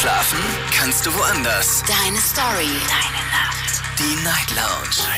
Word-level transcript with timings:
Schlafen 0.00 0.38
kannst 0.76 1.06
du 1.06 1.14
woanders. 1.14 1.82
Deine 1.86 2.20
Story. 2.20 2.68
Deine 2.86 3.26
Nacht. 3.30 3.82
Die 3.98 4.22
Night 4.22 4.50
Lounge. 4.50 5.08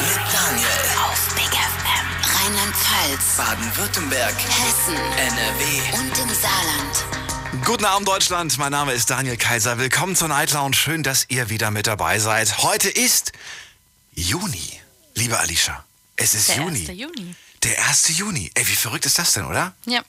Mit 0.00 0.32
Daniel. 0.32 0.68
Auf 1.04 1.34
Big 1.34 1.50
FM. 1.52 2.34
Rheinland-Pfalz. 2.34 3.36
Baden-Württemberg. 3.36 4.34
Hessen. 4.34 4.96
NRW. 4.96 5.98
Und 5.98 6.18
im 6.18 6.34
Saarland. 6.34 7.64
Guten 7.66 7.84
Abend 7.84 8.08
Deutschland, 8.08 8.56
mein 8.56 8.72
Name 8.72 8.94
ist 8.94 9.10
Daniel 9.10 9.36
Kaiser. 9.36 9.76
Willkommen 9.76 10.16
zur 10.16 10.28
Night 10.28 10.52
Lounge. 10.52 10.74
Schön, 10.74 11.02
dass 11.02 11.26
ihr 11.28 11.50
wieder 11.50 11.70
mit 11.70 11.86
dabei 11.86 12.18
seid. 12.18 12.58
Heute 12.58 12.88
ist 12.88 13.32
Juni, 14.14 14.80
liebe 15.14 15.38
Alicia. 15.38 15.84
Es 16.16 16.34
ist 16.34 16.48
Der 16.48 16.56
Juni. 16.56 16.88
1. 16.88 16.98
Juni. 16.98 17.34
Der 17.62 17.88
1. 17.88 18.08
Juni. 18.16 18.50
Ey, 18.54 18.66
wie 18.66 18.74
verrückt 18.74 19.04
ist 19.04 19.18
das 19.18 19.34
denn, 19.34 19.44
oder? 19.44 19.74
Ja. 19.84 20.00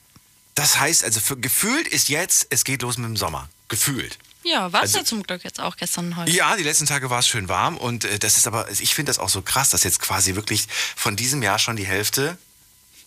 Das 0.54 0.80
heißt, 0.80 1.04
also 1.04 1.20
für, 1.20 1.36
gefühlt 1.36 1.86
ist 1.86 2.08
jetzt, 2.08 2.46
es 2.48 2.64
geht 2.64 2.80
los 2.80 2.96
mit 2.96 3.06
dem 3.08 3.16
Sommer. 3.18 3.50
Gefühlt. 3.68 4.18
Ja, 4.44 4.72
war 4.72 4.82
es 4.84 4.90
Also- 4.90 4.98
ja 4.98 5.04
zum 5.04 5.22
Glück 5.24 5.42
jetzt 5.44 5.58
auch 5.60 5.76
gestern 5.76 6.16
heute. 6.16 6.30
Ja, 6.30 6.56
die 6.56 6.62
letzten 6.62 6.86
Tage 6.86 7.10
war 7.10 7.18
es 7.18 7.26
schön 7.28 7.48
warm 7.48 7.76
und 7.76 8.04
äh, 8.04 8.18
das 8.18 8.36
ist 8.36 8.46
aber, 8.46 8.70
ich 8.70 8.94
finde 8.94 9.10
das 9.10 9.18
auch 9.18 9.28
so 9.28 9.42
krass, 9.42 9.70
dass 9.70 9.82
jetzt 9.82 9.98
quasi 10.00 10.34
wirklich 10.36 10.66
von 10.94 11.16
diesem 11.16 11.42
Jahr 11.42 11.58
schon 11.58 11.74
die 11.76 11.86
Hälfte, 11.86 12.38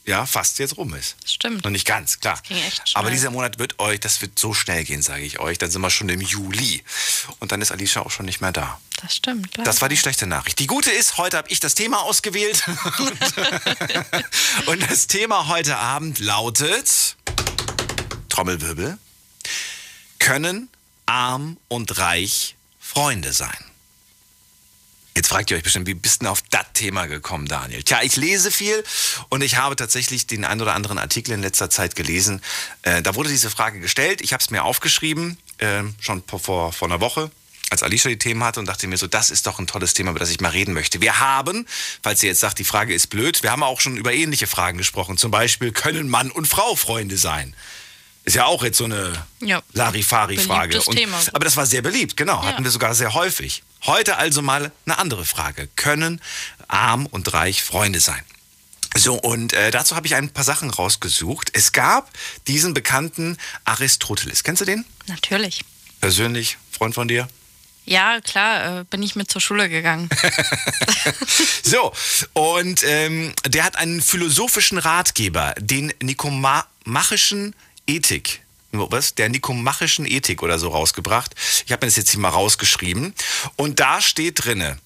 ja, 0.06 0.26
fast 0.26 0.60
jetzt 0.60 0.76
rum 0.78 0.94
ist. 0.96 1.16
Stimmt. 1.24 1.64
Noch 1.64 1.72
nicht 1.72 1.86
ganz, 1.86 2.20
klar. 2.20 2.42
ging 2.48 2.58
echt. 2.58 2.82
Aber 2.96 3.12
dieser 3.12 3.30
Monat 3.30 3.60
wird 3.60 3.80
euch, 3.80 4.00
das 4.00 4.22
wird 4.22 4.40
so 4.40 4.54
schnell 4.54 4.84
gehen, 4.84 5.02
sage 5.04 5.24
ich 5.24 5.40
euch. 5.40 5.58
Dann 5.60 5.70
sind 5.70 5.82
wir 5.82 5.90
schon 5.92 6.10
im 6.10 6.20
Juli. 6.22 6.84
Und 7.40 7.52
dann 7.52 7.62
ist 7.62 7.72
Alicia 7.72 8.02
auch 8.02 8.10
schon 8.10 8.26
nicht 8.26 8.42
mehr 8.42 8.52
da. 8.52 8.80
Das 9.02 9.16
stimmt. 9.16 9.56
leider. 9.56 9.64
Das 9.70 9.82
war 9.82 9.88
die 9.90 9.98
schlechte 9.98 10.26
Nachricht. 10.26 10.58
Die 10.60 10.68
gute 10.68 10.90
ist, 10.90 11.18
heute 11.18 11.38
habe 11.38 11.50
ich 11.52 11.60
das 11.60 11.76
Thema 11.76 12.02
ausgewählt. 12.02 12.64
und, 12.98 14.68
und 14.68 14.92
das 14.92 15.08
Thema 15.08 15.48
heute 15.48 15.78
Abend 15.78 16.18
lautet, 16.20 17.16
Trommelwirbel, 18.30 18.98
können 20.20 20.70
arm 21.06 21.58
und 21.68 21.98
reich 21.98 22.56
Freunde 22.80 23.34
sein? 23.34 23.70
Jetzt 25.20 25.28
fragt 25.28 25.52
ihr 25.52 25.58
euch 25.58 25.64
bestimmt, 25.64 25.86
wie 25.86 25.96
bist 25.96 26.22
du 26.22 26.26
denn 26.26 26.32
auf 26.32 26.42
das 26.50 26.66
Thema 26.74 27.08
gekommen, 27.08 27.46
Daniel? 27.46 27.84
Tja, 27.84 28.00
ich 28.04 28.16
lese 28.16 28.52
viel 28.52 28.84
und 29.28 29.42
ich 29.42 29.58
habe 29.58 29.76
tatsächlich 29.76 30.28
den 30.28 30.46
ein 30.46 30.62
oder 30.62 30.76
anderen 30.76 30.98
Artikel 30.98 31.34
in 31.34 31.42
letzter 31.42 31.70
Zeit 31.70 31.98
gelesen. 31.98 32.42
Äh, 32.84 33.02
da 33.02 33.16
wurde 33.16 33.30
diese 33.30 33.50
Frage 33.50 33.82
gestellt. 33.82 34.22
Ich 34.22 34.32
habe 34.32 34.42
es 34.42 34.50
mir 34.50 34.64
aufgeschrieben, 34.64 35.38
äh, 35.58 35.84
schon 36.00 36.24
vor, 36.26 36.72
vor, 36.72 36.88
einer 36.88 37.02
Woche, 37.02 37.32
als 37.70 37.84
Alicia 37.84 38.10
die 38.10 38.18
Themen 38.18 38.42
hatte 38.46 38.62
und 38.62 38.68
dachte 38.68 38.88
mir 38.88 38.96
so, 38.96 39.08
das 39.08 39.30
ist 39.30 39.46
doch 39.46 39.60
ein 39.60 39.68
tolles 39.68 39.94
Thema, 39.94 40.12
über 40.12 40.20
das 40.20 40.30
ich 40.30 40.40
mal 40.40 40.52
reden 40.52 40.74
möchte. 40.74 41.02
Wir 41.02 41.20
haben, 41.20 41.68
falls 42.02 42.24
ihr 42.24 42.30
jetzt 42.30 42.40
sagt, 42.40 42.58
die 42.58 42.64
Frage 42.64 42.94
ist 42.94 43.08
blöd, 43.08 43.44
wir 43.44 43.52
haben 43.52 43.64
auch 43.64 43.82
schon 43.82 43.98
über 43.98 44.14
ähnliche 44.14 44.48
Fragen 44.48 44.78
gesprochen. 44.78 45.18
Zum 45.18 45.32
Beispiel, 45.32 45.74
können 45.74 46.08
Mann 46.08 46.32
und 46.32 46.48
Frau 46.48 46.76
Freunde 46.76 47.18
sein? 47.18 47.56
Ist 48.30 48.36
ja 48.36 48.46
auch 48.46 48.64
jetzt 48.64 48.78
so 48.78 48.84
eine 48.86 49.12
Ja. 49.40 49.64
Larifari-Frage. 49.74 50.80
Aber 51.34 51.46
das 51.46 51.58
war 51.58 51.66
sehr 51.66 51.82
beliebt, 51.82 52.16
genau. 52.16 52.44
Hatten 52.44 52.64
wir 52.64 52.70
sogar 52.70 52.94
sehr 52.94 53.16
häufig. 53.16 53.64
Heute 53.88 54.18
also 54.18 54.44
mal 54.44 54.72
eine 54.86 55.00
andere 55.00 55.26
Frage. 55.26 55.68
Können 55.76 56.22
arm 56.68 57.08
und 57.08 57.34
reich 57.34 57.64
Freunde 57.64 58.00
sein? 58.00 58.22
So, 58.96 59.16
und 59.16 59.54
äh, 59.54 59.72
dazu 59.72 59.96
habe 59.96 60.06
ich 60.06 60.14
ein 60.14 60.30
paar 60.30 60.44
Sachen 60.44 60.70
rausgesucht. 60.70 61.50
Es 61.54 61.72
gab 61.72 62.12
diesen 62.46 62.76
bekannten 62.76 63.36
Aristoteles. 63.66 64.44
Kennst 64.44 64.62
du 64.62 64.66
den? 64.66 64.86
Natürlich. 65.08 65.66
Persönlich, 66.00 66.60
Freund 66.72 66.94
von 66.94 67.08
dir? 67.08 67.28
Ja, 67.86 68.22
klar, 68.22 68.82
äh, 68.82 68.84
bin 68.84 69.02
ich 69.02 69.16
mit 69.16 69.32
zur 69.32 69.42
Schule 69.42 69.70
gegangen. 69.70 70.08
So, 71.64 71.92
und 72.34 72.84
ähm, 72.84 73.34
der 73.48 73.64
hat 73.64 73.76
einen 73.76 74.02
philosophischen 74.02 74.78
Ratgeber, 74.78 75.56
den 75.60 75.94
nikomachischen 76.02 77.56
Ethik. 77.90 78.42
Was? 78.72 79.16
Der 79.16 79.30
nikomachischen 79.30 80.06
Ethik 80.06 80.44
oder 80.44 80.60
so 80.60 80.70
rausgebracht. 80.70 81.34
Ich 81.66 81.72
habe 81.72 81.86
mir 81.86 81.90
das 81.90 81.96
jetzt 81.98 82.12
hier 82.12 82.20
mal 82.20 82.30
rausgeschrieben. 82.30 83.16
Und 83.56 83.80
da 83.80 84.00
steht 84.00 84.46
drinne, 84.46 84.78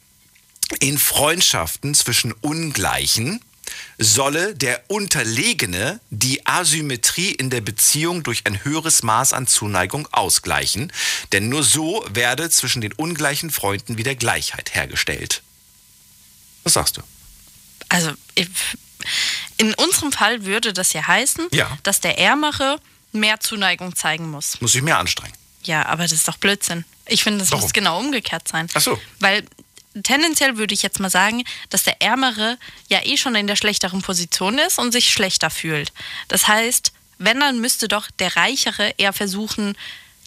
in 0.79 0.97
Freundschaften 0.97 1.93
zwischen 1.93 2.31
Ungleichen 2.31 3.41
solle 3.97 4.55
der 4.55 4.83
Unterlegene 4.87 5.99
die 6.09 6.45
Asymmetrie 6.45 7.31
in 7.31 7.49
der 7.49 7.61
Beziehung 7.61 8.23
durch 8.23 8.45
ein 8.45 8.63
höheres 8.63 9.03
Maß 9.03 9.33
an 9.33 9.47
Zuneigung 9.47 10.07
ausgleichen, 10.11 10.91
denn 11.31 11.49
nur 11.49 11.63
so 11.63 12.05
werde 12.09 12.49
zwischen 12.49 12.81
den 12.81 12.93
ungleichen 12.93 13.49
Freunden 13.51 13.97
wieder 13.97 14.15
Gleichheit 14.15 14.73
hergestellt. 14.75 15.43
Was 16.63 16.73
sagst 16.73 16.97
du? 16.97 17.01
Also 17.89 18.11
in 19.57 19.73
unserem 19.75 20.11
Fall 20.11 20.45
würde 20.45 20.73
das 20.73 20.93
ja 20.93 21.05
heißen, 21.05 21.47
Ja. 21.51 21.77
dass 21.83 21.99
der 21.99 22.17
Ärmere 22.17 22.79
mehr 23.13 23.39
Zuneigung 23.39 23.95
zeigen 23.95 24.29
muss. 24.29 24.59
Muss 24.61 24.75
ich 24.75 24.81
mehr 24.81 24.97
anstrengen? 24.97 25.33
Ja, 25.63 25.85
aber 25.85 26.03
das 26.03 26.11
ist 26.11 26.27
doch 26.27 26.37
Blödsinn. 26.37 26.85
Ich 27.07 27.23
finde, 27.23 27.39
das 27.39 27.51
Warum? 27.51 27.63
muss 27.63 27.73
genau 27.73 27.99
umgekehrt 27.99 28.47
sein. 28.47 28.67
Ach 28.73 28.81
so. 28.81 28.99
Weil 29.19 29.45
tendenziell 30.01 30.57
würde 30.57 30.73
ich 30.73 30.81
jetzt 30.81 30.99
mal 30.99 31.09
sagen, 31.09 31.43
dass 31.69 31.83
der 31.83 32.01
Ärmere 32.01 32.57
ja 32.89 32.99
eh 33.03 33.17
schon 33.17 33.35
in 33.35 33.47
der 33.47 33.55
schlechteren 33.55 34.01
Position 34.01 34.57
ist 34.57 34.79
und 34.79 34.91
sich 34.91 35.11
schlechter 35.11 35.49
fühlt. 35.49 35.91
Das 36.27 36.47
heißt, 36.47 36.91
wenn, 37.17 37.39
dann 37.39 37.61
müsste 37.61 37.87
doch 37.87 38.09
der 38.11 38.35
Reichere 38.35 38.93
eher 38.97 39.13
versuchen, 39.13 39.77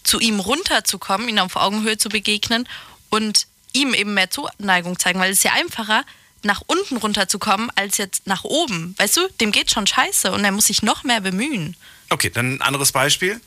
zu 0.03 0.19
ihm 0.19 0.39
runterzukommen, 0.39 1.27
ihn 1.27 1.39
auf 1.39 1.55
Augenhöhe 1.57 1.97
zu 1.97 2.09
begegnen 2.09 2.67
und 3.09 3.47
ihm 3.73 3.93
eben 3.93 4.13
mehr 4.13 4.31
Zuneigung 4.31 4.97
zeigen, 4.97 5.19
weil 5.19 5.31
es 5.31 5.39
ist 5.39 5.43
ja 5.43 5.53
einfacher, 5.53 6.03
nach 6.43 6.61
unten 6.67 6.97
runterzukommen, 6.97 7.69
als 7.75 7.97
jetzt 7.97 8.25
nach 8.25 8.43
oben. 8.43 8.95
Weißt 8.97 9.17
du, 9.17 9.27
dem 9.41 9.51
geht 9.51 9.71
schon 9.71 9.85
scheiße 9.85 10.31
und 10.31 10.45
er 10.45 10.51
muss 10.51 10.67
sich 10.67 10.81
noch 10.81 11.03
mehr 11.03 11.19
bemühen. 11.19 11.75
Okay, 12.09 12.29
dann 12.29 12.55
ein 12.55 12.61
anderes 12.61 12.91
Beispiel. 12.91 13.41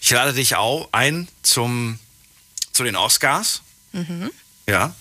Ich 0.00 0.10
lade 0.10 0.32
dich 0.32 0.56
auch 0.56 0.88
ein 0.92 1.28
zum, 1.42 1.98
zu 2.72 2.84
den 2.84 2.96
Oscars. 2.96 3.62
Ja. 4.66 4.94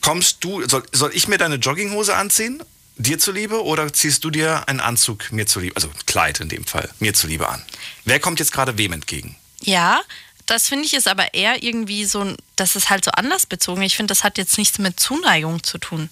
Kommst 0.00 0.44
du, 0.44 0.66
soll, 0.68 0.84
soll 0.92 1.10
ich 1.14 1.28
mir 1.28 1.38
deine 1.38 1.56
Jogginghose 1.56 2.14
anziehen, 2.14 2.62
dir 2.96 3.18
zuliebe, 3.18 3.64
oder 3.64 3.92
ziehst 3.92 4.22
du 4.24 4.30
dir 4.30 4.68
einen 4.68 4.80
Anzug 4.80 5.32
mir 5.32 5.46
zuliebe, 5.46 5.74
also 5.76 5.90
Kleid 6.06 6.40
in 6.40 6.48
dem 6.48 6.64
Fall, 6.64 6.88
mir 7.00 7.12
zuliebe 7.14 7.48
an? 7.48 7.64
Wer 8.04 8.20
kommt 8.20 8.38
jetzt 8.38 8.52
gerade 8.52 8.78
wem 8.78 8.92
entgegen? 8.92 9.36
Ja, 9.60 10.00
das 10.46 10.68
finde 10.68 10.84
ich 10.84 10.94
ist 10.94 11.08
aber 11.08 11.34
eher 11.34 11.62
irgendwie 11.62 12.04
so, 12.04 12.36
das 12.54 12.76
ist 12.76 12.88
halt 12.88 13.04
so 13.04 13.10
anders 13.10 13.46
bezogen. 13.46 13.82
Ich 13.82 13.96
finde, 13.96 14.12
das 14.12 14.22
hat 14.22 14.38
jetzt 14.38 14.58
nichts 14.58 14.78
mit 14.78 15.00
Zuneigung 15.00 15.62
zu 15.64 15.78
tun. 15.78 16.08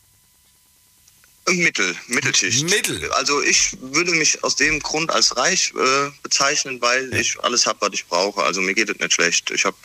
Mittel, 1.47 1.95
Mittelschicht. 2.07 2.63
Mittel. 2.69 3.11
Also 3.13 3.41
ich 3.41 3.77
würde 3.81 4.11
mich 4.11 4.43
aus 4.43 4.55
dem 4.55 4.79
Grund 4.79 5.11
als 5.11 5.35
reich 5.35 5.73
äh, 5.75 6.11
bezeichnen, 6.21 6.79
weil 6.81 7.13
ich 7.13 7.39
alles 7.41 7.65
habe, 7.65 7.81
was 7.81 7.91
ich 7.93 8.05
brauche. 8.05 8.43
Also 8.43 8.61
mir 8.61 8.73
geht 8.73 8.89
es 8.89 8.99
nicht 8.99 9.13
schlecht. 9.13 9.49
Ich 9.51 9.65
hab, 9.65 9.75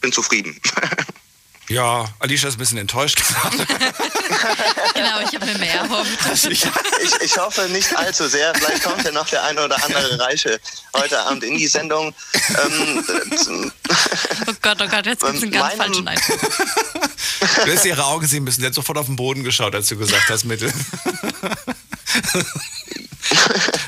bin 0.00 0.12
zufrieden. 0.12 0.58
Ja, 1.72 2.04
Alicia 2.18 2.48
ist 2.48 2.56
ein 2.56 2.58
bisschen 2.58 2.78
enttäuscht 2.78 3.16
gesagt. 3.16 3.56
Genau, 4.94 5.20
ich 5.20 5.34
habe 5.34 5.46
mir 5.46 5.58
mehr 5.58 5.74
erhofft. 5.74 6.44
ich, 6.50 6.64
ich 7.22 7.38
hoffe 7.38 7.62
nicht 7.70 7.96
allzu 7.96 8.28
sehr. 8.28 8.52
Vielleicht 8.54 8.82
kommt 8.82 9.02
ja 9.04 9.10
noch 9.12 9.26
der 9.28 9.42
eine 9.44 9.64
oder 9.64 9.82
andere 9.82 10.18
Reiche 10.18 10.60
heute 10.94 11.18
Abend 11.20 11.42
in 11.44 11.56
die 11.56 11.66
Sendung. 11.66 12.14
Ähm, 12.62 13.04
Oh 14.46 14.52
Gott, 14.60 14.78
oh 14.82 14.88
Gott, 14.88 15.06
jetzt 15.06 15.22
gibt 15.24 15.36
es 15.36 15.42
einen 15.42 15.50
ganz 15.52 15.76
Meinem- 15.76 15.78
falschen 15.78 16.08
Eindruck. 16.08 16.40
Du 17.40 17.66
hättest 17.70 17.84
ihre 17.86 18.04
Augen 18.04 18.26
sehen 18.26 18.44
müssen. 18.44 18.60
Der 18.60 18.68
hat 18.68 18.74
sofort 18.74 18.98
auf 18.98 19.06
den 19.06 19.16
Boden 19.16 19.44
geschaut, 19.44 19.74
als 19.74 19.88
du 19.88 19.96
gesagt 19.96 20.28
hast, 20.28 20.44
Mittel. 20.44 20.72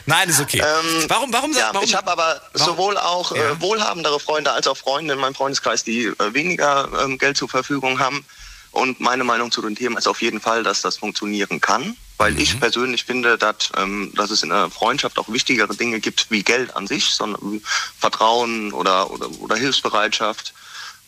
Nein, 0.06 0.28
ist 0.28 0.40
okay. 0.40 0.60
warum, 1.08 1.32
warum, 1.32 1.50
Ähm, 1.52 1.56
ja, 1.56 1.70
warum? 1.72 1.84
ich 1.84 1.94
habe 1.94 2.10
aber 2.10 2.40
warum- 2.52 2.66
sowohl 2.74 2.98
auch 2.98 3.34
Ja. 3.34 3.52
äh, 3.52 3.60
wohlhabendere 3.60 4.20
Freunde 4.20 4.52
als 4.52 4.66
auch 4.66 4.76
Freunde 4.76 5.14
in 5.14 5.20
meinem 5.20 5.34
Freundeskreis, 5.34 5.82
die 5.84 6.04
äh, 6.06 6.34
weniger 6.34 6.88
ähm, 7.02 7.18
Geld 7.18 7.36
zur 7.36 7.48
Verfügung 7.48 7.98
haben. 7.98 8.24
Und 8.72 8.98
meine 9.00 9.22
Meinung 9.24 9.52
zu 9.52 9.62
dem 9.62 9.76
Thema 9.76 9.98
ist 9.98 10.08
auf 10.08 10.20
jeden 10.20 10.40
Fall, 10.40 10.62
dass 10.64 10.82
das 10.82 10.96
funktionieren 10.98 11.60
kann. 11.60 11.96
Weil 12.16 12.32
Mhm. 12.32 12.38
ich 12.38 12.60
persönlich 12.60 13.04
finde, 13.04 13.38
dass, 13.38 13.70
ähm, 13.76 14.12
dass 14.14 14.30
es 14.30 14.42
in 14.42 14.52
einer 14.52 14.70
Freundschaft 14.70 15.18
auch 15.18 15.28
wichtigere 15.28 15.74
Dinge 15.74 16.00
gibt 16.00 16.30
wie 16.30 16.42
Geld 16.42 16.76
an 16.76 16.86
sich, 16.86 17.14
sondern 17.14 17.60
Vertrauen 17.98 18.72
oder, 18.72 19.10
oder, 19.10 19.28
oder 19.40 19.56
Hilfsbereitschaft. 19.56 20.52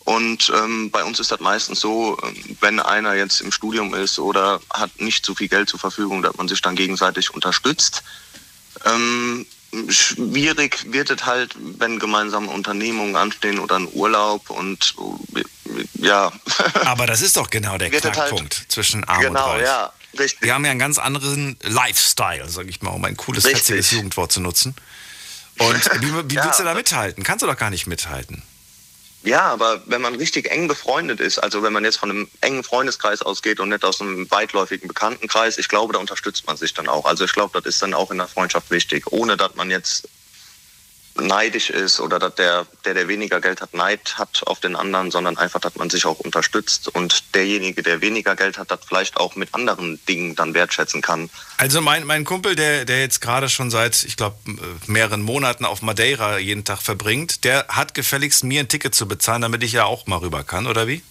Und 0.05 0.49
ähm, 0.55 0.89
bei 0.89 1.03
uns 1.03 1.19
ist 1.19 1.31
das 1.31 1.41
meistens 1.41 1.81
so, 1.81 2.17
ähm, 2.23 2.57
wenn 2.61 2.79
einer 2.79 3.13
jetzt 3.15 3.41
im 3.41 3.51
Studium 3.51 3.93
ist 3.93 4.17
oder 4.19 4.61
hat 4.73 4.89
nicht 5.01 5.25
so 5.25 5.35
viel 5.35 5.49
Geld 5.49 5.67
zur 5.69 5.79
Verfügung, 5.79 6.21
dass 6.21 6.35
man 6.37 6.47
sich 6.47 6.61
dann 6.61 6.75
gegenseitig 6.77 7.33
unterstützt. 7.33 8.03
Ähm, 8.85 9.45
schwierig 9.89 10.91
wird 10.91 11.09
es 11.09 11.25
halt, 11.25 11.55
wenn 11.77 11.99
gemeinsame 11.99 12.49
Unternehmungen 12.49 13.15
anstehen 13.15 13.59
oder 13.59 13.75
ein 13.77 13.87
Urlaub 13.91 14.49
und 14.49 14.95
ja. 15.95 16.31
Aber 16.85 17.05
das 17.07 17.21
ist 17.21 17.37
doch 17.37 17.49
genau 17.49 17.77
der 17.77 17.91
halt- 17.91 18.01
Knackpunkt 18.01 18.65
zwischen 18.69 19.03
arm 19.03 19.19
und 19.19 19.25
genau, 19.27 19.51
reich. 19.51 19.63
ja, 19.63 19.91
richtig. 20.17 20.41
Wir 20.41 20.53
haben 20.53 20.63
ja 20.65 20.71
einen 20.71 20.79
ganz 20.79 20.97
anderen 20.97 21.57
Lifestyle, 21.63 22.47
sag 22.49 22.67
ich 22.67 22.81
mal, 22.81 22.91
um 22.91 23.03
ein 23.05 23.17
cooles, 23.17 23.45
Richtig. 23.45 23.63
fetziges 23.63 23.91
Jugendwort 23.91 24.31
zu 24.31 24.39
nutzen. 24.41 24.75
Und 25.59 26.01
wie, 26.01 26.29
wie 26.31 26.35
Ja. 26.35 26.45
willst 26.45 26.59
du 26.59 26.63
da 26.63 26.73
mithalten? 26.73 27.23
Kannst 27.23 27.41
du 27.43 27.47
doch 27.47 27.57
gar 27.57 27.69
nicht 27.69 27.87
mithalten. 27.87 28.43
Ja, 29.23 29.41
aber 29.41 29.81
wenn 29.87 30.01
man 30.01 30.15
richtig 30.15 30.49
eng 30.51 30.67
befreundet 30.67 31.19
ist, 31.19 31.39
also 31.39 31.61
wenn 31.63 31.73
man 31.73 31.83
jetzt 31.83 31.97
von 31.97 32.11
einem 32.11 32.29
engen 32.41 32.63
Freundeskreis 32.63 33.21
ausgeht 33.21 33.59
und 33.59 33.69
nicht 33.69 33.83
aus 33.83 33.99
einem 33.99 34.29
weitläufigen 34.31 34.87
Bekanntenkreis, 34.87 35.57
ich 35.57 35.67
glaube, 35.67 35.93
da 35.93 35.99
unterstützt 35.99 36.47
man 36.47 36.55
sich 36.55 36.73
dann 36.73 36.87
auch. 36.87 37.05
Also 37.05 37.25
ich 37.25 37.33
glaube, 37.33 37.59
das 37.59 37.65
ist 37.65 37.81
dann 37.81 37.93
auch 37.93 38.11
in 38.11 38.19
der 38.19 38.27
Freundschaft 38.27 38.71
wichtig, 38.71 39.11
ohne 39.11 39.35
dass 39.35 39.55
man 39.55 39.69
jetzt 39.69 40.07
neidisch 41.21 41.69
ist 41.69 41.99
oder 41.99 42.19
dass 42.19 42.35
der, 42.35 42.65
der, 42.85 42.93
der 42.93 43.07
weniger 43.07 43.41
Geld 43.41 43.61
hat, 43.61 43.73
Neid 43.73 44.17
hat 44.17 44.41
auf 44.45 44.59
den 44.59 44.75
anderen, 44.75 45.11
sondern 45.11 45.37
einfach, 45.37 45.59
dass 45.59 45.75
man 45.75 45.89
sich 45.89 46.05
auch 46.05 46.19
unterstützt 46.19 46.87
und 46.89 47.35
derjenige, 47.35 47.83
der 47.83 48.01
weniger 48.01 48.35
Geld 48.35 48.57
hat, 48.57 48.71
das 48.71 48.79
vielleicht 48.87 49.17
auch 49.17 49.35
mit 49.35 49.53
anderen 49.53 49.99
Dingen 50.07 50.35
dann 50.35 50.53
wertschätzen 50.53 51.01
kann. 51.01 51.29
Also 51.57 51.81
mein, 51.81 52.05
mein 52.05 52.23
Kumpel, 52.23 52.55
der, 52.55 52.85
der 52.85 53.01
jetzt 53.01 53.21
gerade 53.21 53.49
schon 53.49 53.71
seit, 53.71 54.03
ich 54.03 54.15
glaube, 54.15 54.37
mehreren 54.87 55.21
Monaten 55.21 55.65
auf 55.65 55.81
Madeira 55.81 56.37
jeden 56.37 56.63
Tag 56.63 56.81
verbringt, 56.81 57.43
der 57.43 57.65
hat 57.67 57.93
gefälligst 57.93 58.43
mir 58.43 58.61
ein 58.61 58.67
Ticket 58.67 58.95
zu 58.95 59.07
bezahlen, 59.07 59.41
damit 59.41 59.63
ich 59.63 59.71
ja 59.71 59.85
auch 59.85 60.07
mal 60.07 60.17
rüber 60.17 60.43
kann, 60.43 60.67
oder 60.67 60.87
wie? 60.87 61.01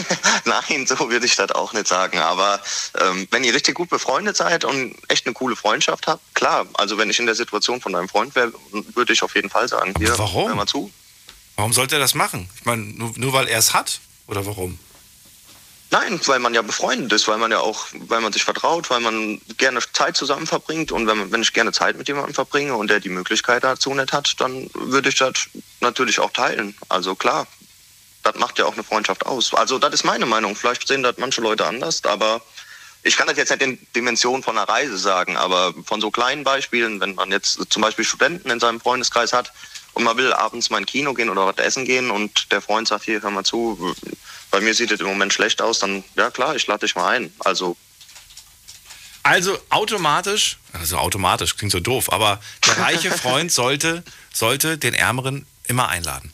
Nein, 0.44 0.86
so 0.86 1.10
würde 1.10 1.26
ich 1.26 1.36
das 1.36 1.50
auch 1.52 1.72
nicht 1.72 1.88
sagen. 1.88 2.18
Aber 2.18 2.60
ähm, 3.00 3.26
wenn 3.30 3.44
ihr 3.44 3.54
richtig 3.54 3.74
gut 3.74 3.90
befreundet 3.90 4.36
seid 4.36 4.64
und 4.64 4.94
echt 5.08 5.26
eine 5.26 5.34
coole 5.34 5.56
Freundschaft 5.56 6.06
habt, 6.06 6.34
klar. 6.34 6.66
Also 6.74 6.98
wenn 6.98 7.10
ich 7.10 7.18
in 7.18 7.26
der 7.26 7.34
Situation 7.34 7.80
von 7.80 7.92
deinem 7.92 8.08
Freund 8.08 8.34
wäre, 8.34 8.52
würde 8.94 9.12
ich 9.12 9.22
auf 9.22 9.34
jeden 9.34 9.50
Fall 9.50 9.68
sagen, 9.68 9.94
hier, 9.98 10.16
Warum? 10.18 10.48
hör 10.48 10.54
mal 10.54 10.66
zu. 10.66 10.90
Warum 11.56 11.72
sollte 11.72 11.96
er 11.96 12.00
das 12.00 12.14
machen? 12.14 12.48
Ich 12.56 12.64
meine, 12.64 12.82
nur, 12.82 13.12
nur 13.16 13.32
weil 13.32 13.48
er 13.48 13.58
es 13.58 13.74
hat? 13.74 14.00
Oder 14.26 14.46
warum? 14.46 14.78
Nein, 15.92 16.18
weil 16.24 16.38
man 16.38 16.54
ja 16.54 16.62
befreundet 16.62 17.12
ist, 17.12 17.28
weil 17.28 17.36
man 17.36 17.50
ja 17.50 17.60
auch, 17.60 17.84
weil 17.92 18.22
man 18.22 18.32
sich 18.32 18.44
vertraut, 18.44 18.88
weil 18.88 19.00
man 19.00 19.42
gerne 19.58 19.78
Zeit 19.92 20.16
zusammen 20.16 20.46
verbringt 20.46 20.90
und 20.90 21.06
wenn, 21.06 21.18
man, 21.18 21.32
wenn 21.32 21.42
ich 21.42 21.52
gerne 21.52 21.70
Zeit 21.70 21.98
mit 21.98 22.08
jemandem 22.08 22.32
verbringe 22.32 22.74
und 22.74 22.88
der 22.88 22.98
die 22.98 23.10
Möglichkeit 23.10 23.62
dazu 23.62 23.92
nicht 23.92 24.10
hat, 24.10 24.40
dann 24.40 24.70
würde 24.72 25.10
ich 25.10 25.16
das 25.16 25.50
natürlich 25.82 26.18
auch 26.18 26.30
teilen. 26.30 26.74
Also 26.88 27.14
klar, 27.14 27.46
das 28.22 28.36
macht 28.36 28.58
ja 28.58 28.66
auch 28.66 28.74
eine 28.74 28.84
Freundschaft 28.84 29.26
aus. 29.26 29.52
Also 29.54 29.78
das 29.78 29.94
ist 29.94 30.04
meine 30.04 30.26
Meinung. 30.26 30.56
Vielleicht 30.56 30.86
sehen 30.86 31.02
das 31.02 31.16
manche 31.18 31.40
Leute 31.40 31.66
anders, 31.66 32.04
aber 32.04 32.40
ich 33.02 33.16
kann 33.16 33.26
das 33.26 33.36
jetzt 33.36 33.50
nicht 33.50 33.62
in 33.62 33.78
Dimensionen 33.96 34.42
von 34.42 34.56
einer 34.56 34.68
Reise 34.68 34.96
sagen, 34.96 35.36
aber 35.36 35.74
von 35.84 36.00
so 36.00 36.10
kleinen 36.10 36.44
Beispielen, 36.44 37.00
wenn 37.00 37.14
man 37.14 37.32
jetzt 37.32 37.58
zum 37.68 37.82
Beispiel 37.82 38.04
Studenten 38.04 38.50
in 38.50 38.60
seinem 38.60 38.80
Freundeskreis 38.80 39.32
hat 39.32 39.52
und 39.94 40.04
man 40.04 40.16
will 40.16 40.32
abends 40.32 40.70
mal 40.70 40.78
ins 40.78 40.90
Kino 40.90 41.12
gehen 41.12 41.28
oder 41.28 41.46
was 41.46 41.56
essen 41.56 41.84
gehen 41.84 42.10
und 42.10 42.52
der 42.52 42.62
Freund 42.62 42.86
sagt, 42.86 43.04
hier, 43.04 43.20
hör 43.20 43.30
mal 43.30 43.44
zu, 43.44 43.94
bei 44.50 44.60
mir 44.60 44.74
sieht 44.74 44.92
es 44.92 45.00
im 45.00 45.06
Moment 45.06 45.32
schlecht 45.32 45.60
aus, 45.60 45.80
dann, 45.80 46.04
ja 46.14 46.30
klar, 46.30 46.54
ich 46.54 46.66
lade 46.66 46.86
dich 46.86 46.94
mal 46.94 47.08
ein. 47.08 47.32
Also, 47.40 47.76
Also 49.24 49.58
automatisch, 49.70 50.58
also 50.72 50.96
automatisch 50.98 51.56
klingt 51.56 51.72
so 51.72 51.80
doof, 51.80 52.12
aber 52.12 52.40
der 52.66 52.78
reiche 52.78 53.10
Freund 53.18 53.52
sollte, 53.52 54.02
sollte 54.32 54.78
den 54.78 54.94
Ärmeren 54.94 55.46
immer 55.64 55.88
einladen. 55.88 56.32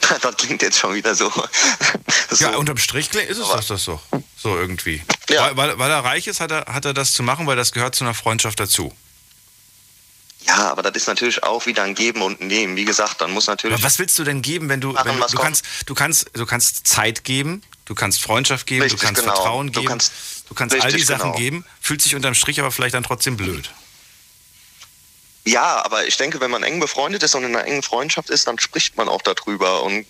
das 0.22 0.36
klingt 0.36 0.62
jetzt 0.62 0.78
schon 0.78 0.94
wieder 0.94 1.14
so. 1.14 1.30
so. 2.30 2.44
Ja, 2.44 2.56
unterm 2.56 2.78
Strich 2.78 3.10
klingt- 3.10 3.28
ist 3.28 3.38
es 3.38 3.48
das, 3.48 3.66
das 3.68 3.84
so. 3.84 4.00
So 4.36 4.56
irgendwie. 4.56 5.02
Ja. 5.28 5.44
Weil, 5.44 5.56
weil, 5.56 5.78
weil 5.78 5.90
er 5.90 6.04
reich 6.04 6.26
ist, 6.26 6.40
hat 6.40 6.50
er, 6.50 6.66
hat 6.66 6.84
er 6.84 6.94
das 6.94 7.12
zu 7.12 7.22
machen, 7.22 7.46
weil 7.46 7.56
das 7.56 7.72
gehört 7.72 7.94
zu 7.94 8.04
einer 8.04 8.14
Freundschaft 8.14 8.58
dazu. 8.58 8.92
ja, 10.46 10.70
aber 10.70 10.82
das 10.82 10.94
ist 10.96 11.06
natürlich 11.06 11.42
auch 11.44 11.66
wieder 11.66 11.82
ein 11.82 11.94
Geben 11.94 12.22
und 12.22 12.40
ein 12.40 12.46
Nehmen. 12.46 12.76
Wie 12.76 12.84
gesagt, 12.86 13.20
dann 13.20 13.30
muss 13.32 13.46
natürlich. 13.46 13.74
Aber 13.74 13.82
was 13.84 13.98
willst 13.98 14.18
du 14.18 14.24
denn 14.24 14.40
geben, 14.42 14.68
wenn 14.68 14.80
du, 14.80 14.92
Machen, 14.92 15.08
wenn 15.10 15.20
du, 15.20 15.26
du 15.26 15.36
kannst, 15.38 15.64
du 15.86 15.94
kannst, 15.94 16.30
du 16.32 16.46
kannst 16.46 16.86
Zeit 16.86 17.24
geben, 17.24 17.62
du 17.84 17.94
kannst 17.94 18.22
Freundschaft 18.22 18.66
geben, 18.66 18.82
Richtig, 18.82 19.00
du 19.00 19.06
kannst 19.06 19.20
genau. 19.22 19.34
Vertrauen 19.34 19.66
Du 19.72 19.80
geben, 19.80 19.88
kannst- 19.90 20.12
du 20.48 20.54
kannst 20.54 20.74
all 20.74 20.80
die 20.80 20.86
richtig, 20.86 21.06
Sachen 21.06 21.32
genau. 21.32 21.36
geben, 21.36 21.64
fühlt 21.80 22.00
sich 22.02 22.14
unterm 22.14 22.34
Strich 22.34 22.58
aber 22.60 22.70
vielleicht 22.72 22.94
dann 22.94 23.02
trotzdem 23.04 23.36
blöd. 23.36 23.70
Ja, 25.44 25.84
aber 25.84 26.06
ich 26.06 26.16
denke, 26.16 26.40
wenn 26.40 26.50
man 26.50 26.62
eng 26.62 26.80
befreundet 26.80 27.22
ist 27.22 27.34
und 27.34 27.44
in 27.44 27.56
einer 27.56 27.66
engen 27.66 27.82
Freundschaft 27.82 28.30
ist, 28.30 28.46
dann 28.46 28.58
spricht 28.58 28.96
man 28.96 29.08
auch 29.08 29.22
darüber. 29.22 29.82
Und 29.82 30.06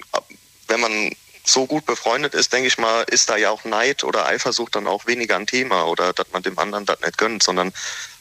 wenn 0.66 0.80
man 0.80 1.14
so 1.44 1.66
gut 1.66 1.86
befreundet 1.86 2.34
ist, 2.34 2.52
denke 2.52 2.68
ich 2.68 2.78
mal, 2.78 3.04
ist 3.04 3.30
da 3.30 3.36
ja 3.36 3.50
auch 3.50 3.64
Neid 3.64 4.04
oder 4.04 4.26
Eifersucht 4.26 4.74
dann 4.74 4.86
auch 4.86 5.06
weniger 5.06 5.36
ein 5.36 5.46
Thema 5.46 5.86
oder 5.86 6.12
dass 6.12 6.26
man 6.32 6.42
dem 6.42 6.58
anderen 6.58 6.84
das 6.84 7.00
nicht 7.00 7.18
gönnt, 7.18 7.42
sondern 7.42 7.72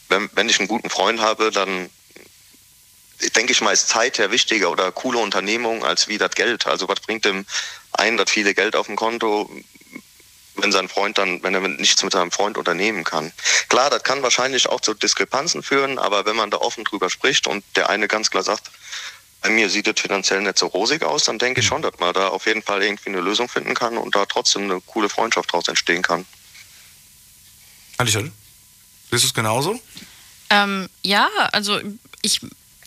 wenn, 0.08 0.30
wenn 0.34 0.50
ich 0.50 0.60
einen 0.60 0.68
guten 0.68 0.90
Freund 0.90 1.20
habe, 1.20 1.52
dann 1.52 1.90
denke 3.36 3.52
ich 3.52 3.62
mal, 3.62 3.74
ist 3.74 3.90
Zeit 3.90 4.18
ja 4.18 4.32
wichtiger 4.32 4.72
oder 4.72 4.92
coole 4.92 5.20
Unternehmung 5.20 5.84
als 5.84 6.08
wie 6.08 6.18
das 6.18 6.32
Geld. 6.32 6.68
Also 6.68 6.88
was 6.88 7.02
bringt 7.02 7.26
dem 7.26 7.46
einen 7.92 8.18
das 8.18 8.30
viele 8.30 8.54
Geld 8.54 8.76
auf 8.76 8.86
dem 8.88 8.96
Konto, 8.96 9.50
wenn 10.62 10.72
sein 10.72 10.90
Freund 10.90 11.18
dann, 11.18 11.44
wenn 11.44 11.54
er 11.54 11.62
nichts 11.62 12.04
mit 12.04 12.14
seinem 12.14 12.32
Freund 12.32 12.58
unternehmen 12.58 13.04
kann. 13.04 13.32
Klar, 13.70 13.90
das 13.90 14.04
kann 14.04 14.24
wahrscheinlich 14.24 14.68
auch 14.70 14.82
zu 14.82 14.94
Diskrepanzen 14.94 15.64
führen, 15.64 16.00
aber 16.00 16.26
wenn 16.26 16.36
man 16.36 16.52
da 16.52 16.58
offen 16.58 16.84
drüber 16.84 17.10
spricht 17.10 17.48
und 17.48 17.64
der 17.76 17.90
eine 17.90 18.08
ganz 18.08 18.30
klar 18.30 18.44
sagt, 18.44 18.70
bei 19.42 19.50
mir 19.50 19.70
sieht 19.70 19.88
es 19.88 20.00
finanziell 20.00 20.42
nicht 20.42 20.58
so 20.58 20.68
rosig 20.68 21.04
aus, 21.04 21.24
dann 21.24 21.40
denke 21.40 21.62
ich 21.62 21.66
schon, 21.66 21.82
dass 21.82 21.98
man 22.00 22.14
da 22.14 22.28
auf 22.28 22.46
jeden 22.46 22.62
Fall 22.62 22.84
irgendwie 22.84 23.10
eine 23.10 23.22
Lösung 23.22 23.48
finden 23.48 23.74
kann 23.74 23.98
und 23.98 24.16
da 24.16 24.26
trotzdem 24.26 24.64
eine 24.64 24.82
coole 24.82 25.08
Freundschaft 25.08 25.50
daraus 25.54 25.68
entstehen 25.68 26.02
kann. 26.02 26.26
Alicia, 27.98 28.22
siehst 28.22 29.24
du 29.24 29.28
es 29.28 29.34
genauso? 29.34 29.80
Ähm, 30.50 30.90
ja, 31.04 31.30
also 31.52 31.80
ich. 32.22 32.42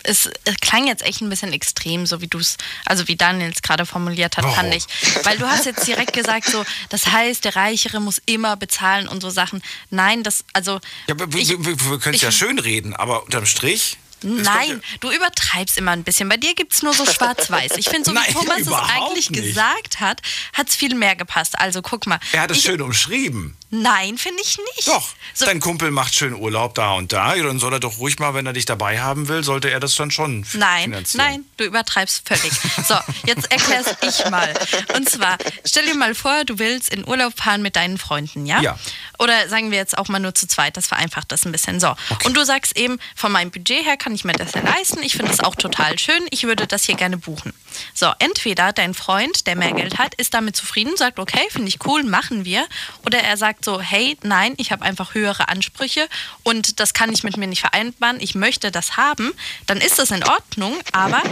Es, 0.05 0.29
es 0.45 0.57
klang 0.61 0.87
jetzt 0.87 1.03
echt 1.03 1.21
ein 1.21 1.29
bisschen 1.29 1.53
extrem, 1.53 2.07
so 2.07 2.21
wie 2.21 2.27
du 2.29 2.39
es, 2.39 2.57
also 2.87 3.09
wie 3.09 3.17
Daniel 3.17 3.51
es 3.55 3.63
gerade 3.63 3.87
formuliert 3.87 4.37
hat, 4.37 4.45
Warum? 4.45 4.57
fand 4.57 4.75
ich. 4.75 4.85
Weil 5.25 5.39
du 5.39 5.47
hast 5.47 5.67
jetzt 5.67 5.87
direkt 5.87 6.13
gesagt, 6.13 6.47
so, 6.47 6.65
das 6.89 7.07
heißt, 7.07 7.45
der 7.45 7.57
Reichere 7.57 8.01
muss 8.01 8.21
immer 8.27 8.57
bezahlen 8.57 9.09
und 9.09 9.21
so 9.21 9.31
Sachen. 9.31 9.63
Nein, 9.91 10.23
das, 10.23 10.45
also. 10.53 10.81
Ja, 11.07 11.15
wir, 11.19 11.27
ich- 11.41 11.51
wir, 11.51 11.65
wir, 11.91 11.99
können 11.99 12.15
es 12.17 12.23
ja 12.23 12.33
schön 12.33 12.59
reden, 12.59 12.95
aber 12.95 13.25
unterm 13.25 13.47
Strich. 13.47 13.99
Nein, 14.25 14.81
du 15.01 15.11
übertreibst 15.11 15.77
immer 15.79 15.91
ein 15.91 16.05
bisschen. 16.05 16.29
Bei 16.29 16.37
dir 16.37 16.55
gibt 16.55 16.73
es 16.73 16.83
nur 16.83 16.95
so 16.95 17.05
schwarz-weiß. 17.05 17.73
Ich 17.77 17.89
finde, 17.89 18.05
so 18.05 18.13
wie 18.13 18.15
Nein, 18.25 18.33
Thomas 18.33 18.61
es 18.61 18.73
eigentlich 18.73 19.31
nicht. 19.31 19.43
gesagt 19.43 19.99
hat, 19.99 20.23
hat 20.53 20.69
es 20.69 20.77
viel 20.77 20.95
mehr 20.95 21.17
gepasst. 21.17 21.59
Also 21.59 21.83
guck 21.83 22.07
mal. 22.07 22.21
Er 22.33 22.43
hat 22.43 22.51
es 22.53 22.63
schön 22.63 22.81
umschrieben. 22.81 23.57
Nein, 23.75 24.19
finde 24.19 24.43
ich 24.43 24.59
nicht. 24.76 24.87
Doch, 24.87 25.09
So, 25.33 25.47
dein 25.47 25.59
Kumpel 25.59 25.91
macht 25.91 26.14
schön 26.14 26.35
Urlaub 26.35 26.75
da 26.75 26.93
und 26.93 27.11
da. 27.12 27.35
Dann 27.35 27.59
soll 27.59 27.73
er 27.73 27.81
doch 27.81 27.97
ruhig 27.99 28.19
mal, 28.19 28.35
wenn 28.35 28.45
er 28.45 28.52
dich 28.52 28.67
dabei 28.67 29.00
haben 29.00 29.29
will, 29.29 29.43
sollte 29.43 29.71
er 29.71 29.81
das 29.81 29.97
dann 29.97 30.11
schon 30.11 30.47
Nein, 30.52 30.85
finanzieren. 30.91 31.25
nein, 31.26 31.45
du 31.57 31.64
übertreibst 31.64 32.29
völlig. 32.29 32.52
So, 32.87 32.97
jetzt 33.26 33.50
erklär's 33.50 33.87
ich 34.02 34.29
mal. 34.31 34.52
Und 34.95 35.09
zwar, 35.09 35.38
stell 35.64 35.87
dir 35.87 35.95
mal 35.95 36.14
vor, 36.14 36.45
du 36.45 36.59
willst 36.59 36.93
in 36.93 37.09
Urlaub 37.09 37.33
fahren 37.38 37.62
mit 37.62 37.75
deinen 37.76 37.97
Freunden, 37.97 38.45
ja? 38.45 38.61
Ja. 38.61 38.79
Oder 39.19 39.49
sagen 39.49 39.71
wir 39.71 39.79
jetzt 39.79 39.97
auch 39.97 40.09
mal 40.09 40.19
nur 40.19 40.35
zu 40.35 40.47
zweit, 40.47 40.76
das 40.76 40.87
vereinfacht 40.88 41.33
das 41.33 41.47
ein 41.47 41.52
bisschen. 41.52 41.81
So. 41.81 41.95
Und 42.25 42.37
du 42.37 42.45
sagst 42.45 42.76
eben, 42.76 42.99
von 43.17 43.33
meinem 43.33 43.50
Budget 43.50 43.87
her 43.87 43.97
kann 43.97 44.14
ich 44.14 44.25
mir 44.25 44.33
das 44.35 44.52
ja 44.52 44.61
leisten. 44.61 45.02
Ich 45.02 45.17
finde 45.17 45.33
es 45.33 45.41
auch 45.41 45.55
total 45.55 45.99
schön. 45.99 46.21
Ich 46.31 46.43
würde 46.45 46.67
das 46.67 46.85
hier 46.85 46.97
gerne 46.97 47.17
buchen. 47.17 47.55
So, 47.95 48.12
entweder 48.19 48.75
dein 48.75 48.93
Freund, 48.93 49.47
der 49.47 49.57
mehr 49.57 49.73
Geld 49.73 49.97
hat, 49.97 50.14
ist 50.17 50.35
damit 50.35 50.57
zufrieden, 50.57 50.95
sagt, 50.99 51.19
okay, 51.19 51.41
finde 51.50 51.69
ich 51.69 51.79
cool, 51.87 52.02
machen 52.02 52.45
wir. 52.45 52.67
Oder 53.07 53.21
er 53.21 53.38
sagt 53.38 53.62
so, 53.64 53.81
hey, 53.81 54.16
nein, 54.23 54.54
ich 54.57 54.73
habe 54.73 54.85
einfach 54.85 55.14
höhere 55.14 55.49
Ansprüche 55.49 56.09
und 56.42 56.81
das 56.81 56.95
kann 56.95 57.12
ich 57.12 57.23
mit 57.23 57.37
mir 57.37 57.47
nicht 57.47 57.61
vereinbaren. 57.61 58.21
Ich 58.21 58.35
möchte 58.35 58.71
das 58.71 58.97
haben. 58.97 59.33
Dann 59.66 59.78
ist 59.78 59.99
das 59.99 60.11
in 60.11 60.25
Ordnung, 60.25 60.75
aber 60.92 61.23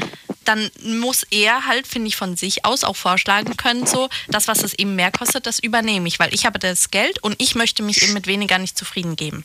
dann 0.45 0.71
muss 0.83 1.25
er 1.31 1.67
halt, 1.67 1.87
finde 1.87 2.09
ich, 2.09 2.17
von 2.17 2.37
sich 2.37 2.65
aus 2.65 2.85
auch 2.85 2.97
vorschlagen 2.97 3.57
können, 3.57 3.87
so, 3.87 4.09
das, 4.29 4.49
was 4.49 4.63
es 4.63 4.75
eben 4.75 4.97
mehr 4.97 5.13
kostet, 5.13 5.47
das 5.47 5.59
übernehme 5.59 6.09
ich, 6.09 6.19
weil 6.19 6.35
ich 6.35 6.47
habe 6.47 6.59
das 6.59 6.91
Geld 6.91 7.23
und 7.23 7.41
ich 7.41 7.55
möchte 7.55 7.83
mich 7.83 8.03
eben 8.03 8.15
mit 8.15 8.27
weniger 8.27 8.59
nicht 8.59 8.77
zufrieden 8.77 9.17
geben. 9.17 9.45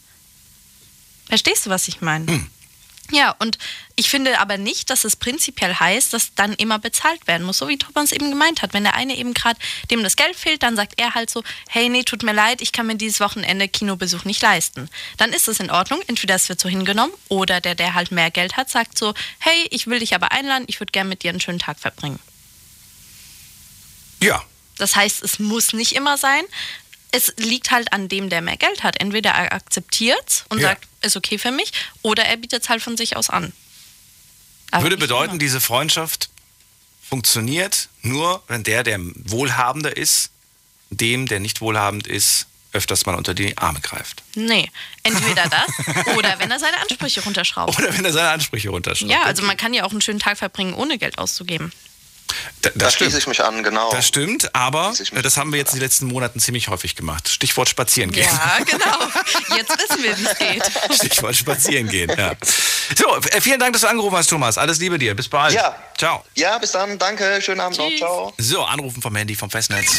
Verstehst 1.27 1.65
du, 1.65 1.69
was 1.69 1.87
ich 1.87 2.01
meine? 2.01 2.27
Hm. 2.27 2.47
Ja, 3.11 3.35
und 3.37 3.59
ich 3.95 4.09
finde 4.09 4.39
aber 4.39 4.57
nicht, 4.57 4.89
dass 4.89 5.03
es 5.03 5.15
prinzipiell 5.15 5.75
heißt, 5.75 6.11
dass 6.13 6.33
dann 6.33 6.53
immer 6.53 6.79
bezahlt 6.79 7.27
werden 7.27 7.45
muss, 7.45 7.59
so 7.59 7.67
wie 7.67 7.77
Thomas 7.77 8.11
eben 8.11 8.31
gemeint 8.31 8.61
hat. 8.61 8.73
Wenn 8.73 8.83
der 8.83 8.95
eine 8.95 9.15
eben 9.15 9.33
gerade 9.33 9.59
dem 9.91 10.03
das 10.03 10.15
Geld 10.15 10.35
fehlt, 10.35 10.63
dann 10.63 10.75
sagt 10.75 10.93
er 10.97 11.13
halt 11.13 11.29
so, 11.29 11.43
hey, 11.69 11.87
nee, 11.87 12.03
tut 12.03 12.23
mir 12.23 12.33
leid, 12.33 12.61
ich 12.61 12.71
kann 12.71 12.87
mir 12.87 12.95
dieses 12.95 13.19
Wochenende 13.19 13.67
Kinobesuch 13.67 14.25
nicht 14.25 14.41
leisten. 14.41 14.89
Dann 15.17 15.33
ist 15.33 15.47
es 15.47 15.59
in 15.59 15.69
Ordnung, 15.69 16.01
entweder 16.07 16.35
es 16.35 16.49
wird 16.49 16.59
so 16.59 16.67
hingenommen 16.67 17.13
oder 17.29 17.61
der, 17.61 17.75
der 17.75 17.93
halt 17.93 18.11
mehr 18.11 18.31
Geld 18.31 18.57
hat, 18.57 18.69
sagt 18.69 18.97
so, 18.97 19.13
hey, 19.39 19.67
ich 19.69 19.85
will 19.85 19.99
dich 19.99 20.15
aber 20.15 20.31
einladen, 20.31 20.65
ich 20.67 20.79
würde 20.79 20.91
gerne 20.91 21.09
mit 21.09 21.21
dir 21.21 21.29
einen 21.29 21.39
schönen 21.39 21.59
Tag 21.59 21.79
verbringen. 21.79 22.19
Ja. 24.21 24.43
Das 24.77 24.95
heißt, 24.95 25.23
es 25.23 25.39
muss 25.39 25.71
nicht 25.71 25.93
immer 25.93 26.17
sein. 26.17 26.43
Es 27.15 27.33
liegt 27.37 27.71
halt 27.71 27.93
an 27.93 28.09
dem, 28.09 28.29
der 28.29 28.41
mehr 28.41 28.57
Geld 28.57 28.83
hat. 28.83 28.99
Entweder 28.99 29.29
er 29.31 29.53
akzeptiert 29.53 30.45
und 30.49 30.59
Ja. 30.59 30.69
sagt, 30.69 30.87
ist 31.01 31.15
okay 31.15 31.37
für 31.37 31.51
mich, 31.51 31.71
oder 32.01 32.25
er 32.25 32.37
bietet 32.37 32.63
es 32.63 32.69
halt 32.69 32.81
von 32.81 32.97
sich 32.97 33.15
aus 33.15 33.29
an. 33.29 33.53
Aber 34.71 34.83
Würde 34.83 34.97
bedeuten, 34.97 35.31
immer. 35.31 35.39
diese 35.39 35.61
Freundschaft 35.61 36.29
funktioniert 37.07 37.87
nur, 38.01 38.43
wenn 38.47 38.63
der, 38.63 38.83
der 38.83 38.99
wohlhabender 38.99 39.95
ist, 39.95 40.31
dem, 40.89 41.27
der 41.27 41.39
nicht 41.39 41.61
wohlhabend 41.61 42.07
ist, 42.07 42.47
öfters 42.73 43.05
mal 43.05 43.15
unter 43.15 43.33
die 43.33 43.57
Arme 43.57 43.79
greift. 43.79 44.23
Nee, 44.35 44.69
entweder 45.03 45.43
das 45.49 46.15
oder 46.17 46.37
wenn 46.39 46.51
er 46.51 46.59
seine 46.59 46.77
Ansprüche 46.81 47.21
runterschraubt. 47.23 47.77
Oder 47.77 47.95
wenn 47.95 48.03
er 48.03 48.11
seine 48.11 48.29
Ansprüche 48.29 48.69
runterschraubt. 48.69 49.11
Ja, 49.11 49.23
also 49.23 49.43
man 49.43 49.55
kann 49.55 49.73
ja 49.73 49.85
auch 49.85 49.91
einen 49.91 50.01
schönen 50.01 50.19
Tag 50.19 50.37
verbringen, 50.37 50.73
ohne 50.73 50.97
Geld 50.97 51.17
auszugeben. 51.17 51.71
Da, 52.61 52.69
Da 52.69 52.85
das 52.85 52.93
schließe 52.95 53.11
stimmt. 53.11 53.21
ich 53.21 53.27
mich 53.27 53.43
an, 53.43 53.63
genau. 53.63 53.91
Das 53.91 54.07
stimmt, 54.07 54.53
aber 54.55 54.93
Schließe 54.95 55.21
das 55.21 55.37
haben 55.37 55.51
wir 55.51 55.59
jetzt 55.59 55.73
in 55.73 55.79
den 55.79 55.83
letzten 55.83 56.07
Monaten 56.07 56.39
ziemlich 56.39 56.67
häufig 56.67 56.95
gemacht. 56.95 57.29
Stichwort 57.29 57.69
spazieren 57.69 58.11
gehen. 58.11 58.25
Ja, 58.25 58.63
genau. 58.63 58.97
Jetzt 59.55 59.71
wissen 59.77 60.03
wir, 60.03 60.17
wie 60.17 60.25
es 60.25 60.37
geht. 60.37 60.63
Stichwort 60.95 61.35
spazieren 61.35 61.87
gehen, 61.87 62.11
ja. 62.17 62.33
So, 62.97 63.15
äh, 63.17 63.41
vielen 63.41 63.59
Dank, 63.59 63.73
dass 63.73 63.81
du 63.83 63.87
angerufen 63.87 64.17
hast, 64.17 64.29
Thomas. 64.29 64.57
Alles 64.57 64.79
Liebe 64.79 64.97
dir. 64.99 65.15
Bis 65.15 65.27
bald. 65.27 65.53
Ja. 65.53 65.75
Ciao. 65.97 66.23
Ja, 66.35 66.57
bis 66.57 66.71
dann. 66.71 66.97
Danke. 66.97 67.41
Schönen 67.41 67.61
Abend 67.61 67.77
noch. 67.77 67.89
Ciao. 67.97 68.33
So, 68.37 68.63
anrufen 68.63 69.01
vom 69.01 69.15
Handy, 69.15 69.35
vom 69.35 69.49
Festnetz. 69.49 69.91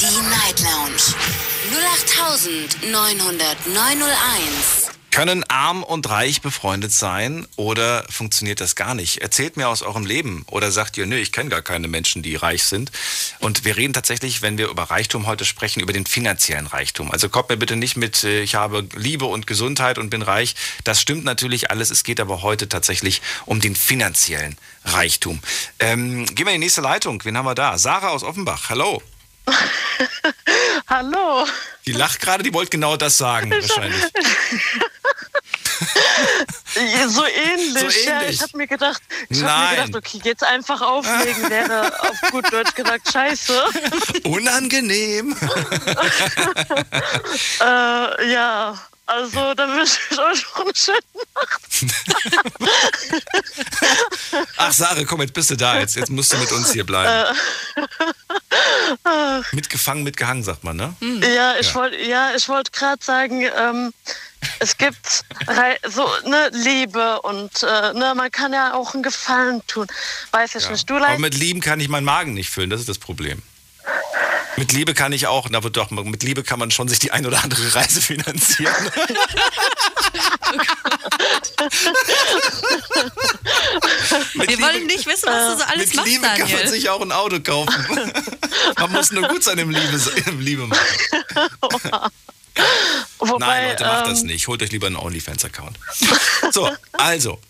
Die 0.00 0.20
Night 0.28 0.60
Lounge 0.60 1.14
0890901. 2.82 4.83
Können 5.14 5.44
arm 5.48 5.84
und 5.84 6.10
reich 6.10 6.42
befreundet 6.42 6.90
sein 6.90 7.46
oder 7.54 8.04
funktioniert 8.10 8.60
das 8.60 8.74
gar 8.74 8.96
nicht? 8.96 9.18
Erzählt 9.18 9.56
mir 9.56 9.68
aus 9.68 9.82
eurem 9.82 10.04
Leben 10.04 10.44
oder 10.50 10.72
sagt 10.72 10.96
ihr, 10.96 11.06
nö, 11.06 11.14
ich 11.14 11.30
kenne 11.30 11.50
gar 11.50 11.62
keine 11.62 11.86
Menschen, 11.86 12.24
die 12.24 12.34
reich 12.34 12.64
sind. 12.64 12.90
Und 13.38 13.64
wir 13.64 13.76
reden 13.76 13.92
tatsächlich, 13.92 14.42
wenn 14.42 14.58
wir 14.58 14.68
über 14.68 14.82
Reichtum 14.82 15.28
heute 15.28 15.44
sprechen, 15.44 15.78
über 15.78 15.92
den 15.92 16.04
finanziellen 16.04 16.66
Reichtum. 16.66 17.12
Also 17.12 17.28
kommt 17.28 17.48
mir 17.48 17.56
bitte 17.56 17.76
nicht 17.76 17.96
mit, 17.96 18.24
äh, 18.24 18.42
ich 18.42 18.56
habe 18.56 18.88
Liebe 18.96 19.26
und 19.26 19.46
Gesundheit 19.46 19.98
und 19.98 20.10
bin 20.10 20.20
reich. 20.20 20.56
Das 20.82 21.00
stimmt 21.00 21.22
natürlich 21.22 21.70
alles. 21.70 21.92
Es 21.92 22.02
geht 22.02 22.18
aber 22.18 22.42
heute 22.42 22.68
tatsächlich 22.68 23.22
um 23.46 23.60
den 23.60 23.76
finanziellen 23.76 24.58
Reichtum. 24.84 25.38
Ähm, 25.78 26.26
gehen 26.26 26.44
wir 26.44 26.54
in 26.54 26.60
die 26.60 26.66
nächste 26.66 26.80
Leitung. 26.80 27.24
Wen 27.24 27.38
haben 27.38 27.46
wir 27.46 27.54
da? 27.54 27.78
Sarah 27.78 28.08
aus 28.08 28.24
Offenbach. 28.24 28.68
Hallo. 28.68 29.00
Hallo. 30.88 31.46
Die 31.86 31.92
lacht 31.92 32.20
gerade, 32.20 32.42
die 32.42 32.52
wollte 32.52 32.70
genau 32.70 32.96
das 32.96 33.18
sagen, 33.18 33.50
wahrscheinlich. 33.60 34.02
So 37.08 37.24
ähnlich. 37.24 37.94
So 37.94 38.08
Ja, 38.10 38.20
ähnlich. 38.22 38.34
ich 38.36 38.42
habe 38.42 38.56
mir 38.56 38.66
gedacht, 38.66 39.00
ich 39.28 39.42
habe 39.42 39.46
Nein. 39.52 39.76
mir 39.78 39.84
gedacht, 39.86 40.04
okay, 40.06 40.20
jetzt 40.24 40.42
einfach 40.42 40.80
auflegen 40.80 41.48
wäre 41.50 41.92
auf 42.00 42.20
gut 42.32 42.52
Deutsch 42.52 42.74
gesagt 42.74 43.12
scheiße. 43.12 43.62
Unangenehm. 44.24 45.36
Äh, 47.60 48.32
ja, 48.32 48.78
also 49.06 49.54
dann 49.54 49.76
wünsche 49.76 49.98
ich 50.10 50.18
euch 50.18 50.44
noch 50.54 50.64
eine 50.64 50.72
schöne 50.74 50.98
Ach, 54.56 54.72
Sarah, 54.72 55.04
komm, 55.04 55.20
jetzt 55.20 55.34
bist 55.34 55.50
du 55.50 55.56
da. 55.56 55.78
Jetzt, 55.78 55.96
jetzt 55.96 56.10
musst 56.10 56.32
du 56.32 56.38
mit 56.38 56.50
uns 56.52 56.72
hier 56.72 56.84
bleiben. 56.84 57.36
Mitgefangen, 59.52 60.02
mitgehangen, 60.04 60.42
sagt 60.42 60.64
man, 60.64 60.76
ne? 60.76 60.94
Ja, 61.34 61.54
ich 61.58 61.68
Ja. 61.68 61.74
wollte 61.74 61.96
ja, 62.02 62.34
ich 62.34 62.48
wollte 62.48 62.70
gerade 62.70 63.04
sagen, 63.04 63.42
ähm, 63.56 63.92
es 64.60 64.76
gibt 64.76 65.24
so 65.88 66.06
eine 66.24 66.48
Liebe 66.52 67.20
und 67.22 67.62
äh, 67.62 67.92
ne, 67.94 68.14
man 68.16 68.30
kann 68.30 68.52
ja 68.52 68.74
auch 68.74 68.94
einen 68.94 69.02
Gefallen 69.02 69.62
tun. 69.66 69.86
Weiß 70.30 70.54
ich 70.54 70.64
Ja. 70.64 70.70
nicht. 70.70 70.88
Du 70.88 70.96
Aber 70.96 71.06
leid, 71.08 71.18
mit 71.18 71.34
Lieben 71.34 71.60
kann 71.60 71.80
ich 71.80 71.88
meinen 71.88 72.04
Magen 72.04 72.34
nicht 72.34 72.50
füllen, 72.50 72.70
das 72.70 72.80
ist 72.80 72.88
das 72.88 72.98
Problem. 72.98 73.42
Mit 74.56 74.70
Liebe 74.70 74.94
kann 74.94 75.12
ich 75.12 75.26
auch, 75.26 75.48
na 75.50 75.58
doch, 75.58 75.90
mit 75.90 76.22
Liebe 76.22 76.44
kann 76.44 76.60
man 76.60 76.70
schon 76.70 76.86
sich 76.86 77.00
die 77.00 77.10
ein 77.10 77.26
oder 77.26 77.42
andere 77.42 77.74
Reise 77.74 78.00
finanzieren. 78.00 78.72
mit 84.34 84.48
Wir 84.48 84.56
Liebe, 84.56 84.62
wollen 84.62 84.86
nicht 84.86 85.06
wissen, 85.06 85.26
was 85.28 85.52
du 85.52 85.58
so 85.58 85.64
alles 85.64 85.88
mit 85.88 85.96
machst, 85.96 86.08
Liebe 86.08 86.26
kann 86.26 86.38
man 86.38 86.48
Daniel. 86.50 86.68
sich 86.68 86.88
auch 86.88 87.00
ein 87.00 87.12
Auto 87.12 87.40
kaufen. 87.40 87.86
man 88.78 88.92
muss 88.92 89.12
nur 89.12 89.28
gut 89.28 89.42
sein 89.42 89.58
im 89.58 89.70
Liebe, 89.70 90.00
im 90.26 90.40
Liebe 90.40 90.66
machen. 90.66 90.82
wobei, 93.18 93.38
Nein, 93.38 93.68
Leute, 93.70 93.84
macht 93.84 94.06
das 94.06 94.20
ähm, 94.22 94.26
nicht. 94.28 94.48
Holt 94.48 94.62
euch 94.62 94.70
lieber 94.72 94.86
einen 94.86 94.96
OnlyFans-Account. 94.96 95.78
So, 96.52 96.70
also. 96.92 97.40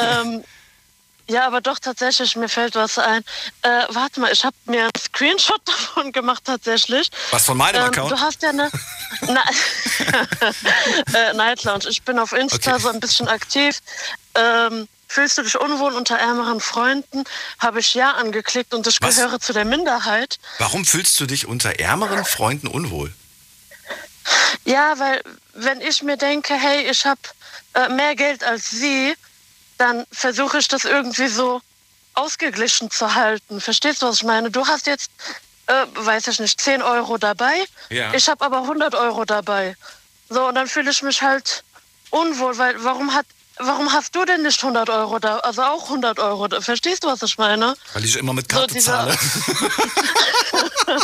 ähm, 0.00 0.44
ja, 1.28 1.46
aber 1.46 1.60
doch 1.60 1.78
tatsächlich, 1.78 2.36
mir 2.36 2.48
fällt 2.48 2.74
was 2.74 2.98
ein. 2.98 3.22
Äh, 3.62 3.84
warte 3.88 4.20
mal, 4.20 4.30
ich 4.32 4.44
habe 4.44 4.54
mir 4.66 4.82
einen 4.82 4.90
Screenshot 5.00 5.60
davon 5.66 6.12
gemacht 6.12 6.42
tatsächlich. 6.44 7.08
Was 7.30 7.44
von 7.46 7.56
meinem 7.56 7.76
Ähm, 7.76 7.84
Account? 7.84 8.10
du 8.12 8.20
hast 8.20 8.42
ja 8.42 8.50
eine 8.50 8.70
äh, 11.14 11.32
Night 11.34 11.64
Lounge. 11.64 11.86
Ich 11.88 12.02
bin 12.02 12.18
auf 12.18 12.32
Insta 12.32 12.72
Okay. 12.72 12.80
so 12.82 12.88
ein 12.90 13.00
bisschen 13.00 13.28
aktiv. 13.28 13.78
Ähm, 14.34 14.88
fühlst 15.08 15.38
du 15.38 15.42
dich 15.42 15.58
unwohl 15.58 15.94
unter 15.94 16.16
ärmeren 16.16 16.60
Freunden? 16.60 17.24
Habe 17.58 17.80
ich 17.80 17.94
ja 17.94 18.12
angeklickt 18.12 18.74
und 18.74 18.86
ich 18.86 18.98
Was? 19.00 19.16
gehöre 19.16 19.40
zu 19.40 19.52
der 19.52 19.64
Minderheit. 19.64 20.38
Warum 20.58 20.84
fühlst 20.84 21.18
du 21.20 21.26
dich 21.26 21.46
unter 21.46 21.78
ärmeren 21.80 22.24
Freunden 22.24 22.66
unwohl? 22.66 23.12
Ja, 24.64 24.98
weil 24.98 25.22
wenn 25.54 25.80
ich 25.80 26.02
mir 26.02 26.16
denke, 26.16 26.54
hey, 26.54 26.88
ich 26.90 27.04
habe 27.04 27.20
äh, 27.74 27.88
mehr 27.88 28.14
Geld 28.14 28.44
als 28.44 28.70
sie, 28.70 29.14
dann 29.78 30.06
versuche 30.12 30.58
ich 30.58 30.68
das 30.68 30.84
irgendwie 30.84 31.28
so 31.28 31.60
ausgeglichen 32.14 32.90
zu 32.90 33.14
halten. 33.14 33.60
Verstehst 33.60 34.02
du, 34.02 34.06
was 34.06 34.16
ich 34.16 34.24
meine? 34.24 34.50
Du 34.50 34.66
hast 34.66 34.86
jetzt, 34.86 35.10
äh, 35.66 35.86
weiß 35.94 36.28
ich 36.28 36.38
nicht, 36.40 36.60
10 36.60 36.82
Euro 36.82 37.18
dabei. 37.18 37.64
Ja. 37.88 38.12
Ich 38.14 38.28
habe 38.28 38.44
aber 38.44 38.62
100 38.62 38.94
Euro 38.94 39.24
dabei. 39.24 39.76
So, 40.28 40.46
und 40.46 40.54
dann 40.54 40.68
fühle 40.68 40.90
ich 40.90 41.02
mich 41.02 41.22
halt 41.22 41.64
unwohl, 42.10 42.56
weil 42.58 42.82
warum 42.84 43.14
hat 43.14 43.26
Warum 43.58 43.92
hast 43.92 44.14
du 44.14 44.24
denn 44.24 44.42
nicht 44.42 44.62
100 44.62 44.88
Euro 44.90 45.18
da? 45.18 45.38
Also 45.38 45.62
auch 45.62 45.84
100 45.84 46.18
Euro 46.18 46.48
da. 46.48 46.60
Verstehst 46.60 47.04
du, 47.04 47.08
was 47.08 47.22
ich 47.22 47.38
meine? 47.38 47.74
Weil 47.92 48.04
ich 48.04 48.16
immer 48.16 48.32
mit 48.32 48.50
So, 48.50 48.58
Karte 48.58 48.74
dieser- 48.74 48.92
zahle. 48.92 49.18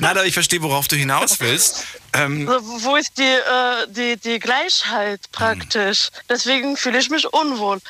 Nein, 0.00 0.16
aber 0.16 0.24
ich 0.26 0.34
verstehe, 0.34 0.62
worauf 0.62 0.88
du 0.88 0.96
hinaus 0.96 1.40
willst. 1.40 1.84
Ähm, 2.12 2.46
So, 2.46 2.60
wo 2.84 2.96
ist 2.96 3.18
die, 3.18 3.22
äh, 3.22 3.86
die, 3.88 4.16
die 4.16 4.38
Gleichheit 4.38 5.20
praktisch? 5.32 6.10
Deswegen 6.28 6.76
fühle 6.76 6.98
ich 6.98 7.10
mich 7.10 7.26
unwohl. 7.32 7.80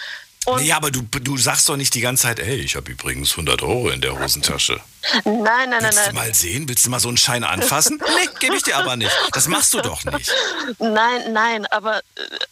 Und 0.47 0.62
ja, 0.62 0.76
aber 0.76 0.90
du, 0.90 1.02
du 1.02 1.37
sagst 1.37 1.68
doch 1.68 1.76
nicht 1.76 1.92
die 1.95 2.00
ganze 2.00 2.23
Zeit, 2.23 2.38
ey, 2.38 2.57
ich 2.57 2.75
habe 2.76 2.90
übrigens 2.90 3.33
100 3.33 3.62
Euro 3.62 3.90
in 3.90 4.00
der 4.00 4.18
Hosentasche. 4.18 4.80
nein, 5.25 5.35
nein, 5.45 5.68
nein, 5.71 5.83
Willst 5.83 5.99
du 5.99 6.02
nein. 6.07 6.14
mal 6.14 6.35
sehen? 6.35 6.68
Willst 6.68 6.87
du 6.87 6.90
mal 6.90 7.00
so 7.00 7.09
einen 7.09 7.16
Schein 7.18 7.45
anfassen? 7.45 8.00
Nee, 8.18 8.28
gebe 8.40 8.57
ich 8.57 8.62
dir 8.62 8.76
aber 8.76 8.97
nicht. 8.97 9.12
Das 9.33 9.47
machst 9.49 9.75
du 9.75 9.80
doch 9.83 10.02
nicht. 10.04 10.33
Nein, 10.78 11.33
nein, 11.33 11.66
aber 11.66 11.99
äh, 11.99 12.02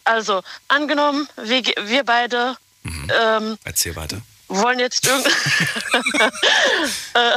also 0.05 0.43
angenommen, 0.69 1.29
wir, 1.43 1.63
wir 1.85 2.05
beide 2.05 2.57
Mhm. 2.83 3.11
ähm, 3.21 3.59
Erzähl 3.65 3.97
weiter. 3.97 4.21
wollen 4.49 4.79
jetzt 4.79 5.05
irgend 5.07 5.27
äh, 7.15 7.33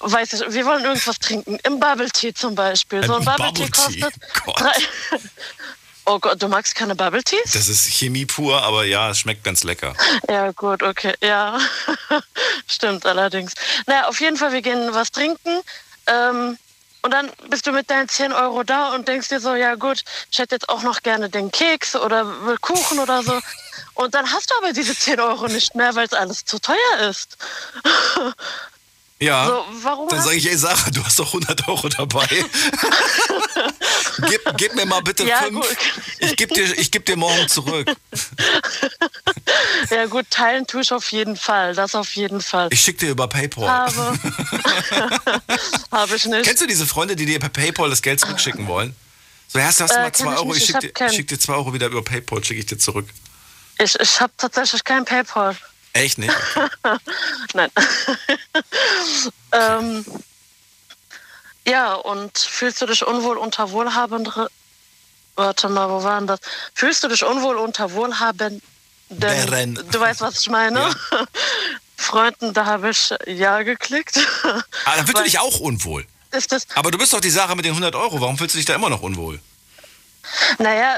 weiß 0.00 0.32
ich, 0.34 0.40
wir 0.54 0.64
wollen 0.64 0.84
irgendwas 0.84 1.18
trinken. 1.18 1.58
Im 1.64 1.80
Bubble 1.80 2.08
Tea 2.10 2.32
zum 2.32 2.54
Beispiel. 2.54 3.04
So 3.04 3.16
ein 3.16 3.24
Bubble 3.24 3.52
Tea 3.52 3.64
Bubble 3.66 3.70
Tea, 3.92 4.00
kostet 4.00 4.14
Gott. 4.44 4.60
drei 4.60 5.18
Oh 6.04 6.18
Gott, 6.18 6.42
du 6.42 6.48
magst 6.48 6.74
keine 6.74 6.94
Bubble 6.96 7.22
Teas? 7.22 7.52
Das 7.52 7.68
ist 7.68 7.86
Chemie 7.86 8.26
pur, 8.26 8.60
aber 8.62 8.84
ja, 8.84 9.10
es 9.10 9.18
schmeckt 9.20 9.44
ganz 9.44 9.62
lecker. 9.62 9.94
Ja, 10.28 10.50
gut, 10.52 10.82
okay. 10.82 11.14
Ja, 11.22 11.58
stimmt 12.66 13.06
allerdings. 13.06 13.52
Naja, 13.86 14.08
auf 14.08 14.20
jeden 14.20 14.36
Fall, 14.36 14.52
wir 14.52 14.62
gehen 14.62 14.92
was 14.92 15.12
trinken. 15.12 15.60
Ähm, 16.06 16.58
Und 17.02 17.10
dann 17.12 17.30
bist 17.48 17.66
du 17.66 17.72
mit 17.72 17.88
deinen 17.90 18.08
10 18.08 18.32
Euro 18.32 18.62
da 18.64 18.94
und 18.94 19.06
denkst 19.08 19.28
dir 19.28 19.40
so, 19.40 19.54
ja 19.54 19.74
gut, 19.76 20.02
ich 20.30 20.38
hätte 20.38 20.54
jetzt 20.56 20.68
auch 20.68 20.82
noch 20.82 21.02
gerne 21.02 21.28
den 21.28 21.50
Keks 21.52 21.94
oder 21.96 22.46
will 22.46 22.58
Kuchen 22.58 22.98
oder 22.98 23.22
so. 23.22 23.38
Und 23.94 24.14
dann 24.14 24.30
hast 24.32 24.50
du 24.50 24.54
aber 24.58 24.72
diese 24.72 24.96
10 24.96 25.20
Euro 25.20 25.46
nicht 25.48 25.74
mehr, 25.74 25.94
weil 25.94 26.06
es 26.06 26.12
alles 26.12 26.44
zu 26.44 26.58
teuer 26.60 27.08
ist. 27.10 27.36
Ja. 29.20 29.46
So, 29.46 29.64
warum 29.82 30.08
Dann 30.08 30.20
sage 30.22 30.36
ich, 30.36 30.48
ey 30.48 30.56
Sarah, 30.56 30.90
du 30.90 31.04
hast 31.04 31.18
doch 31.18 31.28
100 31.28 31.68
Euro 31.68 31.88
dabei. 31.88 32.26
gib, 34.28 34.40
gib 34.56 34.74
mir 34.74 34.86
mal 34.86 35.00
bitte 35.02 35.24
Ja, 35.24 35.38
fünf. 35.42 35.54
gut. 35.60 35.76
Ich 36.18 36.36
geb 36.36 36.50
dir, 36.50 36.64
ich 36.78 36.90
geb 36.90 37.04
dir 37.06 37.16
morgen 37.16 37.48
zurück. 37.48 37.90
Ja 39.90 40.06
gut, 40.06 40.26
teilen 40.30 40.66
tue 40.66 40.82
ich 40.82 40.92
auf 40.92 41.10
jeden 41.12 41.36
Fall, 41.36 41.74
das 41.74 41.94
auf 41.94 42.14
jeden 42.14 42.40
Fall. 42.40 42.68
Ich 42.70 42.80
schick 42.80 42.98
dir 42.98 43.10
über 43.10 43.28
PayPal. 43.28 43.68
Habe, 43.68 44.18
habe 45.92 46.16
ich 46.16 46.24
nicht. 46.26 46.44
Kennst 46.44 46.62
du 46.62 46.66
diese 46.66 46.86
Freunde, 46.86 47.16
die 47.16 47.26
dir 47.26 47.38
per 47.40 47.48
PayPal 47.48 47.90
das 47.90 48.02
Geld 48.02 48.20
zurückschicken 48.20 48.66
wollen? 48.66 48.94
So, 49.48 49.60
hast 49.60 49.80
du 49.80 49.84
hast 49.84 49.92
du 49.92 49.98
Äh, 49.98 50.02
mal 50.02 50.10
kenn 50.10 50.26
2 50.26 50.32
ich 50.32 50.38
Euro, 50.38 50.54
ich 50.54 50.58
ich 50.58 50.66
schick, 50.66 50.74
hab 50.76 51.08
dir, 51.08 51.10
schick 51.12 51.28
dir 51.28 51.38
2 51.38 51.52
Euro 51.54 51.74
wieder 51.74 51.86
über 51.88 52.02
PayPal, 52.02 52.42
schicke 52.42 52.60
ich 52.60 52.66
dir 52.66 52.78
zurück. 52.78 53.08
Ich, 53.78 53.98
ich 54.00 54.20
habe 54.20 54.32
tatsächlich 54.38 54.82
kein 54.84 55.04
PayPal. 55.04 55.56
Echt 55.94 56.16
nicht? 56.18 56.32
Nein. 57.54 57.70
ähm, 59.52 60.04
ja, 61.66 61.94
und 61.94 62.36
fühlst 62.38 62.82
du 62.82 62.86
dich 62.86 63.06
unwohl 63.06 63.38
unter 63.38 63.70
Wohlhabendere. 63.70 64.48
Warte 65.34 65.68
mal, 65.68 65.88
wo 65.88 66.02
waren 66.02 66.26
das? 66.26 66.40
Fühlst 66.74 67.02
du 67.04 67.08
dich 67.08 67.24
unwohl 67.24 67.56
unter 67.56 67.92
Wohlhabenden? 67.92 68.62
Bären. 69.08 69.78
Du 69.90 70.00
weißt, 70.00 70.20
was 70.20 70.40
ich 70.40 70.48
meine? 70.48 70.90
Freunden, 71.96 72.52
da 72.52 72.64
habe 72.64 72.90
ich 72.90 73.14
Ja 73.26 73.62
geklickt. 73.62 74.18
Aber 74.42 74.96
dann 74.96 75.06
fühlst 75.06 75.20
du 75.20 75.24
dich 75.24 75.38
auch 75.38 75.60
unwohl. 75.60 76.06
Ist 76.32 76.50
das, 76.50 76.66
Aber 76.74 76.90
du 76.90 76.96
bist 76.96 77.12
doch 77.12 77.20
die 77.20 77.30
Sarah 77.30 77.54
mit 77.54 77.66
den 77.66 77.72
100 77.72 77.94
Euro. 77.94 78.20
Warum 78.20 78.38
fühlst 78.38 78.54
du 78.54 78.58
dich 78.58 78.64
da 78.64 78.74
immer 78.74 78.88
noch 78.88 79.02
unwohl? 79.02 79.38
naja, 80.58 80.96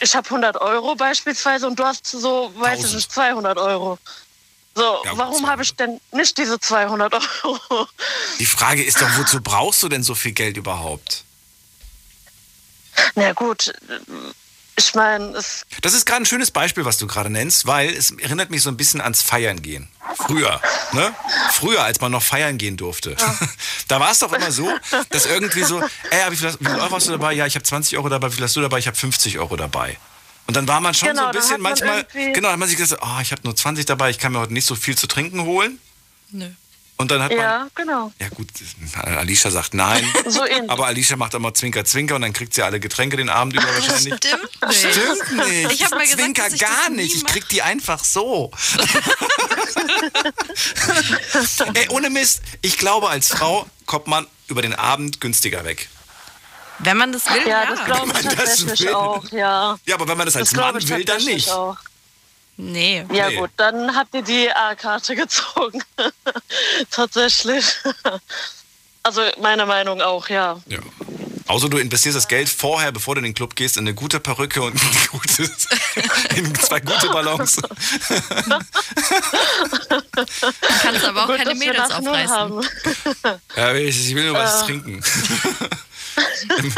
ich 0.00 0.14
habe 0.14 0.26
100 0.26 0.60
Euro 0.60 0.94
beispielsweise 0.94 1.66
und 1.66 1.78
du 1.78 1.84
hast 1.84 2.06
so, 2.06 2.52
weiß 2.56 2.78
ich 2.78 2.84
1000. 2.84 2.94
nicht, 2.94 3.12
200 3.12 3.58
Euro. 3.58 3.98
So, 4.74 5.02
Ja, 5.04 5.12
warum 5.16 5.46
habe 5.48 5.62
ich 5.62 5.74
denn 5.74 6.00
nicht 6.12 6.38
diese 6.38 6.58
200 6.60 7.12
Euro? 7.44 7.88
Die 8.38 8.46
Frage 8.46 8.82
ist 8.84 9.00
doch, 9.00 9.08
wozu 9.18 9.40
brauchst 9.42 9.82
du 9.82 9.88
denn 9.88 10.02
so 10.02 10.14
viel 10.14 10.32
Geld 10.32 10.56
überhaupt? 10.56 11.24
Na 13.14 13.32
gut, 13.32 13.72
ich 14.76 14.94
meine, 14.94 15.36
es 15.36 15.64
Das 15.82 15.92
ist 15.94 16.06
gerade 16.06 16.22
ein 16.22 16.26
schönes 16.26 16.50
Beispiel, 16.50 16.84
was 16.84 16.98
du 16.98 17.06
gerade 17.06 17.30
nennst, 17.30 17.66
weil 17.66 17.90
es 17.90 18.12
erinnert 18.12 18.50
mich 18.50 18.62
so 18.62 18.70
ein 18.70 18.76
bisschen 18.76 19.00
ans 19.00 19.22
Feiern 19.22 19.60
gehen. 19.62 19.88
Früher, 20.16 20.60
ne? 20.92 21.14
Früher, 21.52 21.82
als 21.82 22.00
man 22.00 22.12
noch 22.12 22.22
feiern 22.22 22.56
gehen 22.58 22.76
durfte. 22.76 23.16
Da 23.88 23.98
war 23.98 24.12
es 24.12 24.20
doch 24.20 24.32
immer 24.32 24.52
so, 24.52 24.70
dass 25.10 25.26
irgendwie 25.26 25.64
so, 25.64 25.80
ey, 26.10 26.30
wie 26.30 26.36
viel, 26.36 26.46
hast- 26.46 26.60
wie 26.60 26.66
viel 26.66 26.78
Euro 26.78 26.94
hast 26.94 27.08
du 27.08 27.10
dabei? 27.12 27.32
Ja, 27.32 27.44
ich 27.46 27.56
habe 27.56 27.64
20 27.64 27.96
Euro 27.98 28.08
dabei. 28.08 28.30
Wie 28.30 28.36
viel 28.36 28.44
hast 28.44 28.54
du 28.54 28.60
dabei? 28.60 28.78
Ich 28.78 28.86
habe 28.86 28.96
50 28.96 29.38
Euro 29.40 29.56
dabei. 29.56 29.98
Und 30.50 30.56
dann 30.56 30.66
war 30.66 30.80
man 30.80 30.94
schon 30.94 31.10
Genau, 31.10 31.20
so 31.20 31.26
ein 31.28 31.32
dann 31.32 31.42
bisschen 31.42 31.62
man 31.62 31.76
manchmal, 31.78 32.04
genau, 32.32 32.48
hat 32.48 32.58
man 32.58 32.68
sich 32.68 32.76
gesagt, 32.76 33.00
oh, 33.04 33.20
ich 33.22 33.30
habe 33.30 33.40
nur 33.44 33.54
20 33.54 33.86
dabei, 33.86 34.10
ich 34.10 34.18
kann 34.18 34.32
mir 34.32 34.40
heute 34.40 34.52
nicht 34.52 34.66
so 34.66 34.74
viel 34.74 34.98
zu 34.98 35.06
trinken 35.06 35.42
holen. 35.42 35.78
Nö. 36.32 36.48
Und 36.96 37.12
dann 37.12 37.22
hat 37.22 37.30
man, 37.30 37.38
Ja, 37.38 37.68
genau. 37.76 38.10
ja 38.20 38.28
gut, 38.30 38.48
Alicia 39.00 39.52
sagt 39.52 39.74
nein. 39.74 40.04
So 40.26 40.44
ähnlich. 40.44 40.68
Aber 40.68 40.86
Alicia 40.86 41.16
macht 41.16 41.34
immer 41.34 41.54
Zwinker, 41.54 41.84
Zwinker 41.84 42.16
und 42.16 42.22
dann 42.22 42.32
kriegt 42.32 42.52
sie 42.52 42.64
alle 42.64 42.80
Getränke 42.80 43.16
den 43.16 43.28
Abend 43.28 43.54
über 43.54 43.62
wahrscheinlich. 43.62 44.12
Stimmt 44.16 44.42
nicht. 44.66 44.80
Stimmt 44.80 45.46
nicht. 45.46 45.70
Ich 45.72 45.84
hab 45.84 45.92
mal 45.92 46.00
gesagt, 46.00 46.20
Zwinker 46.20 46.50
gar 46.58 46.90
nie 46.90 46.96
nicht. 46.96 47.14
Ich 47.14 47.24
krieg 47.26 47.48
die 47.48 47.62
einfach 47.62 48.02
so. 48.02 48.50
Ey, 51.74 51.88
ohne 51.90 52.10
Mist. 52.10 52.42
Ich 52.60 52.76
glaube, 52.76 53.08
als 53.08 53.28
Frau 53.28 53.70
kommt 53.86 54.08
man 54.08 54.26
über 54.48 54.62
den 54.62 54.74
Abend 54.74 55.20
günstiger 55.20 55.64
weg. 55.64 55.88
Wenn 56.82 56.96
man 56.96 57.12
das 57.12 57.26
will, 57.26 57.42
Ja, 57.46 57.64
ja. 57.64 57.70
das 57.70 57.84
glaube 57.84 58.12
ich 58.20 58.26
tatsächlich 58.26 58.80
will. 58.80 58.94
auch, 58.94 59.24
ja. 59.32 59.78
Ja, 59.86 59.94
aber 59.94 60.08
wenn 60.08 60.16
man 60.16 60.26
das 60.26 60.36
als 60.36 60.50
Das 60.50 60.58
Mann 60.60 60.76
ich 60.78 60.88
will, 60.88 61.04
dann 61.04 61.22
nicht. 61.24 61.50
Auch. 61.50 61.76
Nee. 62.56 63.04
Ja 63.12 63.28
Nee. 63.28 63.36
gut, 63.36 63.50
dann 63.56 63.94
habt 63.96 64.14
ihr 64.14 64.22
die 64.22 64.50
A-Karte 64.50 65.14
gezogen. 65.16 65.82
tatsächlich. 66.90 67.64
Also 69.02 69.22
meine 69.40 69.64
Meinung 69.66 70.00
auch, 70.02 70.28
ja. 70.28 70.58
Ja. 70.66 70.78
Außer 71.46 71.68
du 71.68 71.78
investierst 71.78 72.16
das 72.16 72.28
Geld 72.28 72.48
vorher, 72.48 72.92
bevor 72.92 73.14
du 73.16 73.20
in 73.20 73.24
den 73.24 73.34
Club 73.34 73.56
gehst, 73.56 73.76
in 73.76 73.84
eine 73.84 73.94
gute 73.94 74.20
Perücke 74.20 74.62
und 74.62 74.74
in, 74.74 74.90
gute, 75.10 75.50
in 76.36 76.54
zwei 76.54 76.78
gute 76.80 77.08
Ballons. 77.08 77.56
Kannst 80.82 81.04
aber 81.04 81.22
auch 81.24 81.26
Gut, 81.26 81.38
keine 81.38 81.54
Mädels 81.54 81.90
aufreißen. 81.90 82.36
haben. 82.36 82.60
Ja, 83.56 83.74
ich 83.74 84.08
ich 84.08 84.14
will 84.14 84.26
nur 84.26 84.34
was 84.34 84.64
trinken. 84.66 85.02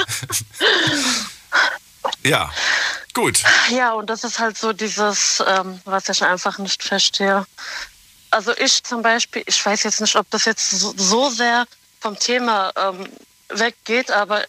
ja, 2.25 2.51
gut. 3.15 3.43
Ja, 3.71 3.93
und 3.93 4.09
das 4.09 4.25
ist 4.25 4.39
halt 4.39 4.57
so 4.57 4.73
dieses, 4.73 5.43
ähm, 5.47 5.81
was 5.85 6.09
ich 6.09 6.23
einfach 6.23 6.59
nicht 6.59 6.83
verstehe. 6.83 7.47
Also 8.31 8.57
ich 8.57 8.83
zum 8.83 9.03
Beispiel, 9.03 9.43
ich 9.47 9.65
weiß 9.65 9.83
jetzt 9.83 10.01
nicht, 10.01 10.17
ob 10.17 10.29
das 10.31 10.45
jetzt 10.47 10.71
so, 10.71 10.95
so 10.97 11.31
sehr 11.31 11.67
vom 12.01 12.19
Thema 12.19 12.73
ähm, 12.77 13.09
weggeht, 13.49 14.11
aber 14.11 14.45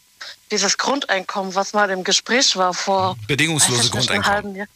dieses 0.51 0.77
Grundeinkommen, 0.77 1.53
was 1.55 1.73
mal 1.73 1.89
im 1.89 2.03
Gespräch 2.03 2.55
war 2.55 2.73
vor 2.73 3.17
Bedingungslose 3.27 3.81
nicht, 3.81 3.93
einem 3.93 3.99
Grundeinkommen. 3.99 4.35
halben 4.35 4.55
Jahr. 4.55 4.67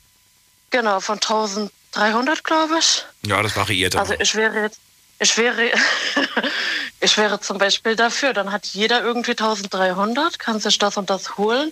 Genau, 0.69 0.99
von 0.99 1.15
1300, 1.15 2.43
glaube 2.43 2.79
ich. 2.79 3.05
Ja, 3.25 3.41
das 3.41 3.55
variiert 3.55 3.95
Also 3.95 4.13
ich 4.19 4.35
wäre 4.35 4.63
jetzt, 4.63 4.79
ich 5.19 5.37
wäre, 5.37 5.71
ich 6.99 7.17
wäre 7.17 7.39
zum 7.39 7.57
Beispiel 7.57 7.95
dafür. 7.95 8.33
Dann 8.33 8.51
hat 8.51 8.65
jeder 8.67 9.01
irgendwie 9.01 9.31
1300, 9.31 10.39
kann 10.39 10.59
sich 10.59 10.77
das 10.77 10.97
und 10.97 11.09
das 11.09 11.37
holen. 11.37 11.71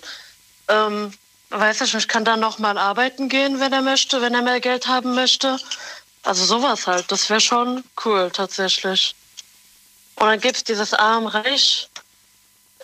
Ähm, 0.67 1.13
weiß 1.49 1.81
ich 1.81 1.93
nicht, 1.93 2.07
kann 2.07 2.25
dann 2.25 2.39
noch 2.39 2.59
mal 2.59 2.77
arbeiten 2.77 3.29
gehen, 3.29 3.59
wenn 3.59 3.71
er 3.71 3.81
möchte, 3.81 4.21
wenn 4.21 4.33
er 4.33 4.41
mehr 4.41 4.59
Geld 4.59 4.87
haben 4.87 5.15
möchte. 5.15 5.57
Also 6.23 6.43
sowas 6.43 6.87
halt, 6.87 7.11
das 7.11 7.29
wäre 7.29 7.39
schon 7.39 7.83
cool 8.03 8.31
tatsächlich. 8.33 9.15
Und 10.15 10.27
dann 10.27 10.39
gibt 10.39 10.57
es 10.57 10.63
dieses 10.63 10.93
Arm-Reich, 10.93 11.89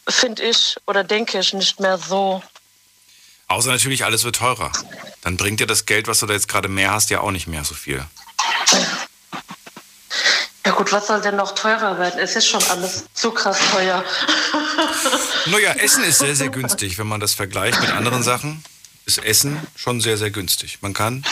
finde 0.07 0.43
ich 0.43 0.77
oder 0.85 1.03
denke 1.03 1.39
ich 1.39 1.53
nicht 1.53 1.79
mehr 1.79 1.97
so. 1.97 2.43
Außer 3.47 3.71
natürlich, 3.71 4.05
alles 4.05 4.23
wird 4.23 4.35
teurer. 4.35 4.71
Dann 5.21 5.37
bringt 5.37 5.59
dir 5.59 5.67
das 5.67 5.85
Geld, 5.85 6.07
was 6.07 6.19
du 6.19 6.25
da 6.25 6.33
jetzt 6.33 6.47
gerade 6.47 6.67
mehr 6.67 6.91
hast, 6.91 7.09
ja 7.09 7.21
auch 7.21 7.31
nicht 7.31 7.47
mehr 7.47 7.63
so 7.63 7.73
viel. 7.73 8.05
Ja 10.65 10.71
gut, 10.73 10.91
was 10.91 11.07
soll 11.07 11.21
denn 11.21 11.35
noch 11.37 11.55
teurer 11.55 11.97
werden? 11.97 12.19
Es 12.19 12.35
ist 12.35 12.47
schon 12.47 12.63
alles 12.65 13.05
zu 13.13 13.31
krass 13.31 13.57
teuer. 13.71 14.03
Naja, 15.47 15.71
Essen 15.73 16.03
ist 16.03 16.19
sehr, 16.19 16.35
sehr 16.35 16.49
günstig. 16.49 16.99
Wenn 16.99 17.07
man 17.07 17.19
das 17.19 17.33
vergleicht 17.33 17.81
mit 17.81 17.89
anderen 17.89 18.21
Sachen, 18.21 18.63
ist 19.07 19.17
Essen 19.23 19.59
schon 19.75 19.99
sehr, 19.99 20.15
sehr 20.17 20.29
günstig. 20.29 20.77
Man 20.81 20.93
kann 20.93 21.25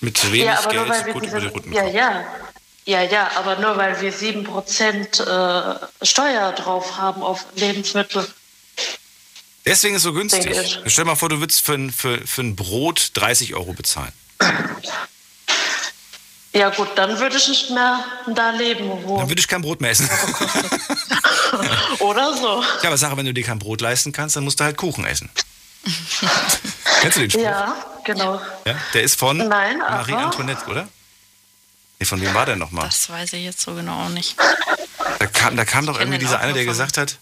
mit 0.00 0.24
wenig 0.32 0.44
ja, 0.46 0.60
nur 0.62 0.86
Geld 0.86 1.06
wir 1.06 1.12
gut 1.12 1.26
über 1.26 1.40
die 1.40 1.46
diese, 1.46 1.52
Runden 1.52 1.72
ja, 1.74 1.82
kommen. 1.82 1.94
ja. 1.94 2.24
Ja, 2.84 3.02
ja, 3.02 3.30
aber 3.36 3.56
nur 3.60 3.76
weil 3.76 4.00
wir 4.00 4.12
7% 4.12 5.20
äh, 5.22 6.04
Steuer 6.04 6.52
drauf 6.52 6.96
haben 6.96 7.22
auf 7.22 7.44
Lebensmittel. 7.54 8.26
Deswegen 9.64 9.94
ist 9.94 10.00
es 10.00 10.04
so 10.04 10.12
günstig. 10.12 10.56
Stell 10.86 11.04
dir 11.04 11.10
mal 11.10 11.14
vor, 11.14 11.28
du 11.28 11.38
würdest 11.38 11.60
für, 11.60 11.74
ein- 11.74 11.92
für, 11.92 12.26
für 12.26 12.40
ein 12.42 12.56
Brot 12.56 13.10
30 13.14 13.54
Euro 13.54 13.72
bezahlen. 13.74 14.12
Ja 16.54 16.68
gut, 16.70 16.88
dann 16.96 17.18
würde 17.18 17.36
ich 17.36 17.48
nicht 17.48 17.70
mehr 17.70 18.04
da 18.34 18.50
leben. 18.50 18.90
Wo. 19.04 19.18
Dann 19.18 19.28
würde 19.28 19.40
ich 19.40 19.48
kein 19.48 19.62
Brot 19.62 19.80
mehr 19.80 19.90
essen. 19.90 20.08
Oder 22.00 22.36
so. 22.36 22.62
Ja, 22.82 22.88
aber 22.88 22.96
Sarah, 22.98 23.16
wenn 23.16 23.24
du 23.26 23.32
dir 23.34 23.44
kein 23.44 23.58
Brot 23.58 23.80
leisten 23.80 24.12
kannst, 24.12 24.36
dann 24.36 24.44
musst 24.44 24.60
du 24.60 24.64
halt 24.64 24.76
Kuchen 24.76 25.04
essen. 25.06 25.30
Kennst 27.00 27.16
du 27.16 27.20
den 27.22 27.30
Spruch? 27.30 27.42
Ja, 27.42 27.74
genau. 28.04 28.40
Ja, 28.66 28.74
Der 28.94 29.02
ist 29.02 29.18
von 29.18 29.36
Nein, 29.38 29.78
Marie 29.78 30.12
aber- 30.12 30.24
Antoinette, 30.26 30.66
oder? 30.66 30.88
Nee, 31.98 32.06
von 32.06 32.20
wem 32.20 32.34
war 32.34 32.44
der 32.46 32.56
nochmal? 32.56 32.84
Das 32.86 33.08
weiß 33.08 33.32
ich 33.34 33.44
jetzt 33.44 33.60
so 33.60 33.74
genau 33.74 34.04
auch 34.06 34.08
nicht. 34.10 34.36
Da 35.18 35.26
kam, 35.26 35.56
da 35.56 35.64
kam 35.64 35.86
doch 35.86 35.98
irgendwie 35.98 36.18
dieser 36.18 36.40
eine, 36.40 36.52
der 36.52 36.64
gesagt 36.64 36.98
hat, 36.98 37.18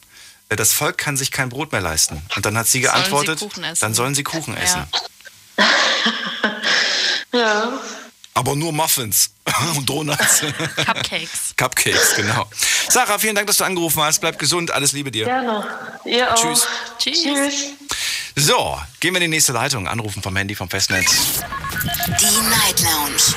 äh, 0.49 0.57
das 0.57 0.73
Volk 0.73 0.99
kann 0.99 1.17
sich 1.17 1.31
kein 1.31 1.49
Brot 1.51 1.71
mehr 1.73 1.81
leisten. 1.83 2.21
Und 2.35 2.47
dann 2.47 2.57
hat 2.59 2.67
sie 2.67 2.83
Sollen 2.83 2.93
sie 2.95 2.99
geantwortet, 3.01 3.39
Kuchen 3.41 3.63
essen? 3.65 3.81
dann 3.81 3.95
sollen 3.95 4.15
sie 4.15 4.25
Kuchen 4.25 4.57
essen. 4.57 4.85
Ja. 7.33 7.73
Aber 8.35 8.55
nur 8.55 8.73
Muffins 8.73 9.31
und 9.77 9.89
Donuts. 9.89 10.43
Cupcakes. 10.77 11.31
Cupcakes, 11.57 12.15
genau. 12.17 12.49
Sarah, 12.89 13.19
vielen 13.19 13.35
Dank, 13.35 13.47
dass 13.47 13.59
du 13.59 13.65
angerufen 13.65 14.03
hast. 14.03 14.21
Bleib 14.21 14.39
gesund, 14.39 14.71
alles 14.71 14.93
Liebe 14.93 15.11
dir. 15.11 15.25
Gerne. 15.25 15.67
Ihr 16.05 16.33
auch. 16.33 16.41
Tschüss. 16.41 16.67
Tschüss. 16.99 17.23
Tschüss. 17.23 17.55
So, 18.37 18.79
gehen 19.01 19.13
wir 19.13 19.21
in 19.21 19.31
die 19.31 19.37
nächste 19.37 19.53
Leitung. 19.53 19.89
Anrufen 19.89 20.23
vom 20.23 20.35
Handy, 20.37 20.55
vom 20.55 20.71
Festnetz. 20.71 21.11
Die 22.21 22.49
Night 22.49 22.81
Lounge 22.81 23.35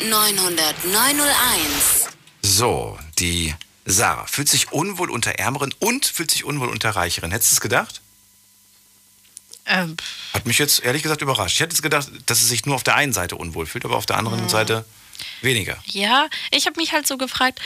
0890901. 0.00 2.08
So, 2.42 2.98
die 3.18 3.54
Sarah 3.84 4.26
fühlt 4.26 4.48
sich 4.48 4.72
unwohl 4.72 5.10
unter 5.10 5.32
Ärmeren 5.32 5.74
und 5.78 6.06
fühlt 6.06 6.30
sich 6.30 6.44
unwohl 6.44 6.68
unter 6.68 6.90
Reicheren. 6.90 7.30
Hättest 7.30 7.52
du 7.52 7.54
es 7.56 7.60
gedacht? 7.60 8.00
Ähm, 9.68 9.96
Hat 10.32 10.46
mich 10.46 10.58
jetzt 10.58 10.82
ehrlich 10.82 11.02
gesagt 11.02 11.22
überrascht. 11.22 11.56
Ich 11.56 11.60
hätte 11.60 11.74
es 11.74 11.82
gedacht, 11.82 12.08
dass 12.26 12.40
sie 12.40 12.46
sich 12.46 12.66
nur 12.66 12.74
auf 12.74 12.84
der 12.84 12.94
einen 12.94 13.12
Seite 13.12 13.36
unwohl 13.36 13.66
fühlt, 13.66 13.84
aber 13.84 13.96
auf 13.96 14.06
der 14.06 14.16
anderen 14.16 14.48
Seite 14.48 14.84
Weniger. 15.42 15.78
Ja, 15.86 16.28
ich 16.50 16.66
habe 16.66 16.80
mich 16.80 16.92
halt 16.92 17.06
so 17.06 17.16
gefragt, 17.16 17.60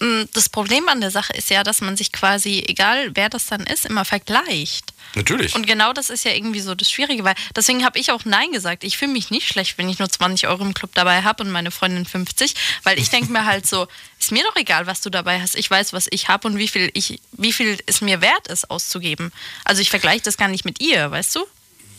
mh, 0.00 0.26
das 0.32 0.48
Problem 0.48 0.88
an 0.88 1.00
der 1.00 1.10
Sache 1.10 1.32
ist 1.32 1.50
ja, 1.50 1.62
dass 1.62 1.80
man 1.80 1.96
sich 1.96 2.12
quasi, 2.12 2.64
egal 2.66 3.10
wer 3.14 3.28
das 3.28 3.46
dann 3.46 3.62
ist, 3.62 3.86
immer 3.86 4.04
vergleicht. 4.04 4.92
Natürlich. 5.14 5.54
Und 5.54 5.66
genau 5.66 5.92
das 5.92 6.10
ist 6.10 6.24
ja 6.24 6.32
irgendwie 6.32 6.60
so 6.60 6.74
das 6.74 6.90
Schwierige, 6.90 7.24
weil 7.24 7.34
deswegen 7.54 7.84
habe 7.84 7.98
ich 7.98 8.12
auch 8.12 8.24
Nein 8.24 8.52
gesagt. 8.52 8.84
Ich 8.84 8.98
fühle 8.98 9.12
mich 9.12 9.30
nicht 9.30 9.48
schlecht, 9.48 9.78
wenn 9.78 9.88
ich 9.88 9.98
nur 9.98 10.10
20 10.10 10.46
Euro 10.48 10.62
im 10.62 10.74
Club 10.74 10.90
dabei 10.94 11.22
habe 11.22 11.42
und 11.42 11.50
meine 11.50 11.70
Freundin 11.70 12.04
50, 12.04 12.54
weil 12.82 12.98
ich 12.98 13.08
denke 13.08 13.32
mir 13.32 13.46
halt 13.46 13.66
so, 13.66 13.88
ist 14.20 14.32
mir 14.32 14.44
doch 14.44 14.56
egal, 14.56 14.86
was 14.86 15.00
du 15.00 15.08
dabei 15.10 15.40
hast. 15.40 15.56
Ich 15.56 15.70
weiß, 15.70 15.92
was 15.92 16.06
ich 16.10 16.28
habe 16.28 16.46
und 16.48 16.58
wie 16.58 16.68
viel, 16.68 16.90
ich, 16.92 17.20
wie 17.32 17.52
viel 17.52 17.78
es 17.86 18.02
mir 18.02 18.20
wert 18.20 18.48
ist, 18.48 18.70
auszugeben. 18.70 19.32
Also 19.64 19.80
ich 19.80 19.90
vergleiche 19.90 20.22
das 20.22 20.36
gar 20.36 20.48
nicht 20.48 20.64
mit 20.64 20.80
ihr, 20.80 21.10
weißt 21.10 21.34
du? 21.36 21.46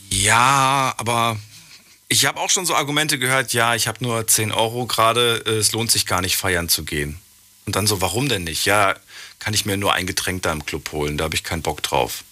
Ja, 0.10 0.94
aber 0.98 1.38
ich 2.10 2.26
habe 2.26 2.40
auch 2.40 2.50
schon 2.50 2.66
so 2.66 2.76
Argumente 2.76 3.20
gehört, 3.20 3.54
ja, 3.54 3.76
ich 3.76 3.88
habe 3.88 4.04
nur 4.04 4.26
10 4.28 4.52
Euro 4.52 4.86
gerade, 4.86 5.44
äh, 5.46 5.52
es 5.58 5.72
lohnt 5.72 5.92
sich 5.92 6.06
gar 6.06 6.22
nicht 6.22 6.38
feiern 6.38 6.70
zu 6.70 6.84
gehen. 6.86 7.20
Und 7.66 7.76
dann 7.76 7.86
so, 7.88 8.00
warum 8.02 8.30
denn 8.30 8.46
nicht? 8.46 8.66
Ja, 8.66 8.96
kann 9.40 9.54
ich 9.54 9.66
mir 9.66 9.76
nur 9.78 9.94
ein 9.94 10.08
Getränk 10.08 10.44
da 10.44 10.52
im 10.54 10.66
Club 10.66 10.92
holen, 10.92 11.18
da 11.18 11.26
habe 11.26 11.36
ich 11.36 11.44
keinen 11.44 11.62
Bock 11.62 11.84
drauf. 11.84 12.24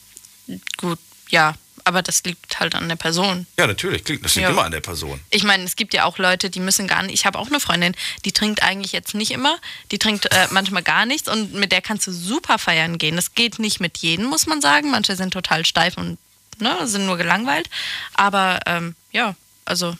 Gut, 0.77 0.99
ja, 1.29 1.55
aber 1.83 2.01
das 2.01 2.23
liegt 2.23 2.59
halt 2.59 2.73
an 2.73 2.87
der 2.87 2.95
Person. 2.95 3.45
Ja, 3.59 3.67
natürlich, 3.67 4.03
das 4.03 4.33
liegt 4.35 4.35
Ja. 4.37 4.49
immer 4.49 4.63
an 4.63 4.71
der 4.71 4.79
Person. 4.81 5.19
Ich 5.29 5.43
meine, 5.43 5.63
es 5.65 5.75
gibt 5.75 5.93
ja 5.93 6.05
auch 6.05 6.17
Leute, 6.17 6.49
die 6.49 6.59
müssen 6.61 6.87
gar 6.87 7.03
nicht. 7.03 7.13
Ich 7.13 7.25
habe 7.25 7.37
auch 7.37 7.47
eine 7.47 7.59
Freundin, 7.59 7.95
die 8.23 8.31
trinkt 8.31 8.63
eigentlich 8.63 8.91
jetzt 8.91 9.13
nicht 9.13 9.31
immer. 9.31 9.59
Die 9.91 9.99
trinkt 9.99 10.31
äh, 10.31 10.47
manchmal 10.51 10.83
gar 10.83 11.05
nichts 11.05 11.27
und 11.29 11.53
mit 11.53 11.71
der 11.71 11.81
kannst 11.81 12.07
du 12.07 12.11
super 12.13 12.57
feiern 12.59 12.97
gehen. 12.97 13.15
Das 13.17 13.35
geht 13.35 13.59
nicht 13.59 13.79
mit 13.81 13.97
jedem, 13.97 14.25
muss 14.25 14.47
man 14.47 14.61
sagen. 14.61 14.89
Manche 14.89 15.15
sind 15.15 15.31
total 15.31 15.65
steif 15.65 15.97
und 15.97 16.17
ne, 16.59 16.87
sind 16.87 17.05
nur 17.05 17.17
gelangweilt. 17.17 17.69
Aber 18.13 18.61
ähm, 18.65 18.95
ja, 19.11 19.35
also 19.65 19.95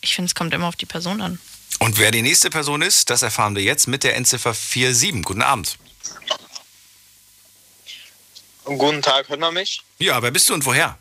ich 0.00 0.14
finde, 0.14 0.28
es 0.28 0.34
kommt 0.34 0.52
immer 0.54 0.66
auf 0.66 0.76
die 0.76 0.86
Person 0.86 1.20
an. 1.20 1.38
Und 1.78 1.98
wer 1.98 2.10
die 2.10 2.22
nächste 2.22 2.50
Person 2.50 2.82
ist, 2.82 3.08
das 3.10 3.22
erfahren 3.22 3.54
wir 3.54 3.62
jetzt 3.62 3.86
mit 3.86 4.04
der 4.04 4.16
Endziffer 4.16 4.52
47. 4.54 5.22
Guten 5.24 5.42
Abend. 5.42 5.76
Guten 8.64 9.02
Tag, 9.02 9.28
hört 9.28 9.40
man 9.40 9.54
mich? 9.54 9.82
Ja, 9.98 10.22
wer 10.22 10.30
bist 10.30 10.48
du 10.48 10.54
und 10.54 10.64
woher? 10.64 10.98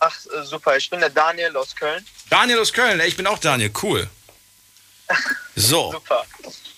Ach, 0.00 0.16
äh, 0.26 0.44
super, 0.44 0.76
ich 0.76 0.88
bin 0.90 0.98
der 1.00 1.10
Daniel 1.10 1.56
aus 1.56 1.76
Köln. 1.76 2.04
Daniel 2.28 2.58
aus 2.60 2.72
Köln, 2.72 3.00
ich 3.00 3.16
bin 3.16 3.26
auch 3.26 3.38
Daniel, 3.38 3.72
cool. 3.82 4.08
So, 5.56 5.90
Super. 5.92 6.24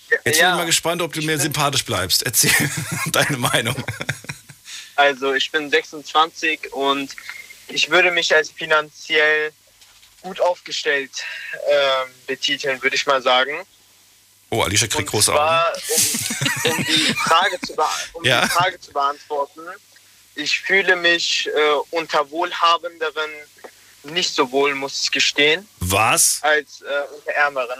jetzt 0.09 0.23
bin 0.23 0.33
ja, 0.33 0.51
ich 0.51 0.57
mal 0.57 0.65
gespannt, 0.65 1.01
ob 1.01 1.13
du 1.13 1.21
mir 1.21 1.33
bin- 1.37 1.39
sympathisch 1.39 1.85
bleibst. 1.85 2.23
Erzähl 2.23 2.51
deine 3.11 3.37
Meinung. 3.37 3.75
also 4.95 5.33
ich 5.33 5.49
bin 5.51 5.69
26 5.69 6.73
und 6.73 7.15
ich 7.67 7.89
würde 7.89 8.11
mich 8.11 8.33
als 8.35 8.49
finanziell 8.51 9.53
gut 10.23 10.39
aufgestellt 10.41 11.11
ähm, 11.69 12.09
betiteln, 12.25 12.81
würde 12.81 12.95
ich 12.95 13.05
mal 13.05 13.21
sagen. 13.21 13.65
Oh, 14.49 14.61
Alicia 14.63 14.87
kriegt 14.87 15.09
große 15.09 15.33
Augen. 15.33 15.63
um, 16.65 16.71
um, 16.71 16.85
die, 16.85 17.13
Frage 17.15 17.59
zu 17.61 17.75
um 18.13 18.23
Ja. 18.25 18.41
die 18.41 18.49
Frage 18.49 18.79
zu 18.79 18.91
beantworten. 18.91 19.61
Ich 20.35 20.59
fühle 20.59 20.95
mich 20.95 21.47
äh, 21.47 21.73
unter 21.91 22.29
Wohlhabenderen 22.31 23.29
nicht 24.03 24.33
so 24.33 24.51
wohl, 24.51 24.75
muss 24.75 25.03
ich 25.03 25.11
gestehen. 25.11 25.67
Was? 25.79 26.39
als 26.41 26.81
äh, 26.81 26.85
unter 27.15 27.31
Ärmeren. 27.31 27.79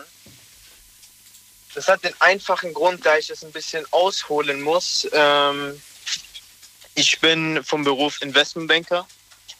Das 1.76 1.88
hat 1.88 2.04
den 2.04 2.14
einfachen 2.22 2.74
Grund, 2.74 3.06
da 3.06 3.18
ich 3.18 3.30
es 3.30 3.44
ein 3.44 3.52
bisschen 3.52 3.86
ausholen 3.92 4.62
muss. 4.62 5.08
Ähm, 5.12 5.82
ich 6.96 7.20
bin 7.20 7.64
vom 7.64 7.84
Beruf 7.84 8.22
Investmentbanker 8.22 9.08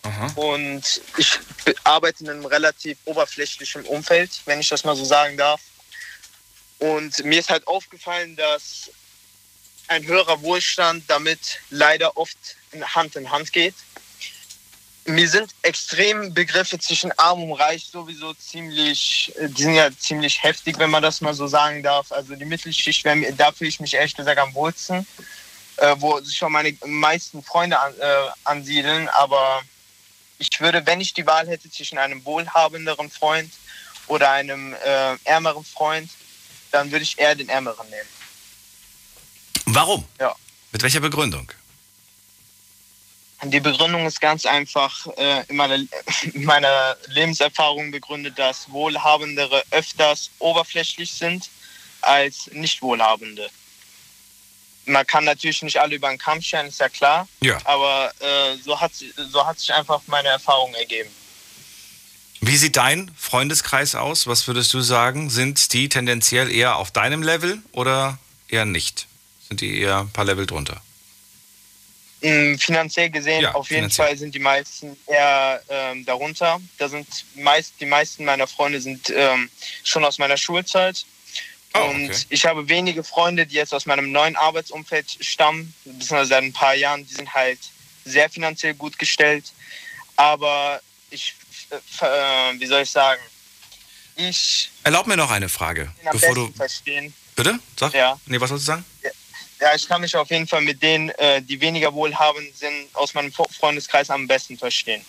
Aha. 0.04 0.32
und 0.36 1.02
ich 1.18 1.40
be- 1.64 1.76
arbeite 1.86 2.24
in 2.24 2.30
einem 2.30 2.46
relativ 2.46 2.98
oberflächlichen 3.06 3.86
Umfeld, 3.86 4.32
wenn 4.46 4.60
ich 4.60 4.70
das 4.70 4.84
mal 4.84 4.96
so 4.96 5.06
sagen 5.06 5.38
darf. 5.38 5.62
Und 6.80 7.24
mir 7.24 7.40
ist 7.40 7.50
halt 7.50 7.66
aufgefallen, 7.68 8.36
dass 8.36 8.92
ein 9.88 10.06
höherer 10.06 10.42
Wohlstand 10.42 11.04
damit 11.08 11.40
leider 11.70 12.18
oft 12.18 12.38
Hand 12.82 13.16
in 13.16 13.30
Hand 13.32 13.54
geht. 13.54 13.76
Mir 15.06 15.28
sind 15.30 15.52
extrem 15.64 16.34
Begriffe 16.34 16.80
zwischen 16.80 17.12
arm 17.20 17.44
und 17.44 17.60
reich 17.60 17.86
sowieso 17.92 18.34
ziemlich, 18.36 19.34
äh, 19.38 19.50
die 19.50 19.64
sind 19.64 19.76
ja 19.76 19.90
ziemlich 19.98 20.42
heftig, 20.44 20.80
wenn 20.80 20.90
man 20.90 21.04
das 21.04 21.20
mal 21.22 21.34
so 21.34 21.46
sagen 21.48 21.84
darf. 21.84 22.12
Also 22.12 22.36
die 22.36 22.46
Mittelschicht, 22.46 23.06
da 23.38 23.52
fühle 23.52 23.70
ich 23.70 23.80
mich 23.82 23.94
ehrlich 23.94 24.16
gesagt 24.16 24.40
am 24.40 24.54
wohlsten, 24.54 25.06
äh, 25.78 25.96
wo 26.00 26.20
sich 26.22 26.38
schon 26.38 26.54
meine 26.54 26.76
meisten 26.86 27.44
Freunde 27.44 27.76
äh, 28.00 28.30
ansiedeln. 28.46 29.10
Aber 29.10 29.62
ich 30.38 30.60
würde, 30.60 30.86
wenn 30.86 31.02
ich 31.02 31.14
die 31.14 31.26
Wahl 31.26 31.48
hätte 31.48 31.70
zwischen 31.70 31.98
einem 31.98 32.24
wohlhabenderen 32.26 33.10
Freund 33.10 33.52
oder 34.08 34.32
einem 34.32 34.74
äh, 34.74 35.16
ärmeren 35.24 35.64
Freund, 35.64 36.10
dann 36.72 36.92
würde 36.92 37.04
ich 37.04 37.18
eher 37.20 37.36
den 37.36 37.50
ärmeren 37.50 37.90
nehmen. 37.90 38.10
Warum? 39.66 40.06
Ja. 40.20 40.36
Mit 40.72 40.84
welcher 40.84 41.00
Begründung? 41.00 41.52
Die 43.46 43.60
Begründung 43.60 44.06
ist 44.06 44.22
ganz 44.22 44.46
einfach 44.46 45.06
äh, 45.18 45.44
in, 45.48 45.58
meiner, 45.58 45.76
in 46.34 46.46
meiner 46.46 46.96
Lebenserfahrung 47.08 47.92
begründet, 47.92 48.40
dass 48.40 48.72
Wohlhabendere 48.72 49.64
öfters 49.72 50.32
oberflächlich 50.40 51.12
sind 51.12 51.50
als 52.02 52.50
Nicht-Wohlhabende. 52.52 53.50
Man 54.86 55.08
kann 55.08 55.24
natürlich 55.24 55.62
nicht 55.62 55.80
alle 55.80 55.96
über 55.96 56.10
den 56.10 56.18
Kamm 56.18 56.42
scheren, 56.42 56.68
ist 56.68 56.80
ja 56.80 56.90
klar, 56.90 57.28
Ja. 57.42 57.58
aber 57.66 58.12
äh, 58.20 58.58
so, 58.64 58.80
hat, 58.80 58.92
so 59.32 59.46
hat 59.46 59.60
sich 59.60 59.74
einfach 59.74 60.02
meine 60.08 60.28
Erfahrung 60.30 60.74
ergeben. 60.76 61.10
Wie 62.42 62.58
sieht 62.58 62.76
dein 62.76 63.10
Freundeskreis 63.18 63.96
aus? 63.96 64.28
Was 64.28 64.48
würdest 64.48 64.74
du 64.74 64.82
sagen? 64.82 65.30
Sind 65.30 65.72
die 65.72 65.88
tendenziell 65.88 66.52
eher 66.52 66.76
auf 66.76 66.92
deinem 66.92 67.24
Level 67.24 67.62
oder 67.72 68.18
eher 68.50 68.66
nicht? 68.66 69.08
Sind 69.48 69.62
die 69.62 69.80
eher 69.80 70.00
ein 70.00 70.10
paar 70.12 70.26
Level 70.26 70.46
drunter? 70.46 70.82
Mm, 72.22 72.56
Finanziell 72.58 73.10
gesehen, 73.10 73.42
Ja, 73.42 73.54
auf 73.56 73.70
jeden 73.70 73.84
finanziell. 73.84 74.08
Fall 74.08 74.18
sind 74.18 74.36
die 74.36 74.40
meisten 74.40 74.98
eher 75.08 75.62
ähm, 75.70 76.04
darunter. 76.06 76.60
Da 76.78 76.90
sind 76.90 77.08
meist, 77.36 77.74
die 77.80 77.86
meisten 77.86 78.26
meiner 78.26 78.48
Freunde 78.48 78.82
sind 78.82 79.10
ähm, 79.16 79.50
schon 79.86 80.04
aus 80.04 80.18
meiner 80.18 80.36
Schulzeit. 80.38 81.06
Oh, 81.76 81.80
und 81.90 82.06
okay. 82.10 82.26
ich 82.30 82.46
habe 82.46 82.68
wenige 82.70 83.04
Freunde, 83.04 83.46
die 83.48 83.56
jetzt 83.56 83.74
aus 83.74 83.86
meinem 83.86 84.12
neuen 84.12 84.36
Arbeitsumfeld 84.36 85.18
stammen, 85.22 85.74
beziehungsweise 85.86 86.30
seit 86.30 86.44
ein 86.44 86.54
paar 86.54 86.76
Jahren, 86.76 87.06
die 87.08 87.14
sind 87.14 87.34
halt 87.34 87.60
sehr 88.06 88.30
finanziell 88.30 88.74
gut 88.76 89.00
gestellt. 89.00 89.46
Aber 90.16 90.80
ich, 91.10 91.34
äh, 91.72 91.76
äh, 92.06 92.60
wie 92.60 92.66
soll 92.68 92.84
ich 92.84 92.92
sagen, 92.92 93.22
ich 94.16 94.70
Erlaub 94.84 95.08
mir 95.08 95.18
noch 95.18 95.32
eine 95.32 95.50
Frage, 95.50 95.92
bevor 96.12 96.36
du. 96.36 96.52
verstehen. 96.54 97.14
Bitte? 97.36 97.58
Sag? 97.80 97.94
Ja. 97.96 98.20
Nee, 98.28 98.40
was 98.40 98.50
sollst 98.50 98.68
du 98.68 98.72
sagen? 98.74 98.86
Ja, 99.60 99.74
ich 99.76 99.88
kann 99.88 100.02
mich 100.02 100.16
auf 100.16 100.30
jeden 100.30 100.48
Fall 100.48 100.62
mit 100.62 100.84
denen, 100.84 101.10
äh, 101.10 101.42
die 101.42 101.60
weniger 101.62 101.92
wohlhabend 101.94 102.56
sind, 102.56 102.94
aus 102.94 103.14
meinem 103.16 103.32
Fre- 103.32 103.52
Freundeskreis 103.52 104.10
am 104.12 104.28
besten 104.28 104.58
verstehen. 104.58 105.04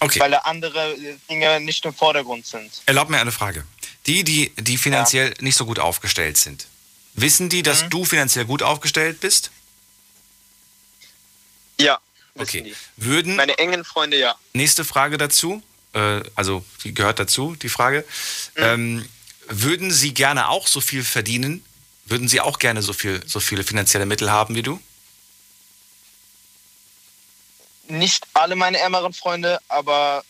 Okay. 0.00 0.18
Weil 0.18 0.30
da 0.30 0.38
andere 0.38 0.96
Dinge 1.28 1.60
nicht 1.60 1.84
im 1.84 1.94
Vordergrund 1.94 2.46
sind. 2.46 2.72
Erlaub 2.86 3.10
mir 3.10 3.20
eine 3.20 3.30
Frage. 3.32 3.64
Die, 4.10 4.24
die, 4.24 4.52
die 4.56 4.76
finanziell 4.76 5.34
nicht 5.38 5.54
so 5.54 5.64
gut 5.64 5.78
aufgestellt 5.78 6.36
sind, 6.36 6.66
wissen 7.14 7.48
die, 7.48 7.62
dass 7.62 7.84
Mhm. 7.84 7.90
du 7.90 8.04
finanziell 8.04 8.44
gut 8.44 8.60
aufgestellt 8.60 9.20
bist? 9.20 9.52
Ja, 11.78 12.00
Okay. 12.34 12.62
die. 12.62 12.76
Würden, 12.96 13.36
Meine 13.36 13.56
engen 13.58 13.84
Freunde, 13.84 14.18
ja. 14.18 14.34
nächste 14.52 14.84
Frage 14.84 15.16
dazu, 15.16 15.62
äh, 15.92 16.22
also 16.34 16.64
die 16.82 16.92
gehört 16.92 17.20
dazu, 17.20 17.54
die 17.54 17.68
Frage. 17.68 18.04
Mhm. 18.56 18.62
Ähm, 18.64 19.08
würden 19.46 19.92
sie 19.92 20.12
gerne 20.12 20.48
auch 20.48 20.66
so 20.66 20.80
viel 20.80 21.04
verdienen? 21.04 21.64
Würden 22.04 22.26
sie 22.26 22.40
auch 22.40 22.58
gerne 22.58 22.82
so, 22.82 22.92
viel, 22.92 23.22
so 23.28 23.38
viele 23.38 23.62
finanzielle 23.62 24.06
Mittel 24.06 24.28
haben 24.32 24.56
wie 24.56 24.62
du? 24.62 24.80
Nicht 27.86 28.26
alle 28.34 28.56
meine 28.56 28.78
ärmeren 28.78 29.12
Freunde, 29.12 29.60
aber 29.68 30.24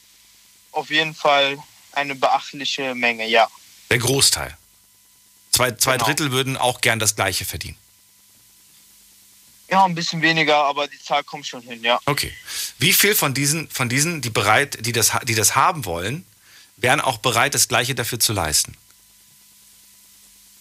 auf 0.72 0.90
jeden 0.90 1.14
Fall 1.14 1.58
eine 1.92 2.14
beachtliche 2.14 2.94
Menge, 2.94 3.26
ja. 3.26 3.48
Der 3.90 3.98
Großteil. 3.98 4.56
Zwei, 5.52 5.72
zwei 5.72 5.92
Genau. 5.94 6.06
Drittel 6.06 6.30
würden 6.30 6.56
auch 6.56 6.80
gern 6.80 6.98
das 6.98 7.16
Gleiche 7.16 7.44
verdienen. 7.44 7.76
Ja, 9.68 9.84
ein 9.84 9.94
bisschen 9.94 10.20
weniger, 10.22 10.56
aber 10.56 10.88
die 10.88 10.98
Zahl 10.98 11.22
kommt 11.22 11.46
schon 11.46 11.62
hin, 11.62 11.82
ja. 11.84 12.00
Okay. 12.06 12.32
Wie 12.78 12.92
viel 12.92 13.14
von 13.14 13.34
diesen, 13.34 13.68
von 13.70 13.88
diesen 13.88 14.20
die 14.20 14.30
bereit, 14.30 14.78
die 14.84 14.92
das, 14.92 15.12
die 15.24 15.34
das 15.34 15.54
haben 15.54 15.84
wollen, 15.84 16.26
wären 16.76 17.00
auch 17.00 17.18
bereit, 17.18 17.54
das 17.54 17.68
Gleiche 17.68 17.94
dafür 17.94 18.18
zu 18.18 18.32
leisten? 18.32 18.76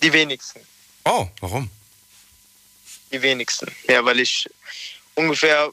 Die 0.03 0.13
wenigsten. 0.13 0.59
Oh, 1.05 1.27
warum? 1.39 1.69
Die 3.11 3.21
wenigsten. 3.21 3.71
Ja, 3.87 4.05
weil 4.05 4.19
ich 4.19 4.47
ungefähr 5.15 5.71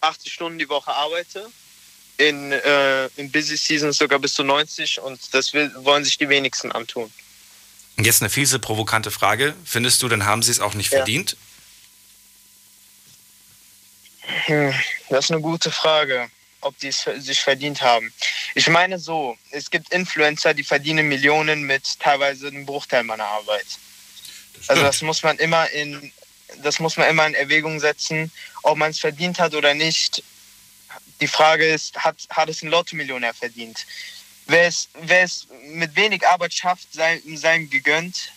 80 0.00 0.32
Stunden 0.32 0.58
die 0.58 0.68
Woche 0.68 0.92
arbeite. 0.92 1.50
In, 2.18 2.52
äh, 2.52 3.06
in 3.16 3.30
Busy 3.30 3.56
Seasons 3.56 3.96
sogar 3.98 4.18
bis 4.18 4.34
zu 4.34 4.42
90 4.44 5.00
und 5.00 5.20
das 5.32 5.52
will, 5.54 5.72
wollen 5.76 6.04
sich 6.04 6.18
die 6.18 6.28
wenigsten 6.28 6.72
antun. 6.72 7.12
Jetzt 7.96 8.22
eine 8.22 8.28
fiese, 8.28 8.58
provokante 8.58 9.10
Frage. 9.10 9.54
Findest 9.64 10.02
du, 10.02 10.08
dann 10.08 10.24
haben 10.26 10.42
sie 10.42 10.50
es 10.50 10.60
auch 10.60 10.74
nicht 10.74 10.90
Ja. 10.92 10.98
verdient? 10.98 11.36
Hm, 14.46 14.74
das 15.08 15.26
ist 15.26 15.30
eine 15.30 15.40
gute 15.40 15.70
Frage. 15.70 16.28
ob 16.60 16.76
die 16.80 16.88
es 16.88 17.06
sich 17.18 17.40
verdient 17.40 17.82
haben. 17.82 18.12
Ich 18.56 18.68
meine 18.68 18.98
so, 18.98 19.38
es 19.52 19.70
gibt 19.70 19.92
Influencer, 19.92 20.54
die 20.54 20.64
verdienen 20.64 21.06
Millionen 21.08 21.62
mit 21.62 22.00
teilweise 22.00 22.48
einem 22.48 22.66
Bruchteil 22.66 23.04
meiner 23.04 23.26
Arbeit. 23.26 23.64
Also 24.66 24.82
das 24.82 25.00
muss 25.02 25.22
man 25.22 25.38
immer 25.38 25.70
in 25.70 26.12
das 26.64 26.80
muss 26.80 26.96
man 26.96 27.08
immer 27.10 27.28
in 27.28 27.34
Erwägung 27.34 27.78
setzen, 27.78 28.32
ob 28.64 28.76
man 28.76 28.90
es 28.90 28.98
verdient 28.98 29.38
hat 29.38 29.54
oder 29.54 29.72
nicht. 29.72 30.24
Die 31.20 31.28
Frage 31.28 31.66
ist, 31.66 31.96
hat, 31.96 32.16
hat 32.30 32.48
es 32.48 32.62
ein 32.62 32.68
Lotto-Millionär 32.68 33.34
verdient? 33.34 33.86
Wer 34.46 34.68
es, 34.68 34.88
wer 35.02 35.22
es 35.22 35.46
mit 35.66 35.94
wenig 35.96 36.26
Arbeit 36.26 36.54
schafft, 36.54 36.92
sei, 36.92 37.20
sei 37.34 37.56
ihm 37.56 37.70
gegönnt. 37.70 38.32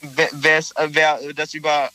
Wer, 0.00 0.28
wer, 0.32 0.58
es, 0.58 0.72
wer 0.76 1.32
das 1.34 1.54
über 1.54 1.90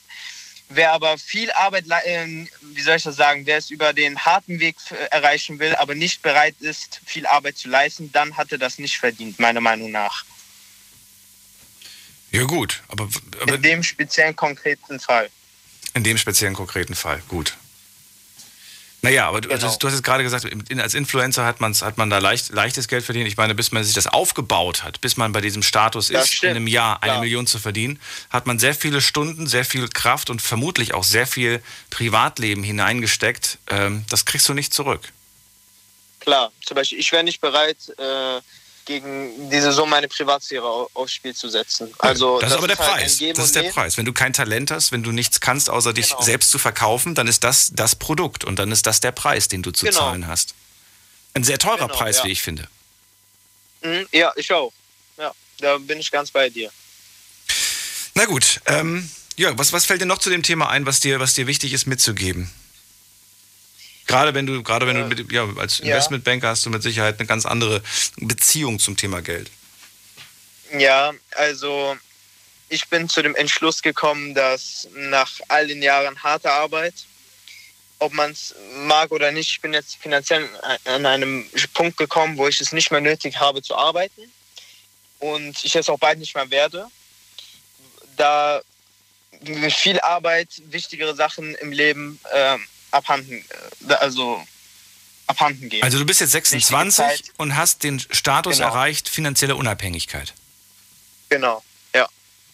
Wer 0.73 0.93
aber 0.93 1.17
viel 1.17 1.51
Arbeit, 1.51 1.85
äh, 2.05 2.45
wie 2.61 2.81
soll 2.81 2.95
ich 2.95 3.03
das 3.03 3.17
sagen, 3.17 3.45
wer 3.45 3.57
es 3.57 3.69
über 3.71 3.91
den 3.91 4.17
harten 4.23 4.59
Weg 4.59 4.77
erreichen 5.09 5.59
will, 5.59 5.75
aber 5.75 5.95
nicht 5.95 6.21
bereit 6.21 6.55
ist, 6.59 7.01
viel 7.05 7.25
Arbeit 7.25 7.57
zu 7.57 7.67
leisten, 7.67 8.11
dann 8.11 8.37
hat 8.37 8.51
er 8.51 8.57
das 8.57 8.77
nicht 8.77 8.97
verdient, 8.97 9.37
meiner 9.39 9.59
Meinung 9.59 9.91
nach. 9.91 10.23
Ja 12.31 12.43
gut, 12.43 12.81
aber, 12.87 13.09
aber 13.41 13.55
in 13.55 13.61
dem 13.61 13.83
speziellen 13.83 14.35
konkreten 14.35 14.99
Fall. 14.99 15.29
In 15.93 16.05
dem 16.05 16.17
speziellen 16.17 16.55
konkreten 16.55 16.95
Fall, 16.95 17.21
gut. 17.27 17.57
Naja, 19.03 19.27
aber 19.27 19.41
genau. 19.41 19.55
du, 19.55 19.61
du, 19.61 19.87
hast 19.87 19.95
jetzt 19.95 20.03
gerade 20.03 20.23
gesagt, 20.23 20.45
als 20.77 20.93
Influencer 20.93 21.43
hat, 21.43 21.59
man's, 21.59 21.81
hat 21.81 21.97
man 21.97 22.11
da 22.11 22.19
leicht, 22.19 22.49
leichtes 22.49 22.87
Geld 22.87 23.03
verdient. 23.03 23.27
Ich 23.27 23.35
meine, 23.35 23.55
bis 23.55 23.71
man 23.71 23.83
sich 23.83 23.95
das 23.95 24.05
aufgebaut 24.05 24.83
hat, 24.83 25.01
bis 25.01 25.17
man 25.17 25.31
bei 25.31 25.41
diesem 25.41 25.63
Status 25.63 26.09
das 26.09 26.25
ist, 26.25 26.33
stimmt. 26.35 26.51
in 26.51 26.57
einem 26.57 26.67
Jahr 26.67 27.01
eine 27.01 27.13
ja. 27.13 27.19
Million 27.19 27.47
zu 27.47 27.57
verdienen, 27.57 27.99
hat 28.29 28.45
man 28.45 28.59
sehr 28.59 28.75
viele 28.75 29.01
Stunden, 29.01 29.47
sehr 29.47 29.65
viel 29.65 29.87
Kraft 29.87 30.29
und 30.29 30.39
vermutlich 30.39 30.93
auch 30.93 31.03
sehr 31.03 31.25
viel 31.25 31.63
Privatleben 31.89 32.61
hineingesteckt. 32.61 33.57
Ähm, 33.69 34.05
das 34.09 34.25
kriegst 34.25 34.47
du 34.47 34.53
nicht 34.53 34.71
zurück. 34.71 35.01
Klar, 36.19 36.51
zum 36.63 36.75
Beispiel, 36.75 36.99
ich 36.99 37.11
wäre 37.11 37.23
nicht 37.23 37.41
bereit, 37.41 37.77
äh, 37.97 38.39
gegen 38.85 39.49
diese 39.49 39.71
Summe 39.71 39.91
meine 39.91 40.07
Privatsphäre 40.07 40.87
aufs 40.93 41.13
Spiel 41.13 41.35
zu 41.35 41.49
setzen. 41.49 41.93
Also 41.99 42.39
das, 42.39 42.49
das 42.49 42.51
ist 42.51 42.57
aber 42.57 42.67
der 42.67 42.77
halt 42.77 42.89
Preis. 42.89 43.17
Das 43.35 43.45
ist 43.45 43.55
der 43.55 43.63
Preis. 43.63 43.97
Wenn 43.97 44.05
du 44.05 44.13
kein 44.13 44.33
Talent 44.33 44.71
hast, 44.71 44.91
wenn 44.91 45.03
du 45.03 45.11
nichts 45.11 45.39
kannst, 45.39 45.69
außer 45.69 45.93
dich 45.93 46.09
genau. 46.09 46.21
selbst 46.21 46.51
zu 46.51 46.59
verkaufen, 46.59 47.15
dann 47.15 47.27
ist 47.27 47.43
das 47.43 47.71
das 47.73 47.95
Produkt 47.95 48.43
und 48.43 48.57
dann 48.57 48.71
ist 48.71 48.85
das 48.85 48.99
der 48.99 49.11
Preis, 49.11 49.47
den 49.47 49.61
du 49.63 49.71
zu 49.71 49.85
genau. 49.85 49.99
zahlen 49.99 50.27
hast. 50.27 50.55
Ein 51.33 51.43
sehr 51.43 51.59
teurer 51.59 51.87
genau, 51.87 51.97
Preis, 51.97 52.17
ja. 52.17 52.23
wie 52.25 52.31
ich 52.31 52.41
finde. 52.41 52.67
Mhm, 53.81 54.07
ja, 54.11 54.31
ich 54.35 54.51
auch. 54.51 54.71
Ja, 55.17 55.33
da 55.59 55.77
bin 55.77 55.99
ich 55.99 56.11
ganz 56.11 56.31
bei 56.31 56.49
dir. 56.49 56.71
Na 58.13 58.25
gut, 58.25 58.61
ähm, 58.65 59.09
ja, 59.37 59.57
was, 59.57 59.73
was 59.73 59.85
fällt 59.85 60.01
dir 60.01 60.05
noch 60.05 60.19
zu 60.19 60.29
dem 60.29 60.43
Thema 60.43 60.69
ein, 60.69 60.85
was 60.85 60.99
dir, 60.99 61.19
was 61.19 61.33
dir 61.33 61.47
wichtig 61.47 61.73
ist 61.73 61.85
mitzugeben? 61.87 62.51
Gerade 64.11 64.33
wenn 64.33 64.45
du, 64.45 64.61
gerade 64.61 64.87
wenn 64.87 64.95
du 64.95 65.05
mit, 65.05 65.31
ja, 65.31 65.47
als 65.57 65.79
Investmentbanker 65.79 66.49
hast 66.49 66.65
du 66.65 66.69
mit 66.69 66.83
Sicherheit 66.83 67.17
eine 67.19 67.27
ganz 67.27 67.45
andere 67.45 67.81
Beziehung 68.17 68.77
zum 68.77 68.97
Thema 68.97 69.21
Geld. 69.21 69.49
Ja, 70.77 71.13
also 71.31 71.95
ich 72.67 72.87
bin 72.89 73.07
zu 73.07 73.21
dem 73.21 73.35
Entschluss 73.35 73.81
gekommen, 73.81 74.33
dass 74.33 74.87
nach 74.95 75.31
all 75.47 75.67
den 75.67 75.81
Jahren 75.81 76.21
harter 76.23 76.53
Arbeit, 76.53 76.93
ob 77.99 78.13
man 78.13 78.31
es 78.31 78.53
mag 78.85 79.11
oder 79.11 79.31
nicht, 79.31 79.49
ich 79.49 79.61
bin 79.61 79.73
jetzt 79.73 79.95
finanziell 79.97 80.49
an 80.85 81.05
einem 81.05 81.49
Punkt 81.73 81.97
gekommen, 81.97 82.37
wo 82.37 82.47
ich 82.47 82.59
es 82.59 82.71
nicht 82.71 82.91
mehr 82.91 83.01
nötig 83.01 83.39
habe 83.39 83.61
zu 83.61 83.75
arbeiten 83.75 84.23
und 85.19 85.63
ich 85.63 85.75
es 85.75 85.89
auch 85.89 85.99
bald 85.99 86.19
nicht 86.19 86.35
mehr 86.35 86.49
werde, 86.49 86.87
da 88.17 88.61
viel 89.69 89.99
Arbeit 90.01 90.49
wichtigere 90.65 91.15
Sachen 91.15 91.55
im 91.55 91.71
Leben 91.71 92.19
äh, 92.31 92.57
abhanden, 92.91 93.43
äh, 93.87 93.93
also 93.93 94.45
abhanden 95.27 95.69
gehen. 95.69 95.83
Also 95.83 95.97
du 95.97 96.05
bist 96.05 96.19
jetzt 96.19 96.31
26 96.31 97.31
und 97.37 97.55
hast 97.55 97.83
den 97.83 97.99
Status 97.99 98.57
genau. 98.57 98.69
erreicht, 98.69 99.09
finanzielle 99.09 99.55
Unabhängigkeit. 99.55 100.33
Genau, 101.29 101.63
ja. 101.95 102.07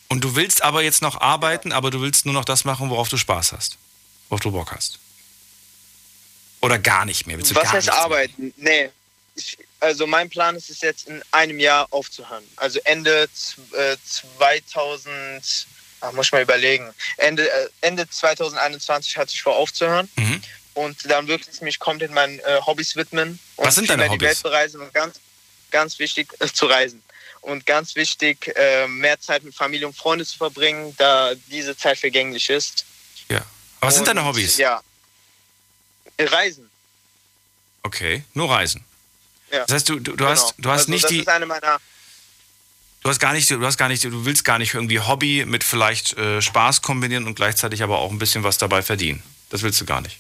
Und 0.08 0.24
du 0.24 0.36
willst 0.36 0.64
aber 0.64 0.84
jetzt 0.84 1.02
noch 1.02 1.20
arbeiten, 1.20 1.72
aber 1.72 1.92
du 1.92 2.02
willst 2.02 2.26
nur 2.26 2.34
noch 2.34 2.46
das 2.46 2.64
machen, 2.64 2.90
worauf 2.90 3.10
du 3.10 3.18
Spaß 3.18 3.52
hast, 3.54 3.78
worauf 4.30 4.42
du 4.42 4.52
Bock 4.52 4.72
hast. 4.72 5.00
Oder 6.62 6.80
gar 6.80 7.06
nicht 7.06 7.28
mehr? 7.28 7.38
Willst 7.38 7.52
du 7.52 7.56
Was 7.56 7.72
heißt 7.72 7.90
arbeiten? 7.90 8.54
Nee. 8.58 8.90
Ich, 9.36 9.58
also 9.80 10.08
mein 10.08 10.30
Plan 10.30 10.56
ist 10.56 10.70
es 10.70 10.82
jetzt 10.82 11.08
in 11.08 11.22
einem 11.32 11.60
Jahr 11.60 11.88
aufzuhören. 11.92 12.44
Also 12.56 12.80
Ende 12.84 13.30
äh, 13.74 13.98
2000 14.04 15.68
Ach, 16.02 16.12
muss 16.12 16.28
ich 16.28 16.32
mal 16.32 16.42
überlegen. 16.42 16.94
Ende, 17.18 17.50
äh, 17.50 17.70
Ende 17.82 18.10
2021 18.10 19.18
hatte 19.18 19.32
ich 19.34 19.42
vor 19.42 19.56
aufzuhören. 19.56 20.10
Mhm. 20.16 20.42
Und 20.74 21.10
dann 21.10 21.28
wirklich 21.28 21.60
mich 21.62 21.80
komplett 21.80 22.12
meinen 22.12 22.40
äh, 22.40 22.62
Hobbys 22.66 22.96
widmen. 22.96 23.40
Und 23.56 23.66
Was 23.66 23.76
sind 23.76 23.90
deine 23.90 24.06
Hobbys? 24.06 24.20
die 24.20 24.26
Welt 24.26 24.44
bereisen 24.44 24.82
und 24.82 24.94
ganz, 24.94 25.20
ganz 25.72 25.98
wichtig 25.98 26.34
äh, 26.40 26.48
zu 26.48 26.68
reisen. 26.68 27.02
Und 27.42 27.66
ganz 27.66 27.96
wichtig, 27.96 28.54
äh, 28.56 28.88
mehr 28.88 29.20
Zeit 29.20 29.44
mit 29.44 29.56
Familie 29.56 29.88
und 29.88 29.98
Freunde 29.98 30.26
zu 30.26 30.38
verbringen, 30.38 30.94
da 30.98 31.34
diese 31.48 31.76
Zeit 31.76 31.98
vergänglich 31.98 32.50
ist. 32.50 32.86
Ja. 33.30 33.38
Aber 33.80 33.88
was 33.88 33.96
sind 33.96 34.08
deine 34.08 34.24
Hobbys? 34.24 34.58
Ja. 34.58 34.82
Reisen. 36.20 36.70
Okay, 37.84 38.24
nur 38.34 38.50
Reisen. 38.50 38.84
Ja. 39.52 39.66
Das 39.66 39.76
heißt, 39.76 39.90
du, 39.90 39.96
du, 39.96 40.12
du 40.12 40.18
genau. 40.18 40.30
hast, 40.30 40.56
du 40.58 40.70
hast 40.70 40.82
also 40.82 40.92
nicht 40.92 41.04
das 41.06 41.12
die. 41.12 41.20
Ist 41.20 41.30
eine 41.30 41.46
meiner 41.46 41.80
Du 43.08 43.12
hast 43.12 43.20
gar 43.20 43.32
nicht, 43.32 43.50
du 43.50 43.66
hast 43.66 43.78
gar 43.78 43.88
nicht, 43.88 44.04
du 44.04 44.26
willst 44.26 44.44
gar 44.44 44.60
nicht 44.60 44.74
irgendwie 44.74 45.00
Hobby 45.00 45.46
mit 45.46 45.64
vielleicht 45.64 46.18
äh, 46.18 46.42
Spaß 46.42 46.82
kombinieren 46.82 47.26
und 47.26 47.36
gleichzeitig 47.36 47.82
aber 47.82 48.00
auch 48.00 48.12
ein 48.12 48.20
bisschen 48.20 48.44
was 48.44 48.58
dabei 48.58 48.82
verdienen. 48.82 49.24
Das 49.50 49.62
willst 49.62 49.80
du 49.80 49.86
gar 49.86 50.02
nicht. 50.02 50.18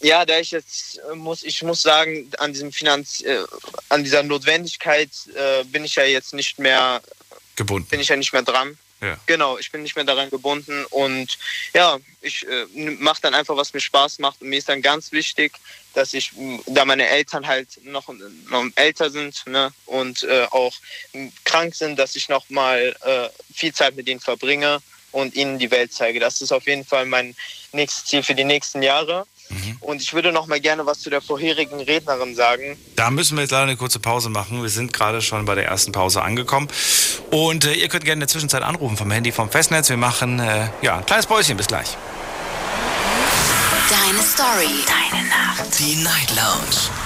Ja, 0.00 0.24
da 0.24 0.38
ich 0.38 0.52
jetzt 0.52 0.98
äh, 1.12 1.14
muss, 1.14 1.42
ich 1.42 1.62
muss 1.62 1.82
sagen, 1.82 2.30
an 2.38 2.54
diesem 2.54 2.72
Finanz, 2.72 3.20
äh, 3.20 3.44
an 3.90 4.04
dieser 4.04 4.22
Notwendigkeit 4.22 5.10
äh, 5.34 5.64
bin 5.64 5.84
ich 5.84 5.96
ja 5.96 6.04
jetzt 6.04 6.32
nicht 6.32 6.58
mehr 6.58 7.02
gebunden. 7.56 7.86
Bin 7.90 8.00
ich 8.00 8.08
ja 8.08 8.16
nicht 8.16 8.32
mehr 8.32 8.40
dran. 8.40 8.78
Ja. 9.00 9.18
Genau, 9.26 9.58
ich 9.58 9.70
bin 9.70 9.82
nicht 9.82 9.94
mehr 9.94 10.04
daran 10.04 10.30
gebunden 10.30 10.84
und 10.86 11.38
ja, 11.74 11.98
ich 12.22 12.46
äh, 12.46 12.66
mache 12.98 13.20
dann 13.20 13.34
einfach, 13.34 13.56
was 13.56 13.74
mir 13.74 13.80
Spaß 13.80 14.18
macht. 14.20 14.40
Und 14.40 14.48
mir 14.48 14.58
ist 14.58 14.68
dann 14.68 14.80
ganz 14.80 15.12
wichtig, 15.12 15.52
dass 15.92 16.14
ich, 16.14 16.32
da 16.66 16.84
meine 16.84 17.06
Eltern 17.08 17.46
halt 17.46 17.68
noch, 17.84 18.08
noch 18.48 18.64
älter 18.74 19.10
sind 19.10 19.46
ne, 19.46 19.72
und 19.84 20.22
äh, 20.24 20.46
auch 20.50 20.74
krank 21.44 21.74
sind, 21.74 21.98
dass 21.98 22.16
ich 22.16 22.28
noch 22.28 22.48
mal 22.48 22.96
äh, 23.02 23.28
viel 23.54 23.74
Zeit 23.74 23.96
mit 23.96 24.08
ihnen 24.08 24.20
verbringe 24.20 24.80
und 25.12 25.34
ihnen 25.34 25.58
die 25.58 25.70
Welt 25.70 25.92
zeige. 25.92 26.20
Das 26.20 26.40
ist 26.40 26.52
auf 26.52 26.66
jeden 26.66 26.84
Fall 26.84 27.06
mein 27.06 27.34
nächstes 27.72 28.06
Ziel 28.06 28.22
für 28.22 28.34
die 28.34 28.44
nächsten 28.44 28.82
Jahre. 28.82 29.26
Mhm. 29.48 29.76
Und 29.80 30.02
ich 30.02 30.12
würde 30.12 30.32
noch 30.32 30.46
mal 30.46 30.60
gerne 30.60 30.86
was 30.86 31.00
zu 31.00 31.10
der 31.10 31.20
vorherigen 31.20 31.80
Rednerin 31.80 32.34
sagen. 32.34 32.76
Da 32.96 33.10
müssen 33.10 33.36
wir 33.36 33.42
jetzt 33.42 33.52
leider 33.52 33.64
eine 33.64 33.76
kurze 33.76 34.00
Pause 34.00 34.28
machen. 34.28 34.62
Wir 34.62 34.70
sind 34.70 34.92
gerade 34.92 35.22
schon 35.22 35.44
bei 35.44 35.54
der 35.54 35.66
ersten 35.66 35.92
Pause 35.92 36.22
angekommen. 36.22 36.68
Und 37.30 37.64
äh, 37.64 37.74
ihr 37.74 37.88
könnt 37.88 38.04
gerne 38.04 38.14
in 38.14 38.20
der 38.20 38.28
Zwischenzeit 38.28 38.62
anrufen 38.62 38.96
vom 38.96 39.10
Handy 39.10 39.32
vom 39.32 39.50
Festnetz. 39.50 39.88
Wir 39.88 39.96
machen 39.96 40.40
äh, 40.40 40.68
ja, 40.82 40.98
ein 40.98 41.06
kleines 41.06 41.26
Päuschen. 41.26 41.56
Bis 41.56 41.66
gleich. 41.66 41.96
Deine 43.88 44.22
Story. 44.22 44.84
Deine 44.86 45.28
Nacht. 45.28 45.78
Die 45.78 45.96
Night 45.96 46.34
Lounge. 46.34 47.05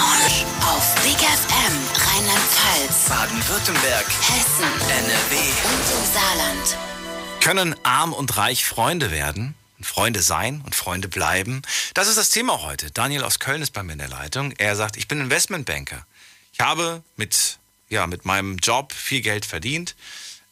Lounge 0.00 0.46
auf 0.62 0.94
Big 1.02 1.18
FM 1.18 1.74
Rheinland-Pfalz, 1.94 3.08
Baden-Württemberg, 3.10 4.06
Hessen, 4.06 4.64
NRW 4.88 5.36
und 5.64 5.84
im 5.98 6.12
Saarland. 6.14 6.78
Können 7.40 7.76
arm 7.82 8.14
und 8.14 8.34
reich 8.38 8.64
Freunde 8.64 9.10
werden? 9.10 9.54
Freunde 9.82 10.22
sein 10.22 10.62
und 10.64 10.74
Freunde 10.74 11.08
bleiben? 11.08 11.60
Das 11.92 12.08
ist 12.08 12.16
das 12.16 12.30
Thema 12.30 12.62
heute. 12.62 12.90
Daniel 12.90 13.24
aus 13.24 13.40
Köln 13.40 13.60
ist 13.60 13.72
bei 13.72 13.82
mir 13.82 13.92
in 13.92 13.98
der 13.98 14.08
Leitung. 14.08 14.52
Er 14.52 14.74
sagt, 14.74 14.96
ich 14.96 15.06
bin 15.06 15.20
Investmentbanker. 15.20 16.06
Ich 16.54 16.60
habe 16.60 17.02
mit, 17.16 17.58
ja, 17.90 18.06
mit 18.06 18.24
meinem 18.24 18.56
Job 18.56 18.94
viel 18.94 19.20
Geld 19.20 19.44
verdient. 19.44 19.96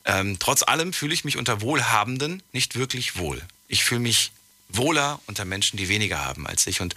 Ähm, 0.04 0.38
trotz 0.38 0.62
allem 0.62 0.92
fühle 0.92 1.14
ich 1.14 1.24
mich 1.24 1.38
unter 1.38 1.62
Wohlhabenden 1.62 2.42
nicht 2.52 2.76
wirklich 2.76 3.16
wohl. 3.16 3.40
Ich 3.66 3.82
fühle 3.84 4.00
mich 4.00 4.30
wohler 4.68 5.20
unter 5.26 5.46
Menschen, 5.46 5.78
die 5.78 5.88
weniger 5.88 6.22
haben 6.22 6.46
als 6.46 6.66
ich. 6.66 6.82
Und 6.82 6.94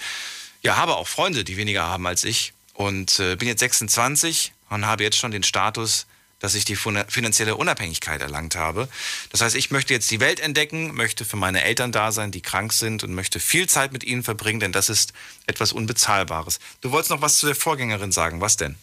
ja, 0.62 0.78
habe 0.78 0.96
auch 0.96 1.08
Freunde, 1.08 1.44
die 1.44 1.58
weniger 1.58 1.84
haben 1.84 2.06
als 2.08 2.24
ich 2.24 2.54
und 2.74 3.20
äh, 3.20 3.36
bin 3.36 3.48
jetzt 3.48 3.60
26 3.60 4.54
und 4.70 4.86
habe 4.86 5.04
jetzt 5.04 5.18
schon 5.18 5.32
den 5.32 5.44
Status, 5.44 6.06
dass 6.40 6.56
ich 6.56 6.66
die 6.66 6.76
finanzielle 6.76 7.56
Unabhängigkeit 7.56 8.20
erlangt 8.20 8.56
habe. 8.56 8.88
Das 9.30 9.42
heißt, 9.42 9.56
ich 9.56 9.70
möchte 9.70 9.94
jetzt 9.94 10.10
die 10.10 10.20
Welt 10.20 10.40
entdecken, 10.40 10.94
möchte 10.96 11.24
für 11.24 11.38
meine 11.38 11.64
Eltern 11.64 11.92
da 11.92 12.12
sein, 12.12 12.32
die 12.32 12.42
krank 12.42 12.74
sind 12.74 13.04
und 13.04 13.14
möchte 13.14 13.40
viel 13.40 13.70
Zeit 13.70 13.92
mit 13.92 14.04
ihnen 14.04 14.24
verbringen, 14.24 14.60
denn 14.60 14.72
das 14.72 14.90
ist 14.90 15.14
etwas 15.46 15.72
Unbezahlbares. 15.72 16.60
Du 16.82 16.92
wolltest 16.92 17.12
noch 17.12 17.22
was 17.22 17.38
zu 17.38 17.46
der 17.46 17.56
Vorgängerin 17.56 18.12
sagen. 18.12 18.42
Was 18.42 18.58
denn? 18.58 18.76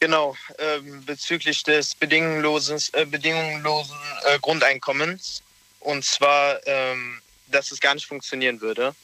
Genau, 0.00 0.36
ähm, 0.58 1.04
bezüglich 1.04 1.62
des 1.64 1.94
bedingungslosen, 1.94 2.80
äh, 2.92 3.04
bedingungslosen 3.04 3.96
äh, 4.24 4.38
Grundeinkommens. 4.38 5.42
Und 5.80 6.04
zwar, 6.04 6.66
ähm, 6.66 7.20
dass 7.48 7.70
es 7.70 7.80
gar 7.80 7.94
nicht 7.94 8.06
funktionieren 8.06 8.60
würde. 8.60 8.94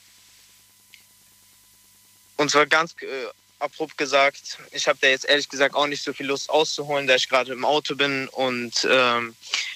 Und 2.36 2.50
zwar 2.50 2.66
ganz 2.66 2.94
äh, 3.02 3.26
abrupt 3.58 3.96
gesagt, 3.96 4.58
ich 4.72 4.86
habe 4.88 4.98
da 5.00 5.08
jetzt 5.08 5.24
ehrlich 5.24 5.48
gesagt 5.48 5.74
auch 5.74 5.86
nicht 5.86 6.02
so 6.02 6.12
viel 6.12 6.26
Lust 6.26 6.50
auszuholen, 6.50 7.06
da 7.06 7.14
ich 7.14 7.28
gerade 7.28 7.52
im 7.52 7.64
Auto 7.64 7.94
bin. 7.94 8.28
Und 8.28 8.86
ähm, 8.90 9.34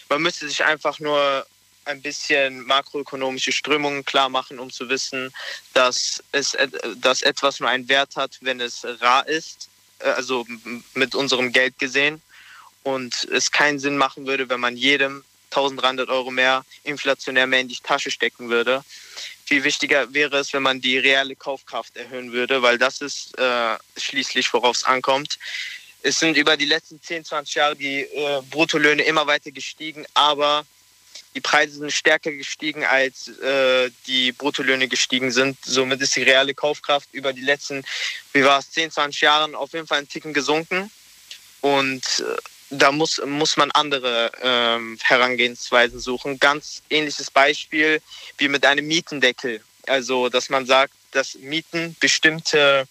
man 0.09 0.23
müsste 0.23 0.49
sich 0.49 0.65
einfach 0.65 0.99
nur 0.99 1.47
ein 1.85 2.03
bisschen 2.03 2.65
makroökonomische 2.67 3.53
Strömungen 3.53 4.05
klar 4.05 4.29
machen, 4.29 4.59
um 4.59 4.71
zu 4.71 4.89
wissen, 4.89 5.33
dass, 5.73 6.23
es, 6.33 6.57
dass 6.97 7.23
etwas 7.23 7.61
nur 7.61 7.69
einen 7.69 7.89
Wert 7.89 8.17
hat, 8.17 8.39
wenn 8.43 8.61
es 8.61 8.85
rar 9.01 9.27
ist, 9.27 9.69
äh, 10.01 10.11
also 10.11 10.47
mit 10.95 11.15
unserem 11.15 11.53
Geld 11.53 11.79
gesehen. 11.79 12.21
Und 12.83 13.25
es 13.33 13.51
keinen 13.51 13.79
Sinn 13.79 13.97
machen 13.97 14.27
würde, 14.27 14.49
wenn 14.49 14.61
man 14.61 14.77
jedem 14.77 15.25
1300 15.51 16.09
Euro 16.11 16.31
mehr 16.31 16.65
inflationär 16.85 17.47
mehr 17.47 17.61
in 17.61 17.69
die 17.69 17.79
Tasche 17.83 18.11
stecken 18.11 18.51
würde. 18.51 18.85
Viel 19.49 19.65
wichtiger 19.65 20.13
wäre 20.13 20.37
es, 20.37 20.53
wenn 20.53 20.63
man 20.63 20.79
die 20.79 20.99
reale 20.99 21.35
Kaufkraft 21.35 21.97
erhöhen 21.97 22.33
würde, 22.33 22.61
weil 22.61 22.77
das 22.77 23.01
ist 23.01 23.39
äh, 23.39 23.79
schließlich, 23.97 24.53
worauf 24.53 24.77
es 24.77 24.85
ankommt. 24.85 25.39
Es 26.03 26.19
sind 26.19 26.37
über 26.37 26.59
die 26.59 26.67
letzten 26.67 27.01
10, 27.01 27.25
20 27.25 27.55
Jahre 27.55 27.75
die 27.75 28.01
äh, 28.03 28.43
Bruttolöhne 28.51 29.05
immer 29.05 29.27
weiter 29.27 29.51
gestiegen, 29.51 30.05
aber 30.13 30.67
die 31.35 31.41
Preise 31.41 31.79
sind 31.79 31.91
stärker 31.91 32.31
gestiegen, 32.31 32.85
als 32.85 33.29
äh, 33.39 33.91
die 34.07 34.33
Bruttolöhne 34.33 34.87
gestiegen 34.87 35.31
sind. 35.31 35.57
Somit 35.65 36.03
ist 36.03 36.15
die 36.15 36.25
reale 36.25 36.53
Kaufkraft 36.53 37.09
über 37.13 37.33
die 37.33 37.41
letzten, 37.41 37.87
wie 38.35 38.45
war 38.45 38.59
es, 38.59 38.71
10, 38.73 38.91
20 38.91 39.23
Jahren 39.23 39.55
auf 39.55 39.73
jeden 39.73 39.87
Fall 39.87 39.97
einen 39.97 40.11
Ticken 40.11 40.35
gesunken. 40.35 40.91
Und 41.63 42.05
äh, 42.19 42.37
da 42.71 42.93
muss, 42.93 43.21
muss 43.25 43.57
man 43.57 43.71
andere 43.73 44.31
ähm, 44.43 44.99
Herangehensweisen 45.03 46.01
suchen. 46.01 46.39
Ganz 46.39 46.83
ähnliches 46.91 47.31
Beispiel 47.31 48.01
wie 48.37 48.49
mit 48.49 48.65
einem 48.65 48.87
Mietendeckel. 48.87 49.63
Also, 49.87 50.29
dass 50.29 50.51
man 50.51 50.67
sagt, 50.67 50.93
dass 51.13 51.35
Mieten 51.37 51.97
bestimmte 52.01 52.87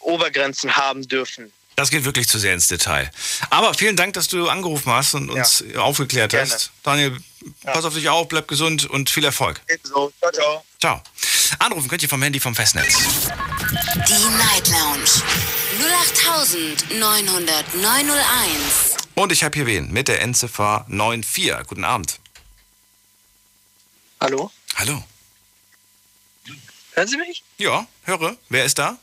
Obergrenzen 0.00 0.76
haben 0.76 1.06
dürfen. 1.08 1.52
Das 1.76 1.90
geht 1.90 2.04
wirklich 2.04 2.26
zu 2.26 2.38
sehr 2.38 2.54
ins 2.54 2.66
Detail. 2.66 3.10
Aber 3.50 3.72
vielen 3.72 3.94
Dank, 3.96 4.14
dass 4.14 4.26
du 4.26 4.48
angerufen 4.48 4.92
hast 4.92 5.14
und 5.14 5.30
uns 5.30 5.64
aufgeklärt 5.76 6.32
Gerne. 6.32 6.50
hast. 6.50 6.72
Daniel, 6.82 7.16
pass 7.62 7.84
auf 7.84 7.94
dich 7.94 8.08
auf, 8.08 8.28
bleib 8.28 8.48
gesund 8.48 8.88
und 8.90 9.10
viel 9.10 9.24
Erfolg. 9.24 9.60
So, 9.84 10.12
ciao, 10.18 10.32
ciao. 10.32 10.64
Ciao. 10.80 11.02
Anrufen 11.60 11.88
könnt 11.88 12.02
ihr 12.02 12.08
vom 12.08 12.22
Handy 12.22 12.40
vom 12.40 12.54
Festnetz. 12.54 12.96
Die 14.08 14.28
Night 14.36 14.68
Lounge 14.68 15.22
08900 15.88 17.74
901. 17.74 18.96
Und 19.14 19.32
ich 19.32 19.42
habe 19.42 19.54
hier 19.56 19.66
wen 19.66 19.90
mit 19.90 20.08
der 20.08 20.20
Endziffer 20.20 20.84
94. 20.88 21.66
Guten 21.66 21.84
Abend. 21.84 22.20
Hallo? 24.20 24.50
Hallo. 24.76 25.02
Hören 26.92 27.08
Sie 27.08 27.16
mich? 27.16 27.42
Ja, 27.56 27.86
höre. 28.04 28.36
Wer 28.48 28.64
ist 28.64 28.78
da? 28.78 28.98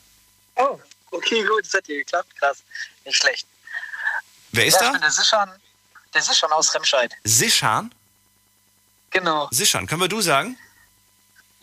Oh, 0.55 0.79
okay, 1.11 1.43
gut, 1.43 1.65
das 1.65 1.73
hat 1.73 1.85
hier 1.87 1.97
geklappt, 1.97 2.35
krass. 2.37 2.63
Nicht 3.03 3.17
schlecht. 3.17 3.47
Wer 4.51 4.65
ist 4.65 4.75
ja, 4.75 4.81
ich 4.81 4.85
da? 4.85 4.91
bin 4.91 5.01
der 5.01 5.11
Sischan, 5.11 5.49
der 6.13 6.21
Sischan 6.21 6.51
aus 6.51 6.73
Remscheid. 6.75 7.13
Sischan? 7.23 7.93
Genau. 9.09 9.47
Sischan, 9.51 9.87
können 9.87 10.01
wir 10.01 10.07
du 10.07 10.21
sagen? 10.21 10.57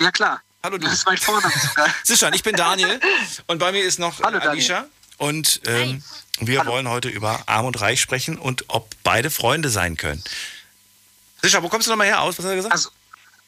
Ja, 0.01 0.11
klar. 0.11 0.43
Hallo 0.65 0.79
du. 0.79 0.87
Das 0.87 0.95
ist 0.95 1.07
mein 1.07 1.19
Vorname 1.19 1.55
sogar. 1.59 1.95
Sischan, 2.05 2.33
ich 2.35 2.43
bin 2.43 2.57
Daniel 2.57 3.01
und 3.47 3.59
bei 3.59 3.73
mir 3.73 3.83
ist 3.85 3.99
noch 3.99 4.21
Hallo, 4.21 4.39
äh, 4.39 4.41
Daniel. 4.41 4.89
Und 5.23 5.61
ähm, 5.67 6.03
wir 6.41 6.67
wollen 6.67 6.89
heute 6.89 7.09
über 7.09 7.45
Arm 7.47 7.67
und 7.67 7.81
Reich 7.81 8.01
sprechen 8.01 8.39
und 8.39 8.65
ob 8.67 8.91
beide 9.05 9.31
Freunde 9.31 9.71
sein 9.71 9.97
können. 9.97 10.21
Sischan, 11.43 11.63
wo 11.63 11.69
kommst 11.69 11.87
du 11.87 11.93
nochmal 11.93 12.09
her 12.09 12.23
aus? 12.23 12.39
Was 12.39 12.45
hat 12.45 12.51
er 12.51 12.57
gesagt? 12.57 12.73
Also, 12.73 12.91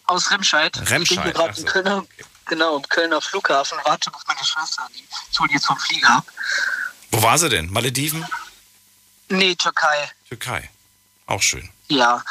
aus 0.06 0.30
Remscheid. 0.30 0.78
Remscheid, 0.88 1.02
Ich 1.02 1.08
bin 1.10 1.22
hier 1.24 1.32
gerade 1.32 1.52
so. 1.54 1.62
im 1.62 1.66
Kölner, 1.66 2.06
genau, 2.46 2.76
im 2.76 2.88
Kölner 2.88 3.20
Flughafen. 3.20 3.76
Warte 3.82 4.14
auf 4.14 4.22
meine 4.28 4.44
Schwester. 4.44 4.86
Die 4.94 5.04
ich 5.32 5.40
hole 5.40 5.48
die 5.48 5.54
jetzt 5.56 5.66
vom 5.66 5.76
Flieger 5.78 6.10
ab. 6.10 6.24
Wo 7.10 7.20
war 7.22 7.38
sie 7.38 7.48
denn? 7.48 7.68
Malediven? 7.72 8.24
Nee, 9.28 9.56
Türkei. 9.56 10.12
Türkei. 10.28 10.70
Auch 11.26 11.42
schön. 11.42 11.68
Ja, 11.88 12.22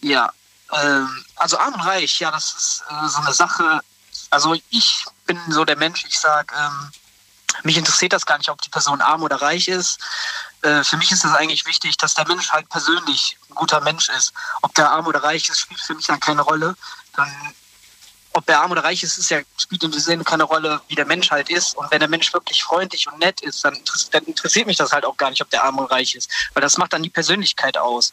ja. 0.00 0.32
Ähm, 0.72 1.24
also 1.36 1.58
arm 1.58 1.74
und 1.74 1.80
reich, 1.80 2.20
ja, 2.20 2.30
das 2.30 2.54
ist 2.54 2.84
äh, 2.88 3.08
so 3.08 3.18
eine 3.18 3.34
Sache. 3.34 3.80
Also 4.30 4.56
ich 4.70 5.04
bin 5.26 5.38
so 5.50 5.66
der 5.66 5.76
Mensch, 5.76 6.06
ich 6.06 6.18
sag, 6.18 6.54
ähm, 6.58 6.90
mich 7.62 7.76
interessiert 7.76 8.12
das 8.12 8.26
gar 8.26 8.38
nicht, 8.38 8.50
ob 8.50 8.60
die 8.62 8.70
Person 8.70 9.00
arm 9.00 9.22
oder 9.22 9.36
reich 9.36 9.68
ist. 9.68 9.98
Äh, 10.62 10.84
für 10.84 10.96
mich 10.96 11.12
ist 11.12 11.24
es 11.24 11.32
eigentlich 11.32 11.66
wichtig, 11.66 11.96
dass 11.96 12.14
der 12.14 12.26
Mensch 12.26 12.50
halt 12.50 12.68
persönlich 12.68 13.36
ein 13.50 13.54
guter 13.54 13.80
Mensch 13.80 14.08
ist. 14.08 14.32
Ob 14.62 14.74
der 14.74 14.90
arm 14.90 15.06
oder 15.06 15.22
reich 15.22 15.48
ist, 15.48 15.60
spielt 15.60 15.80
für 15.80 15.94
mich 15.94 16.06
dann 16.06 16.20
keine 16.20 16.42
Rolle. 16.42 16.76
Dann, 17.14 17.30
ob 18.32 18.48
er 18.48 18.60
arm 18.60 18.70
oder 18.70 18.84
reich 18.84 19.02
ist, 19.02 19.18
ist 19.18 19.30
ja, 19.30 19.40
spielt 19.58 19.82
dem 19.82 19.92
Sinne 19.92 20.24
keine 20.24 20.44
Rolle, 20.44 20.80
wie 20.88 20.94
der 20.94 21.04
Mensch 21.04 21.30
halt 21.30 21.50
ist. 21.50 21.76
Und 21.76 21.90
wenn 21.90 22.00
der 22.00 22.08
Mensch 22.08 22.32
wirklich 22.32 22.62
freundlich 22.62 23.06
und 23.06 23.18
nett 23.18 23.40
ist, 23.42 23.64
dann, 23.64 23.78
dann 24.12 24.24
interessiert 24.24 24.66
mich 24.66 24.76
das 24.76 24.92
halt 24.92 25.04
auch 25.04 25.16
gar 25.16 25.30
nicht, 25.30 25.42
ob 25.42 25.50
der 25.50 25.64
arm 25.64 25.78
oder 25.78 25.90
reich 25.90 26.14
ist. 26.14 26.30
Weil 26.54 26.62
das 26.62 26.78
macht 26.78 26.92
dann 26.92 27.02
die 27.02 27.10
Persönlichkeit 27.10 27.76
aus. 27.76 28.12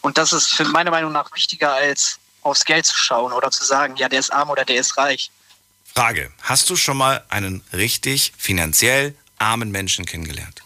Und 0.00 0.18
das 0.18 0.32
ist 0.32 0.48
für 0.48 0.64
meiner 0.64 0.90
Meinung 0.90 1.12
nach 1.12 1.32
wichtiger, 1.34 1.72
als 1.72 2.18
aufs 2.42 2.64
Geld 2.64 2.86
zu 2.86 2.96
schauen 2.96 3.32
oder 3.32 3.50
zu 3.50 3.64
sagen, 3.64 3.96
ja, 3.96 4.08
der 4.08 4.20
ist 4.20 4.32
arm 4.32 4.50
oder 4.50 4.64
der 4.64 4.76
ist 4.76 4.96
reich. 4.96 5.30
Frage: 5.94 6.30
Hast 6.42 6.70
du 6.70 6.76
schon 6.76 6.96
mal 6.96 7.24
einen 7.28 7.62
richtig 7.72 8.32
finanziell 8.36 9.14
armen 9.38 9.70
Menschen 9.70 10.06
kennengelernt? 10.06 10.62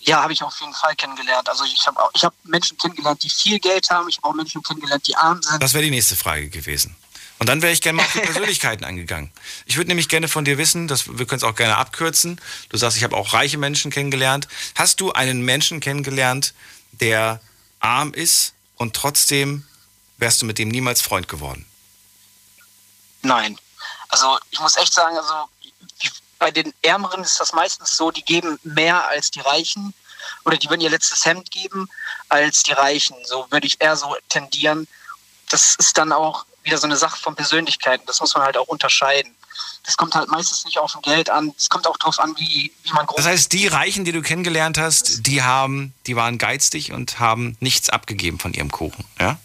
Ja, 0.00 0.22
habe 0.22 0.32
ich 0.32 0.42
auf 0.42 0.58
jeden 0.60 0.72
Fall 0.72 0.94
kennengelernt. 0.94 1.48
Also 1.48 1.64
ich 1.64 1.84
habe 1.86 1.98
ich 2.14 2.22
hab 2.22 2.32
Menschen 2.44 2.78
kennengelernt, 2.78 3.22
die 3.24 3.30
viel 3.30 3.58
Geld 3.58 3.90
haben. 3.90 4.08
Ich 4.08 4.18
habe 4.18 4.28
auch 4.28 4.34
Menschen 4.34 4.62
kennengelernt, 4.62 5.06
die 5.06 5.16
arm 5.16 5.42
sind. 5.42 5.60
Das 5.60 5.74
wäre 5.74 5.82
die 5.82 5.90
nächste 5.90 6.14
Frage 6.14 6.48
gewesen. 6.48 6.94
Und 7.38 7.48
dann 7.48 7.60
wäre 7.60 7.72
ich 7.72 7.82
gerne 7.82 7.96
mal 7.96 8.04
auf 8.04 8.12
die 8.12 8.20
Persönlichkeiten 8.32 8.84
angegangen. 8.84 9.30
Ich 9.66 9.76
würde 9.76 9.88
nämlich 9.88 10.08
gerne 10.08 10.28
von 10.28 10.44
dir 10.44 10.58
wissen, 10.58 10.86
dass, 10.86 11.18
wir 11.18 11.26
können 11.26 11.38
es 11.38 11.44
auch 11.44 11.56
gerne 11.56 11.76
abkürzen. 11.76 12.40
Du 12.68 12.76
sagst, 12.76 12.96
ich 12.96 13.04
habe 13.04 13.16
auch 13.16 13.32
reiche 13.32 13.58
Menschen 13.58 13.90
kennengelernt. 13.90 14.46
Hast 14.76 15.00
du 15.00 15.12
einen 15.12 15.42
Menschen 15.42 15.80
kennengelernt, 15.80 16.54
der 16.92 17.40
arm 17.80 18.14
ist 18.14 18.54
und 18.76 18.94
trotzdem 18.94 19.64
wärst 20.18 20.40
du 20.40 20.46
mit 20.46 20.58
dem 20.58 20.68
niemals 20.68 21.02
Freund 21.02 21.28
geworden? 21.28 21.66
Nein. 23.26 23.58
Also 24.08 24.38
ich 24.50 24.60
muss 24.60 24.76
echt 24.76 24.92
sagen, 24.92 25.16
also 25.16 25.48
bei 26.38 26.50
den 26.50 26.72
Ärmeren 26.82 27.22
ist 27.22 27.40
das 27.40 27.52
meistens 27.52 27.96
so, 27.96 28.10
die 28.10 28.22
geben 28.22 28.58
mehr 28.62 29.06
als 29.08 29.30
die 29.30 29.40
Reichen 29.40 29.94
oder 30.44 30.56
die 30.56 30.68
würden 30.68 30.80
ihr 30.80 30.90
letztes 30.90 31.24
Hemd 31.24 31.50
geben 31.50 31.88
als 32.28 32.62
die 32.62 32.72
Reichen. 32.72 33.16
So 33.24 33.46
würde 33.50 33.66
ich 33.66 33.80
eher 33.80 33.96
so 33.96 34.14
tendieren. 34.28 34.86
Das 35.48 35.76
ist 35.76 35.96
dann 35.98 36.12
auch 36.12 36.44
wieder 36.62 36.78
so 36.78 36.86
eine 36.86 36.96
Sache 36.96 37.16
von 37.16 37.34
Persönlichkeiten. 37.34 38.04
Das 38.06 38.20
muss 38.20 38.34
man 38.34 38.44
halt 38.44 38.56
auch 38.56 38.66
unterscheiden. 38.66 39.34
Das 39.84 39.96
kommt 39.96 40.14
halt 40.14 40.28
meistens 40.28 40.64
nicht 40.64 40.78
auf 40.78 40.94
ein 40.96 41.02
Geld 41.02 41.30
an. 41.30 41.54
Es 41.56 41.68
kommt 41.68 41.86
auch 41.86 41.96
darauf 41.96 42.18
an, 42.18 42.34
wie, 42.36 42.72
wie 42.82 42.92
man 42.92 43.06
groß 43.06 43.18
Das 43.18 43.26
heißt, 43.26 43.52
die 43.52 43.68
Reichen, 43.68 44.04
die 44.04 44.12
du 44.12 44.20
kennengelernt 44.20 44.76
hast, 44.76 45.26
die 45.26 45.42
haben, 45.42 45.94
die 46.06 46.16
waren 46.16 46.38
geizig 46.38 46.92
und 46.92 47.20
haben 47.20 47.56
nichts 47.60 47.88
abgegeben 47.88 48.38
von 48.38 48.52
ihrem 48.52 48.70
Kuchen, 48.70 49.04
ja? 49.20 49.38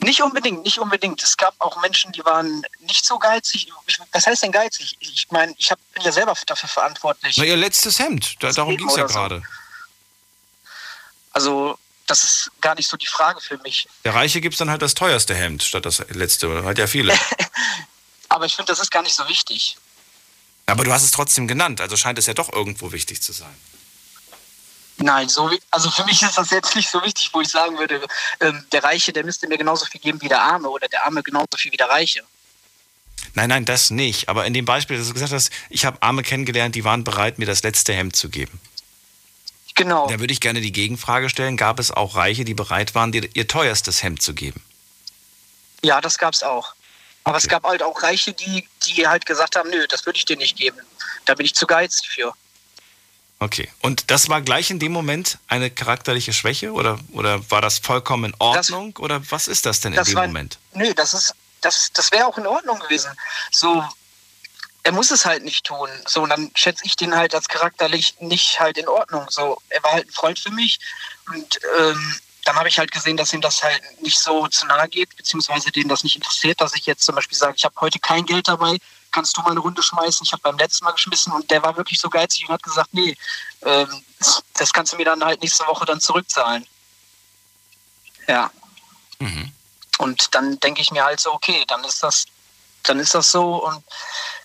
Nicht 0.00 0.22
unbedingt, 0.22 0.64
nicht 0.64 0.78
unbedingt. 0.78 1.22
Es 1.22 1.36
gab 1.36 1.54
auch 1.58 1.80
Menschen, 1.82 2.12
die 2.12 2.24
waren 2.24 2.62
nicht 2.80 3.04
so 3.04 3.18
geizig. 3.18 3.72
Was 4.12 4.26
heißt 4.26 4.42
denn 4.44 4.52
geizig? 4.52 4.96
Ich 5.00 5.26
meine, 5.30 5.54
ich 5.58 5.70
hab, 5.70 5.78
bin 5.92 6.04
ja 6.04 6.12
selber 6.12 6.34
dafür 6.46 6.68
verantwortlich. 6.68 7.36
Na, 7.36 7.44
ihr 7.44 7.56
letztes 7.56 7.98
Hemd, 7.98 8.36
da, 8.40 8.52
darum 8.52 8.76
ging 8.76 8.88
es 8.88 8.96
ja 8.96 9.04
oder 9.04 9.12
so. 9.12 9.18
gerade. 9.18 9.42
Also, 11.32 11.78
das 12.06 12.24
ist 12.24 12.50
gar 12.60 12.76
nicht 12.76 12.88
so 12.88 12.96
die 12.96 13.06
Frage 13.06 13.40
für 13.40 13.58
mich. 13.58 13.88
Der 14.04 14.14
Reiche 14.14 14.40
gibt 14.40 14.58
dann 14.60 14.70
halt 14.70 14.82
das 14.82 14.94
teuerste 14.94 15.34
Hemd 15.34 15.62
statt 15.64 15.84
das 15.84 15.98
letzte. 16.10 16.64
Hat 16.64 16.78
ja 16.78 16.86
viele. 16.86 17.18
Aber 18.28 18.46
ich 18.46 18.54
finde, 18.54 18.70
das 18.72 18.78
ist 18.78 18.90
gar 18.90 19.02
nicht 19.02 19.16
so 19.16 19.28
wichtig. 19.28 19.76
Aber 20.66 20.84
du 20.84 20.92
hast 20.92 21.02
es 21.02 21.10
trotzdem 21.10 21.48
genannt, 21.48 21.80
also 21.80 21.96
scheint 21.96 22.18
es 22.18 22.26
ja 22.26 22.34
doch 22.34 22.52
irgendwo 22.52 22.92
wichtig 22.92 23.22
zu 23.22 23.32
sein. 23.32 23.54
Nein, 24.98 25.28
so 25.28 25.50
also 25.70 25.90
für 25.90 26.04
mich 26.04 26.22
ist 26.22 26.36
das 26.36 26.50
jetzt 26.50 26.74
nicht 26.74 26.90
so 26.90 27.02
wichtig, 27.02 27.30
wo 27.32 27.40
ich 27.40 27.48
sagen 27.48 27.78
würde, 27.78 28.04
ähm, 28.40 28.64
der 28.72 28.82
Reiche, 28.82 29.12
der 29.12 29.24
müsste 29.24 29.46
mir 29.46 29.56
genauso 29.56 29.86
viel 29.86 30.00
geben 30.00 30.20
wie 30.22 30.28
der 30.28 30.42
Arme 30.42 30.68
oder 30.68 30.88
der 30.88 31.04
Arme 31.04 31.22
genauso 31.22 31.56
viel 31.56 31.70
wie 31.72 31.76
der 31.76 31.88
Reiche. 31.88 32.24
Nein, 33.34 33.48
nein, 33.48 33.64
das 33.64 33.90
nicht. 33.90 34.28
Aber 34.28 34.46
in 34.46 34.54
dem 34.54 34.64
Beispiel, 34.64 34.98
dass 34.98 35.06
du 35.06 35.14
gesagt 35.14 35.32
hast, 35.32 35.50
ich 35.70 35.84
habe 35.84 36.02
Arme 36.02 36.22
kennengelernt, 36.22 36.74
die 36.74 36.84
waren 36.84 37.04
bereit, 37.04 37.38
mir 37.38 37.46
das 37.46 37.62
letzte 37.62 37.92
Hemd 37.94 38.16
zu 38.16 38.28
geben. 38.28 38.60
Genau. 39.76 40.08
Da 40.08 40.18
würde 40.18 40.32
ich 40.32 40.40
gerne 40.40 40.60
die 40.60 40.72
Gegenfrage 40.72 41.28
stellen, 41.28 41.56
gab 41.56 41.78
es 41.78 41.92
auch 41.92 42.16
Reiche, 42.16 42.44
die 42.44 42.54
bereit 42.54 42.96
waren, 42.96 43.12
dir 43.12 43.28
ihr 43.34 43.46
teuerstes 43.46 44.02
Hemd 44.02 44.20
zu 44.20 44.34
geben? 44.34 44.60
Ja, 45.84 46.00
das 46.00 46.18
gab's 46.18 46.42
auch. 46.42 46.74
Aber 47.22 47.36
es 47.36 47.44
Okay. 47.44 47.52
gab 47.52 47.64
halt 47.64 47.82
auch 47.84 48.02
Reiche, 48.02 48.32
die, 48.32 48.66
die 48.86 49.06
halt 49.06 49.24
gesagt 49.26 49.54
haben, 49.54 49.70
nö, 49.70 49.86
das 49.86 50.04
würde 50.04 50.18
ich 50.18 50.24
dir 50.24 50.36
nicht 50.36 50.56
geben. 50.56 50.78
Da 51.26 51.34
bin 51.34 51.46
ich 51.46 51.54
zu 51.54 51.66
geizig 51.66 52.08
für. 52.08 52.32
Okay. 53.40 53.68
Und 53.82 54.10
das 54.10 54.28
war 54.28 54.42
gleich 54.42 54.70
in 54.70 54.78
dem 54.78 54.92
Moment 54.92 55.38
eine 55.46 55.70
charakterliche 55.70 56.32
Schwäche 56.32 56.72
oder, 56.72 56.98
oder 57.12 57.48
war 57.50 57.60
das 57.60 57.78
vollkommen 57.78 58.32
in 58.32 58.34
Ordnung? 58.40 58.96
oder 58.98 59.20
was 59.30 59.46
ist 59.46 59.64
das 59.64 59.80
denn 59.80 59.92
in 59.92 59.96
Das 59.96 60.08
dem 60.08 60.16
war, 60.16 60.26
Moment? 60.26 60.58
Nö, 60.74 60.92
das 60.94 61.14
ist, 61.14 61.34
das, 61.60 61.90
das 61.92 62.10
wäre 62.10 62.26
auch 62.26 62.36
in 62.38 62.46
Ordnung 62.46 62.78
gewesen. 62.80 63.10
So, 63.52 63.84
er 64.82 64.92
muss 64.92 65.10
es 65.10 65.24
halt 65.24 65.44
nicht 65.44 65.64
tun. 65.64 65.88
So, 66.06 66.22
und 66.22 66.30
dann 66.30 66.50
schätze 66.54 66.84
ich 66.84 66.96
den 66.96 67.14
halt 67.14 67.34
als 67.34 67.48
charakterlich 67.48 68.20
nicht 68.20 68.58
halt 68.58 68.76
in 68.76 68.88
Ordnung. 68.88 69.26
So, 69.30 69.60
er 69.68 69.82
war 69.84 69.92
halt 69.92 70.08
ein 70.08 70.12
Freund 70.12 70.38
für 70.38 70.50
mich 70.50 70.80
und 71.32 71.60
ähm, 71.78 72.16
dann 72.44 72.56
habe 72.56 72.68
ich 72.68 72.78
halt 72.78 72.90
gesehen, 72.90 73.18
dass 73.18 73.34
ihm 73.34 73.42
das 73.42 73.62
halt 73.62 73.82
nicht 74.00 74.18
so 74.18 74.48
zu 74.48 74.66
nahe 74.66 74.88
geht, 74.88 75.14
beziehungsweise 75.16 75.70
denen 75.70 75.88
das 75.90 76.02
nicht 76.02 76.16
interessiert, 76.16 76.60
dass 76.60 76.74
ich 76.74 76.86
jetzt 76.86 77.04
zum 77.04 77.14
Beispiel 77.14 77.36
sage, 77.36 77.54
ich 77.56 77.64
habe 77.64 77.74
heute 77.80 77.98
kein 77.98 78.24
Geld 78.24 78.48
dabei, 78.48 78.78
kannst 79.18 79.36
du 79.36 79.42
mal 79.42 79.50
eine 79.50 79.58
Runde 79.58 79.82
schmeißen? 79.82 80.24
Ich 80.24 80.32
habe 80.32 80.42
beim 80.42 80.56
letzten 80.58 80.84
Mal 80.84 80.92
geschmissen 80.92 81.32
und 81.32 81.50
der 81.50 81.60
war 81.60 81.76
wirklich 81.76 81.98
so 81.98 82.08
geizig 82.08 82.48
und 82.48 82.54
hat 82.54 82.62
gesagt, 82.62 82.94
nee, 82.94 83.16
ähm, 83.62 84.04
das 84.54 84.72
kannst 84.72 84.92
du 84.92 84.96
mir 84.96 85.04
dann 85.04 85.24
halt 85.24 85.42
nächste 85.42 85.66
Woche 85.66 85.84
dann 85.86 86.00
zurückzahlen. 86.00 86.64
Ja. 88.28 88.52
Mhm. 89.18 89.50
Und 89.98 90.32
dann 90.36 90.60
denke 90.60 90.82
ich 90.82 90.92
mir 90.92 91.04
halt 91.04 91.18
so, 91.18 91.32
okay, 91.32 91.64
dann 91.66 91.82
ist 91.82 92.00
das, 92.00 92.26
dann 92.84 93.00
ist 93.00 93.12
das 93.12 93.32
so 93.32 93.66
und 93.66 93.82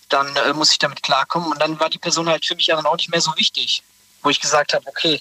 dann 0.08 0.34
äh, 0.34 0.52
muss 0.54 0.72
ich 0.72 0.80
damit 0.80 1.04
klarkommen. 1.04 1.52
Und 1.52 1.60
dann 1.60 1.78
war 1.78 1.88
die 1.88 1.98
Person 1.98 2.28
halt 2.28 2.44
für 2.44 2.56
mich 2.56 2.66
dann 2.66 2.84
auch 2.84 2.96
nicht 2.96 3.10
mehr 3.10 3.20
so 3.20 3.32
wichtig. 3.36 3.84
Wo 4.22 4.30
ich 4.30 4.40
gesagt 4.40 4.72
habe, 4.72 4.84
okay, 4.88 5.20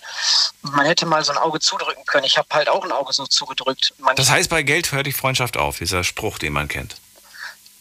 man 0.64 0.88
hätte 0.88 1.06
mal 1.06 1.24
so 1.24 1.32
ein 1.32 1.38
Auge 1.38 1.60
zudrücken 1.60 2.06
können. 2.06 2.24
Ich 2.24 2.40
habe 2.40 2.48
halt 2.54 2.70
auch 2.70 2.84
ein 2.84 2.92
Auge 2.92 3.14
so 3.14 3.28
zugedrückt. 3.28 3.94
Man, 4.00 4.16
Das 4.16 4.32
heißt, 4.32 4.50
bei 4.50 4.64
Geld 4.64 4.92
hört 4.94 5.06
die 5.06 5.12
Freundschaft 5.12 5.58
auf, 5.58 5.78
dieser 5.78 6.04
Spruch, 6.04 6.40
den 6.40 6.54
man 6.54 6.70
kennt. 6.70 6.96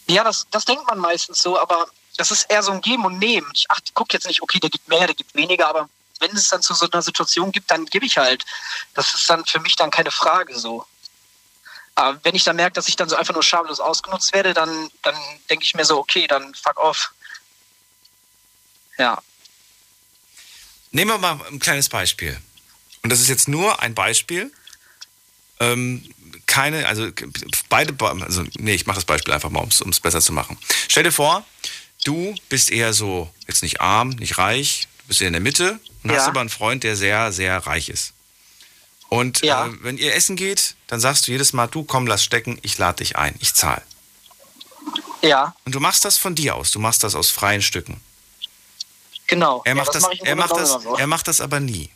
Ja, 0.07 0.23
das, 0.23 0.47
das 0.51 0.65
denkt 0.65 0.85
man 0.87 0.99
meistens 0.99 1.41
so, 1.41 1.59
aber 1.59 1.87
das 2.17 2.31
ist 2.31 2.43
eher 2.43 2.63
so 2.63 2.71
ein 2.71 2.81
Geben 2.81 3.05
und 3.05 3.19
Nehmen. 3.19 3.49
Ich 3.53 3.65
ach, 3.69 3.79
guck 3.93 4.13
jetzt 4.13 4.27
nicht, 4.27 4.41
okay, 4.41 4.59
der 4.59 4.69
gibt 4.69 4.87
mehr, 4.87 5.05
der 5.07 5.15
gibt 5.15 5.33
weniger, 5.35 5.67
aber 5.67 5.89
wenn 6.19 6.31
es 6.31 6.49
dann 6.49 6.61
zu 6.61 6.73
so 6.73 6.89
einer 6.89 7.01
Situation 7.01 7.51
gibt, 7.51 7.69
dann 7.71 7.85
gebe 7.85 8.05
ich 8.05 8.17
halt. 8.17 8.45
Das 8.93 9.13
ist 9.13 9.29
dann 9.29 9.45
für 9.45 9.59
mich 9.59 9.75
dann 9.75 9.91
keine 9.91 10.11
Frage 10.11 10.57
so. 10.57 10.85
Aber 11.95 12.19
wenn 12.23 12.35
ich 12.35 12.43
dann 12.43 12.55
merke, 12.55 12.73
dass 12.73 12.87
ich 12.87 12.95
dann 12.95 13.09
so 13.09 13.15
einfach 13.15 13.33
nur 13.33 13.43
schamlos 13.43 13.79
ausgenutzt 13.79 14.33
werde, 14.33 14.53
dann, 14.53 14.89
dann 15.03 15.15
denke 15.49 15.65
ich 15.65 15.75
mir 15.75 15.85
so, 15.85 15.97
okay, 15.97 16.27
dann 16.27 16.53
fuck 16.55 16.77
off. 16.77 17.11
Ja. 18.97 19.21
Nehmen 20.91 21.11
wir 21.11 21.17
mal 21.17 21.39
ein 21.47 21.59
kleines 21.59 21.89
Beispiel. 21.89 22.39
Und 23.03 23.09
das 23.09 23.19
ist 23.19 23.27
jetzt 23.27 23.47
nur 23.47 23.81
ein 23.81 23.93
Beispiel. 23.93 24.51
Ähm, 25.59 26.13
keine, 26.45 26.87
also 26.87 27.09
beide, 27.69 27.93
also 28.21 28.43
nee, 28.57 28.73
ich 28.73 28.85
mache 28.85 28.95
das 28.95 29.05
Beispiel 29.05 29.33
einfach 29.33 29.49
mal, 29.49 29.61
um 29.61 29.69
es 29.89 29.99
besser 29.99 30.21
zu 30.21 30.33
machen. 30.33 30.57
Stell 30.87 31.03
dir 31.03 31.11
vor, 31.11 31.45
du 32.05 32.35
bist 32.49 32.71
eher 32.71 32.93
so, 32.93 33.31
jetzt 33.47 33.63
nicht 33.63 33.81
arm, 33.81 34.09
nicht 34.09 34.37
reich, 34.37 34.87
du 34.99 35.07
bist 35.07 35.21
eher 35.21 35.27
in 35.27 35.33
der 35.33 35.41
Mitte 35.41 35.79
und 36.03 36.11
Ja. 36.11 36.17
hast 36.17 36.27
aber 36.27 36.39
einen 36.41 36.49
Freund, 36.49 36.83
der 36.83 36.95
sehr, 36.95 37.31
sehr 37.31 37.57
reich 37.65 37.89
ist. 37.89 38.13
Und 39.09 39.41
Ja. 39.41 39.67
äh, 39.67 39.71
wenn 39.83 39.97
ihr 39.97 40.15
essen 40.15 40.35
geht, 40.35 40.75
dann 40.87 40.99
sagst 40.99 41.27
du 41.27 41.31
jedes 41.31 41.53
Mal, 41.53 41.67
du 41.67 41.83
komm, 41.83 42.07
lass 42.07 42.23
stecken, 42.23 42.57
ich 42.63 42.77
lade 42.77 42.97
dich 42.97 43.15
ein, 43.17 43.35
ich 43.39 43.53
zahle. 43.53 43.81
Ja, 45.21 45.55
Und 45.65 45.73
du 45.73 45.79
machst 45.79 46.03
das 46.03 46.17
von 46.17 46.35
dir 46.35 46.55
aus, 46.55 46.71
du 46.71 46.79
machst 46.79 47.03
das 47.03 47.15
aus 47.15 47.29
freien 47.29 47.61
Stücken. 47.61 48.01
genau. 49.27 49.61
Er 49.65 49.69
ja, 49.69 49.75
macht, 49.75 49.95
das, 49.95 50.01
mache 50.03 50.13
ich 50.15 50.19
im 50.19 50.25
er, 50.27 50.35
macht 50.35 50.51
das, 50.51 50.69
so. 50.69 50.95
er 50.97 51.07
macht 51.07 51.27
das 51.27 51.39
aber 51.41 51.59
nie. 51.61 51.89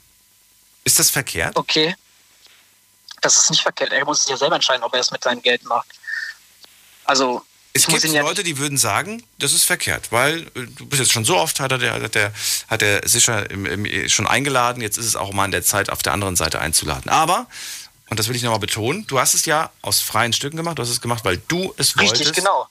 Ist 0.85 0.99
das 0.99 1.09
verkehrt? 1.09 1.55
Okay. 1.57 1.93
Das 3.21 3.37
ist 3.37 3.49
nicht 3.49 3.61
verkehrt. 3.61 3.91
Er 3.91 4.05
muss 4.05 4.23
sich 4.23 4.29
ja 4.29 4.37
selber 4.37 4.55
entscheiden, 4.55 4.83
ob 4.83 4.93
er 4.93 4.99
es 4.99 5.11
mit 5.11 5.23
seinem 5.23 5.41
Geld 5.41 5.63
macht. 5.65 5.87
Also, 7.05 7.43
Es 7.73 7.87
gibt 7.87 8.03
ja 8.03 8.21
Leute, 8.21 8.43
die 8.43 8.57
würden 8.57 8.77
sagen, 8.77 9.23
das 9.39 9.53
ist 9.53 9.63
verkehrt, 9.63 10.11
weil 10.11 10.41
äh, 10.55 10.67
du 10.75 10.85
bist 10.85 11.01
jetzt 11.01 11.11
schon 11.11 11.25
so 11.25 11.37
oft, 11.37 11.59
hat 11.59 11.71
er, 11.71 12.01
hat 12.01 12.15
der, 12.15 12.33
hat 12.67 12.81
er 12.81 13.07
sicher 13.07 13.49
im, 13.49 13.65
im, 13.65 14.09
schon 14.09 14.27
eingeladen, 14.27 14.81
jetzt 14.81 14.97
ist 14.97 15.05
es 15.05 15.15
auch 15.15 15.31
mal 15.33 15.45
an 15.45 15.51
der 15.51 15.63
Zeit, 15.63 15.89
auf 15.89 16.03
der 16.03 16.13
anderen 16.13 16.35
Seite 16.35 16.59
einzuladen. 16.59 17.09
Aber, 17.09 17.47
und 18.09 18.19
das 18.19 18.27
will 18.27 18.35
ich 18.35 18.43
nochmal 18.43 18.59
betonen, 18.59 19.07
du 19.07 19.19
hast 19.19 19.33
es 19.33 19.45
ja 19.45 19.71
aus 19.81 20.01
freien 20.01 20.33
Stücken 20.33 20.57
gemacht, 20.57 20.77
du 20.77 20.81
hast 20.83 20.89
es 20.89 21.01
gemacht, 21.01 21.23
weil 21.23 21.37
du 21.47 21.73
es 21.77 21.97
richtig, 21.97 22.19
wolltest. 22.19 22.35
genau. 22.35 22.67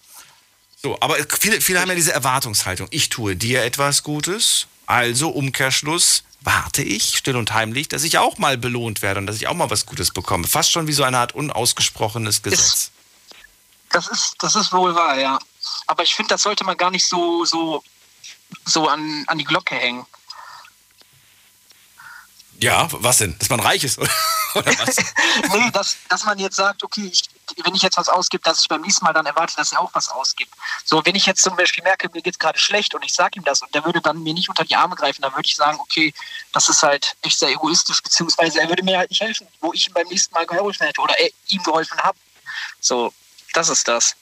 So, 0.83 0.99
aber 1.01 1.17
viele, 1.41 1.61
viele 1.61 1.81
haben 1.81 1.89
ja 1.89 1.95
diese 1.95 2.13
Erwartungshaltung. 2.13 2.87
Ich 2.91 3.09
tue 3.09 3.35
dir 3.35 3.65
etwas 3.65 4.03
Gutes, 4.03 4.67
also 4.87 5.31
Umkehrschluss, 5.31 6.23
warte 6.47 6.83
ich 6.83 7.19
still 7.19 7.37
und 7.37 7.53
heimlich, 7.53 7.89
dass 7.89 8.05
ich 8.05 8.19
auch 8.19 8.39
mal 8.39 8.57
belohnt 8.57 9.03
werde 9.03 9.19
und 9.19 9.27
dass 9.27 9.37
ich 9.37 9.49
auch 9.49 9.55
mal 9.55 9.69
was 9.69 9.85
Gutes 9.85 10.13
bekomme. 10.13 10.47
Fast 10.47 10.71
schon 10.71 10.87
wie 10.87 10.93
so 10.93 11.03
eine 11.03 11.19
Art 11.19 11.35
unausgesprochenes 11.35 12.43
Gesetz. 12.43 12.93
Das 13.91 14.07
ist, 14.07 14.37
das 14.39 14.55
ist 14.55 14.73
wohl 14.73 14.95
wahr, 14.95 15.19
ja. 15.19 15.39
Aber 15.89 16.05
ich 16.05 16.15
finde, 16.15 16.31
das 16.31 16.43
sollte 16.43 16.65
man 16.65 16.77
gar 16.77 16.91
nicht 16.91 17.05
so, 17.05 17.45
so, 17.45 17.83
so 18.65 18.89
an, 18.89 19.25
an 19.27 19.39
die 19.39 19.45
Glocke 19.45 19.75
hängen. 19.75 20.07
Ja, 22.61 22.89
was 22.93 23.19
denn? 23.19 23.37
Dass 23.39 23.51
man 23.51 23.61
reich 23.61 23.85
ist, 23.85 23.99
oder 23.99 24.11
oder 24.55 24.79
was? 24.79 24.97
nee, 25.53 25.71
dass, 25.73 25.97
dass 26.09 26.25
man 26.25 26.39
jetzt 26.39 26.57
sagt, 26.57 26.83
okay, 26.85 27.11
ich, 27.13 27.25
wenn 27.65 27.75
ich 27.75 27.83
jetzt 27.83 27.97
was 27.97 28.09
ausgebe, 28.09 28.43
dass 28.43 28.61
ich 28.61 28.69
beim 28.69 28.81
nächsten 28.81 29.05
Mal 29.05 29.13
dann 29.13 29.27
erwarte, 29.27 29.57
dass 29.57 29.73
er 29.73 29.81
auch 29.81 29.95
was 29.95 30.09
ausgibt. 30.09 30.53
So, 30.85 31.05
wenn 31.05 31.15
ich 31.15 31.27
jetzt 31.27 31.43
zum 31.43 31.57
Beispiel 31.57 31.85
merke, 31.85 32.09
mir 32.13 32.23
geht's 32.23 32.39
gerade 32.39 32.59
schlecht 32.59 32.95
und 32.95 33.05
ich 33.05 33.15
sage 33.15 33.39
ihm 33.39 33.45
das 33.45 33.63
und 33.63 33.75
der 33.75 33.85
würde 33.85 34.01
dann 34.01 34.23
mir 34.23 34.35
nicht 34.35 34.49
unter 34.49 34.65
die 34.65 34.77
Arme 34.77 34.97
greifen, 34.97 35.23
dann 35.23 35.33
würde 35.33 35.47
ich 35.47 35.57
sagen, 35.57 35.79
okay, 35.81 36.13
das 36.53 36.69
ist 36.69 36.83
halt 36.83 37.17
echt 37.23 37.39
sehr 37.39 37.51
egoistisch, 37.51 38.03
beziehungsweise 38.03 38.61
er 38.61 38.69
würde 38.69 38.83
mir 38.83 38.99
halt 38.99 39.11
nicht 39.11 39.21
helfen, 39.21 39.47
wo 39.61 39.73
ich 39.73 39.87
ihm 39.87 39.95
beim 39.95 40.09
nächsten 40.09 40.35
Mal 40.35 40.47
geholfen 40.47 40.87
hätte 40.87 41.01
oder 41.01 41.19
er 41.19 41.31
ihm 41.49 41.63
geholfen 41.63 41.99
habe. 41.99 42.19
So, 42.81 43.13
das 43.53 43.69
ist 43.69 43.87
das. 43.89 44.17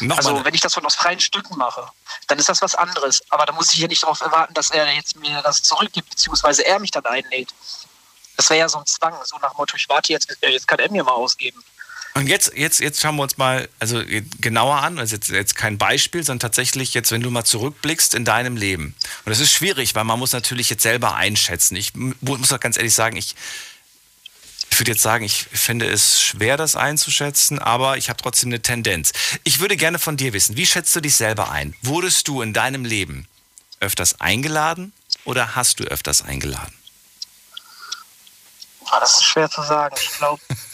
Nochmal 0.00 0.18
Also 0.18 0.44
wenn 0.44 0.54
ich 0.54 0.60
das 0.60 0.74
von 0.74 0.84
aus 0.84 0.94
freien 0.94 1.20
Stücken 1.20 1.56
mache, 1.56 1.88
dann 2.28 2.38
ist 2.38 2.48
das 2.48 2.60
was 2.60 2.74
anderes. 2.74 3.22
Aber 3.30 3.46
da 3.46 3.52
muss 3.52 3.72
ich 3.72 3.78
ja 3.78 3.88
nicht 3.88 4.02
darauf 4.02 4.20
erwarten, 4.20 4.54
dass 4.54 4.70
er 4.70 4.92
jetzt 4.92 5.16
mir 5.16 5.40
das 5.42 5.62
zurückgibt, 5.62 6.10
beziehungsweise 6.10 6.66
er 6.66 6.78
mich 6.78 6.90
dann 6.90 7.06
einlädt. 7.06 7.54
Das 8.36 8.50
wäre 8.50 8.60
ja 8.60 8.68
so 8.68 8.78
ein 8.78 8.86
Zwang, 8.86 9.14
so 9.24 9.36
nach 9.38 9.52
dem 9.52 9.56
Motto, 9.56 9.76
ich 9.76 9.88
warte 9.88 10.12
jetzt, 10.12 10.30
äh, 10.42 10.50
jetzt 10.50 10.66
kann 10.66 10.78
er 10.78 10.90
mir 10.90 11.04
mal 11.04 11.12
ausgeben. 11.12 11.62
Und 12.14 12.26
jetzt, 12.26 12.52
jetzt, 12.56 12.80
jetzt 12.80 13.00
schauen 13.00 13.16
wir 13.16 13.22
uns 13.22 13.38
mal 13.38 13.68
also 13.78 14.02
genauer 14.40 14.82
an, 14.82 14.98
also 14.98 15.14
jetzt, 15.14 15.28
jetzt 15.28 15.54
kein 15.54 15.78
Beispiel, 15.78 16.24
sondern 16.24 16.40
tatsächlich 16.40 16.92
jetzt, 16.92 17.12
wenn 17.12 17.20
du 17.22 17.30
mal 17.30 17.44
zurückblickst 17.44 18.14
in 18.14 18.24
deinem 18.24 18.56
Leben. 18.56 18.96
Und 19.24 19.30
das 19.30 19.38
ist 19.38 19.52
schwierig, 19.52 19.94
weil 19.94 20.04
man 20.04 20.18
muss 20.18 20.32
natürlich 20.32 20.68
jetzt 20.70 20.82
selber 20.82 21.14
einschätzen. 21.14 21.76
Ich 21.76 21.94
mu- 21.94 22.14
muss 22.20 22.52
auch 22.52 22.58
ganz 22.60 22.76
ehrlich 22.76 22.94
sagen, 22.94 23.16
ich, 23.16 23.36
ich 24.72 24.78
würde 24.80 24.90
jetzt 24.90 25.02
sagen, 25.02 25.24
ich 25.24 25.46
finde 25.52 25.88
es 25.88 26.20
schwer, 26.20 26.56
das 26.56 26.74
einzuschätzen, 26.74 27.60
aber 27.60 27.96
ich 27.96 28.08
habe 28.08 28.20
trotzdem 28.20 28.48
eine 28.48 28.60
Tendenz. 28.60 29.12
Ich 29.44 29.60
würde 29.60 29.76
gerne 29.76 29.98
von 30.00 30.16
dir 30.16 30.32
wissen, 30.32 30.56
wie 30.56 30.66
schätzt 30.66 30.94
du 30.96 31.00
dich 31.00 31.14
selber 31.14 31.50
ein? 31.52 31.74
Wurdest 31.82 32.26
du 32.26 32.42
in 32.42 32.52
deinem 32.52 32.84
Leben 32.84 33.28
öfters 33.78 34.20
eingeladen 34.20 34.92
oder 35.24 35.54
hast 35.54 35.78
du 35.78 35.84
öfters 35.84 36.22
eingeladen? 36.22 36.74
Ah, 38.86 38.98
das 38.98 39.14
ist 39.20 39.24
schwer 39.24 39.48
zu 39.48 39.62
sagen. 39.62 39.94
Ich 40.02 40.10
glaube, 40.18 40.42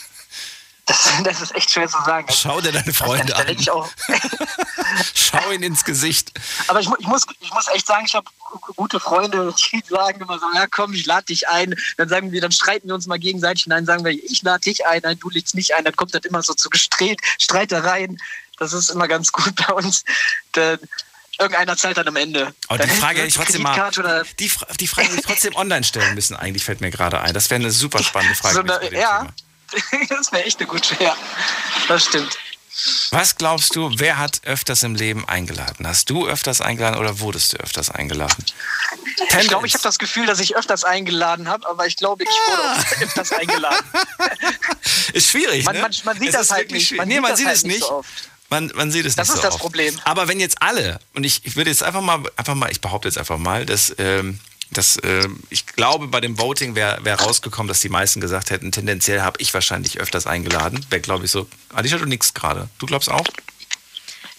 das, 0.87 1.13
das 1.25 1.41
ist 1.41 1.55
echt 1.55 1.71
schwer 1.71 1.89
zu 1.89 1.99
sagen. 2.05 2.29
Schau 2.33 2.61
dir 2.61 2.73
deine 2.73 2.93
Freunde 2.93 3.37
an. 3.37 3.49
ich 3.49 3.71
auch, 3.71 3.89
Schau 5.15 5.51
ihn 5.51 5.63
ins 5.63 5.85
Gesicht. 5.85 6.33
aber 6.69 6.81
ich, 6.81 6.89
ich, 6.99 7.07
muss, 7.07 7.27
ich 7.41 7.53
muss 7.53 7.69
echt 7.69 7.87
sagen, 7.87 8.05
ich 8.07 8.15
habe 8.15 8.29
gute 8.77 9.01
Freunde, 9.01 9.53
die 9.73 9.83
sagen 9.89 10.21
immer 10.21 10.39
so, 10.39 10.47
ja 10.55 10.67
komm, 10.71 10.95
ich 10.95 11.05
lade 11.05 11.27
dich 11.27 11.49
ein. 11.49 11.75
Dann 11.97 12.09
sagen 12.09 12.33
wir, 12.33 12.41
dann 12.41 12.53
streiten 12.53 12.89
wir 12.89 12.95
uns 12.95 13.07
mal 13.07 13.19
gegenseitig. 13.19 13.67
Nein, 13.67 13.85
sagen 13.85 14.05
wir, 14.05 14.13
ich 14.13 14.43
lade 14.43 14.61
dich 14.61 14.87
ein, 14.87 15.01
nein, 15.03 15.19
du 15.19 15.29
lädst 15.29 15.55
mich 15.55 15.75
ein. 15.75 15.85
Dann 15.85 15.97
kommt 15.97 16.15
das 16.15 16.25
immer 16.25 16.43
so 16.43 16.55
zu 16.55 16.71
Gestreht, 16.71 17.21
Streitereien. 17.39 18.19
Das 18.59 18.73
ist 18.73 18.89
immer 18.89 19.09
ganz 19.09 19.33
gut 19.33 19.55
bei 19.67 19.75
uns. 19.75 20.05
Dann, 20.53 20.79
irgendeiner 21.39 21.77
zahlt 21.77 21.97
dann 21.97 22.09
am 22.09 22.17
Ende. 22.17 22.55
Aber 22.69 22.85
die 22.85 22.91
Frage 22.91 23.19
hätte 23.19 23.29
ich 23.29 23.35
trotzdem 23.35 23.63
mal. 23.63 23.93
Die, 24.39 24.51
die 24.81 24.87
Frage 24.87 25.09
hätte 25.09 25.19
ich 25.19 25.27
trotzdem 25.27 25.57
online 25.57 25.85
stellen 25.85 26.15
müssen, 26.15 26.37
eigentlich 26.37 26.65
fällt 26.65 26.81
mir 26.81 26.91
gerade 26.91 27.21
ein. 27.21 27.35
Das 27.35 27.51
wäre 27.51 27.61
eine 27.61 27.73
super 27.73 28.03
spannende 28.03 28.37
Frage. 28.37 28.55
so 28.55 28.61
eine, 28.61 28.93
ja, 28.93 29.19
Thema. 29.19 29.35
das 30.09 30.33
wäre 30.33 30.45
echt 30.45 30.59
eine 30.61 30.69
gute, 30.69 30.97
ja. 31.03 31.17
Das 31.89 32.05
stimmt. 32.05 32.39
Was 33.11 33.37
glaubst 33.37 33.75
du, 33.75 33.91
wer 33.97 34.19
hat 34.19 34.43
öfters 34.45 34.83
im 34.83 34.95
Leben 34.95 35.27
eingeladen? 35.27 35.87
Hast 35.87 36.11
du 36.11 36.27
öfters 36.27 36.61
eingeladen 36.61 36.99
oder 36.99 37.21
wurdest 37.21 37.55
du 37.55 37.57
öfters 37.57 37.91
eingeladen? 37.91 38.45
Ich 39.41 39.49
glaube, 39.49 39.67
ich 39.67 39.73
habe 39.73 39.83
das 39.83 39.99
Gefühl, 39.99 40.27
dass 40.27 40.41
ich 40.41 40.57
öfters 40.57 40.85
eingeladen 40.85 41.49
habe, 41.49 41.67
aber 41.67 41.87
ich 41.87 41.97
glaube, 41.97 42.25
ich 42.25 42.29
wurde 42.29 42.63
auch 42.63 43.03
öfters 43.03 43.33
eingeladen. 43.33 43.85
Ist 45.15 45.31
schwierig, 45.31 45.65
Man- 45.65 45.77
ne? 45.77 45.81
man- 45.83 45.93
man 46.05 46.19
sieht 46.19 46.29
Es 46.29 46.35
das 46.35 46.51
halt 46.51 46.71
nicht. 46.71 46.93
Man 46.97 47.09
nee, 47.09 47.15
sieht 47.15 47.23
man 47.23 47.31
das 47.31 47.39
sieht 47.39 47.47
halt 47.47 47.57
es 47.57 47.65
nicht 47.65 47.77
nicht. 47.79 47.89
so. 47.89 48.05
Man, 48.51 48.71
man 48.75 48.93
sieht 48.93 49.07
es 49.07 49.17
Das 49.17 49.29
nicht 49.29 49.37
ist 49.37 49.41
so 49.43 49.47
das 49.47 49.55
oft. 49.55 49.63
Problem. 49.63 49.99
Aber 50.05 50.29
wenn 50.29 50.39
jetzt 50.39 50.61
alle, 50.63 51.01
und 51.15 51.25
ich, 51.25 51.45
ich 51.47 51.57
würde 51.57 51.71
jetzt 51.71 51.83
einfach 51.83 52.03
mal, 52.03 52.23
einfach 52.37 52.55
mal, 52.55 52.71
ich 52.71 52.81
behaupte 52.83 53.09
jetzt 53.09 53.17
einfach 53.19 53.39
mal, 53.39 53.65
dass, 53.65 53.95
ähm, 53.99 54.39
dass 54.71 54.99
ähm, 55.05 55.41
ich 55.51 55.67
glaube, 55.67 56.09
bei 56.09 56.21
dem 56.21 56.39
Voting 56.39 56.75
wäre 56.75 57.05
wär 57.05 57.21
rausgekommen, 57.21 57.69
dass 57.69 57.81
die 57.81 57.89
meisten 57.89 58.21
gesagt 58.21 58.51
hätten, 58.51 58.73
tendenziell 58.73 59.23
habe 59.23 59.41
ich 59.41 59.55
wahrscheinlich 59.55 60.01
öfters 60.01 60.27
eingeladen. 60.27 60.85
Wäre, 60.91 61.01
glaube 61.01 61.25
ich, 61.25 61.31
so. 61.31 61.49
Alicia, 61.73 61.99
du 61.99 62.07
nix 62.07 62.35
gerade. 62.35 62.69
Du 62.79 62.87
glaubst 62.87 63.11
auch? 63.11 63.27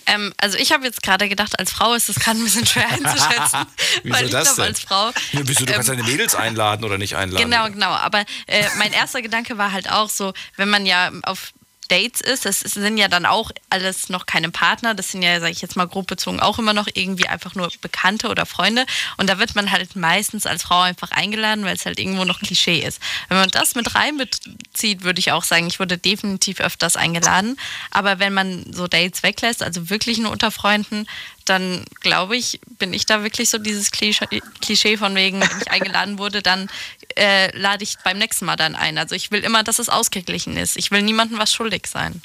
Ähm, 0.07 0.33
also 0.37 0.57
ich 0.57 0.71
habe 0.71 0.85
jetzt 0.85 1.03
gerade 1.03 1.27
gedacht, 1.27 1.59
als 1.59 1.71
Frau 1.71 1.93
ist 1.93 2.07
das 2.07 2.15
gerade 2.15 2.39
ein 2.39 2.43
bisschen 2.43 2.65
schwer 2.65 2.87
einzuschätzen. 2.87 3.65
Wieso 4.03 4.15
weil 4.15 4.25
ich 4.25 4.31
das 4.31 4.43
glaube, 4.43 4.55
denn? 4.55 4.65
als 4.65 4.79
Frau. 4.79 5.07
Ja, 5.33 5.41
wieso, 5.43 5.65
du 5.65 5.73
kannst 5.73 5.89
ähm, 5.89 5.97
deine 5.97 6.09
Mädels 6.09 6.33
einladen 6.33 6.85
oder 6.85 6.97
nicht 6.97 7.17
einladen? 7.17 7.49
Genau, 7.49 7.69
genau. 7.69 7.89
Aber 7.89 8.23
äh, 8.47 8.65
mein 8.77 8.93
erster 8.93 9.21
Gedanke 9.21 9.57
war 9.57 9.73
halt 9.73 9.91
auch 9.91 10.09
so, 10.09 10.33
wenn 10.55 10.69
man 10.69 10.85
ja 10.85 11.11
auf 11.23 11.51
Dates 11.87 12.21
ist, 12.21 12.45
das 12.45 12.59
sind 12.59 12.97
ja 12.97 13.07
dann 13.07 13.25
auch 13.25 13.51
alles 13.69 14.09
noch 14.09 14.25
keine 14.25 14.49
Partner, 14.49 14.93
das 14.93 15.11
sind 15.11 15.21
ja, 15.21 15.39
sage 15.39 15.51
ich 15.51 15.61
jetzt 15.61 15.75
mal 15.75 15.87
grob 15.87 16.07
bezogen, 16.07 16.39
auch 16.39 16.59
immer 16.59 16.73
noch 16.73 16.87
irgendwie 16.93 17.27
einfach 17.27 17.55
nur 17.55 17.71
Bekannte 17.81 18.29
oder 18.29 18.45
Freunde. 18.45 18.85
Und 19.17 19.29
da 19.29 19.39
wird 19.39 19.55
man 19.55 19.71
halt 19.71 19.95
meistens 19.95 20.45
als 20.45 20.63
Frau 20.63 20.81
einfach 20.81 21.11
eingeladen, 21.11 21.65
weil 21.65 21.75
es 21.75 21.85
halt 21.85 21.99
irgendwo 21.99 22.25
noch 22.25 22.39
Klischee 22.39 22.79
ist. 22.79 23.01
Wenn 23.29 23.37
man 23.37 23.49
das 23.49 23.75
mit 23.75 23.95
reinbezieht, 23.95 25.03
würde 25.03 25.19
ich 25.19 25.31
auch 25.31 25.43
sagen, 25.43 25.67
ich 25.67 25.79
wurde 25.79 25.97
definitiv 25.97 26.59
öfters 26.59 26.95
eingeladen. 26.95 27.57
Aber 27.91 28.19
wenn 28.19 28.33
man 28.33 28.71
so 28.73 28.87
Dates 28.87 29.23
weglässt, 29.23 29.63
also 29.63 29.89
wirklich 29.89 30.17
nur 30.17 30.31
unter 30.31 30.51
Freunden, 30.51 31.07
dann 31.45 31.85
glaube 32.01 32.35
ich, 32.35 32.59
bin 32.77 32.93
ich 32.93 33.05
da 33.05 33.23
wirklich 33.23 33.49
so 33.49 33.57
dieses 33.57 33.91
Klischee, 33.91 34.97
von 34.97 35.15
wegen, 35.15 35.39
wenn 35.39 35.61
ich 35.61 35.71
eingeladen 35.71 36.17
wurde, 36.17 36.41
dann 36.41 36.69
äh, 37.17 37.55
lade 37.57 37.83
ich 37.83 37.97
beim 38.03 38.17
nächsten 38.17 38.45
Mal 38.45 38.55
dann 38.55 38.75
ein. 38.75 38.97
Also 38.97 39.15
ich 39.15 39.31
will 39.31 39.43
immer, 39.43 39.63
dass 39.63 39.79
es 39.79 39.89
ausgeglichen 39.89 40.55
ist. 40.57 40.77
Ich 40.77 40.91
will 40.91 41.01
niemandem 41.01 41.37
was 41.39 41.53
schuldig 41.53 41.87
sein. 41.87 42.21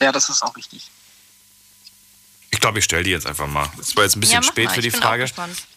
Ja, 0.00 0.12
das 0.12 0.28
ist 0.28 0.42
auch 0.42 0.56
wichtig. 0.56 0.90
Ich 2.50 2.60
glaube, 2.60 2.78
ich 2.80 2.84
stelle 2.84 3.02
die 3.04 3.10
jetzt 3.10 3.26
einfach 3.26 3.46
mal. 3.46 3.70
Es 3.80 3.96
war 3.96 4.04
jetzt 4.04 4.16
ein 4.16 4.20
bisschen 4.20 4.42
Ja, 4.42 4.48
spät 4.48 4.66
mal. 4.66 4.74
für 4.74 4.82
die 4.82 4.88
Ich 4.88 4.96
Frage. 4.96 5.26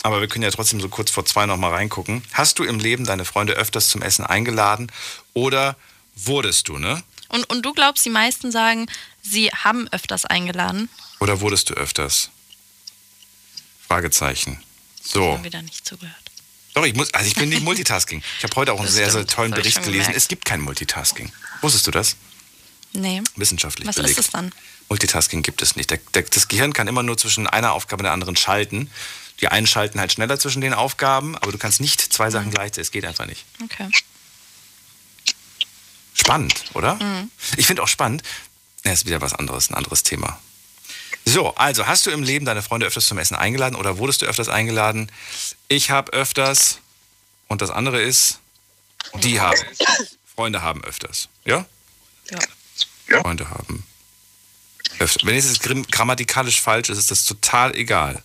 Aber 0.03 0.19
wir 0.19 0.27
können 0.27 0.43
ja 0.43 0.51
trotzdem 0.51 0.81
so 0.81 0.89
kurz 0.89 1.09
vor 1.09 1.25
zwei 1.25 1.45
noch 1.45 1.57
mal 1.57 1.71
reingucken. 1.71 2.21
Hast 2.33 2.59
du 2.59 2.63
im 2.63 2.79
Leben 2.79 3.05
deine 3.05 3.23
Freunde 3.23 3.53
öfters 3.53 3.87
zum 3.87 4.01
Essen 4.01 4.25
eingeladen 4.25 4.91
oder 5.33 5.77
wurdest 6.15 6.67
du, 6.67 6.77
ne? 6.77 7.01
Und, 7.29 7.49
und 7.49 7.63
du 7.65 7.73
glaubst, 7.73 8.05
die 8.05 8.09
meisten 8.09 8.51
sagen, 8.51 8.87
sie 9.21 9.49
haben 9.51 9.87
öfters 9.89 10.25
eingeladen? 10.25 10.89
Oder 11.19 11.39
wurdest 11.41 11.69
du 11.69 11.73
öfters? 11.75 12.29
Fragezeichen. 13.87 14.61
Ich 15.03 15.11
So. 15.11 15.33
habe 15.33 15.43
wieder 15.43 15.61
nicht 15.61 15.87
zugehört. 15.87 16.24
Doch, 16.75 16.85
ich 16.85 16.93
muss, 16.93 17.13
also 17.13 17.25
ich 17.27 17.35
bin 17.35 17.49
nicht 17.49 17.63
Multitasking. 17.63 18.21
Ich 18.37 18.43
habe 18.43 18.55
heute 18.57 18.73
auch 18.73 18.77
einen 18.77 18.85
Das 18.87 18.95
sehr, 18.95 19.09
sehr 19.11 19.25
tollen 19.25 19.51
das 19.51 19.61
Bericht 19.61 19.81
gelesen. 19.81 20.13
Es 20.15 20.27
gibt 20.27 20.45
kein 20.45 20.59
Multitasking. 20.61 21.31
Wusstest 21.61 21.87
du 21.87 21.91
das? 21.91 22.15
Nee. 22.91 23.21
Wissenschaftlich 23.37 23.87
Was 23.87 23.95
belegt. 23.95 24.19
ist 24.19 24.25
es 24.25 24.31
dann? 24.31 24.51
Multitasking 24.89 25.41
gibt 25.41 25.61
es 25.61 25.75
nicht. 25.75 25.91
Das 26.11 26.47
Gehirn 26.47 26.73
kann 26.73 26.87
immer 26.87 27.01
nur 27.01 27.17
zwischen 27.17 27.47
einer 27.47 27.71
Aufgabe 27.73 28.01
und 28.01 28.05
der 28.05 28.11
anderen 28.13 28.35
schalten. 28.35 28.89
Die 29.41 29.47
einen 29.47 29.67
schalten 29.67 29.99
halt 29.99 30.11
schneller 30.13 30.37
zwischen 30.39 30.61
den 30.61 30.73
Aufgaben, 30.73 31.35
aber 31.37 31.51
du 31.51 31.57
kannst 31.57 31.79
nicht 31.81 32.01
zwei 32.01 32.27
Mhm. 32.27 32.31
Sachen 32.31 32.51
gleichzeitig. 32.51 32.87
Es 32.87 32.91
geht 32.91 33.05
einfach 33.05 33.25
nicht. 33.25 33.45
Okay. 33.63 33.89
Spannend, 36.13 36.55
oder? 36.73 36.95
Mhm. 36.95 37.31
Ich 37.57 37.67
finde 37.67 37.83
auch 37.83 37.87
spannend. 37.87 38.23
Ja, 38.85 38.91
ist 38.91 39.05
wieder 39.05 39.21
was 39.21 39.33
anderes, 39.33 39.69
ein 39.69 39.75
anderes 39.75 40.03
Thema. 40.03 40.39
So, 41.25 41.55
also 41.55 41.87
hast 41.87 42.05
du 42.05 42.11
im 42.11 42.23
Leben 42.23 42.45
deine 42.45 42.61
Freunde 42.61 42.85
öfters 42.85 43.07
zum 43.07 43.17
Essen 43.17 43.35
eingeladen 43.35 43.75
oder 43.75 43.97
wurdest 43.97 44.21
du 44.21 44.27
öfters 44.27 44.47
eingeladen? 44.47 45.11
Ich 45.67 45.89
habe 45.89 46.13
öfters 46.13 46.79
und 47.47 47.61
das 47.61 47.71
andere 47.71 48.01
ist, 48.01 48.39
die 49.23 49.39
haben. 49.39 49.59
Freunde 50.35 50.61
haben 50.61 50.83
öfters. 50.83 51.29
Ja? 51.45 51.65
Ja. 53.07 53.21
Freunde 53.21 53.49
haben 53.49 53.83
öfters. 54.99 55.25
Wenn 55.25 55.35
es 55.35 55.45
jetzt 55.45 55.91
grammatikalisch 55.91 56.61
falsch 56.61 56.89
ist, 56.89 56.97
ist 56.97 57.11
das 57.11 57.25
total 57.25 57.75
egal. 57.75 58.21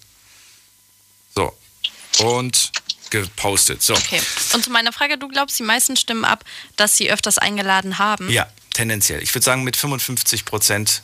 So. 1.35 1.57
Und 2.19 2.73
gepostet. 3.11 3.83
So. 3.83 3.95
Okay. 3.95 4.21
Und 4.53 4.65
zu 4.65 4.71
meiner 4.71 4.93
Frage, 4.93 5.19
du 5.19 5.29
glaubst, 5.29 5.59
die 5.59 5.63
meisten 5.63 5.97
stimmen 5.97 6.25
ab, 6.25 6.45
dass 6.77 6.97
sie 6.97 7.11
öfters 7.11 7.39
eingeladen 7.39 7.99
haben? 7.99 8.31
Ja, 8.31 8.49
tendenziell. 8.73 9.23
Ich 9.23 9.35
würde 9.35 9.45
sagen, 9.45 9.65
mit 9.65 9.77
55 9.77 10.45
Prozent 10.45 11.03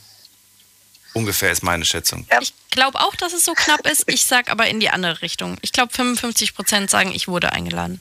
ungefähr 1.16 1.50
ist 1.50 1.62
meine 1.62 1.84
Schätzung. 1.84 2.26
Ich 2.40 2.52
glaube 2.70 3.00
auch, 3.00 3.14
dass 3.16 3.32
es 3.32 3.44
so 3.44 3.54
knapp 3.54 3.86
ist. 3.86 4.04
Ich 4.06 4.24
sage 4.26 4.52
aber 4.52 4.68
in 4.68 4.78
die 4.80 4.90
andere 4.90 5.22
Richtung. 5.22 5.56
Ich 5.62 5.72
glaube, 5.72 5.92
55 5.92 6.54
Prozent 6.54 6.90
sagen, 6.90 7.10
ich 7.12 7.26
wurde 7.26 7.52
eingeladen. 7.52 8.00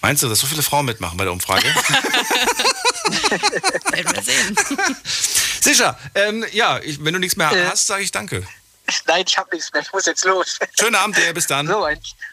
Meinst 0.00 0.22
du, 0.22 0.28
dass 0.28 0.38
so 0.38 0.46
viele 0.46 0.62
Frauen 0.62 0.86
mitmachen 0.86 1.16
bei 1.16 1.24
der 1.24 1.32
Umfrage? 1.32 1.66
Werden 3.90 4.14
wir 4.14 4.22
sehen. 4.22 4.56
Sicher. 5.60 5.98
Ähm, 6.14 6.46
ja, 6.52 6.78
ich, 6.78 7.02
wenn 7.04 7.14
du 7.14 7.18
nichts 7.18 7.36
mehr 7.36 7.50
Äh. 7.50 7.66
hast, 7.70 7.86
sage 7.88 8.04
ich 8.04 8.12
danke. 8.12 8.46
Nein, 9.06 9.24
ich 9.26 9.36
habe 9.36 9.54
nichts 9.54 9.70
mehr. 9.72 9.82
Ich 9.82 9.92
muss 9.92 10.06
jetzt 10.06 10.24
los. 10.24 10.58
Schönen 10.78 10.94
Abend 10.94 11.16
dir, 11.18 11.34
bis 11.34 11.46
dann. 11.46 11.66
So, 11.66 11.86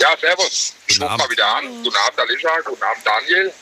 Ja, 0.00 0.16
servus. 0.20 0.74
Ich 0.88 1.00
rufe 1.00 1.16
mal 1.16 1.30
wieder 1.30 1.46
an. 1.56 1.82
Guten 1.84 1.96
Abend, 1.96 2.18
Alicia. 2.18 2.50
Guten 2.64 2.82
Abend, 2.82 3.06
Daniel. 3.06 3.54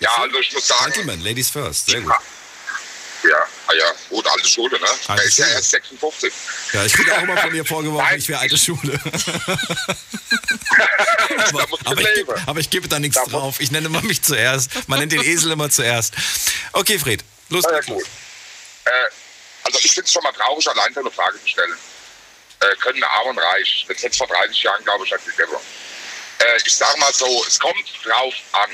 Ja, 0.00 0.10
also 0.16 0.38
ich 0.38 0.50
muss 0.52 0.66
sagen, 0.66 0.84
Gentlemen, 0.92 1.20
Ladies 1.22 1.50
first. 1.50 1.86
Sehr 1.90 2.00
gut. 2.00 2.10
ja, 2.10 2.18
ah 3.66 3.72
ja, 3.74 3.92
gut, 4.08 4.26
alte 4.26 4.48
Schule, 4.48 4.78
ne? 4.78 4.86
Alte 5.06 5.22
er 5.22 5.28
ist 5.28 5.38
ja 5.38 5.46
erst 5.48 5.70
56. 5.70 6.32
Ja, 6.72 6.84
ich 6.84 6.92
kriege 6.92 7.14
auch 7.16 7.22
immer 7.22 7.36
von 7.36 7.52
dir 7.52 7.64
vorgeworfen, 7.74 8.18
ich 8.18 8.28
wäre 8.28 8.40
alte 8.40 8.56
Schule. 8.58 9.00
aber, 11.52 11.66
aber, 11.84 12.00
ich, 12.00 12.06
leben. 12.16 12.30
geb- 12.30 12.42
aber 12.48 12.60
ich 12.60 12.70
gebe 12.70 12.88
da 12.88 12.98
nichts 12.98 13.16
Da 13.16 13.24
drauf. 13.24 13.60
Ich 13.60 13.70
nenne 13.70 13.86
immer 13.86 14.02
mich 14.02 14.22
zuerst. 14.22 14.88
Man 14.88 15.00
nennt 15.00 15.12
den 15.12 15.22
Esel 15.22 15.52
immer 15.52 15.70
zuerst. 15.70 16.14
Okay, 16.72 16.98
Fred, 16.98 17.24
los 17.48 17.64
ja, 17.64 17.70
geht's. 17.72 17.86
gut. 17.86 18.04
Äh, 18.84 18.90
also 19.64 19.78
ich 19.82 19.92
finde 19.92 20.06
es 20.06 20.12
schon 20.12 20.22
mal 20.22 20.32
traurig, 20.32 20.68
allein 20.68 20.94
so 20.94 21.00
eine 21.00 21.10
Frage 21.10 21.40
zu 21.40 21.48
stellen. 21.48 21.76
Äh, 22.60 22.74
können 22.76 23.02
arm 23.04 23.28
und 23.28 23.38
reich, 23.38 23.84
das 23.88 24.02
hätte 24.02 24.16
vor 24.16 24.26
30 24.26 24.62
Jahren, 24.62 24.82
glaube 24.84 25.04
ich, 25.04 25.12
nicht 25.12 25.24
gegeben. 25.36 25.52
Äh, 26.38 26.56
ich 26.64 26.74
sage 26.74 26.98
mal 26.98 27.12
so, 27.12 27.44
es 27.46 27.58
kommt 27.58 27.84
drauf 28.04 28.34
an. 28.52 28.70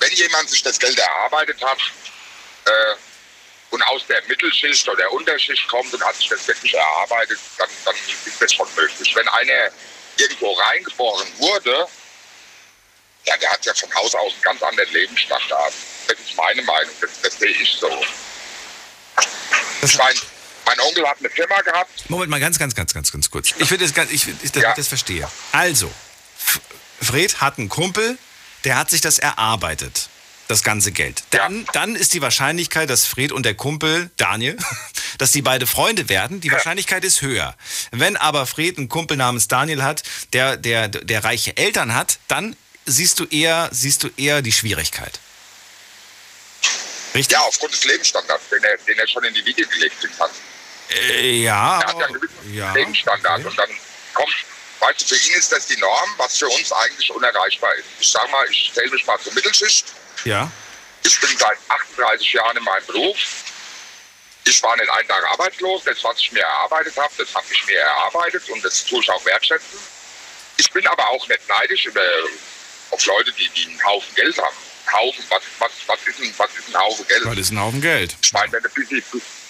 Wenn 0.00 0.12
jemand 0.12 0.48
sich 0.50 0.62
das 0.62 0.78
Geld 0.78 0.98
erarbeitet 0.98 1.60
hat 1.62 1.78
äh, 2.64 2.96
und 3.70 3.82
aus 3.82 4.02
der 4.08 4.22
Mittelschicht 4.26 4.86
oder 4.88 4.96
der 4.98 5.12
Unterschicht 5.12 5.66
kommt 5.68 5.92
und 5.92 6.02
hat 6.04 6.16
sich 6.16 6.28
das 6.28 6.46
wirklich 6.48 6.74
erarbeitet, 6.74 7.38
dann, 7.58 7.68
dann 7.84 7.94
ist 7.94 8.40
das 8.40 8.52
schon 8.52 8.68
möglich. 8.74 9.14
Wenn 9.14 9.28
einer 9.28 9.70
irgendwo 10.16 10.52
reingeboren 10.52 11.26
wurde, 11.38 11.86
ja, 13.26 13.36
der 13.36 13.50
hat 13.50 13.64
ja 13.66 13.74
von 13.74 13.94
Haus 13.94 14.14
aus 14.14 14.32
einen 14.32 14.42
ganz 14.42 14.62
anderen 14.62 14.90
Lebensstandard. 14.92 15.72
Das 16.06 16.18
ist 16.18 16.34
meine 16.36 16.62
Meinung, 16.62 16.94
das, 17.00 17.10
das 17.22 17.38
sehe 17.38 17.50
ich 17.50 17.76
so. 17.78 17.90
Ich 19.82 19.96
meine, 19.98 20.18
mein 20.64 20.80
Onkel 20.80 21.06
hat 21.06 21.18
eine 21.18 21.30
Firma 21.30 21.60
gehabt, 21.60 22.08
Moment 22.10 22.30
mal, 22.30 22.40
ganz, 22.40 22.58
ganz, 22.58 22.74
ganz, 22.74 22.94
ganz, 22.94 23.12
ganz 23.12 23.30
kurz. 23.30 23.52
Ich 23.58 23.70
will 23.70 23.78
das, 23.78 23.92
ganz- 23.94 24.10
ich, 24.10 24.26
ich, 24.42 24.52
dass 24.52 24.62
Ja. 24.62 24.74
das 24.74 24.88
verstehe. 24.88 25.30
Also, 25.52 25.90
Fred 27.02 27.40
hat 27.40 27.58
einen 27.58 27.68
Kumpel, 27.68 28.18
der 28.64 28.76
hat 28.76 28.90
sich 28.90 29.00
das 29.00 29.18
erarbeitet, 29.18 30.08
das 30.48 30.62
ganze 30.62 30.92
Geld. 30.92 31.22
Dann, 31.30 31.66
dann 31.72 31.94
ist 31.94 32.14
die 32.14 32.22
Wahrscheinlichkeit, 32.22 32.90
dass 32.90 33.04
Fred 33.06 33.32
und 33.32 33.44
der 33.44 33.54
Kumpel, 33.54 34.10
Daniel, 34.16 34.56
dass 35.18 35.30
die 35.30 35.42
beide 35.42 35.66
Freunde 35.66 36.08
werden, 36.08 36.40
die 36.40 36.50
Wahrscheinlichkeit 36.50 37.04
ist 37.04 37.22
höher. 37.22 37.54
Wenn 37.90 38.16
aber 38.16 38.46
Fred 38.46 38.78
einen 38.78 38.88
Kumpel 38.88 39.16
namens 39.16 39.48
Daniel 39.48 39.82
hat, 39.82 40.02
der, 40.32 40.56
der, 40.56 40.88
der 40.88 41.24
reiche 41.24 41.56
Eltern 41.56 41.94
hat, 41.94 42.18
dann 42.28 42.56
siehst 42.86 43.20
du 43.20 43.26
eher, 43.26 43.68
siehst 43.72 44.02
du 44.02 44.08
eher 44.16 44.42
die 44.42 44.52
Schwierigkeit. 44.52 45.20
Richtig? 47.14 47.36
ja, 47.36 47.42
aufgrund 47.42 47.72
des 47.72 47.84
Lebensstandards, 47.84 48.48
den 48.50 48.62
er, 48.62 48.76
den 48.78 48.98
er 48.98 49.08
schon 49.08 49.24
in 49.24 49.34
die 49.34 49.44
Wiege 49.44 49.66
gelegt 49.66 49.96
hat. 50.18 50.30
Äh, 50.90 51.42
ja, 51.42 51.80
Er 51.80 51.86
hat 51.86 51.98
ja 51.98 52.06
einen 52.06 52.14
gewissen 52.14 52.54
ja, 52.54 52.72
Lebensstandard. 52.72 53.40
okay. 53.40 53.48
Und 53.48 53.58
dann 53.58 53.70
kommt, 54.14 54.34
weißt 54.80 55.00
du, 55.00 55.04
für 55.14 55.26
ihn 55.26 55.34
ist 55.34 55.52
das 55.52 55.66
die 55.66 55.76
Norm, 55.76 56.10
was 56.16 56.38
für 56.38 56.48
uns 56.48 56.72
eigentlich 56.72 57.10
unerreichbar 57.10 57.74
ist. 57.74 57.86
Ich 58.00 58.08
sag 58.08 58.30
mal, 58.30 58.46
ich 58.50 58.70
zähle 58.74 58.90
mich 58.90 59.04
mal 59.06 59.18
zur 59.20 59.32
Mittelschicht. 59.34 59.86
Ja. 60.24 60.50
Ich 61.04 61.20
bin 61.20 61.36
seit 61.38 61.58
38 61.68 62.32
Jahren 62.32 62.56
in 62.56 62.64
meinem 62.64 62.86
Beruf. 62.86 63.16
Ich 64.44 64.62
war 64.62 64.76
nicht 64.76 64.90
einen 64.90 65.08
Tag 65.08 65.24
arbeitslos. 65.30 65.84
Das, 65.84 66.02
was 66.02 66.18
ich 66.18 66.32
mir 66.32 66.42
erarbeitet 66.42 66.96
habe, 66.96 67.12
das 67.18 67.34
habe 67.34 67.46
ich 67.50 67.66
mir 67.66 67.78
erarbeitet 67.78 68.48
und 68.50 68.64
das 68.64 68.84
tue 68.84 69.00
ich 69.00 69.10
auch 69.10 69.24
wertschätzen. 69.24 69.78
Ich 70.56 70.70
bin 70.72 70.86
aber 70.86 71.08
auch 71.08 71.26
nicht 71.28 71.48
neidisch 71.48 71.86
über, 71.86 72.02
auf 72.90 73.04
Leute, 73.06 73.32
die, 73.32 73.48
die 73.50 73.66
einen 73.66 73.84
Haufen 73.84 74.14
Geld 74.14 74.36
haben. 74.38 74.56
Haufen, 74.92 75.24
was, 75.28 75.42
was, 75.58 75.70
was, 75.86 75.98
ist 76.06 76.20
ein, 76.20 76.34
was 76.36 76.50
ist 76.56 76.68
ein 76.68 76.80
Haufen 76.80 77.06
Geld? 77.06 77.26
Das 77.26 77.38
ist 77.38 77.50
ein 77.52 77.60
Haufen 77.60 77.80
Geld. 77.80 78.16
Ich 78.22 78.32
meine, 78.32 78.50
wenn 78.52 78.62
du 78.62 78.68
ein 78.68 78.74
bisschen, 78.74 79.02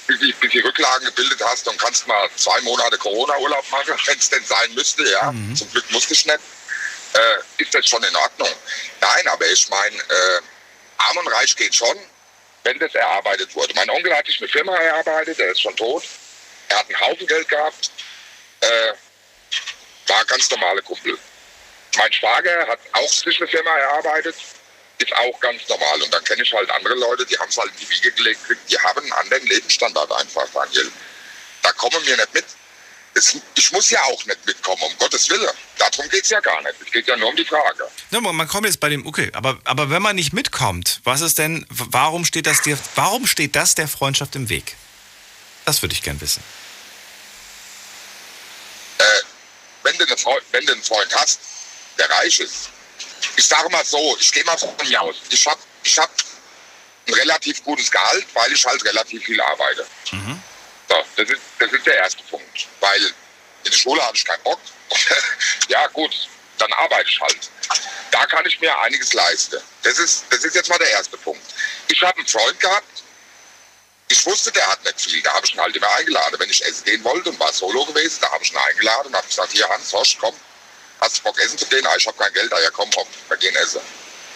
bisschen, 0.07 0.35
bisschen 0.41 0.67
Rücklagen 0.67 1.07
gebildet 1.07 1.41
hast, 1.45 1.67
dann 1.67 1.79
kannst 1.79 2.05
du 2.05 2.09
mal 2.09 2.29
zwei 2.37 2.61
Monate 2.63 2.99
Corona-Urlaub 2.99 3.71
machen, 3.71 3.95
wenn 4.07 4.19
es 4.19 4.31
denn 4.31 4.45
sein 4.45 4.75
müsste. 4.75 5.09
Ja, 5.09 5.33
zum 5.55 5.71
Glück 5.71 5.91
musste 5.91 6.15
ich 6.15 6.27
nicht. 6.27 6.41
Äh, 7.15 7.63
ist 7.63 7.75
das 7.75 7.87
schon 7.87 8.03
in 8.03 8.15
Ordnung? 8.17 8.51
Nein, 9.01 9.29
aber 9.29 9.47
ich 9.47 9.69
meine, 9.71 9.97
äh, 9.97 10.41
arm 10.99 11.17
und 11.19 11.29
reich 11.29 11.57
geht 11.57 11.75
schon, 11.75 11.97
wenn 12.65 12.79
das 12.79 12.95
erarbeitet 12.95 13.55
wurde. 13.55 13.75
Mein 13.75 13.91
Onkel 13.91 14.15
hat 14.15 14.27
sich 14.27 14.39
eine 14.41 14.49
Firma 14.49 14.77
erarbeitet, 14.77 15.39
er 15.39 15.53
ist 15.53 15.63
schon 15.63 15.77
tot. 15.77 16.05
Er 16.69 16.79
hat 16.79 16.87
einen 16.87 17.01
Haufen 17.01 17.27
Geld 17.27 17.49
gehabt. 17.49 17.91
Äh, 18.61 18.93
war 20.09 20.25
ganz 20.25 20.51
normale 20.51 20.83
Kumpel. 20.83 21.19
Mein 21.97 22.13
Schwager 22.13 22.67
hat 22.67 22.81
auch 22.93 23.09
sich 23.09 23.39
eine 23.39 23.49
Firma 23.49 23.71
erarbeitet, 23.71 24.37
ist 24.99 25.17
auch 25.17 25.41
ganz 25.41 25.67
normal. 25.69 26.03
Und 26.03 26.13
dann 26.13 26.25
kenne 26.25 26.43
ich 26.43 26.53
halt 26.53 26.71
andere 26.71 26.95
Leute, 26.95 27.25
die 27.27 27.39
haben 27.39 27.49
es 27.49 27.57
halt 27.57 27.71
in 27.73 27.79
die 27.79 27.91
Wiege 27.91 28.13
gelegt, 28.13 28.41
die 28.69 28.79
haben 28.79 29.01
einen 29.01 29.13
anderen 29.13 29.47
Lebensstandard 29.47 30.13
einfach, 30.13 30.47
Daniel. 30.53 30.91
Da 31.63 31.73
kommen 31.73 32.05
wir 32.05 32.17
nicht 32.17 32.35
mit. 32.35 32.45
Es, 33.19 33.37
ich 33.57 33.73
muss 33.73 33.91
ja 33.91 34.01
auch 34.05 34.25
nicht 34.27 34.47
mitkommen, 34.47 34.81
um 34.83 34.97
Gottes 34.99 35.29
Willen. 35.29 35.49
Darum 35.77 36.09
geht 36.09 36.23
es 36.23 36.31
ja 36.31 36.41
gar 36.41 36.63
nicht. 36.63 36.75
Es 36.85 36.93
geht 36.93 37.07
ja 37.09 37.17
nur 37.17 37.31
um 37.31 37.37
die 37.37 37.45
Frage. 37.45 37.89
Ja, 38.11 38.21
man 38.21 38.47
kommt 38.47 38.67
jetzt 38.67 38.79
bei 38.79 38.89
dem, 38.89 39.07
okay, 39.07 39.31
aber, 39.35 39.59
aber 39.65 39.91
wenn 39.91 40.03
man 40.03 40.15
nicht 40.15 40.33
mitkommt, 40.33 41.01
was 41.05 41.21
ist 41.21 41.39
denn, 41.39 41.67
warum 41.69 42.25
steht 42.25 42.47
das 42.47 42.63
dir, 42.63 42.79
warum 42.95 43.27
steht 43.27 43.57
das 43.57 43.75
der 43.75 43.89
Freundschaft 43.89 44.37
im 44.37 44.49
Weg? 44.49 44.77
Das 45.65 45.83
würde 45.83 45.95
ich 45.95 46.03
gern 46.03 46.21
wissen. 46.21 46.43
wenn 49.83 49.97
du, 49.99 50.07
eine 50.07 50.17
Freund, 50.17 50.43
wenn 50.53 50.67
du 50.67 50.73
einen 50.73 50.83
Freund 50.83 51.15
hast, 51.15 51.41
der 51.99 52.11
reich 52.11 52.41
ist, 52.41 52.71
ich 53.37 53.47
sage 53.47 53.69
mal 53.71 53.85
so, 53.85 54.17
ich 54.21 54.33
gehe 54.33 54.45
mal 54.45 54.59
von 54.59 54.75
mir 54.87 55.01
aus, 55.01 55.17
ich 55.31 55.47
habe 55.47 55.61
ich 55.83 55.99
hab 55.99 56.11
ein 57.07 57.15
relativ 57.15 57.65
gutes 57.65 57.91
Gehalt, 57.91 58.27
weil 58.35 58.53
ich 58.53 58.65
halt 58.67 58.85
relativ 58.85 59.25
viel 59.25 59.41
arbeite. 59.41 59.87
So, 60.89 60.97
das 61.17 61.29
ist, 61.29 61.43
das 61.59 61.73
ist 61.73 61.87
der 61.87 61.97
erste 61.97 62.23
Punkt, 62.25 62.69
weil 62.81 63.03
in 63.03 63.71
der 63.71 63.73
Schule 63.73 64.03
hatte 64.03 64.17
ich 64.17 64.25
keinen 64.25 64.43
Bock. 64.43 64.61
ja 65.69 65.87
gut, 65.89 66.29
dann 66.59 66.73
arbeite 66.73 67.09
ich 67.09 67.21
halt. 67.21 67.51
Da 68.11 68.25
kann 68.27 68.47
ich 68.47 68.59
mir 68.61 68.77
einiges 68.81 69.13
leisten. 69.13 69.61
Das 69.83 69.99
ist, 69.99 70.25
das 70.31 70.45
ist 70.45 70.55
jetzt 70.55 70.69
mal 70.69 70.79
der 70.79 70.91
erste 70.91 71.17
Punkt. 71.19 71.43
Ich 71.89 72.03
habe 72.03 72.17
einen 72.19 72.27
Freund 72.27 72.59
gehabt, 72.59 73.03
ich 74.09 74.25
wusste, 74.25 74.51
der 74.53 74.67
hat 74.67 74.83
nicht 74.85 75.01
viel. 75.01 75.23
Da 75.23 75.35
habe 75.35 75.47
ich 75.47 75.55
ihn 75.55 75.61
halt 75.61 75.77
immer 75.77 75.95
eingeladen. 75.95 76.37
Wenn 76.39 76.51
ich 76.51 76.65
essen 76.65 76.85
gehen 76.85 77.05
wollte 77.05 77.29
und 77.29 77.39
war 77.39 77.53
solo 77.53 77.85
gewesen, 77.85 78.19
da 78.23 78.31
habe 78.33 78.43
ich 78.43 78.53
ihn 78.53 78.57
eingeladen 78.57 79.09
und 79.09 79.17
habe 79.17 79.27
gesagt, 79.27 79.53
hier 79.53 79.69
Hans, 79.69 79.93
Horst, 79.93 80.17
komm, 80.19 80.35
hast 81.01 81.19
du 81.19 81.23
Bock 81.25 81.39
essen 81.39 81.59
zu 81.59 81.67
gehen? 81.67 81.87
Ah, 81.87 81.97
ich 81.97 82.07
habe 82.07 82.17
kein 82.17 82.33
Geld, 82.33 82.53
ah 82.53 82.61
ja 82.61 82.71
komm, 82.71 82.91
komm, 82.95 83.07
wir 83.29 83.37
gehen 83.37 83.55
essen. 83.57 83.83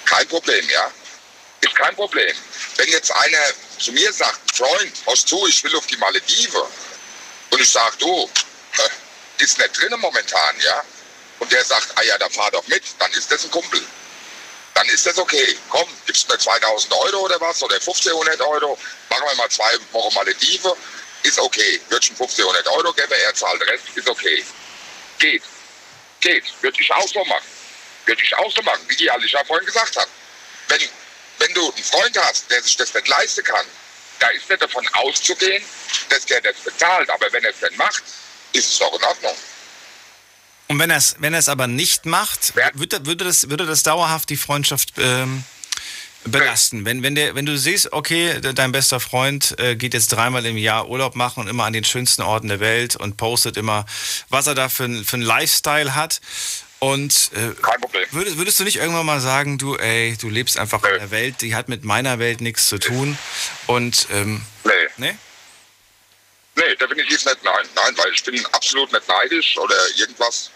Kein 0.05 0.28
Problem, 0.28 0.68
ja. 0.68 0.90
Ist 1.62 1.74
kein 1.74 1.94
Problem. 1.94 2.36
Wenn 2.76 2.88
jetzt 2.88 3.11
einer 3.12 3.38
zu 3.82 3.92
mir 3.92 4.12
sagt, 4.12 4.56
Freund, 4.56 4.92
hörst 5.06 5.28
zu, 5.28 5.46
ich 5.46 5.62
will 5.64 5.76
auf 5.76 5.86
die 5.86 5.96
Malediven. 5.96 6.62
Und 7.50 7.60
ich 7.60 7.70
sage, 7.70 7.96
du, 7.98 8.30
ist 9.38 9.58
nicht 9.58 9.80
drin 9.80 9.94
momentan, 9.98 10.60
ja. 10.60 10.84
Und 11.38 11.50
der 11.50 11.64
sagt, 11.64 11.88
ah 11.96 12.02
ja, 12.02 12.16
dann 12.18 12.30
fahr 12.30 12.50
doch 12.50 12.66
mit, 12.68 12.82
dann 12.98 13.10
ist 13.12 13.30
das 13.30 13.44
ein 13.44 13.50
Kumpel 13.50 13.82
dann 14.74 14.88
ist 14.88 15.06
das 15.06 15.18
okay. 15.18 15.56
Komm, 15.68 15.88
gibst 16.06 16.28
mir 16.28 16.38
2000 16.38 16.92
Euro 16.92 17.20
oder 17.20 17.40
was 17.40 17.62
oder 17.62 17.76
1500 17.76 18.40
Euro, 18.40 18.78
machen 19.10 19.24
wir 19.28 19.34
mal 19.36 19.48
zwei 19.48 19.76
Wochen 19.92 20.14
Maledive, 20.14 20.76
ist 21.22 21.38
okay. 21.38 21.80
Wird 21.88 22.04
schon 22.04 22.16
1500 22.16 22.66
Euro 22.68 22.92
geben, 22.92 23.12
er 23.12 23.34
zahlt 23.34 23.60
den 23.60 23.68
Rest, 23.68 23.84
ist 23.94 24.08
okay. 24.08 24.44
Geht. 25.18 25.42
Geht. 26.20 26.44
Würde 26.62 26.80
ich 26.80 26.92
auch 26.92 27.08
so 27.08 27.24
machen. 27.24 27.46
Würde 28.06 28.22
ich 28.22 28.34
auch 28.36 28.52
so 28.52 28.62
machen, 28.62 28.82
wie 28.88 28.96
die 28.96 29.10
Alicia 29.10 29.44
vorhin 29.44 29.66
gesagt 29.66 29.96
hat. 29.96 30.08
Wenn, 30.68 30.80
wenn 31.38 31.52
du 31.54 31.72
einen 31.72 31.84
Freund 31.84 32.16
hast, 32.18 32.50
der 32.50 32.62
sich 32.62 32.76
das 32.76 32.92
nicht 32.94 33.08
leisten 33.08 33.44
kann, 33.44 33.64
da 34.18 34.28
ist 34.28 34.48
nicht 34.48 34.62
davon 34.62 34.86
auszugehen, 34.92 35.62
dass 36.08 36.24
der 36.26 36.40
das 36.40 36.56
bezahlt. 36.64 37.10
Aber 37.10 37.32
wenn 37.32 37.42
er 37.44 37.50
es 37.50 37.58
denn 37.60 37.76
macht, 37.76 38.02
ist 38.52 38.68
es 38.70 38.78
doch 38.78 38.96
in 38.96 39.04
Ordnung. 39.04 39.34
Und 40.68 40.78
wenn 40.78 40.90
er 40.90 40.98
es 40.98 41.16
wenn 41.18 41.34
er 41.34 41.46
aber 41.48 41.66
nicht 41.66 42.06
macht, 42.06 42.54
würde, 42.74 43.04
würde, 43.04 43.24
das, 43.24 43.50
würde 43.50 43.66
das 43.66 43.82
dauerhaft 43.82 44.30
die 44.30 44.36
Freundschaft 44.36 44.92
ähm, 44.98 45.44
belasten. 46.24 46.84
Wenn, 46.84 47.02
wenn, 47.02 47.16
der, 47.16 47.34
wenn 47.34 47.46
du 47.46 47.58
siehst, 47.58 47.92
okay, 47.92 48.40
de- 48.40 48.54
dein 48.54 48.70
bester 48.70 49.00
Freund 49.00 49.58
äh, 49.58 49.74
geht 49.74 49.92
jetzt 49.92 50.12
dreimal 50.12 50.46
im 50.46 50.56
Jahr 50.56 50.88
Urlaub 50.88 51.16
machen 51.16 51.40
und 51.40 51.48
immer 51.48 51.64
an 51.64 51.72
den 51.72 51.84
schönsten 51.84 52.22
Orten 52.22 52.46
der 52.48 52.60
Welt 52.60 52.94
und 52.94 53.16
postet 53.16 53.56
immer, 53.56 53.84
was 54.28 54.46
er 54.46 54.54
da 54.54 54.68
für, 54.68 54.88
für 55.04 55.14
einen 55.14 55.22
Lifestyle 55.24 55.94
hat. 55.96 56.20
Und 56.82 57.30
äh, 57.34 57.54
würdest, 58.10 58.38
würdest 58.38 58.58
du 58.58 58.64
nicht 58.64 58.78
irgendwann 58.78 59.06
mal 59.06 59.20
sagen, 59.20 59.56
du, 59.56 59.76
ey, 59.76 60.16
du 60.20 60.28
lebst 60.28 60.58
einfach 60.58 60.82
in 60.82 60.98
der 60.98 61.12
Welt, 61.12 61.40
die 61.40 61.54
hat 61.54 61.68
mit 61.68 61.84
meiner 61.84 62.18
Welt 62.18 62.40
nichts 62.40 62.66
zu 62.68 62.76
tun. 62.78 63.16
Und 63.68 64.08
ähm, 64.10 64.42
Nee. 64.64 64.72
Nee? 64.96 65.16
Nee, 66.56 66.74
definitiv 66.74 67.24
nicht 67.24 67.44
nein. 67.44 67.68
Nein, 67.76 67.94
weil 67.96 68.12
ich 68.12 68.24
bin 68.24 68.44
absolut 68.46 68.92
nicht 68.92 69.06
neidisch 69.06 69.56
oder 69.58 69.76
irgendwas. 69.96 70.50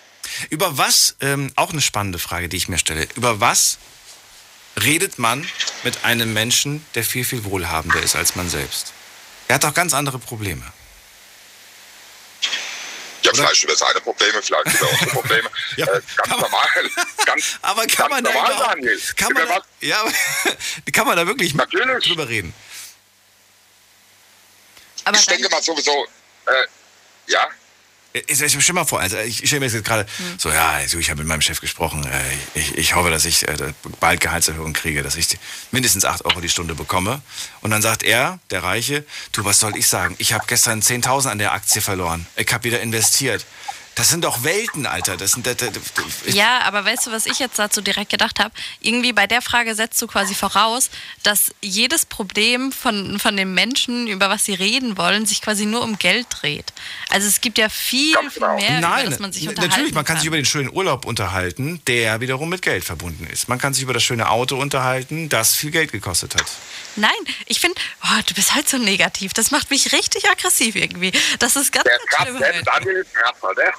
Über 0.50 0.76
was, 0.76 1.14
ähm, 1.20 1.52
auch 1.54 1.70
eine 1.70 1.80
spannende 1.80 2.18
Frage, 2.18 2.48
die 2.48 2.56
ich 2.56 2.66
mir 2.66 2.78
stelle, 2.78 3.06
über 3.14 3.38
was 3.38 3.78
redet 4.82 5.20
man 5.20 5.48
mit 5.84 6.04
einem 6.04 6.32
Menschen, 6.32 6.84
der 6.96 7.04
viel, 7.04 7.24
viel 7.24 7.44
wohlhabender 7.44 8.02
ist 8.02 8.16
als 8.16 8.34
man 8.34 8.50
selbst? 8.50 8.92
Er 9.46 9.54
hat 9.54 9.64
doch 9.64 9.74
ganz 9.74 9.94
andere 9.94 10.18
Probleme. 10.18 10.64
Ja, 13.26 13.32
vielleicht 13.34 13.64
über 13.64 13.76
seine 13.76 14.00
Probleme, 14.00 14.40
vielleicht 14.42 14.66
über 14.74 14.90
unsere 14.90 15.10
Probleme. 15.10 15.48
äh, 15.76 15.84
ganz 15.84 16.28
normal. 16.28 16.68
Ganz, 17.26 17.58
aber 17.62 17.86
kann 17.86 18.08
man 18.10 18.22
da 18.22 18.32
normal, 18.32 18.52
überhaupt- 18.52 18.70
Daniel. 18.74 19.00
kann 19.16 19.32
man 19.32 19.48
da- 19.48 19.56
was? 19.56 19.62
Ja, 19.80 20.04
kann 20.92 21.06
man 21.06 21.16
da 21.16 21.26
wirklich 21.26 21.52
drüber 21.54 22.28
reden? 22.28 22.54
Aber 25.04 25.16
ich 25.18 25.26
denke 25.26 25.48
mal 25.48 25.62
sowieso, 25.62 26.06
äh, 26.46 26.66
ja, 27.28 27.48
Ich, 28.26 28.40
ich 28.40 28.62
stell 28.62 28.74
mal 28.74 28.84
vor, 28.84 29.00
also 29.00 29.18
ich, 29.18 29.42
ich 29.42 29.48
stelle 29.48 29.60
mir 29.60 29.66
jetzt 29.66 29.84
gerade 29.84 30.06
so, 30.38 30.50
ja, 30.50 30.70
also 30.70 30.98
ich 30.98 31.10
habe 31.10 31.18
mit 31.18 31.28
meinem 31.28 31.42
Chef 31.42 31.60
gesprochen, 31.60 32.04
äh, 32.06 32.58
ich, 32.58 32.76
ich 32.76 32.94
hoffe, 32.94 33.10
dass 33.10 33.24
ich 33.24 33.46
äh, 33.46 33.56
bald 34.00 34.20
Gehaltserhöhung 34.20 34.72
kriege, 34.72 35.02
dass 35.02 35.16
ich 35.16 35.38
mindestens 35.70 36.04
8 36.04 36.24
Euro 36.24 36.40
die 36.40 36.48
Stunde 36.48 36.74
bekomme. 36.74 37.20
Und 37.60 37.70
dann 37.70 37.82
sagt 37.82 38.02
er, 38.02 38.38
der 38.50 38.62
Reiche, 38.62 39.04
du, 39.32 39.44
was 39.44 39.60
soll 39.60 39.76
ich 39.76 39.86
sagen? 39.88 40.14
Ich 40.18 40.32
habe 40.32 40.44
gestern 40.46 40.80
10.000 40.80 41.28
an 41.28 41.38
der 41.38 41.52
Aktie 41.52 41.80
verloren. 41.80 42.26
Ich 42.36 42.52
habe 42.52 42.64
wieder 42.64 42.80
investiert. 42.80 43.44
Das 43.96 44.10
sind 44.10 44.24
doch 44.24 44.44
Welten, 44.44 44.84
Alter. 44.84 45.16
Das 45.16 45.32
sind, 45.32 45.46
das, 45.46 45.56
das, 45.56 45.72
Ja, 46.26 46.60
aber 46.64 46.84
weißt 46.84 47.06
du, 47.06 47.12
was 47.12 47.24
ich 47.24 47.38
jetzt 47.38 47.58
dazu 47.58 47.80
direkt 47.80 48.10
gedacht 48.10 48.38
habe? 48.38 48.54
Irgendwie 48.82 49.14
bei 49.14 49.26
der 49.26 49.40
Frage 49.40 49.74
setzt 49.74 50.00
du 50.02 50.06
quasi 50.06 50.34
voraus, 50.34 50.90
dass 51.22 51.50
jedes 51.62 52.04
Problem 52.04 52.72
von, 52.72 53.18
von 53.18 53.38
den 53.38 53.54
Menschen, 53.54 54.06
über 54.06 54.28
was 54.28 54.44
sie 54.44 54.52
reden 54.52 54.98
wollen, 54.98 55.24
sich 55.24 55.40
quasi 55.40 55.64
nur 55.64 55.80
um 55.80 55.98
Geld 55.98 56.26
dreht. 56.28 56.74
Also 57.08 57.26
es 57.26 57.40
gibt 57.40 57.56
ja 57.56 57.70
viel, 57.70 58.14
viel 58.30 58.46
mehr, 58.46 58.78
über 58.78 58.80
Nein, 58.80 59.08
das 59.08 59.18
man 59.18 59.32
sich 59.32 59.48
unterhalten 59.48 59.70
natürlich, 59.70 59.94
man 59.94 60.04
kann 60.04 60.16
kann. 60.16 60.20
sich 60.20 60.26
über 60.26 60.36
den 60.36 60.44
schönen 60.44 60.70
Urlaub 60.70 61.06
unterhalten, 61.06 61.80
der 61.86 62.20
wiederum 62.20 62.50
mit 62.50 62.60
Geld 62.60 62.84
verbunden 62.84 63.26
ist. 63.26 63.48
Man 63.48 63.58
kann 63.58 63.72
sich 63.72 63.82
über 63.82 63.94
das 63.94 64.02
schöne 64.02 64.28
Auto 64.28 64.60
unterhalten, 64.60 65.30
das 65.30 65.54
viel 65.54 65.70
Geld 65.70 65.90
gekostet 65.90 66.34
hat. 66.34 66.44
Nein, 66.96 67.10
ich 67.46 67.60
finde, 67.60 67.80
oh, 68.04 68.20
du 68.26 68.34
bist 68.34 68.54
halt 68.54 68.68
so 68.68 68.76
negativ. 68.76 69.32
Das 69.32 69.50
macht 69.50 69.70
mich 69.70 69.92
richtig 69.92 70.28
aggressiv 70.28 70.76
irgendwie. 70.76 71.12
Das 71.38 71.56
ist 71.56 71.72
ganz, 71.72 71.84
der 71.84 71.98
ganz 72.10 72.28
schlimm 72.28 72.40
heute. 72.40 72.62
Daniel 72.62 72.96
ist 72.96 73.14
krass, 73.14 73.36
oder? 73.42 73.72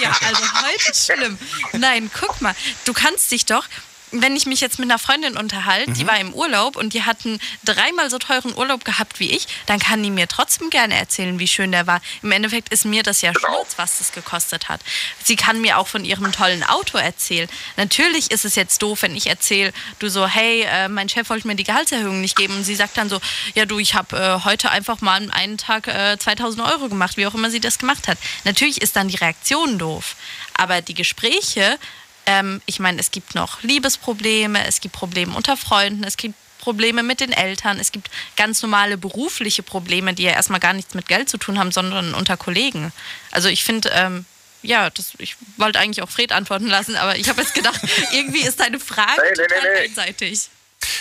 Ja, 0.00 0.10
also 0.26 0.42
heute 0.62 0.90
ist 0.90 1.06
schlimm. 1.06 1.38
Nein, 1.72 2.10
guck 2.18 2.40
mal, 2.40 2.54
du 2.84 2.92
kannst 2.92 3.30
dich 3.30 3.44
doch, 3.46 3.66
wenn 4.10 4.36
ich 4.36 4.46
mich 4.46 4.60
jetzt 4.60 4.78
mit 4.78 4.88
einer 4.90 4.98
Freundin 4.98 5.36
unterhalte, 5.36 5.92
die 5.92 6.04
Mhm. 6.04 6.08
war 6.08 6.20
im 6.20 6.34
Urlaub 6.34 6.76
und 6.76 6.94
die 6.94 7.02
hatten 7.02 7.40
dreimal 7.64 8.10
so 8.10 8.18
teuren 8.18 8.54
Urlaub 8.56 8.84
gehabt 8.84 9.18
wie 9.20 9.30
ich, 9.30 9.46
dann 9.66 9.78
kann 9.80 10.02
die 10.02 10.10
mir 10.10 10.28
trotzdem 10.28 10.70
gerne 10.70 10.94
erzählen, 10.96 11.38
wie 11.38 11.48
schön 11.48 11.72
der 11.72 11.86
war. 11.86 12.00
Im 12.22 12.30
Endeffekt 12.32 12.68
ist 12.70 12.84
mir 12.84 13.02
das 13.02 13.22
ja 13.22 13.32
Schnurz, 13.38 13.74
was 13.76 13.98
das 13.98 14.12
gekostet 14.12 14.68
hat. 14.68 14.80
Sie 15.22 15.36
kann 15.36 15.60
mir 15.60 15.78
auch 15.78 15.88
von 15.88 16.04
ihrem 16.04 16.30
tollen 16.32 16.62
Auto 16.62 16.98
erzählen. 16.98 17.48
Natürlich 17.76 18.30
ist 18.30 18.44
es 18.44 18.54
jetzt 18.54 18.82
doof, 18.82 19.02
wenn 19.02 19.16
ich 19.16 19.26
erzähle, 19.26 19.72
du 19.98 20.08
so, 20.08 20.26
hey, 20.26 20.62
äh, 20.62 20.88
mein 20.88 21.08
Chef 21.08 21.28
wollte 21.30 21.46
mir 21.46 21.56
die 21.56 21.64
Gehaltserhöhung 21.64 22.20
nicht 22.20 22.36
geben 22.36 22.56
und 22.56 22.64
sie 22.64 22.74
sagt 22.76 22.96
dann 22.96 23.08
so, 23.08 23.20
ja 23.54 23.66
du, 23.66 23.78
ich 23.78 23.94
habe 23.94 24.16
äh, 24.16 24.44
heute 24.44 24.70
einfach 24.70 25.00
mal 25.00 25.16
an 25.16 25.30
einen 25.30 25.58
Tag 25.58 25.88
äh, 25.88 26.16
2000 26.18 26.62
Euro 26.66 26.88
gemacht, 26.88 27.16
wie 27.16 27.26
auch 27.26 27.34
immer 27.34 27.50
sie 27.50 27.60
das 27.60 27.78
gemacht 27.78 28.06
hat. 28.08 28.18
Natürlich 28.44 28.80
ist 28.82 28.96
dann 28.96 29.08
die 29.08 29.16
Reaktion 29.16 29.78
doof, 29.78 30.16
aber 30.56 30.82
die 30.82 30.94
Gespräche, 30.94 31.78
ähm, 32.26 32.60
ich 32.66 32.80
meine, 32.80 33.00
es 33.00 33.10
gibt 33.10 33.34
noch 33.34 33.62
Liebesprobleme, 33.62 34.66
es 34.66 34.80
gibt 34.80 34.94
Probleme 34.94 35.34
unter 35.34 35.56
Freunden, 35.56 36.04
es 36.04 36.16
gibt 36.16 36.34
Probleme 36.58 37.02
mit 37.02 37.20
den 37.20 37.32
Eltern, 37.32 37.78
es 37.78 37.92
gibt 37.92 38.10
ganz 38.36 38.62
normale 38.62 38.96
berufliche 38.96 39.62
Probleme, 39.62 40.14
die 40.14 40.22
ja 40.22 40.32
erstmal 40.32 40.60
gar 40.60 40.72
nichts 40.72 40.94
mit 40.94 41.08
Geld 41.08 41.28
zu 41.28 41.36
tun 41.36 41.58
haben, 41.58 41.72
sondern 41.72 42.14
unter 42.14 42.38
Kollegen. 42.38 42.90
Also 43.30 43.48
ich 43.48 43.64
finde, 43.64 43.90
ähm, 43.90 44.24
ja, 44.62 44.88
das, 44.88 45.12
ich 45.18 45.36
wollte 45.58 45.78
eigentlich 45.78 46.02
auch 46.02 46.08
Fred 46.08 46.32
antworten 46.32 46.66
lassen, 46.66 46.96
aber 46.96 47.16
ich 47.16 47.28
habe 47.28 47.42
jetzt 47.42 47.54
gedacht, 47.54 47.80
irgendwie 48.12 48.40
ist 48.40 48.60
deine 48.60 48.80
Frage 48.80 49.20
Nee, 49.22 49.32
nee, 49.36 49.42
nee, 49.42 49.46
total 49.46 49.72
nee. 49.74 49.88
einseitig. 49.88 50.48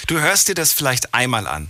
Du 0.07 0.19
hörst 0.19 0.49
dir 0.49 0.55
das 0.55 0.73
vielleicht 0.73 1.13
einmal 1.13 1.47
an 1.47 1.69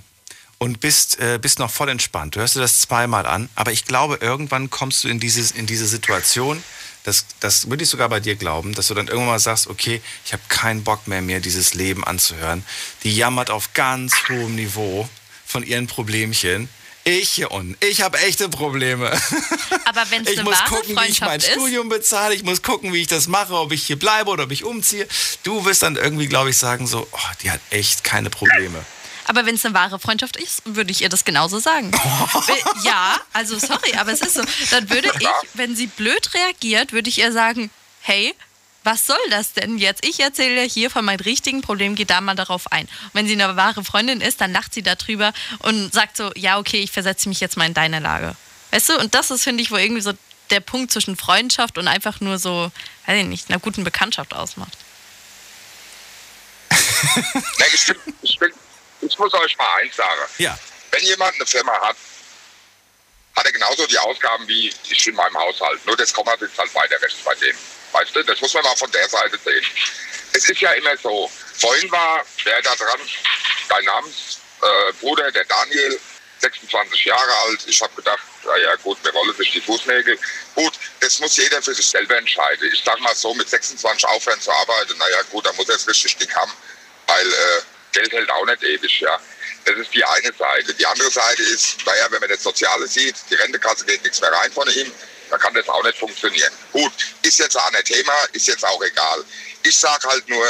und 0.58 0.80
bist, 0.80 1.20
äh, 1.20 1.38
bist 1.40 1.60
noch 1.60 1.70
voll 1.70 1.90
entspannt. 1.90 2.36
Du 2.36 2.40
hörst 2.40 2.56
dir 2.56 2.62
das 2.62 2.80
zweimal 2.80 3.28
an, 3.28 3.50
aber 3.54 3.72
ich 3.72 3.86
glaube, 3.86 4.18
irgendwann 4.22 4.70
kommst 4.70 5.04
du 5.04 5.08
in, 5.08 5.20
dieses, 5.20 5.52
in 5.52 5.68
diese 5.68 5.86
Situation, 5.86 6.64
das, 7.04 7.26
das 7.40 7.70
würde 7.70 7.84
ich 7.84 7.90
sogar 7.90 8.10
bei 8.10 8.20
dir 8.20 8.36
glauben, 8.36 8.74
dass 8.74 8.88
du 8.88 8.94
dann 8.94 9.08
irgendwann 9.08 9.28
mal 9.34 9.40
sagst, 9.40 9.68
okay, 9.68 10.02
ich 10.26 10.34
habe 10.34 10.44
keinen 10.48 10.84
Bock 10.84 11.08
mehr, 11.08 11.22
mir 11.22 11.42
dieses 11.42 11.74
Leben 11.74 12.04
anzuhören. 12.04 12.66
Die 13.04 13.16
jammert 13.16 13.50
auf 13.50 13.74
ganz 13.74 14.14
hohem 14.30 14.56
Niveau 14.56 15.08
von 15.46 15.64
ihren 15.64 15.88
Problemchen. 15.88 16.70
Ich 17.06 17.32
hier 17.32 17.52
unten, 17.52 17.76
ich 17.86 18.02
habe 18.02 18.18
echte 18.20 18.48
Probleme. 18.48 19.12
Aber 19.86 20.10
wenn 20.10 20.24
es 20.24 20.32
Ich 20.32 20.40
eine 20.40 20.50
muss 20.50 20.60
wahre 20.60 20.70
gucken, 20.70 20.96
wie 20.96 21.12
ich 21.12 21.20
mein 21.20 21.30
Freundschaft 21.30 21.48
ist, 21.48 21.52
Studium 21.52 21.90
bezahle. 21.90 22.34
Ich 22.34 22.44
muss 22.44 22.62
gucken, 22.62 22.94
wie 22.94 23.02
ich 23.02 23.08
das 23.08 23.28
mache, 23.28 23.54
ob 23.56 23.74
ich 23.74 23.84
hier 23.84 24.00
bleibe 24.00 24.32
oder 24.32 24.46
ob 24.46 24.52
ich 24.52 24.64
umziehe. 24.64 25.06
Du 25.44 25.66
wirst 25.66 25.84
dann 25.84 25.98
irgendwie, 25.98 26.28
glaube 26.28 26.52
ich, 26.52 26.58
sagen 26.58 26.88
so, 26.88 27.06
oh, 27.12 27.32
die 27.42 27.52
hat 27.52 27.60
echt 27.72 28.06
keine 28.06 28.30
Probleme. 28.30 28.86
Aber 29.26 29.46
wenn 29.46 29.56
es 29.56 29.66
eine 29.66 29.74
wahre 29.74 30.00
Freundschaft 30.00 30.36
ist, 30.36 30.62
würde 30.66 30.92
ich 30.92 31.02
ihr 31.02 31.10
das 31.10 31.26
genauso 31.26 31.60
sagen. 31.60 31.92
Ja, 32.84 33.16
also 33.32 33.58
sorry, 33.58 33.94
aber 33.98 34.12
es 34.12 34.22
ist 34.22 34.34
so. 34.34 34.44
Dann 34.72 34.90
würde 34.90 35.10
ich, 35.20 35.28
wenn 35.54 35.76
sie 35.76 35.88
blöd 35.88 36.34
reagiert, 36.34 36.92
würde 36.92 37.10
ich 37.10 37.20
ihr 37.20 37.32
sagen, 37.32 37.70
hey, 38.02 38.36
was 38.84 39.06
soll 39.06 39.18
das 39.30 39.54
denn 39.54 39.78
jetzt? 39.78 40.06
Ich 40.06 40.20
erzähle 40.20 40.62
hier 40.64 40.90
von 40.90 41.06
meinem 41.06 41.22
richtigen 41.22 41.62
Problem, 41.62 41.96
geh 41.96 42.06
da 42.06 42.20
mal 42.20 42.36
darauf 42.36 42.72
ein. 42.72 42.86
Und 42.86 43.14
wenn 43.14 43.28
sie 43.28 43.42
eine 43.42 43.56
wahre 43.56 43.84
Freundin 43.84 44.20
ist, 44.20 44.42
dann 44.42 44.52
lacht 44.52 44.74
sie 44.74 44.84
darüber 44.84 45.34
und 45.60 45.94
sagt 45.94 46.18
so, 46.18 46.32
ja, 46.36 46.58
okay, 46.58 46.80
ich 46.82 46.92
versetze 46.92 47.30
mich 47.30 47.40
jetzt 47.40 47.56
mal 47.56 47.66
in 47.66 47.74
deine 47.74 48.00
Lage. 48.00 48.36
Weißt 48.72 48.90
du? 48.90 49.00
Und 49.00 49.16
das 49.16 49.32
ist, 49.32 49.44
finde 49.44 49.64
ich, 49.64 49.72
wo 49.72 49.78
irgendwie 49.78 50.02
so 50.02 50.12
der 50.50 50.60
Punkt 50.60 50.92
zwischen 50.92 51.16
Freundschaft 51.16 51.78
und 51.78 51.88
einfach 51.88 52.20
nur 52.20 52.38
so, 52.38 52.72
weiß 53.06 53.22
ich 53.22 53.28
nicht, 53.28 53.50
einer 53.50 53.60
guten 53.60 53.84
Bekanntschaft 53.84 54.34
ausmacht. 54.34 54.78
Ne, 57.04 57.66
ich, 58.22 58.40
find, 58.40 58.54
ich, 59.08 59.18
muss 59.18 59.34
euch 59.34 59.58
mal 59.58 59.76
eins 59.76 59.96
sagen. 59.96 60.22
Ja. 60.38 60.58
Wenn 60.92 61.04
jemand 61.04 61.36
eine 61.36 61.46
Firma 61.46 61.74
hat, 61.82 61.98
hat 63.36 63.46
er 63.46 63.52
genauso 63.52 63.88
die 63.88 63.98
Ausgaben 63.98 64.48
wie 64.48 64.74
ich 64.90 65.08
in 65.08 65.16
meinem 65.16 65.38
Haushalt. 65.38 65.86
Nur 65.86 65.98
das 65.98 66.14
Komma 66.14 66.38
sitzt 66.38 66.58
halt 66.58 66.74
weiter 66.76 67.02
rechts 67.02 67.20
bei 67.24 67.34
dem. 67.36 67.56
Weißt 67.92 68.16
du, 68.16 68.24
das 68.24 68.40
muss 68.42 68.54
man 68.54 68.64
mal 68.64 68.76
von 68.76 68.92
der 68.92 69.08
Seite 69.10 69.38
sehen. 69.44 69.66
Es 70.34 70.50
ist 70.50 70.62
ja 70.62 70.72
immer 70.74 70.96
so. 70.98 71.30
Vorhin 71.58 71.92
war 71.92 72.24
der 72.46 72.62
da 72.62 72.76
dran, 72.76 73.00
dein 73.70 73.86
Namensbruder, 73.86 74.90
äh, 74.90 74.94
Bruder, 74.94 75.32
der 75.32 75.46
Daniel, 75.46 76.00
26 76.44 77.06
Jahre 77.06 77.32
alt. 77.48 77.64
Ich 77.68 77.82
habe 77.82 77.94
gedacht, 77.96 78.24
naja 78.44 78.76
gut, 78.78 79.02
mir 79.04 79.12
rollen 79.12 79.36
sich 79.36 79.52
die 79.52 79.62
Fußnägel. 79.62 80.18
Gut, 80.56 80.74
das 81.00 81.20
muss 81.20 81.38
jeder 81.38 81.62
für 81.62 81.74
sich 81.74 81.88
selber 81.88 82.18
entscheiden. 82.18 82.70
Ich 82.74 82.84
sag 82.84 83.00
mal 83.00 83.16
so, 83.16 83.34
mit 83.34 83.50
26 83.50 84.06
aufhören 84.06 84.42
zu 84.42 84.52
arbeiten, 84.52 84.98
naja 84.98 85.22
gut, 85.32 85.46
da 85.46 85.54
muss 85.54 85.70
er 85.70 85.76
es 85.76 85.88
richtig 85.88 86.18
dick 86.18 86.36
haben. 86.36 86.52
Weil 87.08 87.32
äh, 87.32 87.62
Geld 87.94 88.12
hält 88.12 88.30
auch 88.30 88.46
nicht 88.46 88.64
ewig, 88.64 89.00
ja. 89.00 89.20
Das 89.66 89.78
ist 89.78 89.94
die 89.94 90.04
eine 90.04 90.34
Seite. 90.34 90.74
Die 90.74 90.86
andere 90.86 91.10
Seite 91.10 91.42
ist, 91.44 91.86
naja, 91.86 92.08
wenn 92.10 92.20
man 92.20 92.30
das 92.30 92.44
Soziale 92.44 92.86
sieht, 92.88 93.16
die 93.30 93.36
Rentekasse 93.36 93.86
geht 93.86 94.04
nichts 94.04 94.20
mehr 94.20 94.32
rein 94.32 94.52
von 94.52 94.68
ihm, 94.70 94.92
dann 95.30 95.40
kann 95.40 95.54
das 95.54 95.70
auch 95.70 95.84
nicht 95.84 95.98
funktionieren. 95.98 96.52
Gut, 96.74 96.92
ist 97.22 97.40
jetzt 97.40 97.56
auch 97.56 97.74
ein 97.74 97.84
Thema, 97.86 98.14
ist 98.34 98.48
jetzt 98.48 98.66
auch 98.66 98.82
egal. 98.84 99.24
Ich 99.64 99.78
sage 99.78 100.08
halt 100.08 100.28
nur, 100.28 100.46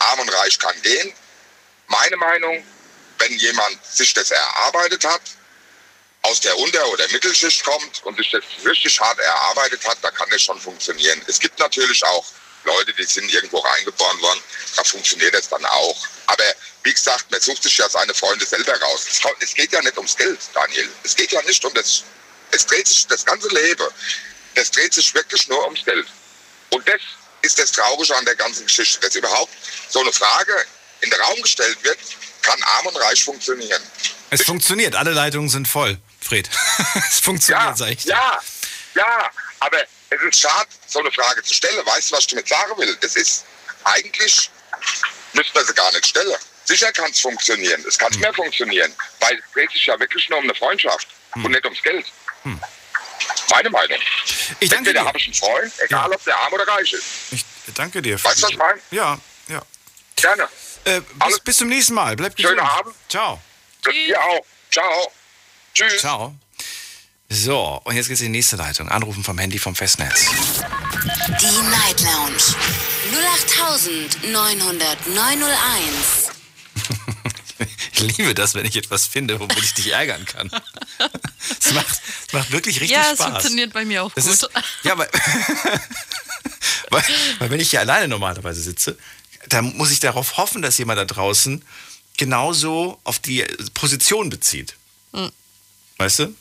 arm 0.00 0.20
und 0.20 0.28
reich 0.34 0.58
kann 0.58 0.74
gehen. 0.82 1.12
Meine 1.86 2.16
Meinung, 2.16 2.64
wenn 3.18 3.32
jemand 3.32 3.78
sich 3.86 4.12
das 4.12 4.30
erarbeitet 4.30 5.04
hat, 5.04 5.22
aus 6.22 6.40
der 6.40 6.58
Unter- 6.58 6.88
oder 6.88 7.06
Mittelschicht 7.08 7.64
kommt 7.64 8.02
und 8.04 8.16
sich 8.16 8.30
das 8.32 8.42
richtig 8.64 9.00
hart 9.00 9.18
erarbeitet 9.20 9.86
hat, 9.86 9.98
da 10.02 10.10
kann 10.10 10.28
das 10.30 10.42
schon 10.42 10.60
funktionieren. 10.60 11.22
Es 11.28 11.38
gibt 11.38 11.58
natürlich 11.58 12.04
auch 12.04 12.26
Leute, 12.66 12.92
die 12.92 13.04
sind 13.04 13.32
irgendwo 13.32 13.58
reingeboren 13.58 14.20
worden, 14.20 14.40
da 14.76 14.84
funktioniert 14.84 15.34
das 15.34 15.48
dann 15.48 15.64
auch. 15.64 15.96
Aber 16.26 16.44
wie 16.82 16.92
gesagt, 16.92 17.30
man 17.30 17.40
sucht 17.40 17.62
sich 17.62 17.76
ja 17.78 17.88
seine 17.88 18.12
Freunde 18.14 18.44
selber 18.44 18.78
raus. 18.80 19.06
Es, 19.08 19.20
es 19.40 19.54
geht 19.54 19.72
ja 19.72 19.80
nicht 19.82 19.96
ums 19.96 20.16
Geld, 20.16 20.38
Daniel. 20.54 20.88
Es 21.02 21.16
geht 21.16 21.32
ja 21.32 21.40
nicht 21.42 21.64
um 21.64 21.72
das. 21.74 22.02
Es 22.50 22.66
dreht 22.66 22.86
sich 22.86 23.06
das 23.06 23.24
ganze 23.24 23.48
Leben. 23.48 23.86
Das 24.54 24.70
dreht 24.70 24.94
sich 24.94 25.12
wirklich 25.14 25.48
nur 25.48 25.64
ums 25.64 25.84
Geld. 25.84 26.06
Und 26.70 26.86
das 26.88 27.00
ist 27.42 27.58
das 27.58 27.72
Traurige 27.72 28.16
an 28.16 28.24
der 28.24 28.36
ganzen 28.36 28.66
Geschichte, 28.66 29.00
dass 29.00 29.14
überhaupt 29.14 29.52
so 29.88 30.00
eine 30.00 30.12
Frage 30.12 30.52
in 31.00 31.10
den 31.10 31.20
Raum 31.20 31.40
gestellt 31.42 31.78
wird, 31.82 31.98
kann 32.42 32.60
arm 32.62 32.86
und 32.86 32.96
reich 32.96 33.22
funktionieren. 33.24 33.82
Es 34.30 34.42
funktioniert, 34.42 34.94
alle 34.94 35.12
Leitungen 35.12 35.48
sind 35.48 35.68
voll, 35.68 35.98
Fred. 36.20 36.48
es 37.10 37.20
funktioniert, 37.20 37.68
Ja, 37.70 37.76
sag 37.76 37.90
ich 37.90 38.02
dir. 38.04 38.10
ja, 38.10 38.40
ja, 38.94 39.30
aber 39.60 39.78
es 40.10 40.20
ist 40.22 40.40
schade, 40.40 40.68
so 40.86 41.00
eine 41.00 41.10
Frage 41.12 41.42
zu 41.42 41.54
stellen. 41.54 41.84
Weißt 41.86 42.10
du, 42.10 42.14
was 42.16 42.20
ich 42.22 42.26
damit 42.28 42.48
sagen 42.48 42.72
will? 42.78 42.96
Es 43.00 43.16
ist 43.16 43.44
eigentlich, 43.84 44.50
müsste 45.32 45.52
man 45.54 45.66
sie 45.66 45.74
gar 45.74 45.92
nicht 45.92 46.06
stellen. 46.06 46.36
Sicher 46.64 46.92
kann 46.92 47.10
es 47.10 47.20
funktionieren, 47.20 47.84
es 47.86 47.94
Hm. 47.94 47.98
kann 48.00 48.10
nicht 48.10 48.20
mehr 48.20 48.34
funktionieren, 48.34 48.92
weil 49.20 49.36
es 49.38 49.44
dreht 49.52 49.70
sich 49.70 49.86
ja 49.86 49.98
wirklich 50.00 50.28
nur 50.28 50.38
um 50.38 50.44
eine 50.44 50.54
Freundschaft 50.54 51.06
und 51.34 51.50
nicht 51.50 51.64
ums 51.64 51.82
Geld. 51.82 52.06
Meine 53.50 53.70
Meinung. 53.70 53.98
Hm. 53.98 54.56
Ich 54.60 54.68
danke 54.70 54.90
Entweder 54.90 55.04
habe 55.04 55.18
ich 55.18 55.24
einen 55.26 55.34
Freund, 55.34 55.72
egal 55.78 56.10
ob 56.12 56.22
der 56.24 56.38
arm 56.38 56.52
oder 56.52 56.66
reich 56.68 56.92
ist. 56.92 57.04
Ich 57.30 57.44
danke 57.74 58.02
dir. 58.02 58.22
Weißt 58.22 58.38
du, 58.38 58.42
was 58.42 58.50
ich 58.50 58.56
meine? 58.56 58.80
Ja, 58.90 59.18
ja. 59.48 59.62
Gerne. 60.16 60.48
Äh, 60.84 61.00
bis, 61.26 61.40
bis 61.40 61.56
zum 61.58 61.68
nächsten 61.68 61.94
Mal. 61.94 62.16
Bleib 62.16 62.38
Schönen 62.38 62.56
gesund. 62.56 62.72
Abend. 62.72 62.94
Ciao. 63.08 63.42
Das 63.82 63.94
ihr 63.94 64.20
auch. 64.20 64.44
Ciao. 64.70 65.12
Tschüss. 65.74 65.98
Ciao. 66.00 66.34
So, 67.28 67.80
und 67.84 67.96
jetzt 67.96 68.08
geht's 68.08 68.20
in 68.20 68.32
die 68.32 68.38
nächste 68.38 68.56
Leitung. 68.56 68.88
Anrufen 68.88 69.24
vom 69.24 69.36
Handy 69.38 69.58
vom 69.58 69.74
Festnetz. 69.74 70.26
Die 71.40 71.70
Night 71.70 72.00
Lounge 72.00 72.36
0890901. 74.22 76.30
Ich 77.98 78.18
liebe 78.18 78.34
das, 78.34 78.52
wenn 78.54 78.66
ich 78.66 78.76
etwas 78.76 79.06
finde, 79.06 79.40
womit 79.40 79.56
ich 79.56 79.72
dich 79.72 79.90
ärgern 79.92 80.26
kann. 80.26 80.50
Es 81.60 81.72
macht, 81.72 82.02
es 82.26 82.32
macht 82.32 82.50
wirklich 82.50 82.80
richtig 82.80 82.96
ja, 82.96 83.12
es 83.12 83.18
Spaß. 83.18 83.26
funktioniert 83.28 83.72
bei 83.72 83.84
mir 83.86 84.02
auch 84.02 84.12
Das 84.12 84.24
gut. 84.26 84.34
ist, 84.34 84.50
ja, 84.82 84.98
weil, 84.98 85.08
weil, 86.90 87.04
weil 87.38 87.50
wenn 87.50 87.60
ich 87.60 87.70
hier 87.70 87.78
alleine 87.80 88.08
normalerweise 88.08 88.60
sitze, 88.60 88.98
dann 89.48 89.76
muss 89.76 89.92
ich 89.92 90.00
darauf 90.00 90.36
hoffen, 90.38 90.60
dass 90.60 90.76
jemand 90.76 90.98
da 90.98 91.04
draußen 91.04 91.62
genauso 92.16 92.98
auf 93.04 93.20
die 93.20 93.44
Position 93.74 94.28
bezieht. 94.28 94.74
Hm. 95.12 95.30
Weißt 95.98 96.18
du? 96.18 96.34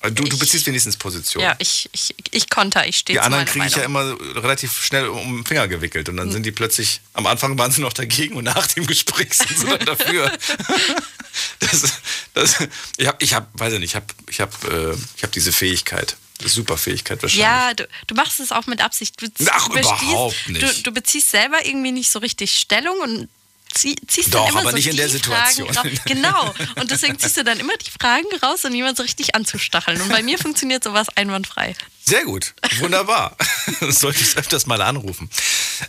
Du, 0.00 0.10
du 0.10 0.24
Ich- 0.26 0.38
beziehst 0.38 0.64
wenigstens 0.66 0.96
Position. 0.96 1.42
ja, 1.42 1.56
ich, 1.58 1.90
ich, 1.92 2.14
ich 2.30 2.48
konter, 2.48 2.86
ich 2.86 2.98
stehe 2.98 3.18
die 3.18 3.20
anderen 3.20 3.46
kriege 3.46 3.66
ich 3.66 3.74
ja 3.74 3.82
immer 3.82 4.16
relativ 4.36 4.80
schnell 4.80 5.08
um 5.08 5.38
den 5.38 5.44
Finger 5.44 5.66
gewickelt 5.66 6.08
und 6.08 6.16
dann 6.16 6.30
sind 6.30 6.46
die 6.46 6.52
plötzlich, 6.52 7.00
am 7.14 7.26
Anfang 7.26 7.58
waren 7.58 7.72
sie 7.72 7.80
noch 7.80 7.92
dagegen 7.92 8.36
und 8.36 8.44
nach 8.44 8.66
dem 8.68 8.86
Gespräch 8.86 9.34
sind 9.34 9.58
sie 9.58 9.66
dann 9.66 9.84
dafür. 9.84 10.30
das, 11.58 11.92
das, 12.34 12.56
ich 12.96 13.06
habe, 13.08 13.16
ich 13.24 13.34
hab, 13.34 13.48
weiß 13.58 13.72
ich 13.72 13.80
nicht, 13.80 13.90
ich 13.90 13.96
habe 13.96 14.06
ich 14.28 14.40
hab, 14.40 14.64
äh, 14.64 14.94
ich 15.16 15.22
hab 15.24 15.32
diese 15.32 15.50
Fähigkeit, 15.50 16.16
diese 16.40 16.50
super 16.50 16.76
Fähigkeit 16.78 17.20
wahrscheinlich. 17.20 17.42
Ja, 17.44 17.74
du, 17.74 17.88
du 18.06 18.14
machst 18.14 18.38
es 18.38 18.52
auch 18.52 18.66
mit 18.66 18.80
Absicht. 18.80 19.20
Du, 19.20 19.26
Ach, 19.50 19.68
du 19.68 19.78
überhaupt 19.78 20.48
nicht. 20.48 20.62
Du, 20.62 20.82
du 20.84 20.92
beziehst 20.92 21.32
selber 21.32 21.64
irgendwie 21.66 21.90
nicht 21.92 22.10
so 22.10 22.20
richtig 22.20 22.56
Stellung 22.56 23.00
und 23.00 23.28
zieh, 23.74 23.96
ziehst 24.06 24.34
Doch, 24.34 24.44
dann 24.44 24.50
immer 24.50 24.60
aber 24.60 24.70
so 24.70 24.76
nicht 24.76 24.86
in 24.88 24.96
der 24.96 25.08
Situation. 25.08 25.68
Genau. 26.04 26.54
Und 26.76 26.90
deswegen 26.90 27.18
ziehst 27.18 27.36
du 27.36 27.44
dann 27.44 27.58
immer 27.60 27.76
die 27.76 27.90
Fragen 27.90 28.26
raus, 28.42 28.64
um 28.64 28.74
jemanden 28.74 28.96
so 28.96 29.02
richtig 29.02 29.34
anzustacheln. 29.34 30.00
Und 30.00 30.08
bei 30.08 30.22
mir 30.22 30.38
funktioniert 30.38 30.84
sowas 30.84 31.08
einwandfrei. 31.14 31.74
Sehr 32.04 32.24
gut, 32.24 32.54
wunderbar. 32.78 33.36
Sollte 33.80 34.22
ich 34.22 34.36
öfters 34.36 34.66
mal 34.66 34.80
anrufen. 34.80 35.30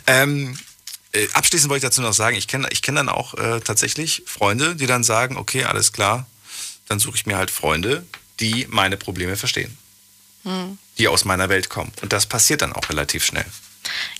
Ähm, 0.06 0.58
äh, 1.12 1.26
abschließend 1.32 1.70
wollte 1.70 1.86
ich 1.86 1.90
dazu 1.90 2.02
noch 2.02 2.12
sagen, 2.12 2.36
ich 2.36 2.46
kenne 2.46 2.68
ich 2.70 2.82
kenn 2.82 2.94
dann 2.94 3.08
auch 3.08 3.34
äh, 3.34 3.60
tatsächlich 3.60 4.22
Freunde, 4.26 4.76
die 4.76 4.86
dann 4.86 5.02
sagen, 5.02 5.36
okay, 5.36 5.64
alles 5.64 5.92
klar, 5.92 6.26
dann 6.88 6.98
suche 6.98 7.16
ich 7.16 7.26
mir 7.26 7.36
halt 7.36 7.50
Freunde, 7.50 8.04
die 8.38 8.66
meine 8.68 8.96
Probleme 8.96 9.36
verstehen. 9.36 9.76
Die 10.96 11.06
aus 11.06 11.26
meiner 11.26 11.50
Welt 11.50 11.68
kommen. 11.68 11.92
Und 12.00 12.14
das 12.14 12.24
passiert 12.24 12.62
dann 12.62 12.72
auch 12.72 12.88
relativ 12.88 13.26
schnell. 13.26 13.44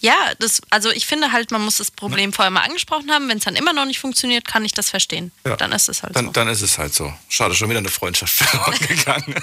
Ja, 0.01 0.15
das, 0.39 0.61
also 0.71 0.91
ich 0.91 1.07
finde 1.07 1.33
halt, 1.33 1.51
man 1.51 1.63
muss 1.63 1.77
das 1.77 1.91
Problem 1.91 2.33
vorher 2.33 2.51
mal 2.51 2.63
angesprochen 2.63 3.11
haben. 3.11 3.29
Wenn 3.29 3.39
es 3.39 3.45
dann 3.45 3.57
immer 3.57 3.73
noch 3.73 3.85
nicht 3.85 3.99
funktioniert, 4.01 4.47
kann 4.47 4.65
ich 4.65 4.73
das 4.73 4.91
verstehen. 4.91 5.33
Ja. 5.45 5.57
Dann 5.57 5.73
ist 5.73 5.89
es 5.89 6.03
halt 6.03 6.17
Dann, 6.17 6.27
so. 6.27 6.33
dann 6.33 6.49
ist 6.49 6.63
es 6.63 6.79
halt 6.79 6.95
so. 6.95 7.13
Schade, 7.29 7.55
schon 7.55 7.69
wieder 7.69 7.79
eine 7.81 7.89
Freundschaft 7.91 8.33
verloren 8.37 8.79
gegangen. 8.87 9.35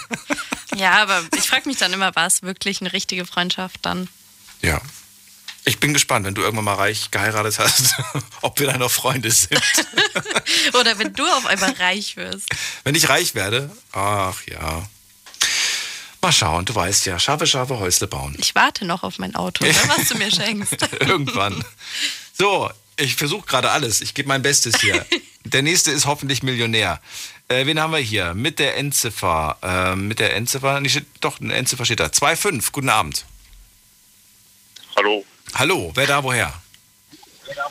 Ja, 0.76 1.02
aber 1.02 1.24
ich 1.38 1.48
frage 1.48 1.68
mich 1.68 1.78
dann 1.78 1.94
immer, 1.94 2.16
war 2.16 2.26
es 2.28 2.42
wirklich 2.42 2.82
eine 2.82 2.94
richtige 2.94 3.26
Freundschaft 3.26 3.80
dann? 3.84 4.08
Ja. 4.62 4.82
Ich 5.66 5.80
bin 5.82 5.94
gespannt, 5.94 6.26
wenn 6.26 6.34
du 6.34 6.42
irgendwann 6.42 6.64
mal 6.66 6.76
reich 6.76 7.12
geheiratet 7.12 7.60
hast, 7.60 7.94
ob 8.42 8.58
wir 8.60 8.68
dann 8.68 8.80
noch 8.80 8.90
Freunde 8.92 9.30
sind. 9.30 9.62
Oder 10.80 10.98
wenn 10.98 11.14
du 11.14 11.26
auf 11.26 11.46
einmal 11.46 11.72
reich 11.74 12.16
wirst. 12.16 12.48
Wenn 12.86 12.96
ich 12.96 13.10
reich 13.10 13.36
werde, 13.36 13.70
ach 13.92 14.42
ja. 14.48 14.88
Mal 16.28 16.34
schauen, 16.34 16.66
du 16.66 16.76
weißt 16.76 17.06
ja, 17.06 17.18
scharfe, 17.20 17.48
scharfe 17.48 17.80
Häusle 17.80 18.06
bauen. 18.06 18.36
Ich 18.38 18.54
warte 18.54 18.84
noch 18.84 19.04
auf 19.04 19.18
mein 19.18 19.34
Auto, 19.34 19.64
ne, 19.64 19.74
was 19.88 20.10
du 20.10 20.18
mir 20.18 20.30
schenkst. 20.30 20.76
Irgendwann. 21.00 21.64
So, 22.38 22.70
ich 22.98 23.16
versuche 23.16 23.48
gerade 23.48 23.72
alles. 23.72 24.02
Ich 24.02 24.14
gebe 24.14 24.28
mein 24.28 24.42
Bestes 24.42 24.82
hier. 24.82 25.06
Der 25.46 25.62
nächste 25.62 25.92
ist 25.92 26.06
hoffentlich 26.06 26.44
Millionär. 26.44 27.00
Äh, 27.48 27.66
wen 27.66 27.80
haben 27.80 27.94
wir 27.94 28.00
hier? 28.00 28.34
Mit 28.34 28.60
der 28.60 28.76
Endziffer. 28.76 29.58
Äh, 29.64 29.96
mit 29.96 30.20
der 30.20 30.36
Endziffer. 30.36 30.82
Steht, 30.90 31.06
doch, 31.22 31.40
eine 31.40 31.54
Endziffer 31.54 31.86
steht 31.86 32.02
da. 32.02 32.08
2,5. 32.08 32.74
Guten 32.74 32.90
Abend. 32.90 33.24
Hallo. 34.98 35.24
Hallo, 35.54 35.94
wer 35.96 36.08
da 36.08 36.22
woher? 36.26 36.54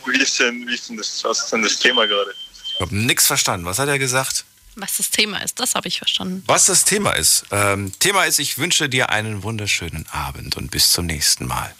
Wie 0.06 0.18
ist 0.18 0.40
denn, 0.40 0.66
wie 0.66 0.74
ist 0.74 0.88
denn 0.88 0.96
das, 0.96 1.22
was 1.24 1.40
ist 1.40 1.52
denn 1.52 1.60
das 1.60 1.78
Thema 1.78 2.06
gerade? 2.06 2.34
Ich 2.72 2.80
habe 2.80 2.96
nichts 2.96 3.26
verstanden. 3.26 3.66
Was 3.66 3.78
hat 3.78 3.90
er 3.90 3.98
gesagt? 3.98 4.45
Was 4.78 4.98
das 4.98 5.10
Thema 5.10 5.38
ist, 5.38 5.58
das 5.58 5.74
habe 5.74 5.88
ich 5.88 5.96
verstanden. 5.96 6.44
Was 6.46 6.66
das 6.66 6.84
Thema 6.84 7.12
ist. 7.12 7.46
Ähm, 7.50 7.92
Thema 7.98 8.24
ist, 8.24 8.38
ich 8.38 8.58
wünsche 8.58 8.90
dir 8.90 9.08
einen 9.08 9.42
wunderschönen 9.42 10.06
Abend 10.12 10.58
und 10.58 10.70
bis 10.70 10.92
zum 10.92 11.06
nächsten 11.06 11.46
Mal. 11.46 11.74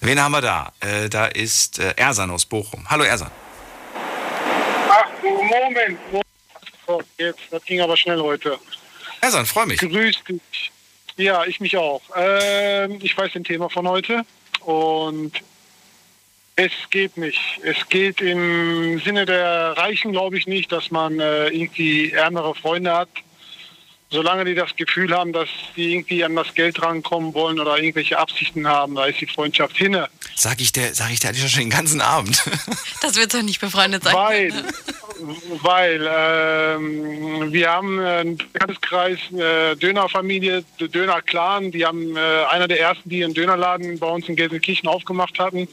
Wen 0.00 0.20
haben 0.20 0.32
wir 0.32 0.40
da? 0.40 0.72
Äh, 0.80 1.08
da 1.08 1.26
ist 1.26 1.78
äh, 1.78 1.94
Ersan 1.96 2.32
aus 2.32 2.44
Bochum. 2.44 2.90
Hallo 2.90 3.04
Ersan. 3.04 3.30
Ach, 4.90 5.06
Moment. 5.22 5.96
So, 6.88 7.00
jetzt, 7.18 7.38
das 7.52 7.64
ging 7.64 7.80
aber 7.80 7.96
schnell 7.96 8.20
heute. 8.20 8.58
Ersan, 9.20 9.46
freue 9.46 9.66
mich. 9.66 9.78
Grüß 9.78 10.16
dich. 10.28 10.72
Ja, 11.16 11.44
ich 11.44 11.60
mich 11.60 11.76
auch. 11.76 12.02
Ähm, 12.16 12.98
ich 13.00 13.16
weiß 13.16 13.32
den 13.32 13.44
Thema 13.44 13.70
von 13.70 13.86
heute 13.86 14.22
und 14.62 15.40
es 16.56 16.72
geht 16.90 17.16
nicht. 17.16 17.40
Es 17.62 17.88
geht 17.88 18.20
im 18.20 19.00
Sinne 19.00 19.26
der 19.26 19.76
Reichen, 19.76 20.12
glaube 20.12 20.38
ich, 20.38 20.46
nicht, 20.46 20.70
dass 20.70 20.90
man 20.90 21.18
äh, 21.18 21.48
irgendwie 21.48 22.12
ärmere 22.12 22.54
Freunde 22.54 22.92
hat. 22.92 23.08
Solange 24.10 24.44
die 24.44 24.54
das 24.54 24.76
Gefühl 24.76 25.12
haben, 25.12 25.32
dass 25.32 25.48
die 25.74 25.92
irgendwie 25.92 26.22
an 26.22 26.36
das 26.36 26.54
Geld 26.54 26.80
rankommen 26.80 27.34
wollen 27.34 27.58
oder 27.58 27.78
irgendwelche 27.78 28.16
Absichten 28.16 28.68
haben, 28.68 28.94
da 28.94 29.06
ist 29.06 29.20
die 29.20 29.26
Freundschaft 29.26 29.76
hinne. 29.76 30.08
Sag 30.36 30.60
ich 30.60 30.70
dir, 30.70 30.94
sag 30.94 31.10
ich 31.10 31.18
dir 31.18 31.28
eigentlich 31.28 31.50
schon 31.50 31.62
den 31.62 31.70
ganzen 31.70 32.00
Abend. 32.00 32.44
Das 33.00 33.16
wird 33.16 33.34
doch 33.34 33.42
nicht 33.42 33.60
befreundet 33.60 34.04
sein. 34.04 34.14
Weil, 34.14 34.50
weil 35.62 36.08
ähm, 36.08 37.52
wir 37.52 37.70
haben 37.70 37.98
einen 37.98 38.36
Bekanntenkreis, 38.36 39.18
äh, 39.32 39.76
Dönerfamilie, 39.76 40.64
Döner-Clan, 40.78 41.70
die 41.70 41.84
haben 41.84 42.16
äh, 42.16 42.20
einer 42.50 42.68
der 42.68 42.80
ersten, 42.80 43.08
die 43.08 43.24
einen 43.24 43.34
Dönerladen 43.34 43.98
bei 43.98 44.08
uns 44.08 44.28
in 44.28 44.36
Gelsenkirchen 44.36 44.88
aufgemacht 44.88 45.38
hatten. 45.38 45.68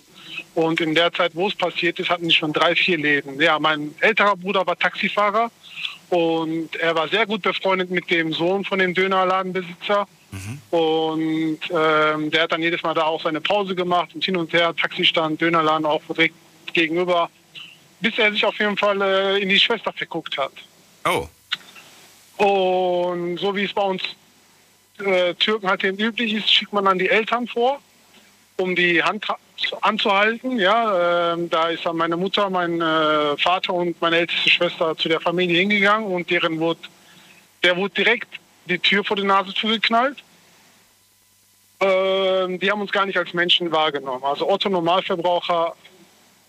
Und 0.56 0.82
in 0.82 0.96
der 0.96 1.12
Zeit, 1.14 1.36
wo 1.36 1.48
es 1.48 1.56
passiert 1.56 2.00
ist, 2.00 2.10
hatten 2.10 2.28
die 2.28 2.36
schon 2.36 2.54
drei, 2.54 2.76
vier 2.76 2.98
Läden. 2.98 3.40
Ja, 3.42 3.60
mein 3.60 3.94
älterer 4.00 4.36
Bruder 4.36 4.66
war 4.66 4.78
Taxifahrer 4.78 5.52
und 6.10 6.76
er 6.78 6.96
war 6.96 7.08
sehr 7.08 7.26
gut 7.26 7.42
befreundet 7.42 7.90
mit 7.90 8.10
dem 8.10 8.34
Sohn 8.34 8.66
von 8.66 8.80
dem 8.80 8.94
Dönerladenbesitzer. 8.94 10.08
Und 10.70 11.60
ähm, 11.70 12.32
der 12.32 12.44
hat 12.44 12.52
dann 12.52 12.62
jedes 12.62 12.84
Mal 12.84 12.94
da 12.94 13.04
auch 13.04 13.22
seine 13.22 13.42
Pause 13.42 13.76
gemacht 13.76 14.12
und 14.14 14.24
hin 14.24 14.38
und 14.38 14.54
her, 14.54 14.74
Taxistand, 14.76 15.42
Dönerladen 15.42 15.86
auch 15.86 16.02
direkt 16.10 16.36
gegenüber, 16.74 17.30
bis 18.02 18.18
er 18.18 18.32
sich 18.32 18.44
auf 18.46 18.58
jeden 18.60 18.78
Fall 18.78 19.02
äh, 19.02 19.40
in 19.40 19.50
die 19.50 19.60
Schwester 19.60 19.94
verguckt 19.94 20.38
hat. 20.38 20.52
Oh. 21.06 21.28
Und 22.44 23.38
so 23.38 23.56
wie 23.56 23.66
es 23.66 23.74
bei 23.74 23.84
uns 23.84 24.02
äh, 25.00 25.34
Türken 25.36 25.68
halt 25.70 25.84
eben 25.84 25.98
üblich 25.98 26.34
ist, 26.34 26.52
schickt 26.52 26.74
man 26.74 26.86
dann 26.86 27.00
die 27.00 27.10
Eltern 27.10 27.48
vor, 27.48 27.80
um 28.58 28.76
die 28.76 29.02
Hand 29.02 29.28
anzuhalten. 29.82 30.60
Ja, 30.60 31.34
ähm, 31.34 31.50
da 31.50 31.70
ist 31.70 31.86
dann 31.86 31.98
meine 31.98 32.18
Mutter, 32.18 32.50
mein 32.50 32.82
äh, 32.82 33.38
Vater 33.38 33.74
und 33.74 34.00
meine 34.02 34.18
älteste 34.18 34.50
Schwester 34.50 34.96
zu 34.98 35.08
der 35.08 35.22
Familie 35.22 35.60
hingegangen 35.60 36.12
und 36.12 36.30
deren 36.30 36.60
wurde, 36.60 36.80
der 37.64 37.78
wurde 37.78 37.94
direkt 37.94 38.28
die 38.66 38.80
Tür 38.80 39.04
vor 39.04 39.16
die 39.16 39.24
Nase 39.24 39.54
zugeknallt. 39.54 40.18
Ähm, 41.80 42.60
die 42.60 42.70
haben 42.70 42.82
uns 42.82 42.92
gar 42.92 43.06
nicht 43.06 43.18
als 43.18 43.34
Menschen 43.34 43.72
wahrgenommen. 43.72 44.24
Also 44.24 44.48
Otto 44.48 44.70
Normalverbraucher 44.70 45.76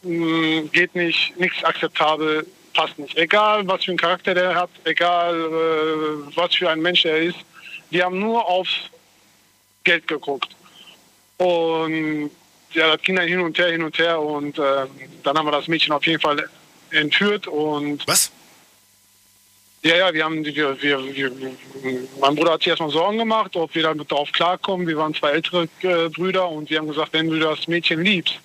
mh, 0.02 0.68
geht 0.72 0.94
nicht, 0.94 1.38
nichts 1.38 1.62
akzeptabel, 1.64 2.46
passt 2.74 2.98
nicht. 2.98 3.16
Egal, 3.16 3.66
was 3.66 3.84
für 3.84 3.92
einen 3.92 3.98
Charakter 3.98 4.34
der 4.34 4.54
hat, 4.54 4.70
egal, 4.84 5.34
äh, 5.34 6.36
was 6.36 6.54
für 6.54 6.70
ein 6.70 6.80
Mensch 6.80 7.04
er 7.04 7.18
ist, 7.18 7.38
die 7.90 8.02
haben 8.02 8.18
nur 8.18 8.46
aufs 8.46 8.90
Geld 9.84 10.06
geguckt. 10.08 10.54
Und 11.38 12.30
ja, 12.72 12.96
das 12.96 13.02
ging 13.02 13.16
dann 13.16 13.28
hin 13.28 13.40
und 13.40 13.58
her, 13.58 13.70
hin 13.70 13.82
und 13.82 13.98
her 13.98 14.20
und 14.20 14.58
ähm, 14.58 14.88
dann 15.22 15.36
haben 15.36 15.46
wir 15.46 15.52
das 15.52 15.68
Mädchen 15.68 15.92
auf 15.92 16.06
jeden 16.06 16.20
Fall 16.20 16.48
entführt 16.90 17.46
und... 17.46 18.06
Was? 18.06 18.30
Ja, 19.84 19.96
ja, 19.96 20.14
wir 20.14 20.24
haben, 20.24 20.44
wir, 20.44 20.80
wir, 20.80 21.14
wir, 21.14 21.32
mein 22.20 22.36
Bruder 22.36 22.52
hat 22.52 22.60
sich 22.60 22.68
erstmal 22.68 22.90
Sorgen 22.90 23.18
gemacht, 23.18 23.56
ob 23.56 23.74
wir 23.74 23.82
damit 23.82 24.12
darauf 24.12 24.30
klarkommen. 24.30 24.86
Wir 24.86 24.96
waren 24.96 25.12
zwei 25.12 25.32
ältere 25.32 25.68
äh, 25.82 26.08
Brüder 26.08 26.48
und 26.48 26.70
wir 26.70 26.78
haben 26.78 26.86
gesagt, 26.86 27.12
wenn 27.12 27.28
du 27.28 27.40
das 27.40 27.66
Mädchen 27.66 28.00
liebst 28.04 28.38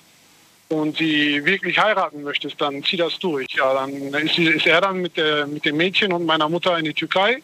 und 0.70 0.98
sie 0.98 1.44
wirklich 1.46 1.78
heiraten 1.78 2.24
möchtest, 2.24 2.60
dann 2.60 2.84
zieh 2.84 2.98
das 2.98 3.18
durch. 3.20 3.48
Ja, 3.56 3.74
dann 3.74 3.92
ist, 4.14 4.38
ist 4.38 4.68
er 4.68 4.82
dann 4.82 5.02
mit, 5.02 5.16
der, 5.18 5.48
mit 5.48 5.66
dem 5.66 5.78
Mädchen 5.78 6.12
und 6.12 6.26
meiner 6.26 6.50
Mutter 6.50 6.78
in 6.78 6.86
die 6.86 6.94
Türkei 6.94 7.42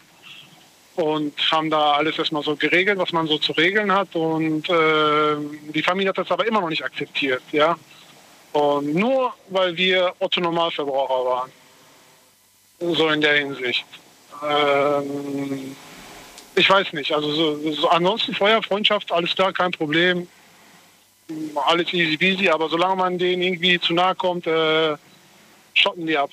und 0.96 1.34
haben 1.50 1.70
da 1.70 1.92
alles 1.92 2.18
erstmal 2.18 2.42
so 2.42 2.54
geregelt, 2.54 2.98
was 2.98 3.12
man 3.12 3.26
so 3.26 3.38
zu 3.38 3.52
regeln 3.52 3.92
hat. 3.92 4.14
Und 4.14 4.68
äh, 4.68 5.36
die 5.74 5.82
Familie 5.82 6.10
hat 6.10 6.18
das 6.18 6.30
aber 6.30 6.46
immer 6.46 6.60
noch 6.60 6.68
nicht 6.68 6.84
akzeptiert, 6.84 7.42
ja. 7.52 7.76
Und 8.52 8.94
nur 8.94 9.34
weil 9.48 9.76
wir 9.76 10.12
Otto 10.20 10.40
Normalverbraucher 10.40 11.24
waren. 11.24 11.52
So 12.78 13.08
in 13.08 13.20
der 13.20 13.36
Hinsicht. 13.36 13.84
Ähm, 14.48 15.74
ich 16.54 16.70
weiß 16.70 16.92
nicht. 16.92 17.12
Also 17.12 17.32
so, 17.32 17.72
so 17.72 17.88
ansonsten 17.88 18.34
Feuer, 18.34 18.62
Freundschaft, 18.62 19.10
alles 19.10 19.34
klar, 19.34 19.52
kein 19.52 19.72
Problem. 19.72 20.28
Alles 21.66 21.92
easy 21.92 22.16
peasy, 22.16 22.48
aber 22.48 22.68
solange 22.68 22.96
man 22.96 23.18
denen 23.18 23.42
irgendwie 23.42 23.80
zu 23.80 23.94
nahe 23.94 24.14
kommt, 24.14 24.46
äh, 24.46 24.96
schotten 25.72 26.06
die 26.06 26.16
ab. 26.16 26.30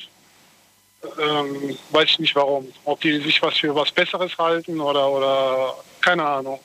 Ähm, 1.20 1.78
weiß 1.92 2.10
ich 2.12 2.20
nicht 2.20 2.36
warum. 2.36 2.72
Ob 2.84 3.00
die 3.02 3.20
sich 3.22 3.42
was 3.42 3.58
für 3.58 3.74
was 3.74 3.92
Besseres 3.92 4.38
halten 4.38 4.80
oder 4.80 5.10
oder 5.10 5.76
keine 6.02 6.24
Ahnung. 6.24 6.60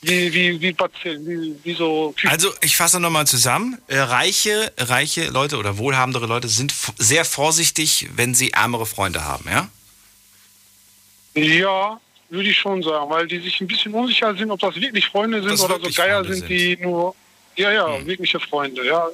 Wie, 0.00 0.32
wie, 0.34 0.60
wie, 0.60 0.76
wie, 0.76 1.54
wie 1.62 1.74
so 1.74 2.14
Also 2.26 2.52
ich 2.60 2.76
fasse 2.76 3.00
nochmal 3.00 3.26
zusammen. 3.26 3.78
Äh, 3.86 4.00
Reiche, 4.00 4.72
reiche 4.76 5.30
Leute 5.30 5.56
oder 5.56 5.78
wohlhabendere 5.78 6.26
Leute 6.26 6.48
sind 6.48 6.74
sehr 6.98 7.24
vorsichtig, 7.24 8.08
wenn 8.14 8.34
sie 8.34 8.50
ärmere 8.50 8.84
Freunde 8.84 9.24
haben, 9.24 9.46
ja? 9.48 9.68
Ja, 11.34 12.00
würde 12.28 12.48
ich 12.48 12.58
schon 12.58 12.82
sagen, 12.82 13.08
weil 13.10 13.26
die 13.26 13.38
sich 13.40 13.60
ein 13.60 13.66
bisschen 13.66 13.94
unsicher 13.94 14.34
sind, 14.34 14.50
ob 14.50 14.60
das 14.60 14.74
wirklich 14.76 15.06
Freunde 15.06 15.40
sind 15.40 15.52
Das 15.52 15.62
oder 15.62 15.80
so 15.82 15.90
Geier 15.90 16.18
Freunde 16.18 16.34
sind, 16.34 16.48
die 16.48 16.76
nur. 16.76 17.14
Ja, 17.56 17.72
ja, 17.72 18.06
wirkliche 18.06 18.40
Freunde, 18.40 18.84
ja. 18.84 19.08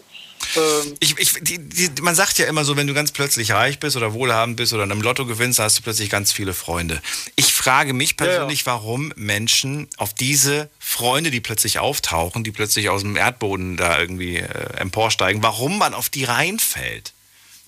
Ähm, 0.57 0.95
Ich, 1.01 1.19
ich, 1.19 1.35
die, 1.43 1.59
die, 1.59 2.03
man 2.03 2.15
sagt 2.15 2.39
ja 2.39 2.47
immer 2.47 2.65
so, 2.65 2.77
wenn 2.77 2.87
du 2.87 2.95
ganz 2.95 3.13
plötzlich 3.13 3.53
reich 3.53 3.79
bist 3.79 3.97
oder 3.97 4.13
wohlhabend 4.13 4.57
bist 4.57 4.73
oder 4.73 4.85
in 4.85 4.93
einem 4.93 5.03
Lotto 5.03 5.27
gewinnst, 5.27 5.59
hast 5.59 5.79
du 5.79 5.83
plötzlich 5.83 6.11
ganz 6.11 6.33
viele 6.33 6.55
Freunde. 6.55 7.01
Ich 7.37 7.53
frage 7.53 7.93
mich 7.93 8.17
persönlich, 8.17 8.67
warum 8.67 9.13
Menschen 9.17 9.89
auf 9.97 10.15
diese 10.15 10.71
Freunde, 10.79 11.31
die 11.31 11.41
plötzlich 11.41 11.79
auftauchen, 11.79 12.45
die 12.45 12.53
plötzlich 12.53 12.89
aus 12.89 13.03
dem 13.03 13.17
Erdboden 13.17 13.77
da 13.77 13.99
irgendwie 13.99 14.39
äh, 14.39 14.77
emporsteigen, 14.79 15.43
warum 15.43 15.79
man 15.79 15.95
auf 15.95 16.09
die 16.09 16.25
reinfällt. 16.25 17.13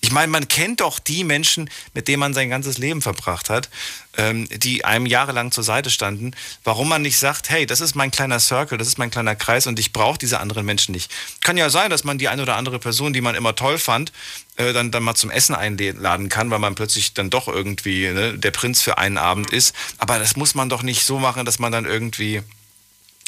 Ich 0.04 0.10
meine, 0.10 0.32
man 0.32 0.48
kennt 0.48 0.80
doch 0.80 0.98
die 0.98 1.22
Menschen, 1.22 1.70
mit 1.94 2.08
denen 2.08 2.18
man 2.18 2.34
sein 2.34 2.50
ganzes 2.50 2.76
Leben 2.76 3.00
verbracht 3.00 3.48
hat, 3.48 3.70
ähm, 4.16 4.48
die 4.50 4.84
einem 4.84 5.06
jahrelang 5.06 5.52
zur 5.52 5.62
Seite 5.62 5.90
standen. 5.90 6.32
Warum 6.64 6.88
man 6.88 7.02
nicht 7.02 7.18
sagt, 7.18 7.50
hey, 7.50 7.66
das 7.66 7.80
ist 7.80 7.94
mein 7.94 8.10
kleiner 8.10 8.40
Circle, 8.40 8.78
das 8.78 8.88
ist 8.88 8.98
mein 8.98 9.12
kleiner 9.12 9.36
Kreis 9.36 9.68
und 9.68 9.78
ich 9.78 9.92
brauche 9.92 10.18
diese 10.18 10.40
anderen 10.40 10.66
Menschen 10.66 10.90
nicht. 10.90 11.10
Kann 11.40 11.56
ja 11.56 11.70
sein, 11.70 11.88
dass 11.88 12.02
man 12.02 12.18
die 12.18 12.26
eine 12.26 12.42
oder 12.42 12.56
andere 12.56 12.80
Person, 12.80 13.12
die 13.12 13.20
man 13.20 13.36
immer 13.36 13.54
toll 13.54 13.78
fand, 13.78 14.12
äh, 14.56 14.72
dann, 14.72 14.90
dann 14.90 15.04
mal 15.04 15.14
zum 15.14 15.30
Essen 15.30 15.54
einladen 15.54 16.28
kann, 16.28 16.50
weil 16.50 16.58
man 16.58 16.74
plötzlich 16.74 17.14
dann 17.14 17.30
doch 17.30 17.46
irgendwie 17.46 18.08
ne, 18.08 18.36
der 18.36 18.50
Prinz 18.50 18.82
für 18.82 18.98
einen 18.98 19.18
Abend 19.18 19.52
ist. 19.52 19.72
Aber 19.98 20.18
das 20.18 20.34
muss 20.34 20.56
man 20.56 20.68
doch 20.68 20.82
nicht 20.82 21.04
so 21.04 21.20
machen, 21.20 21.44
dass 21.44 21.60
man 21.60 21.70
dann 21.70 21.84
irgendwie 21.84 22.42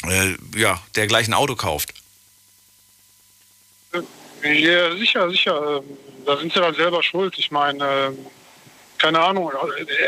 äh, 0.03 0.35
ja, 0.57 0.81
der 0.95 1.07
gleichen 1.07 1.33
Auto 1.33 1.55
kauft. 1.55 1.93
Ja, 4.43 4.95
sicher, 4.97 5.29
sicher. 5.29 5.81
Da 6.25 6.37
sind 6.37 6.53
sie 6.53 6.59
dann 6.59 6.73
selber 6.73 7.03
schuld. 7.03 7.37
Ich 7.37 7.51
meine, 7.51 7.83
ähm, 7.83 8.17
keine 8.97 9.19
Ahnung. 9.19 9.51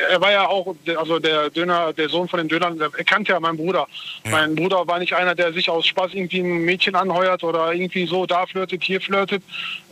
Er 0.09 0.21
war 0.21 0.31
ja 0.31 0.47
auch, 0.47 0.75
also 0.97 1.19
der 1.19 1.49
Döner, 1.49 1.93
der 1.93 2.09
Sohn 2.09 2.27
von 2.27 2.39
dem 2.39 2.47
Döner, 2.47 2.73
er 2.79 3.03
kannte 3.03 3.31
ja 3.33 3.39
meinen 3.39 3.57
Bruder. 3.57 3.87
Mein 4.29 4.55
Bruder 4.55 4.87
war 4.87 4.99
nicht 4.99 5.13
einer, 5.13 5.35
der 5.35 5.53
sich 5.53 5.69
aus 5.69 5.85
Spaß 5.85 6.13
irgendwie 6.13 6.39
ein 6.39 6.65
Mädchen 6.65 6.95
anheuert 6.95 7.43
oder 7.43 7.73
irgendwie 7.73 8.05
so 8.07 8.25
da 8.25 8.45
flirtet, 8.45 8.83
hier 8.83 9.01
flirtet. 9.01 9.43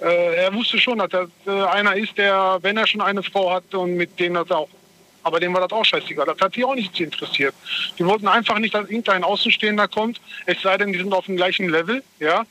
Äh, 0.01 0.35
er 0.35 0.53
wusste 0.53 0.79
schon, 0.79 0.99
dass 0.99 1.11
er 1.13 1.27
äh, 1.45 1.65
einer 1.67 1.95
ist, 1.95 2.17
der, 2.17 2.59
wenn 2.61 2.77
er 2.77 2.87
schon 2.87 3.01
eine 3.01 3.21
Frau 3.21 3.51
hat 3.51 3.73
und 3.73 3.95
mit 3.95 4.19
dem 4.19 4.35
das 4.35 4.49
auch 4.51 4.69
aber 5.25 5.39
dem 5.39 5.55
war 5.55 5.61
das 5.61 5.71
auch 5.71 5.83
scheißegal. 5.83 6.27
Das 6.27 6.39
hat 6.39 6.55
die 6.55 6.63
auch 6.63 6.75
nicht 6.75 6.99
interessiert. 6.99 7.55
Die 7.97 8.05
wollten 8.05 8.27
einfach 8.27 8.59
nicht, 8.59 8.75
dass 8.75 8.87
irgendein 8.87 9.23
Außenstehender 9.23 9.87
kommt, 9.87 10.21
es 10.45 10.61
sei 10.61 10.77
denn, 10.77 10.93
die 10.93 10.99
sind 10.99 11.11
auf 11.11 11.25
dem 11.25 11.35
gleichen 11.35 11.67
Level, 11.67 12.03
ja, 12.19 12.45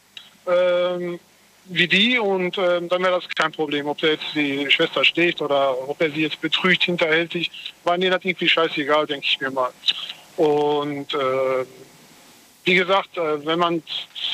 ähm, 0.49 1.21
wie 1.67 1.89
die 1.89 2.19
und 2.19 2.59
ähm, 2.59 2.89
dann 2.89 3.03
wäre 3.03 3.21
das 3.21 3.29
kein 3.29 3.53
Problem. 3.53 3.87
Ob 3.87 3.99
der 3.99 4.13
jetzt 4.13 4.35
die 4.35 4.71
Schwester 4.71 5.05
steht 5.05 5.41
oder 5.41 5.89
ob 5.89 6.01
er 6.01 6.11
sie 6.11 6.23
jetzt 6.23 6.41
betrügt, 6.41 6.85
hinterhältig, 6.85 7.51
war 7.85 7.97
mir 7.99 8.11
das 8.11 8.25
irgendwie 8.25 8.49
scheißegal, 8.49 9.07
denke 9.07 9.27
ich 9.27 9.41
mir 9.41 9.51
mal. 9.51 9.71
Und 10.37 11.15
äh, 11.15 11.65
wie 12.65 12.75
gesagt, 12.75 13.17
äh, 13.17 13.45
wenn 13.47 13.59
man 13.59 13.83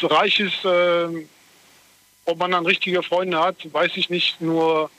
reich 0.02 0.40
ist, 0.40 0.64
äh, 0.64 1.26
ob 2.24 2.38
man 2.38 2.52
dann 2.52 2.66
richtige 2.66 3.02
Freunde 3.02 3.38
hat, 3.38 3.56
weiß 3.72 3.92
ich 3.96 4.10
nicht. 4.10 4.40
Nur 4.40 4.90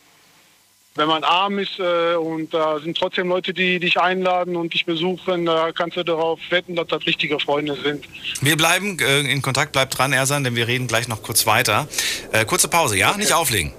wenn 0.96 1.08
man 1.08 1.24
arm 1.24 1.60
ist 1.60 1.80
äh, 1.80 2.16
und 2.16 2.54
da 2.54 2.80
sind 2.80 2.98
trotzdem 2.98 3.30
Leute, 3.30 3.54
die 3.54 3.80
dich 3.80 4.00
einladen 4.00 4.56
und 4.56 4.74
dich 4.74 4.86
besuchen, 4.86 5.46
da 5.46 5.72
kannst 5.72 5.98
du 5.98 6.04
darauf 6.04 6.40
wetten, 6.50 6.76
dass 6.76 6.88
das 6.88 7.06
richtige 7.06 7.40
Freunde 7.40 7.76
sind. 7.82 8.06
Wir 8.42 8.58
bleiben 8.58 9.00
äh, 9.00 9.22
in 9.22 9.42
Kontakt, 9.42 9.72
bleibt 9.72 9.98
dran, 9.98 10.12
Ersan, 10.14 10.44
denn 10.44 10.56
wir 10.56 10.68
reden 10.68 10.88
gleich 10.88 11.08
noch 11.08 11.24
kurz 11.24 11.48
weiter. 11.48 11.88
Äh, 12.32 12.46
kurze 12.46 12.68
Pause, 12.68 12.98
ja? 12.98 13.16
Nicht 13.16 13.34
auflegen. 13.34 13.74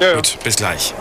Ja, 0.00 0.14
Gut, 0.14 0.38
bis 0.44 0.56
gleich. 0.56 0.94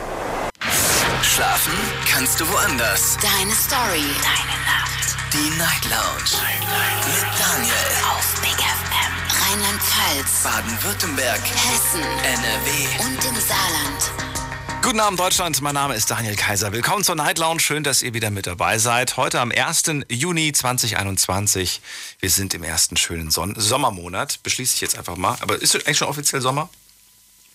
Schlafen 1.21 1.73
kannst 2.11 2.39
du 2.39 2.47
woanders. 2.51 3.17
Deine 3.21 3.51
Story. 3.53 4.01
Deine 4.23 4.57
Nacht. 4.65 5.15
Die 5.31 5.49
Night 5.59 5.83
Lounge. 5.85 6.41
Mit 7.05 7.27
Daniel. 7.37 7.73
Auf 8.09 8.41
Big 8.41 8.57
FM. 8.57 9.13
Rheinland-Pfalz. 9.43 10.43
Baden-Württemberg. 10.43 11.41
Hessen. 11.41 12.01
NRW. 12.01 13.05
Und 13.05 13.23
im 13.23 13.35
Saarland. 13.39 14.16
Guten 14.87 15.01
Abend, 15.01 15.19
Deutschland. 15.19 15.59
Mein 15.59 15.73
Name 15.73 15.95
ist 15.95 16.09
Daniel 16.09 16.37
Kaiser. 16.37 16.71
Willkommen 16.71 17.03
zur 17.03 17.15
Night 17.15 17.39
Lounge. 17.39 17.59
Schön, 17.59 17.83
dass 17.83 18.01
ihr 18.01 18.13
wieder 18.13 18.31
mit 18.31 18.47
dabei 18.47 18.77
seid. 18.77 19.17
Heute 19.17 19.41
am 19.41 19.51
1. 19.51 19.83
Juni 20.07 20.53
2021. 20.53 21.81
Wir 22.21 22.29
sind 22.29 22.53
im 22.53 22.63
ersten 22.63 22.95
schönen 22.95 23.29
Son 23.29 23.53
Sommermonat. 23.57 24.41
Beschließe 24.43 24.75
ich 24.75 24.79
jetzt 24.79 24.97
einfach 24.97 25.17
mal. 25.17 25.35
Aber 25.41 25.61
ist 25.61 25.75
es 25.75 25.85
eigentlich 25.85 25.97
schon 25.97 26.07
offiziell 26.07 26.39
Sommer? 26.41 26.69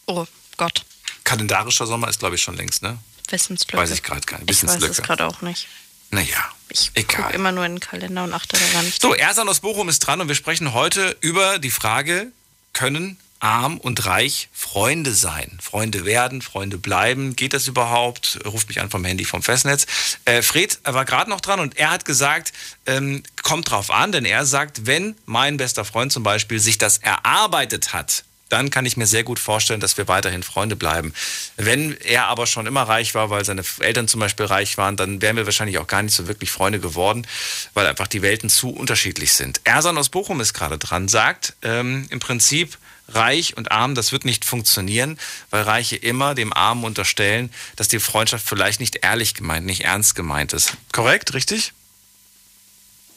Oh 0.05 0.27
Gott, 0.59 0.85
Kalendarischer 1.25 1.87
Sommer 1.87 2.09
ist, 2.09 2.19
glaube 2.19 2.35
ich, 2.35 2.43
schon 2.43 2.55
längst, 2.55 2.83
ne? 2.83 2.99
Wissenslücke. 3.31 3.79
Weiß 3.79 3.93
ich 3.93 4.03
gerade 4.03 4.21
gar 4.27 4.39
nicht. 4.39 4.51
Ich 4.51 4.69
weiß 4.69 4.83
es 4.83 5.01
gerade 5.01 5.27
auch 5.27 5.41
nicht. 5.41 5.69
Naja, 6.11 6.37
Ich 6.69 6.91
egal. 6.93 7.23
gucke 7.23 7.35
immer 7.35 7.51
nur 7.51 7.65
in 7.65 7.77
den 7.77 7.81
Kalender 7.81 8.25
und 8.25 8.35
achte 8.35 8.59
daran 8.59 8.85
nicht. 8.85 9.01
So, 9.01 9.15
Ersan 9.15 9.49
aus 9.49 9.61
Bochum 9.61 9.89
ist 9.89 10.01
dran 10.01 10.21
und 10.21 10.29
wir 10.29 10.35
sprechen 10.35 10.75
heute 10.75 11.17
über 11.23 11.59
die 11.59 11.71
Frage, 11.71 12.31
können 12.75 13.17
arm 13.43 13.79
und 13.79 14.07
reich 14.07 14.49
Freunde 14.53 15.13
sein? 15.13 15.59
Freunde 15.61 16.05
werden, 16.05 16.43
Freunde 16.43 16.79
bleiben? 16.79 17.37
Geht 17.37 17.53
das 17.53 17.67
überhaupt? 17.67 18.39
Ruft 18.45 18.69
mich 18.69 18.81
an 18.81 18.91
vom 18.91 19.05
Handy 19.05 19.25
vom 19.25 19.43
Festnetz. 19.43 19.87
Äh, 20.25 20.43
Fred 20.43 20.79
war 20.85 21.05
gerade 21.05 21.29
noch 21.29 21.41
dran 21.41 21.61
und 21.61 21.77
er 21.77 21.91
hat 21.91 22.05
gesagt, 22.05 22.53
ähm, 22.87 23.23
kommt 23.43 23.71
drauf 23.71 23.91
an, 23.91 24.13
denn 24.13 24.25
er 24.25 24.47
sagt, 24.47 24.87
wenn 24.87 25.17
mein 25.27 25.57
bester 25.57 25.85
Freund 25.85 26.13
zum 26.13 26.23
Beispiel 26.23 26.61
sich 26.61 26.79
das 26.79 26.99
erarbeitet 26.99 27.93
hat, 27.93 28.25
dann 28.53 28.69
kann 28.69 28.85
ich 28.85 28.99
mir 28.99 29.07
sehr 29.07 29.25
gut 29.25 29.39
vorstellen, 29.39 29.81
dass 29.81 29.97
wir 29.97 30.09
weiterhin 30.09 30.43
Freunde 30.43 30.77
bleiben. 30.77 31.15
Wenn 31.57 31.97
er 32.03 32.27
aber 32.27 32.47
schon 32.47 32.67
immer 32.67 32.83
reich 32.83 33.15
war, 33.15 33.31
weil 33.31 33.47
seine 33.47 33.65
Eltern 33.81 34.09
zum 34.09 34.21
Beispiel 34.21 34.45
reich 34.45 34.77
waren, 34.77 34.97
dann 34.97 35.23
wären 35.23 35.37
wir 35.37 35.47
wahrscheinlich 35.47 35.79
auch 35.79 35.87
gar 35.87 36.03
nicht 36.03 36.15
so 36.15 36.29
wirklich 36.29 36.51
Freunde 36.51 36.79
geworden, 36.79 37.27
weil 37.73 37.87
einfach 37.87 38.09
die 38.09 38.21
Welten 38.21 38.51
zu 38.51 38.69
unterschiedlich 38.69 39.33
sind. 39.33 39.63
Ersan 39.65 39.97
aus 39.97 40.11
Bochum 40.11 40.41
ist 40.43 40.53
gerade 40.53 40.77
dran, 40.77 41.09
sagt 41.09 41.55
ähm, 41.63 42.07
im 42.11 42.21
Prinzip, 42.21 42.77
reich 43.09 43.57
und 43.57 43.73
arm, 43.73 43.95
das 43.95 44.13
wird 44.13 44.25
nicht 44.25 44.45
funktionieren, 44.45 45.19
weil 45.51 45.63
Reiche 45.63 45.97
immer 45.97 46.35
dem 46.35 46.53
Armen 46.53 46.85
unterstellen, 46.85 47.53
dass 47.77 47.89
die 47.89 48.01
Freundschaft 48.01 48.47
vielleicht 48.47 48.81
nicht 48.81 49.01
ehrlich 49.03 49.35
gemeint, 49.35 49.67
nicht 49.67 49.83
ernst 49.83 50.15
gemeint 50.15 50.53
ist. 50.53 50.77
Korrekt, 50.93 51.35
richtig? 51.35 51.73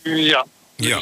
Ja. 0.03 0.43
Ja. 0.79 1.01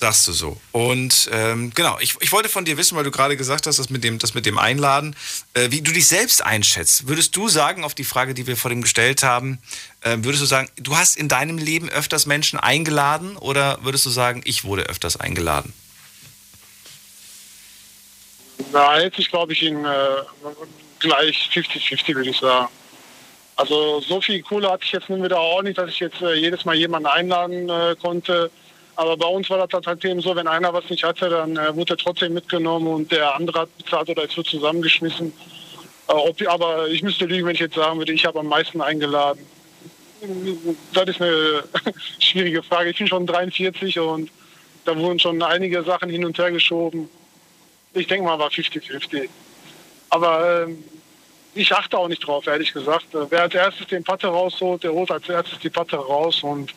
Sagst 0.00 0.26
du 0.28 0.32
so. 0.32 0.58
Und 0.72 1.28
ähm, 1.30 1.72
genau, 1.74 1.98
ich, 2.00 2.16
ich 2.20 2.32
wollte 2.32 2.48
von 2.48 2.64
dir 2.64 2.78
wissen, 2.78 2.96
weil 2.96 3.04
du 3.04 3.10
gerade 3.10 3.36
gesagt 3.36 3.66
hast, 3.66 3.78
das 3.78 3.90
mit 3.90 4.02
dem, 4.02 4.18
das 4.18 4.32
mit 4.32 4.46
dem 4.46 4.56
Einladen, 4.56 5.14
äh, 5.52 5.70
wie 5.70 5.82
du 5.82 5.92
dich 5.92 6.08
selbst 6.08 6.42
einschätzt. 6.42 7.06
Würdest 7.06 7.36
du 7.36 7.48
sagen, 7.48 7.84
auf 7.84 7.94
die 7.94 8.04
Frage, 8.04 8.32
die 8.32 8.46
wir 8.46 8.56
vor 8.56 8.70
dem 8.70 8.80
gestellt 8.80 9.22
haben, 9.22 9.58
äh, 10.00 10.16
würdest 10.20 10.42
du 10.42 10.46
sagen, 10.46 10.70
du 10.76 10.96
hast 10.96 11.18
in 11.18 11.28
deinem 11.28 11.58
Leben 11.58 11.90
öfters 11.90 12.24
Menschen 12.24 12.58
eingeladen 12.58 13.36
oder 13.36 13.78
würdest 13.82 14.06
du 14.06 14.10
sagen, 14.10 14.40
ich 14.44 14.64
wurde 14.64 14.84
öfters 14.84 15.18
eingeladen? 15.18 15.74
Da 18.72 18.96
hätte 18.96 19.20
ich, 19.20 19.30
glaube 19.30 19.52
ich, 19.52 19.62
in 19.62 19.84
äh, 19.84 19.88
gleich 20.98 21.50
50-50, 21.52 22.14
würde 22.14 22.30
ich 22.30 22.38
sagen. 22.38 22.68
Also 23.56 24.00
so 24.00 24.20
viel 24.20 24.42
Kohle 24.42 24.70
hatte 24.70 24.84
ich 24.84 24.92
jetzt 24.92 25.10
nun 25.10 25.22
wieder 25.22 25.38
auch 25.38 25.62
nicht, 25.62 25.76
dass 25.76 25.90
ich 25.90 26.00
jetzt 26.00 26.22
äh, 26.22 26.34
jedes 26.34 26.64
Mal 26.64 26.76
jemanden 26.76 27.08
einladen 27.08 27.68
äh, 27.68 27.94
konnte. 28.00 28.50
Aber 28.96 29.16
bei 29.16 29.26
uns 29.26 29.50
war 29.50 29.66
das 29.66 29.86
halt 29.86 30.04
eben 30.04 30.20
so, 30.20 30.34
wenn 30.34 30.46
einer 30.46 30.72
was 30.72 30.88
nicht 30.88 31.04
hatte, 31.04 31.28
dann 31.28 31.56
äh, 31.56 31.74
wurde 31.74 31.94
er 31.94 31.98
trotzdem 31.98 32.34
mitgenommen 32.34 32.86
und 32.86 33.12
der 33.12 33.34
andere 33.34 33.60
hat 33.60 33.78
bezahlt 33.78 34.08
oder 34.08 34.24
es 34.24 34.36
wird 34.36 34.46
zusammengeschmissen. 34.46 35.32
Äh, 36.08 36.12
ob, 36.12 36.36
aber 36.48 36.88
ich 36.88 37.02
müsste 37.02 37.26
lügen, 37.26 37.46
wenn 37.46 37.54
ich 37.54 37.60
jetzt 37.60 37.74
sagen 37.74 37.98
würde, 37.98 38.12
ich 38.12 38.24
habe 38.24 38.40
am 38.40 38.46
meisten 38.46 38.80
eingeladen. 38.80 39.44
Das 40.92 41.08
ist 41.08 41.20
eine 41.20 41.62
schwierige 42.18 42.62
Frage. 42.62 42.90
Ich 42.90 42.98
bin 42.98 43.08
schon 43.08 43.26
43 43.26 43.98
und 44.00 44.30
da 44.84 44.96
wurden 44.96 45.18
schon 45.18 45.42
einige 45.42 45.82
Sachen 45.82 46.10
hin 46.10 46.24
und 46.24 46.38
her 46.38 46.50
geschoben. 46.50 47.08
Ich 47.92 48.06
denke 48.06 48.24
mal, 48.24 48.38
war 48.38 48.50
50-50. 48.50 49.28
Aber 50.10 50.64
ähm, 50.64 50.84
ich 51.54 51.72
achte 51.72 51.98
auch 51.98 52.08
nicht 52.08 52.26
drauf, 52.26 52.46
ehrlich 52.46 52.72
gesagt. 52.72 53.14
Äh, 53.14 53.30
Wer 53.30 53.42
als 53.42 53.54
erstes 53.54 53.86
den 53.88 54.04
Patte 54.04 54.28
rausholt, 54.28 54.82
der 54.82 54.92
holt 54.92 55.10
als 55.10 55.28
erstes 55.28 55.58
die 55.58 55.70
Patte 55.70 55.96
raus 55.96 56.42
und 56.42 56.72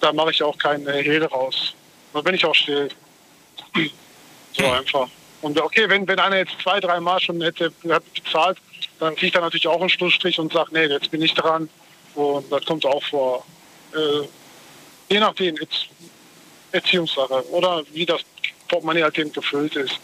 da 0.00 0.12
mache 0.12 0.30
ich 0.30 0.42
auch 0.42 0.56
keine 0.58 0.92
Hehl 0.92 1.24
raus. 1.24 1.74
Da 2.12 2.20
bin 2.20 2.34
ich 2.34 2.44
auch 2.44 2.54
still. 2.54 2.88
So 4.52 4.66
einfach. 4.66 5.08
Und 5.40 5.60
okay, 5.60 5.88
wenn, 5.88 6.08
wenn 6.08 6.18
einer 6.18 6.38
jetzt 6.38 6.58
zwei, 6.60 6.80
drei 6.80 6.98
Mal 6.98 7.20
schon 7.20 7.40
hätte 7.40 7.70
bezahlt, 7.80 8.58
dann 8.98 9.14
kriegt 9.14 9.36
er 9.36 9.42
natürlich 9.42 9.68
auch 9.68 9.80
einen 9.80 9.90
Schlussstrich 9.90 10.38
und 10.40 10.52
sagt, 10.52 10.72
nee, 10.72 10.86
jetzt 10.86 11.10
bin 11.12 11.22
ich 11.22 11.32
dran. 11.34 11.68
Und 12.16 12.50
das 12.50 12.64
kommt 12.64 12.84
auch 12.84 13.02
vor. 13.04 13.44
Äh, 13.94 14.26
je 15.08 15.20
nachdem, 15.20 15.56
jetzt 15.56 15.86
Erziehungssache 16.72 17.48
oder 17.50 17.84
wie 17.92 18.04
das 18.04 18.22
Portemonnaie 18.68 19.02
halt 19.02 19.18
eben 19.18 19.32
gefüllt 19.32 19.76
ist. 19.76 20.00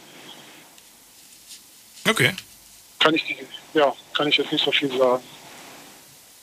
Okay. 2.09 2.33
Kann 3.01 3.15
ich, 3.15 3.37
ja, 3.75 3.93
kann 4.15 4.29
ich 4.29 4.37
jetzt 4.37 4.53
nicht 4.53 4.65
so 4.65 4.73
viel 4.73 4.97
sagen. 4.97 5.23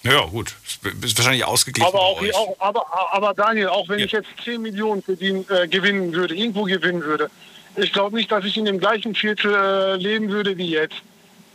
Ja, 0.03 0.25
gut. 0.25 0.55
Ist 1.03 1.17
wahrscheinlich 1.17 1.45
ausgeglichen. 1.45 1.87
Aber, 1.87 1.99
auch, 1.99 2.21
auch, 2.33 2.55
aber, 2.59 2.85
aber 3.13 3.33
Daniel, 3.33 3.67
auch 3.67 3.87
wenn 3.87 3.99
ich 3.99 4.11
jetzt 4.11 4.29
10 4.43 4.61
Millionen 4.61 5.03
verdienen, 5.03 5.45
äh, 5.49 5.67
gewinnen 5.67 6.13
würde, 6.13 6.35
irgendwo 6.35 6.63
gewinnen 6.63 7.03
würde, 7.03 7.29
ich 7.75 7.93
glaube 7.93 8.15
nicht, 8.15 8.31
dass 8.31 8.43
ich 8.43 8.57
in 8.57 8.65
dem 8.65 8.79
gleichen 8.79 9.15
Viertel 9.15 9.53
äh, 9.53 9.95
leben 9.95 10.29
würde 10.29 10.57
wie 10.57 10.71
jetzt. 10.71 10.95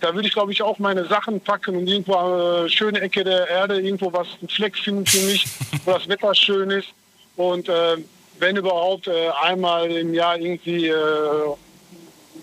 Da 0.00 0.14
würde 0.14 0.28
ich, 0.28 0.34
glaube 0.34 0.52
ich, 0.52 0.62
auch 0.62 0.78
meine 0.78 1.06
Sachen 1.06 1.40
packen 1.40 1.76
und 1.76 1.86
irgendwo 1.88 2.64
äh, 2.64 2.68
schöne 2.68 3.00
Ecke 3.00 3.24
der 3.24 3.48
Erde, 3.48 3.80
irgendwo 3.80 4.12
was, 4.12 4.28
einen 4.40 4.48
Fleck 4.48 4.76
finden 4.76 5.06
für 5.06 5.20
mich, 5.22 5.46
wo 5.84 5.92
das 5.92 6.08
Wetter 6.08 6.34
schön 6.34 6.70
ist. 6.70 6.88
Und 7.36 7.68
äh, 7.68 7.96
wenn 8.38 8.56
überhaupt 8.56 9.08
äh, 9.08 9.28
einmal 9.42 9.90
im 9.90 10.14
Jahr 10.14 10.38
irgendwie, 10.38 10.88
äh, 10.88 11.54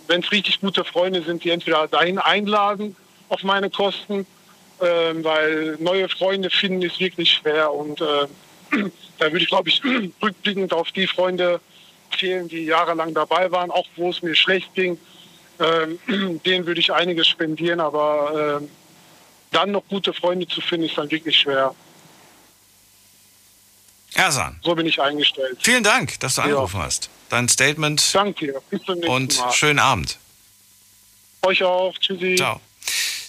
wenn 0.07 0.21
es 0.21 0.31
richtig 0.31 0.59
gute 0.61 0.83
Freunde 0.83 1.21
sind, 1.23 1.43
die 1.43 1.49
entweder 1.49 1.87
dahin 1.87 2.17
einladen 2.19 2.95
auf 3.29 3.43
meine 3.43 3.69
Kosten 3.69 4.25
ähm, 4.83 5.23
weil 5.23 5.77
neue 5.79 6.09
Freunde 6.09 6.49
finden 6.49 6.81
ist 6.81 6.99
wirklich 6.99 7.31
schwer 7.31 7.71
und 7.71 8.01
äh, 8.01 8.27
da 9.19 9.31
würde 9.31 9.39
ich, 9.39 9.47
glaube 9.47 9.69
ich, 9.69 9.81
rückblickend 10.21 10.73
auf 10.73 10.91
die 10.91 11.07
Freunde 11.07 11.61
zählen, 12.17 12.47
die 12.47 12.65
jahrelang 12.65 13.13
dabei 13.13 13.51
waren, 13.51 13.71
auch 13.71 13.85
wo 13.95 14.09
es 14.09 14.21
mir 14.21 14.35
schlecht 14.35 14.73
ging. 14.73 14.97
Ähm, 15.59 15.99
denen 16.45 16.65
würde 16.65 16.79
ich 16.81 16.91
einiges 16.91 17.27
spendieren, 17.27 17.79
aber 17.79 18.59
ähm, 18.61 18.69
dann 19.51 19.71
noch 19.71 19.83
gute 19.87 20.11
Freunde 20.13 20.47
zu 20.47 20.59
finden, 20.59 20.87
ist 20.87 20.97
dann 20.97 21.09
wirklich 21.11 21.37
schwer. 21.39 21.73
Ersan. 24.15 24.59
So 24.63 24.75
bin 24.75 24.85
ich 24.85 25.01
eingestellt. 25.01 25.59
Vielen 25.61 25.83
Dank, 25.83 26.19
dass 26.19 26.35
du 26.35 26.41
Ja. 26.41 26.47
angerufen 26.47 26.81
hast. 26.81 27.09
Dein 27.33 27.49
Statement 27.49 28.13
Danke 28.13 28.45
dir. 28.45 28.61
Bis 28.69 28.83
zum 28.83 28.95
nächsten 28.95 29.11
und 29.11 29.37
Mal. 29.39 29.51
schönen 29.53 29.79
Abend. 29.79 30.19
Euch 31.41 31.63
auch. 31.63 31.97
Tschüssi. 31.97 32.35
Ciao. 32.37 32.61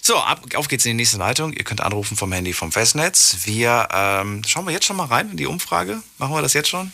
So, 0.01 0.17
ab, 0.17 0.41
auf 0.53 0.67
geht's 0.67 0.85
in 0.85 0.91
die 0.91 0.97
nächste 0.97 1.17
Leitung. 1.17 1.53
Ihr 1.53 1.63
könnt 1.63 1.81
anrufen 1.81 2.15
vom 2.15 2.31
Handy 2.31 2.53
vom 2.53 2.71
Festnetz. 2.71 3.37
Wir 3.45 3.87
ähm, 3.91 4.43
schauen 4.45 4.65
wir 4.67 4.73
jetzt 4.73 4.85
schon 4.85 4.95
mal 4.95 5.05
rein 5.05 5.31
in 5.31 5.37
die 5.37 5.47
Umfrage. 5.47 6.03
Machen 6.19 6.35
wir 6.35 6.43
das 6.43 6.53
jetzt 6.53 6.69
schon? 6.69 6.91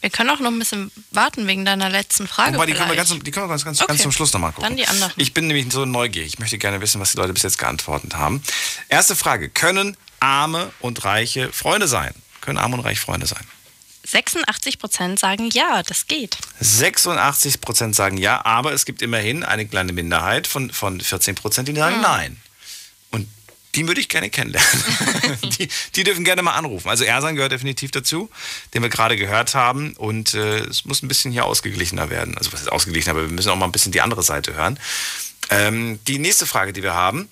Wir 0.00 0.10
können 0.10 0.30
auch 0.30 0.38
noch 0.38 0.52
ein 0.52 0.58
bisschen 0.60 0.92
warten 1.10 1.48
wegen 1.48 1.64
deiner 1.64 1.90
letzten 1.90 2.28
Frage. 2.28 2.54
Wobei, 2.54 2.66
die 2.66 2.74
können 2.74 2.88
wir, 2.90 2.96
ganz, 2.96 3.08
die 3.08 3.30
können 3.32 3.46
wir 3.46 3.48
ganz, 3.48 3.64
ganz, 3.64 3.80
Okay. 3.80 3.88
ganz 3.88 4.02
zum 4.02 4.12
Schluss 4.12 4.32
nochmal 4.32 4.52
gucken. 4.52 4.68
Dann 4.68 4.76
die 4.76 4.86
anderen. 4.86 5.12
Ich 5.16 5.34
bin 5.34 5.48
nämlich 5.48 5.72
so 5.72 5.84
neugierig. 5.86 6.34
Ich 6.34 6.38
möchte 6.38 6.58
gerne 6.58 6.80
wissen, 6.80 7.00
was 7.00 7.10
die 7.10 7.16
Leute 7.16 7.32
bis 7.32 7.42
jetzt 7.42 7.58
geantwortet 7.58 8.14
haben. 8.14 8.40
Erste 8.88 9.16
Frage. 9.16 9.48
Können 9.48 9.96
arme 10.20 10.70
und 10.78 11.04
reiche 11.04 11.52
Freunde 11.52 11.88
sein? 11.88 12.14
Können 12.42 12.58
arme 12.58 12.76
und 12.76 12.82
reich 12.82 13.00
Freunde 13.00 13.26
sein? 13.26 13.42
86 14.14 14.78
Prozent 14.78 15.18
sagen 15.18 15.50
ja, 15.52 15.82
das 15.82 16.06
geht. 16.06 16.38
86 16.60 17.60
Prozent 17.60 17.96
sagen 17.96 18.16
ja, 18.16 18.44
aber 18.44 18.72
es 18.72 18.84
gibt 18.84 19.02
immerhin 19.02 19.42
eine 19.42 19.66
kleine 19.66 19.92
Minderheit 19.92 20.46
von, 20.46 20.70
von 20.70 21.00
14 21.00 21.34
Prozent, 21.34 21.66
die 21.66 21.74
sagen 21.74 21.96
Hm. 21.96 22.02
nein. 22.02 22.36
Und 23.10 23.26
die 23.74 23.88
würde 23.88 24.00
ich 24.00 24.08
gerne 24.08 24.30
kennenlernen. 24.30 24.84
die, 25.58 25.68
die 25.96 26.04
dürfen 26.04 26.22
gerne 26.22 26.42
mal 26.42 26.52
anrufen. 26.52 26.88
Also 26.88 27.02
Ersan 27.02 27.34
gehört 27.34 27.50
definitiv 27.50 27.90
dazu, 27.90 28.30
den 28.72 28.82
wir 28.82 28.88
gerade 28.88 29.16
gehört 29.16 29.56
haben. 29.56 29.94
Und 29.94 30.34
äh, 30.34 30.58
es 30.60 30.84
muss 30.84 31.02
ein 31.02 31.08
bisschen 31.08 31.32
hier 31.32 31.44
ausgeglichener 31.44 32.08
werden. 32.08 32.38
Also 32.38 32.52
was 32.52 32.60
ist 32.60 32.70
ausgeglichen, 32.70 33.10
aber 33.10 33.22
wir 33.22 33.32
müssen 33.32 33.50
auch 33.50 33.56
mal 33.56 33.66
ein 33.66 33.72
bisschen 33.72 33.90
die 33.90 34.00
andere 34.00 34.22
Seite 34.22 34.54
hören. 34.54 34.78
Ähm, 35.50 35.98
die 36.06 36.20
nächste 36.20 36.46
Frage, 36.46 36.72
die 36.72 36.84
wir 36.84 36.94
haben. 36.94 37.28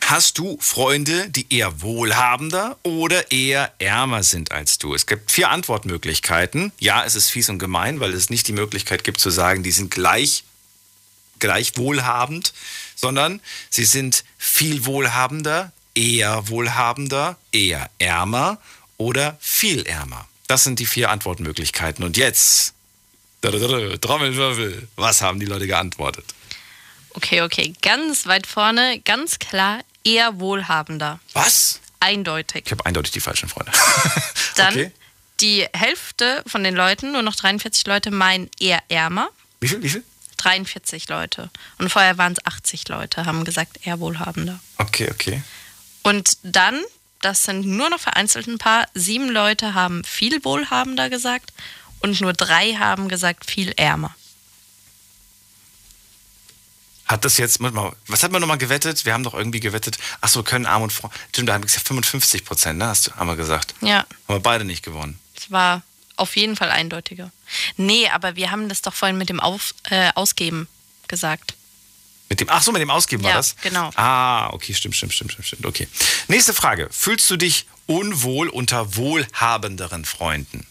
Hast 0.00 0.38
du 0.38 0.58
Freunde, 0.60 1.28
die 1.30 1.46
eher 1.52 1.80
wohlhabender 1.80 2.78
oder 2.82 3.30
eher 3.30 3.72
ärmer 3.78 4.22
sind 4.22 4.52
als 4.52 4.78
du? 4.78 4.94
Es 4.94 5.06
gibt 5.06 5.32
vier 5.32 5.50
Antwortmöglichkeiten. 5.50 6.72
Ja, 6.78 7.04
es 7.04 7.14
ist 7.14 7.30
fies 7.30 7.48
und 7.48 7.58
gemein, 7.58 8.00
weil 8.00 8.12
es 8.12 8.30
nicht 8.30 8.46
die 8.46 8.52
Möglichkeit 8.52 9.02
gibt 9.04 9.18
zu 9.18 9.30
sagen, 9.30 9.62
die 9.62 9.72
sind 9.72 9.90
gleich, 9.90 10.44
gleich 11.38 11.76
wohlhabend, 11.76 12.52
sondern 12.94 13.40
sie 13.70 13.84
sind 13.84 14.24
viel 14.36 14.84
wohlhabender, 14.84 15.72
eher 15.94 16.48
wohlhabender, 16.48 17.36
eher 17.52 17.90
ärmer 17.98 18.58
oder 18.98 19.38
viel 19.40 19.86
ärmer. 19.86 20.28
Das 20.46 20.64
sind 20.64 20.78
die 20.78 20.86
vier 20.86 21.10
Antwortmöglichkeiten. 21.10 22.04
Und 22.04 22.16
jetzt, 22.16 22.74
Trommelwirbel, 23.40 24.88
was 24.96 25.22
haben 25.22 25.40
die 25.40 25.46
Leute 25.46 25.66
geantwortet? 25.66 26.33
Okay, 27.14 27.42
okay. 27.42 27.72
Ganz 27.82 28.26
weit 28.26 28.46
vorne, 28.46 29.00
ganz 29.00 29.38
klar, 29.38 29.80
eher 30.04 30.38
wohlhabender. 30.40 31.20
Was? 31.32 31.80
Eindeutig. 32.00 32.64
Ich 32.66 32.72
habe 32.72 32.84
eindeutig 32.86 33.12
die 33.12 33.20
falschen 33.20 33.48
Freunde. 33.48 33.72
Dann 34.56 34.74
Okay. 34.74 34.90
die 35.40 35.66
Hälfte 35.72 36.42
von 36.46 36.62
den 36.64 36.74
Leuten, 36.74 37.12
nur 37.12 37.22
noch 37.22 37.34
43 37.34 37.86
Leute, 37.86 38.10
meinen 38.10 38.50
eher 38.60 38.82
ärmer. 38.88 39.28
Wie 39.60 39.68
viel? 39.68 39.82
Wie 39.82 39.88
viel? 39.88 40.04
43 40.36 41.08
Leute. 41.08 41.48
Und 41.78 41.88
vorher 41.90 42.18
waren 42.18 42.32
es 42.32 42.44
80 42.44 42.88
Leute, 42.88 43.24
haben 43.24 43.44
gesagt, 43.44 43.86
eher 43.86 44.00
wohlhabender. 44.00 44.60
Okay, 44.78 45.08
okay. 45.10 45.42
Und 46.02 46.36
dann, 46.42 46.82
das 47.22 47.44
sind 47.44 47.64
nur 47.64 47.88
noch 47.88 48.00
vereinzelt 48.00 48.46
ein 48.48 48.58
paar, 48.58 48.86
sieben 48.92 49.30
Leute 49.30 49.72
haben 49.72 50.04
viel 50.04 50.44
wohlhabender 50.44 51.08
gesagt 51.08 51.52
und 52.00 52.20
nur 52.20 52.34
drei 52.34 52.74
haben 52.74 53.08
gesagt, 53.08 53.48
viel 53.50 53.70
ärmer. 53.76 54.14
Hat 57.06 57.24
das 57.24 57.36
jetzt, 57.36 57.58
was 57.60 58.22
hat 58.22 58.32
man 58.32 58.40
nochmal 58.40 58.56
gewettet? 58.58 59.04
Wir 59.04 59.12
haben 59.12 59.24
doch 59.24 59.34
irgendwie 59.34 59.60
gewettet, 59.60 59.98
ach 60.22 60.28
so, 60.28 60.42
können 60.42 60.64
Arm 60.66 60.82
und 60.82 60.90
Frau. 60.92 61.10
Stimmt, 61.30 61.48
da 61.48 61.54
haben 61.54 61.62
wir 61.62 61.66
gesagt 61.66 61.86
55 61.86 62.44
Prozent, 62.44 62.78
ne? 62.78 62.86
Hast 62.86 63.06
du, 63.08 63.12
haben 63.12 63.26
wir 63.26 63.36
gesagt. 63.36 63.74
Ja, 63.82 63.98
Haben 63.98 64.06
wir 64.36 64.40
beide 64.40 64.64
nicht 64.64 64.82
gewonnen. 64.82 65.18
es 65.36 65.50
war 65.50 65.82
auf 66.16 66.36
jeden 66.36 66.56
Fall 66.56 66.70
eindeutiger. 66.70 67.30
Nee, 67.76 68.08
aber 68.08 68.36
wir 68.36 68.50
haben 68.50 68.68
das 68.68 68.80
doch 68.82 68.94
vorhin 68.94 69.18
mit 69.18 69.28
dem 69.28 69.40
Auf, 69.40 69.74
äh, 69.90 70.10
Ausgeben 70.14 70.66
gesagt. 71.08 71.54
Mit 72.30 72.40
dem, 72.40 72.48
ach 72.48 72.62
so, 72.62 72.72
mit 72.72 72.80
dem 72.80 72.90
Ausgeben 72.90 73.22
war 73.22 73.30
Ja, 73.32 73.36
das? 73.36 73.54
genau. 73.62 73.90
Ah, 73.96 74.48
okay, 74.54 74.72
stimmt, 74.72 74.96
stimmt, 74.96 75.12
stimmt, 75.12 75.32
stimmt, 75.32 75.46
stimmt. 75.46 75.66
Okay. 75.66 75.88
Nächste 76.28 76.54
Frage. 76.54 76.88
Fühlst 76.90 77.28
du 77.30 77.36
dich 77.36 77.66
unwohl 77.86 78.48
unter 78.48 78.96
wohlhabenderen 78.96 80.04
Freunden? 80.06 80.66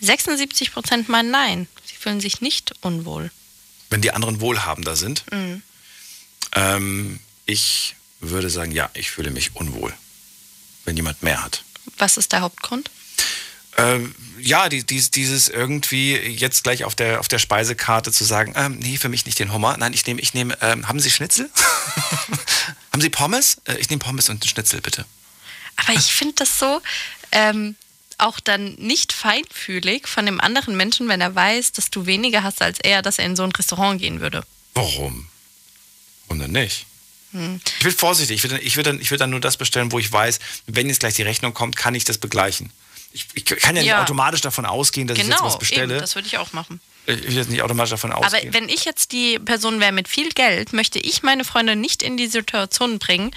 76 0.00 0.72
Prozent 0.72 1.08
meinen 1.08 1.30
Nein. 1.30 1.66
Sie 1.86 1.94
fühlen 1.96 2.20
sich 2.20 2.40
nicht 2.40 2.74
unwohl. 2.82 3.30
Wenn 3.90 4.00
die 4.00 4.12
anderen 4.12 4.40
wohlhabender 4.40 4.96
sind? 4.96 5.24
Mhm. 5.32 5.62
Ähm, 6.52 7.20
ich 7.46 7.96
würde 8.20 8.50
sagen, 8.50 8.72
ja, 8.72 8.90
ich 8.94 9.10
fühle 9.10 9.30
mich 9.30 9.56
unwohl, 9.56 9.92
wenn 10.84 10.96
jemand 10.96 11.22
mehr 11.22 11.42
hat. 11.42 11.64
Was 11.98 12.16
ist 12.16 12.32
der 12.32 12.40
Hauptgrund? 12.40 12.90
Ähm, 13.76 14.14
ja, 14.38 14.68
die, 14.68 14.84
dies, 14.84 15.10
dieses 15.10 15.48
irgendwie 15.48 16.16
jetzt 16.16 16.64
gleich 16.64 16.84
auf 16.84 16.94
der, 16.94 17.20
auf 17.20 17.28
der 17.28 17.38
Speisekarte 17.38 18.12
zu 18.12 18.24
sagen, 18.24 18.52
ähm, 18.56 18.78
nee, 18.78 18.96
für 18.96 19.08
mich 19.08 19.26
nicht 19.26 19.38
den 19.38 19.52
Hummer. 19.52 19.76
Nein, 19.76 19.92
ich 19.92 20.06
nehme, 20.06 20.20
ich 20.20 20.34
nehme, 20.34 20.56
ähm, 20.60 20.88
haben 20.88 21.00
Sie 21.00 21.10
Schnitzel? 21.10 21.50
haben 22.92 23.00
Sie 23.00 23.10
Pommes? 23.10 23.58
Äh, 23.64 23.76
ich 23.76 23.88
nehme 23.88 24.00
Pommes 24.00 24.28
und 24.28 24.42
einen 24.42 24.48
Schnitzel, 24.48 24.80
bitte. 24.80 25.04
Aber 25.76 25.94
ich 25.94 26.12
finde 26.12 26.34
das 26.36 26.58
so 26.58 26.82
ähm, 27.32 27.76
auch 28.20 28.40
dann 28.40 28.74
nicht 28.74 29.12
feinfühlig 29.12 30.06
von 30.08 30.26
dem 30.26 30.40
anderen 30.40 30.76
Menschen, 30.76 31.08
wenn 31.08 31.20
er 31.20 31.34
weiß, 31.34 31.72
dass 31.72 31.90
du 31.90 32.06
weniger 32.06 32.42
hast 32.42 32.62
als 32.62 32.78
er, 32.80 33.02
dass 33.02 33.18
er 33.18 33.24
in 33.26 33.36
so 33.36 33.42
ein 33.42 33.52
Restaurant 33.52 34.00
gehen 34.00 34.20
würde. 34.20 34.42
Warum? 34.74 35.26
Warum 36.26 36.40
denn 36.40 36.52
nicht? 36.52 36.86
Hm. 37.32 37.60
Ich 37.78 37.84
bin 37.84 37.92
vorsichtig. 37.92 38.36
Ich 38.44 38.50
würde 38.50 38.62
ich 38.62 38.76
würd 38.76 38.86
dann, 38.86 39.00
ich 39.00 39.08
dann 39.08 39.30
nur 39.30 39.40
das 39.40 39.56
bestellen, 39.56 39.92
wo 39.92 39.98
ich 39.98 40.10
weiß, 40.10 40.38
wenn 40.66 40.88
jetzt 40.88 41.00
gleich 41.00 41.14
die 41.14 41.22
Rechnung 41.22 41.54
kommt, 41.54 41.76
kann 41.76 41.94
ich 41.94 42.04
das 42.04 42.18
begleichen. 42.18 42.72
Ich, 43.12 43.26
ich 43.34 43.44
kann 43.44 43.74
ja, 43.76 43.82
nicht 43.82 43.88
Ja. 43.88 44.02
automatisch 44.02 44.40
davon 44.40 44.64
ausgehen, 44.64 45.08
dass 45.08 45.18
ich 45.18 45.24
jetzt 45.24 45.32
Genau, 45.36 45.46
was 45.46 45.58
bestelle. 45.58 45.94
eben, 45.94 46.00
das 46.00 46.14
würde 46.14 46.28
ich 46.28 46.38
auch 46.38 46.52
machen. 46.52 46.80
ich 47.06 47.22
will 47.24 47.34
jetzt 47.36 47.50
nicht 47.50 47.62
automatisch 47.62 47.90
davon 47.90 48.12
Aber 48.12 48.26
ausgehen. 48.26 48.52
wenn 48.54 48.68
ich 48.68 48.84
jetzt 48.84 49.10
die 49.12 49.38
Person 49.38 49.80
wäre 49.80 49.90
mit 49.92 50.06
viel 50.08 50.30
Geld, 50.30 50.72
möchte 50.72 50.98
ich 51.00 51.22
meine 51.24 51.44
Freunde 51.44 51.74
nicht 51.76 52.02
in 52.04 52.16
die 52.16 52.28
Situation 52.28 52.98
bringen, 53.00 53.32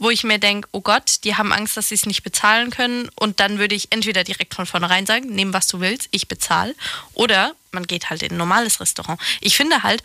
wo 0.00 0.10
ich 0.10 0.24
mir 0.24 0.38
denke, 0.38 0.68
oh 0.72 0.80
Gott, 0.80 1.22
die 1.24 1.36
haben 1.36 1.52
Angst, 1.52 1.76
dass 1.76 1.90
sie 1.90 1.94
es 1.94 2.06
nicht 2.06 2.24
bezahlen 2.24 2.70
können. 2.70 3.08
Und 3.14 3.38
dann 3.38 3.58
würde 3.58 3.74
ich 3.74 3.92
entweder 3.92 4.24
direkt 4.24 4.54
von 4.54 4.66
vornherein 4.66 5.06
sagen, 5.06 5.28
nehm 5.28 5.52
was 5.52 5.68
du 5.68 5.78
willst, 5.78 6.08
ich 6.10 6.26
bezahle. 6.26 6.74
Oder 7.12 7.54
man 7.70 7.86
geht 7.86 8.10
halt 8.10 8.22
in 8.22 8.32
ein 8.32 8.38
normales 8.38 8.80
Restaurant. 8.80 9.20
Ich 9.40 9.56
finde 9.56 9.82
halt, 9.82 10.02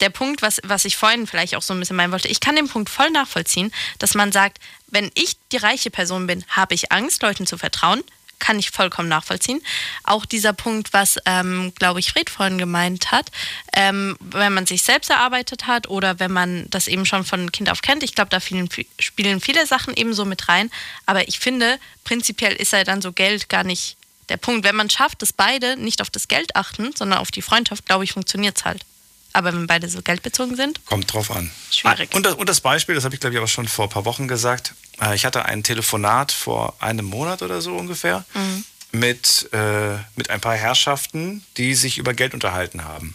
der 0.00 0.10
Punkt, 0.10 0.42
was, 0.42 0.60
was 0.64 0.84
ich 0.84 0.96
vorhin 0.96 1.26
vielleicht 1.26 1.56
auch 1.56 1.62
so 1.62 1.72
ein 1.72 1.80
bisschen 1.80 1.96
meinen 1.96 2.12
wollte, 2.12 2.28
ich 2.28 2.40
kann 2.40 2.56
den 2.56 2.68
Punkt 2.68 2.90
voll 2.90 3.10
nachvollziehen, 3.10 3.72
dass 3.98 4.14
man 4.14 4.32
sagt, 4.32 4.58
wenn 4.86 5.10
ich 5.14 5.36
die 5.50 5.56
reiche 5.56 5.90
Person 5.90 6.26
bin, 6.26 6.44
habe 6.48 6.74
ich 6.74 6.92
Angst, 6.92 7.22
Leuten 7.22 7.46
zu 7.46 7.58
vertrauen. 7.58 8.04
Kann 8.38 8.58
ich 8.58 8.70
vollkommen 8.70 9.08
nachvollziehen. 9.08 9.60
Auch 10.04 10.24
dieser 10.24 10.52
Punkt, 10.52 10.92
was, 10.92 11.18
ähm, 11.26 11.72
glaube 11.78 12.00
ich, 12.00 12.12
Fred 12.12 12.30
vorhin 12.30 12.58
gemeint 12.58 13.10
hat, 13.10 13.30
ähm, 13.72 14.16
wenn 14.20 14.52
man 14.52 14.66
sich 14.66 14.82
selbst 14.82 15.10
erarbeitet 15.10 15.66
hat 15.66 15.88
oder 15.88 16.18
wenn 16.20 16.32
man 16.32 16.66
das 16.70 16.88
eben 16.88 17.04
schon 17.04 17.24
von 17.24 17.50
Kind 17.52 17.70
auf 17.70 17.82
kennt, 17.82 18.02
ich 18.02 18.14
glaube, 18.14 18.30
da 18.30 18.40
vielen, 18.40 18.68
spielen 18.98 19.40
viele 19.40 19.66
Sachen 19.66 19.94
eben 19.94 20.14
so 20.14 20.24
mit 20.24 20.48
rein. 20.48 20.70
Aber 21.06 21.26
ich 21.28 21.38
finde, 21.38 21.78
prinzipiell 22.04 22.54
ist 22.54 22.72
ja 22.72 22.84
dann 22.84 23.02
so 23.02 23.12
Geld 23.12 23.48
gar 23.48 23.64
nicht 23.64 23.96
der 24.28 24.36
Punkt. 24.36 24.64
Wenn 24.64 24.76
man 24.76 24.90
schafft, 24.90 25.22
dass 25.22 25.32
beide 25.32 25.76
nicht 25.76 26.00
auf 26.00 26.10
das 26.10 26.28
Geld 26.28 26.54
achten, 26.56 26.92
sondern 26.94 27.18
auf 27.18 27.30
die 27.30 27.42
Freundschaft, 27.42 27.86
glaube 27.86 28.04
ich, 28.04 28.12
funktioniert 28.12 28.56
es 28.56 28.64
halt. 28.64 28.84
Aber 29.32 29.52
wenn 29.52 29.66
beide 29.66 29.88
so 29.88 30.00
geldbezogen 30.02 30.56
sind, 30.56 30.84
Kommt 30.86 31.12
drauf 31.12 31.30
an. 31.30 31.50
Schwierig. 31.70 32.10
Ah, 32.12 32.16
Und 32.16 32.24
das, 32.26 32.34
und 32.34 32.48
das 32.48 32.60
Beispiel, 32.60 32.94
das 32.94 33.04
habe 33.04 33.14
ich 33.14 33.20
glaube 33.20 33.34
ich 33.34 33.38
aber 33.38 33.46
schon 33.48 33.68
vor 33.68 33.86
ein 33.86 33.90
paar 33.90 34.04
Wochen 34.04 34.26
gesagt. 34.26 34.74
Äh, 35.00 35.14
Ich 35.14 35.24
hatte 35.24 35.44
ein 35.44 35.62
Telefonat 35.62 36.32
vor 36.32 36.74
einem 36.80 37.04
Monat 37.06 37.42
oder 37.42 37.60
so 37.60 37.76
ungefähr 37.76 38.24
Mhm. 38.34 38.64
mit, 38.92 39.48
äh, 39.52 39.96
mit 40.16 40.30
ein 40.30 40.40
paar 40.40 40.54
Herrschaften, 40.56 41.44
die 41.58 41.74
sich 41.74 41.98
über 41.98 42.14
Geld 42.14 42.32
unterhalten 42.34 42.84
haben. 42.84 43.14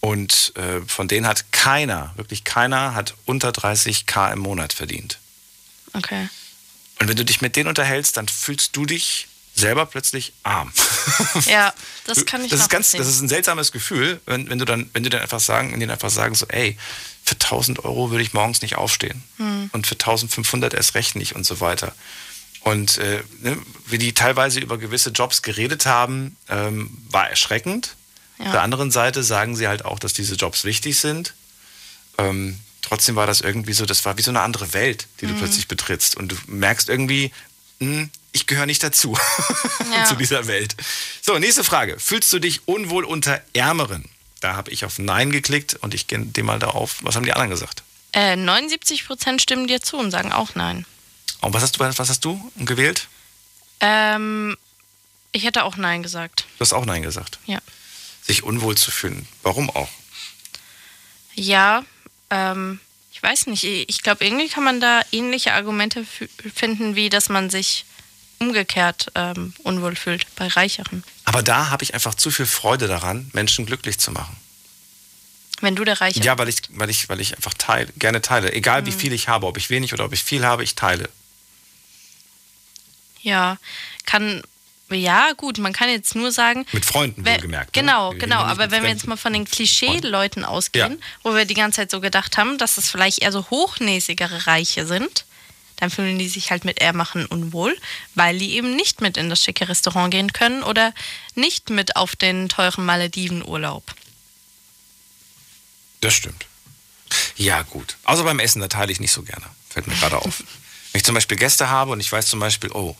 Und 0.00 0.52
äh, 0.56 0.82
von 0.86 1.08
denen 1.08 1.26
hat 1.26 1.50
keiner, 1.52 2.12
wirklich 2.16 2.44
keiner, 2.44 2.94
hat 2.94 3.14
unter 3.24 3.48
30k 3.50 4.32
im 4.34 4.38
Monat 4.40 4.72
verdient. 4.72 5.18
okay. 5.94 6.28
Und 7.00 7.08
wenn 7.08 7.16
du 7.16 7.24
dich 7.26 7.40
mit 7.42 7.56
denen 7.56 7.68
unterhältst, 7.68 8.16
dann 8.16 8.26
fühlst 8.28 8.74
du 8.76 8.86
dich 8.86 9.26
selber 9.56 9.86
plötzlich 9.86 10.32
arm. 10.44 10.72
Ja, 11.46 11.72
das 12.04 12.24
kann 12.26 12.44
ich 12.44 12.50
das 12.50 12.60
ist 12.60 12.68
ganz, 12.70 12.90
das 12.92 13.06
ist 13.08 13.20
ein 13.20 13.28
seltsames 13.28 13.72
Gefühl, 13.72 14.20
wenn, 14.26 14.48
wenn 14.50 14.58
du 14.58 14.64
dann, 14.64 14.88
wenn 14.92 15.02
du 15.02 15.10
dann 15.10 15.22
einfach 15.22 15.40
sagen, 15.40 15.72
wenn 15.72 15.80
die 15.80 15.86
dann 15.86 15.94
einfach 15.94 16.10
sagen 16.10 16.34
so, 16.34 16.46
ey, 16.48 16.76
für 17.24 17.34
1000 17.34 17.84
Euro 17.84 18.10
würde 18.10 18.22
ich 18.22 18.32
morgens 18.34 18.62
nicht 18.62 18.76
aufstehen 18.76 19.22
Hm. 19.38 19.70
und 19.72 19.86
für 19.86 19.94
1500 19.94 20.74
erst 20.74 20.94
recht 20.94 21.16
nicht 21.16 21.34
und 21.34 21.44
so 21.44 21.60
weiter. 21.60 21.92
Und 22.60 22.98
äh, 22.98 23.22
ne, 23.40 23.56
wie 23.86 23.98
die 23.98 24.12
teilweise 24.12 24.60
über 24.60 24.76
gewisse 24.78 25.10
Jobs 25.10 25.42
geredet 25.42 25.86
haben, 25.86 26.36
ähm, 26.48 26.96
war 27.10 27.28
erschreckend. 27.30 27.94
Ja. 28.38 28.46
Auf 28.46 28.52
der 28.52 28.62
anderen 28.62 28.90
Seite 28.90 29.22
sagen 29.22 29.56
sie 29.56 29.68
halt 29.68 29.84
auch, 29.84 29.98
dass 29.98 30.12
diese 30.12 30.34
Jobs 30.34 30.64
wichtig 30.64 30.98
sind. 30.98 31.34
Ähm, 32.18 32.58
trotzdem 32.82 33.14
war 33.16 33.26
das 33.26 33.40
irgendwie 33.40 33.72
so, 33.72 33.86
das 33.86 34.04
war 34.04 34.18
wie 34.18 34.22
so 34.22 34.30
eine 34.30 34.40
andere 34.40 34.72
Welt, 34.72 35.06
die 35.20 35.26
du 35.26 35.32
Mhm. 35.34 35.38
plötzlich 35.38 35.68
betrittst. 35.68 36.16
Und 36.16 36.32
du 36.32 36.36
merkst 36.48 36.88
irgendwie, 36.88 37.24
hm, 37.26 37.30
ich 38.32 38.46
gehöre 38.46 38.66
nicht 38.66 38.82
dazu, 38.82 39.16
Ja. 39.92 40.04
zu 40.04 40.14
dieser 40.16 40.46
Welt. 40.46 40.74
So, 41.22 41.38
nächste 41.38 41.64
Frage. 41.64 41.98
Fühlst 41.98 42.32
du 42.32 42.38
dich 42.38 42.66
unwohl 42.66 43.04
unter 43.04 43.40
Ärmeren? 43.52 44.08
Da 44.40 44.54
habe 44.56 44.70
ich 44.70 44.84
auf 44.84 44.98
Nein 44.98 45.30
geklickt 45.30 45.74
und 45.74 45.94
ich 45.94 46.06
gehe 46.06 46.18
dem 46.18 46.46
mal 46.46 46.58
da 46.58 46.68
auf. 46.68 46.96
Was 47.02 47.16
haben 47.16 47.24
die 47.24 47.32
anderen 47.32 47.50
gesagt? 47.50 47.82
Äh, 48.12 48.36
79 48.36 49.06
Prozent 49.06 49.42
stimmen 49.42 49.66
dir 49.66 49.80
zu 49.80 49.96
und 49.98 50.10
sagen 50.10 50.32
auch 50.32 50.54
nein. 50.54 50.86
Und 51.40 51.52
was 51.54 51.62
hast 51.62 51.76
du, 51.76 51.80
was 51.80 51.98
hast 51.98 52.24
du 52.24 52.52
gewählt? 52.56 53.08
Ähm, 53.80 54.56
ich 55.32 55.44
hätte 55.44 55.64
auch 55.64 55.76
nein 55.76 56.02
gesagt. 56.02 56.46
Du 56.58 56.60
hast 56.62 56.72
auch 56.72 56.86
Nein 56.86 57.02
gesagt. 57.02 57.38
Ja. 57.46 57.58
Sich 58.22 58.42
unwohl 58.42 58.76
zu 58.76 58.90
fühlen. 58.90 59.28
Warum 59.42 59.68
auch? 59.70 59.90
Ja, 61.34 61.84
ähm, 62.30 62.80
ich 63.16 63.22
weiß 63.22 63.46
nicht. 63.46 63.64
Ich 63.64 64.02
glaube, 64.02 64.26
irgendwie 64.26 64.46
kann 64.48 64.62
man 64.62 64.78
da 64.78 65.00
ähnliche 65.10 65.54
Argumente 65.54 66.04
finden, 66.54 66.96
wie 66.96 67.08
dass 67.08 67.30
man 67.30 67.48
sich 67.48 67.86
umgekehrt 68.38 69.10
ähm, 69.14 69.54
unwohl 69.62 69.96
fühlt 69.96 70.26
bei 70.36 70.46
Reicheren. 70.48 71.02
Aber 71.24 71.42
da 71.42 71.70
habe 71.70 71.82
ich 71.82 71.94
einfach 71.94 72.14
zu 72.14 72.30
viel 72.30 72.44
Freude 72.44 72.88
daran, 72.88 73.30
Menschen 73.32 73.64
glücklich 73.64 73.98
zu 73.98 74.10
machen. 74.10 74.36
Wenn 75.62 75.74
du 75.74 75.84
der 75.84 75.98
Reiche 76.02 76.20
Ja, 76.20 76.36
weil 76.36 76.50
ich, 76.50 76.56
weil 76.72 76.90
ich, 76.90 77.08
weil 77.08 77.18
ich 77.18 77.34
einfach 77.34 77.54
teile, 77.54 77.90
gerne 77.98 78.20
teile. 78.20 78.52
Egal 78.52 78.84
wie 78.84 78.90
Mhm. 78.90 78.98
viel 78.98 79.12
ich 79.14 79.28
habe, 79.28 79.46
ob 79.46 79.56
ich 79.56 79.70
wenig 79.70 79.94
oder 79.94 80.04
ob 80.04 80.12
ich 80.12 80.22
viel 80.22 80.44
habe, 80.44 80.62
ich 80.62 80.74
teile. 80.74 81.08
Ja, 83.22 83.56
kann. 84.04 84.42
Ja, 84.90 85.32
gut, 85.32 85.58
man 85.58 85.72
kann 85.72 85.88
jetzt 85.88 86.14
nur 86.14 86.30
sagen. 86.30 86.64
Mit 86.72 86.84
Freunden 86.84 87.24
Wer- 87.24 87.34
wohlgemerkt. 87.36 87.74
ne? 87.74 87.82
Genau, 87.82 88.12
Wir 88.12 88.18
genau. 88.20 88.42
nicht 88.42 88.50
Aber 88.50 88.70
wenn 88.70 88.82
wir 88.84 88.90
jetzt 88.90 89.06
mal 89.08 89.16
von 89.16 89.32
den 89.32 89.44
Klischee-Leuten 89.44 90.44
ausgehen, 90.44 90.92
Ja. 90.92 90.98
wo 91.24 91.34
wir 91.34 91.44
die 91.44 91.54
ganze 91.54 91.76
Zeit 91.80 91.90
so 91.90 92.00
gedacht 92.00 92.36
haben, 92.36 92.56
dass 92.58 92.78
es 92.78 92.88
vielleicht 92.88 93.18
eher 93.22 93.32
so 93.32 93.50
hochnäsigere 93.50 94.46
Reiche 94.46 94.86
sind, 94.86 95.24
dann 95.76 95.90
fühlen 95.90 96.18
die 96.18 96.28
sich 96.28 96.50
halt 96.52 96.64
mit 96.64 96.80
Ehrmachen 96.80 97.26
unwohl, 97.26 97.76
weil 98.14 98.38
die 98.38 98.52
eben 98.54 98.76
nicht 98.76 99.00
mit 99.00 99.16
in 99.16 99.28
das 99.28 99.42
schicke 99.42 99.68
Restaurant 99.68 100.10
gehen 100.12 100.32
können 100.32 100.62
oder 100.62 100.94
nicht 101.34 101.68
mit 101.68 101.96
auf 101.96 102.14
den 102.16 102.48
teuren 102.48 102.86
Malediven-Urlaub. 102.86 103.82
Das 106.00 106.14
stimmt. 106.14 106.46
Ja, 107.36 107.62
gut. 107.62 107.96
Außer 108.04 108.24
beim 108.24 108.38
Essen, 108.38 108.60
da 108.60 108.68
teile 108.68 108.92
ich 108.92 109.00
nicht 109.00 109.12
so 109.12 109.22
gerne. 109.22 109.44
Fällt 109.68 109.86
mir 109.86 109.94
gerade 109.96 110.18
auf. 110.18 110.40
Wenn 110.92 110.98
ich 111.00 111.04
zum 111.04 111.14
Beispiel 111.14 111.36
Gäste 111.36 111.68
habe 111.68 111.90
und 111.92 112.00
ich 112.00 112.10
weiß 112.10 112.26
zum 112.28 112.40
Beispiel, 112.40 112.70
oh, 112.72 112.96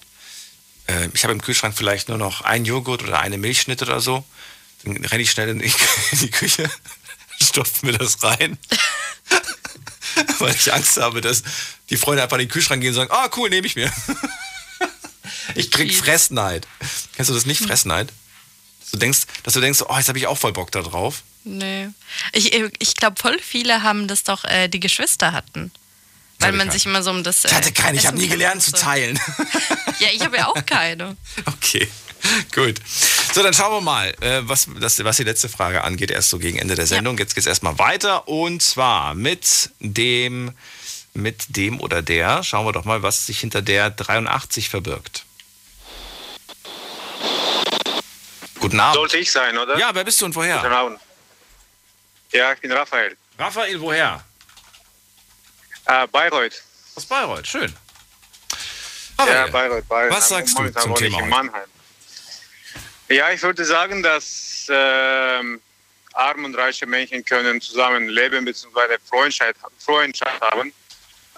äh, 0.87 1.09
ich 1.13 1.25
habe 1.25 1.33
im 1.33 1.43
Kühlschrank 1.43 1.75
vielleicht 1.77 2.09
nur 2.09 2.19
noch 2.19 2.43
einen 2.43 2.65
Joghurt 2.65 3.03
oder 3.03 3.21
eine 3.21 3.39
Milchschnitte 3.39 3.85
oder 3.85 4.01
so, 4.01 4.25
dann 4.85 4.97
renne 5.05 5.23
ich 5.23 5.31
schnell 5.31 5.49
in 5.49 5.59
die, 5.59 5.67
in 6.13 6.19
die 6.19 6.31
Küche, 6.31 6.71
stopfe 7.41 7.87
mir 7.87 7.93
das 7.93 8.23
rein. 8.23 8.59
Weil 10.39 10.55
ich 10.55 10.73
Angst 10.73 10.97
habe, 10.97 11.21
dass 11.21 11.43
die 11.91 11.97
Freunde 11.97 12.23
einfach 12.23 12.37
in 12.37 12.45
den 12.45 12.49
Kühlschrank 12.49 12.81
gehen 12.81 12.91
und 12.91 12.95
sagen, 12.95 13.11
ah, 13.13 13.29
cool, 13.37 13.51
nehme 13.51 13.67
ich 13.67 13.77
mir. 13.77 13.93
ich 15.55 15.71
krieg 15.71 15.95
Fressneid. 15.95 16.67
Kennst 17.15 17.31
du 17.31 17.35
das 17.35 17.45
nicht, 17.45 17.61
Fressneid? 17.61 18.13
Dass 18.81 18.91
du 18.93 18.99
denkst, 18.99 19.21
dass 19.43 19.55
du 19.55 19.61
denkst, 19.61 19.83
oh, 19.87 19.97
jetzt 19.97 20.09
habe 20.09 20.19
ich 20.19 20.27
auch 20.27 20.39
voll 20.39 20.53
Bock 20.53 20.71
da 20.73 20.81
drauf. 20.81 21.23
Nee. 21.45 21.89
Ich, 22.33 22.53
ich 22.55 22.95
glaube, 22.95 23.21
voll 23.21 23.39
viele 23.41 23.83
haben 23.83 24.09
das 24.09 24.25
doch, 24.25 24.45
äh, 24.45 24.69
die 24.69 24.81
Geschwister 24.81 25.33
hatten. 25.33 25.71
Weil 26.39 26.49
hatte 26.49 26.59
man 26.59 26.67
keine. 26.69 26.79
sich 26.79 26.87
immer 26.87 27.03
so 27.03 27.11
um 27.11 27.23
das. 27.23 27.45
Ich 27.45 27.53
hatte 27.53 27.71
äh, 27.71 27.73
keine, 27.73 27.99
ich 27.99 28.07
habe 28.07 28.19
nie 28.19 28.29
gelernt 28.29 28.63
zu 28.63 28.73
teilen. 28.73 29.19
Ja, 29.99 30.09
ich 30.13 30.23
habe 30.23 30.37
ja 30.37 30.49
auch 30.49 30.67
keine. 30.67 31.17
Okay, 31.47 31.89
gut. 32.55 32.75
So, 33.33 33.43
dann 33.43 33.55
schauen 33.55 33.73
wir 33.73 33.81
mal, 33.81 34.11
äh, 34.21 34.41
was, 34.43 34.69
das, 34.79 35.03
was 35.03 35.17
die 35.17 35.25
letzte 35.25 35.49
Frage 35.49 35.83
angeht, 35.85 36.11
erst 36.11 36.29
so 36.29 36.39
gegen 36.39 36.59
Ende 36.59 36.75
der 36.75 36.87
Sendung. 36.87 37.17
Jetzt 37.17 37.35
geht 37.35 37.43
es 37.43 37.47
erstmal 37.47 37.79
weiter 37.79 38.29
und 38.29 38.63
zwar 38.63 39.15
mit 39.15 39.71
dem, 39.81 40.53
mit 41.15 41.57
dem 41.57 41.81
oder 41.81 42.03
der. 42.03 42.43
Schauen 42.43 42.67
wir 42.67 42.73
doch 42.73 42.85
mal, 42.85 43.03
was 43.03 43.25
sich 43.25 43.41
hinter 43.41 43.63
der 43.63 43.89
83 43.89 44.69
verbirgt. 44.69 45.25
Guten 48.61 48.81
Abend. 48.81 48.97
Sollte 48.97 49.17
ich 49.17 49.31
sein, 49.31 49.57
oder? 49.57 49.79
Ja, 49.79 49.95
wer 49.95 50.05
bist 50.05 50.21
du 50.21 50.27
und 50.27 50.35
woher? 50.35 50.59
Guten 50.59 50.73
Abend. 50.75 51.01
Ja, 52.33 52.53
ich 52.53 52.61
bin 52.61 52.73
Raphael. 52.73 53.17
Raphael, 53.39 53.81
woher? 53.81 54.25
Äh, 55.87 56.07
Bayreuth. 56.09 56.63
Aus 56.95 57.07
Bayreuth, 57.07 57.47
schön. 57.47 57.73
Ja, 59.19 59.25
Raphael, 59.25 59.51
Bayreuth, 59.51 59.89
Bayreuth. 59.89 60.13
was 60.13 60.29
sagst 60.29 60.59
du 60.59 60.71
zum 60.73 60.95
Thema 60.95 61.19
heute? 61.19 61.29
Mannheim. 61.29 61.69
Ja, 63.09 63.31
ich 63.31 63.43
würde 63.43 63.65
sagen, 63.65 64.03
dass 64.03 64.67
ähm, 64.69 65.61
arme 66.13 66.45
und 66.47 66.55
reiche 66.57 66.87
Menschen 66.87 67.25
können 67.25 67.61
zusammen 67.61 68.09
leben 68.09 68.45
bzw. 68.45 68.97
Freundschaft, 69.09 69.57
Freundschaft 69.79 70.41
haben. 70.41 70.73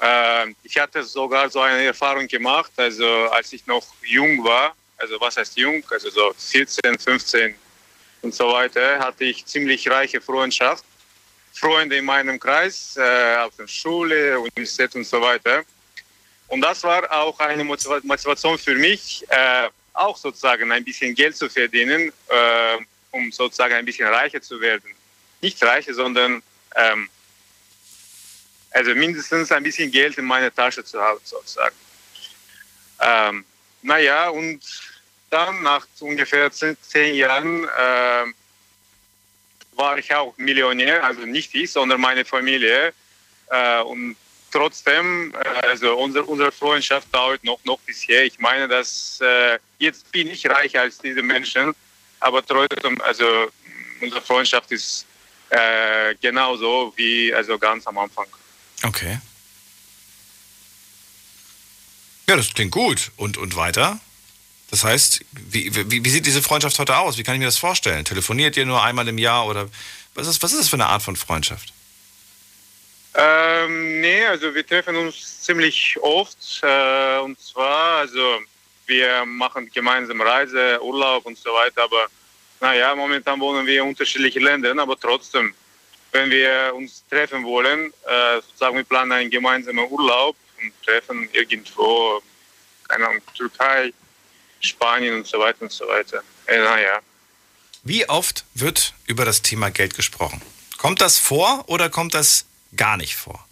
Äh, 0.00 0.54
ich 0.62 0.78
hatte 0.78 1.02
sogar 1.02 1.50
so 1.50 1.60
eine 1.60 1.84
Erfahrung 1.84 2.26
gemacht, 2.26 2.72
also 2.76 3.06
als 3.30 3.52
ich 3.52 3.66
noch 3.66 3.84
jung 4.02 4.42
war, 4.44 4.74
also 4.96 5.20
was 5.20 5.36
heißt 5.36 5.58
jung, 5.58 5.84
also 5.90 6.08
so 6.10 6.32
14, 6.36 6.98
15 6.98 7.54
und 8.22 8.34
so 8.34 8.52
weiter, 8.52 8.98
hatte 9.00 9.24
ich 9.24 9.44
ziemlich 9.44 9.88
reiche 9.90 10.20
Freundschaft. 10.20 10.84
Freunde 11.52 11.96
in 11.96 12.04
meinem 12.04 12.38
Kreis, 12.38 12.96
äh, 12.96 13.36
auf 13.36 13.56
der 13.56 13.66
Schule, 13.66 14.38
Universität 14.38 14.94
und 14.94 15.04
so 15.04 15.20
weiter. 15.20 15.64
Und 16.48 16.60
das 16.60 16.82
war 16.82 17.10
auch 17.12 17.38
eine 17.40 17.62
Motiva- 17.62 18.00
Motivation 18.02 18.58
für 18.58 18.74
mich, 18.74 19.24
äh, 19.28 19.68
auch 19.92 20.16
sozusagen 20.16 20.70
ein 20.72 20.84
bisschen 20.84 21.14
Geld 21.14 21.36
zu 21.36 21.48
verdienen, 21.48 22.12
äh, 22.28 22.78
um 23.10 23.30
sozusagen 23.32 23.74
ein 23.74 23.84
bisschen 23.84 24.08
reicher 24.08 24.40
zu 24.40 24.60
werden. 24.60 24.94
Nicht 25.40 25.62
reicher, 25.62 25.94
sondern 25.94 26.42
ähm, 26.74 27.08
also 28.70 28.94
mindestens 28.94 29.50
ein 29.50 29.62
bisschen 29.62 29.90
Geld 29.90 30.18
in 30.18 30.24
meiner 30.24 30.54
Tasche 30.54 30.84
zu 30.84 31.00
haben, 31.00 31.20
sozusagen. 31.24 31.74
Ähm, 33.00 33.44
naja, 33.82 34.28
und 34.28 34.60
dann 35.30 35.62
nach 35.62 35.86
ungefähr 36.00 36.50
zehn, 36.50 36.76
zehn 36.80 37.14
Jahren 37.14 37.64
äh, 37.64 38.24
war 39.78 39.96
ich 39.96 40.12
auch 40.14 40.36
Millionär, 40.36 41.02
also 41.04 41.22
nicht 41.22 41.54
ich, 41.54 41.70
sondern 41.70 42.00
meine 42.00 42.24
Familie. 42.24 42.92
Äh, 43.50 43.80
und 43.82 44.16
trotzdem, 44.50 45.32
äh, 45.34 45.66
also 45.66 45.96
unsere, 45.96 46.24
unsere 46.24 46.52
Freundschaft 46.52 47.06
dauert 47.14 47.42
noch, 47.44 47.64
noch 47.64 47.78
bisher. 47.80 48.24
Ich 48.24 48.38
meine, 48.38 48.68
dass 48.68 49.20
äh, 49.22 49.58
jetzt 49.78 50.10
bin 50.12 50.28
ich 50.28 50.46
reicher 50.48 50.82
als 50.82 50.98
diese 50.98 51.22
Menschen, 51.22 51.74
aber 52.20 52.44
trotzdem, 52.44 53.00
also 53.02 53.50
unsere 54.00 54.20
Freundschaft 54.20 54.70
ist 54.72 55.06
äh, 55.50 56.14
genauso 56.20 56.92
wie 56.96 57.32
also 57.32 57.58
ganz 57.58 57.86
am 57.86 57.98
Anfang. 57.98 58.26
Okay. 58.82 59.18
Ja, 62.28 62.36
das 62.36 62.52
klingt 62.52 62.72
gut. 62.72 63.10
Und, 63.16 63.38
und 63.38 63.56
weiter? 63.56 64.00
Das 64.70 64.84
heißt, 64.84 65.24
wie, 65.32 65.74
wie, 65.74 66.04
wie 66.04 66.10
sieht 66.10 66.26
diese 66.26 66.42
Freundschaft 66.42 66.78
heute 66.78 66.96
aus? 66.96 67.16
Wie 67.16 67.22
kann 67.22 67.34
ich 67.34 67.40
mir 67.40 67.46
das 67.46 67.58
vorstellen? 67.58 68.04
Telefoniert 68.04 68.56
ihr 68.56 68.66
nur 68.66 68.82
einmal 68.82 69.08
im 69.08 69.18
Jahr 69.18 69.46
oder 69.46 69.68
was 70.14 70.26
ist, 70.26 70.42
was 70.42 70.52
ist 70.52 70.60
das 70.60 70.68
für 70.68 70.76
eine 70.76 70.86
Art 70.86 71.02
von 71.02 71.16
Freundschaft? 71.16 71.72
Ähm, 73.14 74.00
nee, 74.00 74.24
also 74.26 74.54
wir 74.54 74.66
treffen 74.66 74.94
uns 74.96 75.42
ziemlich 75.42 75.96
oft. 76.02 76.60
Äh, 76.62 77.18
und 77.18 77.40
zwar, 77.40 77.98
also 77.98 78.40
wir 78.86 79.24
machen 79.24 79.70
gemeinsam 79.72 80.20
Reise, 80.20 80.82
Urlaub 80.82 81.24
und 81.24 81.38
so 81.38 81.50
weiter. 81.50 81.84
Aber 81.84 82.06
naja, 82.60 82.94
momentan 82.94 83.40
wohnen 83.40 83.66
wir 83.66 83.82
in 83.82 83.88
unterschiedlichen 83.88 84.42
Ländern, 84.42 84.78
aber 84.78 84.98
trotzdem, 84.98 85.54
wenn 86.12 86.30
wir 86.30 86.72
uns 86.74 87.04
treffen 87.08 87.44
wollen, 87.44 87.92
äh, 88.06 88.40
sozusagen 88.42 88.76
wir 88.76 88.84
planen 88.84 89.12
einen 89.12 89.30
gemeinsamen 89.30 89.90
Urlaub 89.90 90.36
und 90.60 90.72
treffen 90.84 91.28
irgendwo, 91.32 92.20
keine 92.88 93.08
Ahnung, 93.08 93.22
Türkei, 93.34 93.92
Spanien 94.60 95.14
und 95.14 95.26
so 95.26 95.38
weiter 95.38 95.62
und 95.62 95.72
so 95.72 95.86
weiter. 95.86 96.22
Äh, 96.46 96.58
naja. 96.58 97.00
Wie 97.82 98.08
oft 98.08 98.44
wird 98.54 98.94
über 99.06 99.24
das 99.24 99.42
Thema 99.42 99.70
Geld 99.70 99.94
gesprochen? 99.94 100.42
Kommt 100.76 101.00
das 101.00 101.18
vor 101.18 101.64
oder 101.68 101.90
kommt 101.90 102.14
das 102.14 102.46
gar 102.76 102.96
nicht 102.96 103.16
vor? 103.16 103.46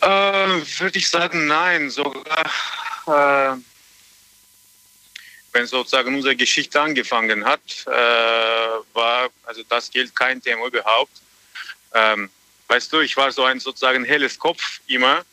Äh, 0.00 0.06
Würde 0.06 0.98
ich 0.98 1.08
sagen, 1.08 1.46
nein. 1.46 1.90
Sogar 1.90 2.44
äh, 3.06 3.56
wenn 5.54 5.66
sozusagen 5.66 6.14
unsere 6.14 6.36
Geschichte 6.36 6.80
angefangen 6.80 7.44
hat, 7.44 7.60
äh, 7.86 7.90
war 8.92 9.28
also 9.44 9.62
das 9.68 9.90
Geld 9.90 10.14
kein 10.14 10.42
Thema 10.42 10.66
überhaupt. 10.66 11.22
Ähm, 11.94 12.28
weißt 12.66 12.92
du, 12.92 13.00
ich 13.00 13.16
war 13.16 13.30
so 13.30 13.44
ein 13.44 13.60
sozusagen 13.60 14.04
helles 14.04 14.38
Kopf 14.38 14.80
immer 14.88 15.24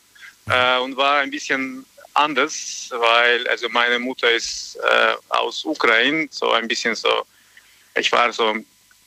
äh, 0.48 0.78
und 0.78 0.96
war 0.96 1.20
ein 1.20 1.30
bisschen 1.30 1.84
anders, 2.14 2.88
weil 2.90 3.46
also 3.48 3.68
meine 3.68 3.98
Mutter 3.98 4.30
ist 4.30 4.76
äh, 4.76 5.14
aus 5.28 5.64
Ukraine, 5.64 6.28
so 6.30 6.50
ein 6.52 6.68
bisschen 6.68 6.94
so, 6.94 7.26
ich 7.94 8.10
war 8.12 8.32
so 8.32 8.56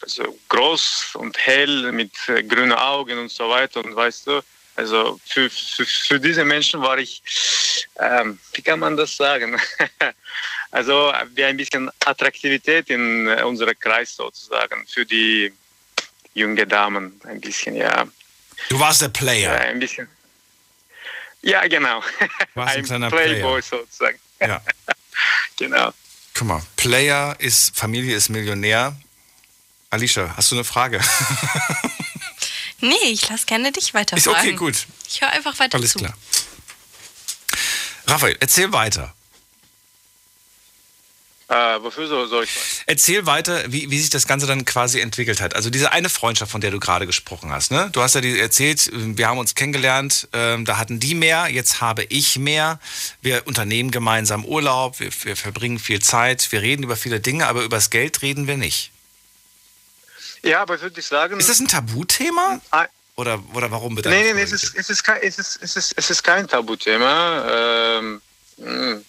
also 0.01 0.37
groß 0.49 1.15
und 1.15 1.37
hell 1.37 1.91
mit 1.91 2.11
äh, 2.27 2.43
grünen 2.43 2.73
Augen 2.73 3.17
und 3.17 3.31
so 3.31 3.49
weiter 3.49 3.83
und 3.83 3.95
weißt 3.95 4.27
du, 4.27 4.41
also 4.75 5.19
für, 5.25 5.49
für, 5.49 5.85
für 5.85 6.19
diese 6.19 6.43
Menschen 6.43 6.81
war 6.81 6.97
ich, 6.97 7.21
ähm, 7.99 8.37
wie 8.53 8.61
kann 8.61 8.79
man 8.79 8.97
das 8.97 9.15
sagen? 9.15 9.59
also 10.71 11.13
wie 11.33 11.45
ein 11.45 11.57
bisschen 11.57 11.89
Attraktivität 12.05 12.89
in 12.89 13.27
äh, 13.27 13.41
unserem 13.43 13.77
Kreis 13.79 14.15
sozusagen 14.15 14.85
für 14.87 15.05
die 15.05 15.53
junge 16.33 16.67
Damen 16.67 17.19
ein 17.23 17.39
bisschen, 17.39 17.75
ja. 17.75 18.05
Du 18.69 18.79
warst 18.79 19.01
der 19.01 19.09
Player. 19.09 19.53
Ja, 19.53 19.59
ein 19.61 19.79
bisschen. 19.79 20.07
Ja, 21.45 21.67
genau. 21.67 22.01
warst 22.55 22.75
ein 22.75 22.83
kleiner 22.83 23.09
Playboy 23.09 23.61
Player. 23.61 23.81
sozusagen. 23.81 24.19
Ja. 24.39 24.61
genau. 25.57 25.93
Guck 26.33 26.47
mal, 26.47 26.61
Player 26.75 27.35
ist, 27.39 27.77
Familie 27.77 28.15
ist 28.15 28.29
Millionär. 28.29 28.95
Alicia, 29.91 30.33
hast 30.35 30.51
du 30.51 30.55
eine 30.55 30.63
Frage? 30.63 30.99
Nee, 32.81 32.93
ich 33.05 33.29
lasse 33.29 33.45
gerne 33.45 33.71
dich 33.71 33.93
weiter 33.93 34.17
Ist 34.17 34.27
okay, 34.27 34.53
gut. 34.53 34.85
Ich 35.07 35.21
höre 35.21 35.29
einfach 35.29 35.57
weiter 35.59 35.77
Alles 35.77 35.93
zu. 35.93 35.99
klar. 35.99 36.13
Raphael, 38.05 38.37
erzähl 38.39 38.71
weiter. 38.73 39.15
Äh, 41.47 41.53
wofür 41.83 42.07
soll, 42.07 42.27
soll 42.27 42.43
ich 42.45 42.55
was? 42.55 42.81
Erzähl 42.87 43.27
weiter, 43.27 43.71
wie, 43.71 43.91
wie 43.91 43.99
sich 43.99 44.09
das 44.09 44.25
Ganze 44.25 44.47
dann 44.47 44.65
quasi 44.65 44.99
entwickelt 44.99 45.41
hat. 45.41 45.55
Also 45.55 45.69
diese 45.69 45.91
eine 45.91 46.09
Freundschaft, 46.09 46.51
von 46.51 46.59
der 46.59 46.71
du 46.71 46.79
gerade 46.79 47.05
gesprochen 47.05 47.51
hast. 47.51 47.69
Ne? 47.69 47.89
Du 47.91 48.01
hast 48.01 48.15
ja 48.15 48.21
die 48.21 48.39
erzählt, 48.39 48.89
wir 48.91 49.27
haben 49.27 49.37
uns 49.37 49.53
kennengelernt, 49.53 50.27
ähm, 50.33 50.65
da 50.65 50.77
hatten 50.77 50.99
die 50.99 51.13
mehr, 51.13 51.47
jetzt 51.49 51.81
habe 51.81 52.03
ich 52.05 52.39
mehr. 52.39 52.79
Wir 53.21 53.45
unternehmen 53.45 53.91
gemeinsam 53.91 54.43
Urlaub, 54.43 54.99
wir, 54.99 55.11
wir 55.23 55.35
verbringen 55.35 55.77
viel 55.77 56.01
Zeit, 56.01 56.51
wir 56.51 56.63
reden 56.63 56.81
über 56.81 56.95
viele 56.95 57.19
Dinge, 57.19 57.45
aber 57.45 57.63
über 57.63 57.77
das 57.77 57.91
Geld 57.91 58.23
reden 58.23 58.47
wir 58.47 58.57
nicht. 58.57 58.91
Ja, 60.41 60.61
aber 60.61 60.81
würde 60.81 60.99
ich 60.99 61.05
sagen. 61.05 61.39
Ist 61.39 61.49
das 61.49 61.59
ein 61.59 61.67
Tabuthema? 61.67 62.59
Oder, 63.17 63.41
oder 63.53 63.69
warum 63.69 63.95
bitte? 63.95 64.09
Nee, 64.09 64.33
nee, 64.33 64.41
es 64.41 64.51
ist, 64.51 64.75
es 64.75 64.89
ist, 64.89 65.03
kein, 65.03 65.21
es 65.21 65.37
ist, 65.37 65.59
es 65.61 65.75
ist, 65.75 65.93
es 65.95 66.09
ist 66.09 66.23
kein 66.23 66.47
Tabuthema. 66.47 67.99
Ähm, 67.99 68.21
mh. 68.57 69.01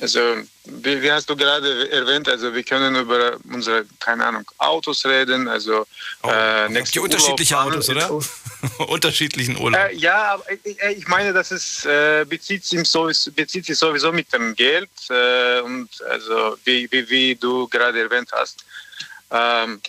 Also, 0.00 0.20
wie, 0.64 1.02
wie 1.02 1.10
hast 1.10 1.28
du 1.28 1.36
gerade 1.36 1.90
erwähnt, 1.90 2.28
also 2.28 2.54
wir 2.54 2.62
können 2.62 2.94
über 2.94 3.36
unsere, 3.52 3.84
keine 3.98 4.26
Ahnung, 4.26 4.44
Autos 4.58 5.04
reden, 5.04 5.48
also 5.48 5.86
äh, 6.24 6.68
nächste 6.68 6.94
Die 6.94 6.98
unterschiedliche 7.00 7.54
Urlaub 7.54 7.72
Autos, 7.72 7.88
oder? 7.88 8.10
Unterschiedlichen 8.88 9.56
Urlaub. 9.56 9.80
Äh, 9.80 9.94
ja, 9.96 10.34
aber 10.34 10.44
ich, 10.64 10.78
ich 10.96 11.08
meine, 11.08 11.32
das 11.32 11.50
ist, 11.50 11.84
äh, 11.86 12.24
bezieht, 12.28 12.64
sich 12.64 12.88
sowieso, 12.88 13.32
bezieht 13.32 13.66
sich 13.66 13.76
sowieso 13.76 14.12
mit 14.12 14.32
dem 14.32 14.54
Geld 14.54 14.90
äh, 15.10 15.60
und 15.60 15.88
also 16.08 16.56
wie, 16.64 16.90
wie, 16.90 17.08
wie 17.08 17.34
du 17.34 17.66
gerade 17.68 18.00
erwähnt 18.00 18.30
hast. 18.32 18.64
Ähm, 19.30 19.80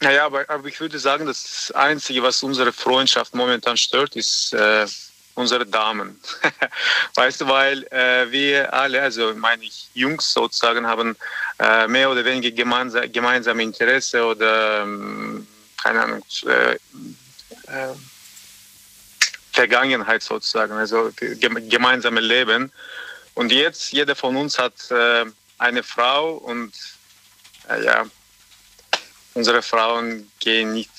naja, 0.00 0.26
aber, 0.26 0.48
aber 0.48 0.68
ich 0.68 0.78
würde 0.78 0.98
sagen, 0.98 1.26
das 1.26 1.72
Einzige, 1.72 2.22
was 2.22 2.42
unsere 2.42 2.72
Freundschaft 2.72 3.34
momentan 3.34 3.76
stört, 3.76 4.14
ist 4.14 4.52
äh, 4.52 4.86
unsere 5.36 5.64
Damen. 5.64 6.18
weißt 7.14 7.42
du, 7.42 7.46
weil 7.46 7.84
äh, 7.92 8.30
wir 8.30 8.72
alle, 8.72 9.00
also 9.00 9.34
meine 9.34 9.64
ich 9.64 9.88
Jungs 9.94 10.32
sozusagen, 10.32 10.86
haben 10.86 11.16
äh, 11.58 11.86
mehr 11.86 12.10
oder 12.10 12.24
weniger 12.24 12.50
gemeinsa 12.50 13.06
gemeinsame 13.06 13.62
Interesse 13.62 14.24
oder, 14.24 14.82
ähm, 14.82 15.46
keine 15.82 16.02
Ahnung, 16.02 16.24
äh, 16.46 16.72
äh, 16.72 17.94
Vergangenheit 19.52 20.22
sozusagen, 20.22 20.72
also 20.72 21.12
geme 21.16 21.62
gemeinsame 21.62 22.20
Leben. 22.20 22.72
Und 23.34 23.52
jetzt, 23.52 23.92
jeder 23.92 24.16
von 24.16 24.36
uns 24.36 24.58
hat 24.58 24.90
äh, 24.90 25.26
eine 25.58 25.82
Frau 25.82 26.32
und 26.32 26.72
äh, 27.68 27.84
ja, 27.84 28.06
unsere 29.34 29.62
Frauen 29.62 30.30
gehen 30.40 30.72
nicht 30.72 30.90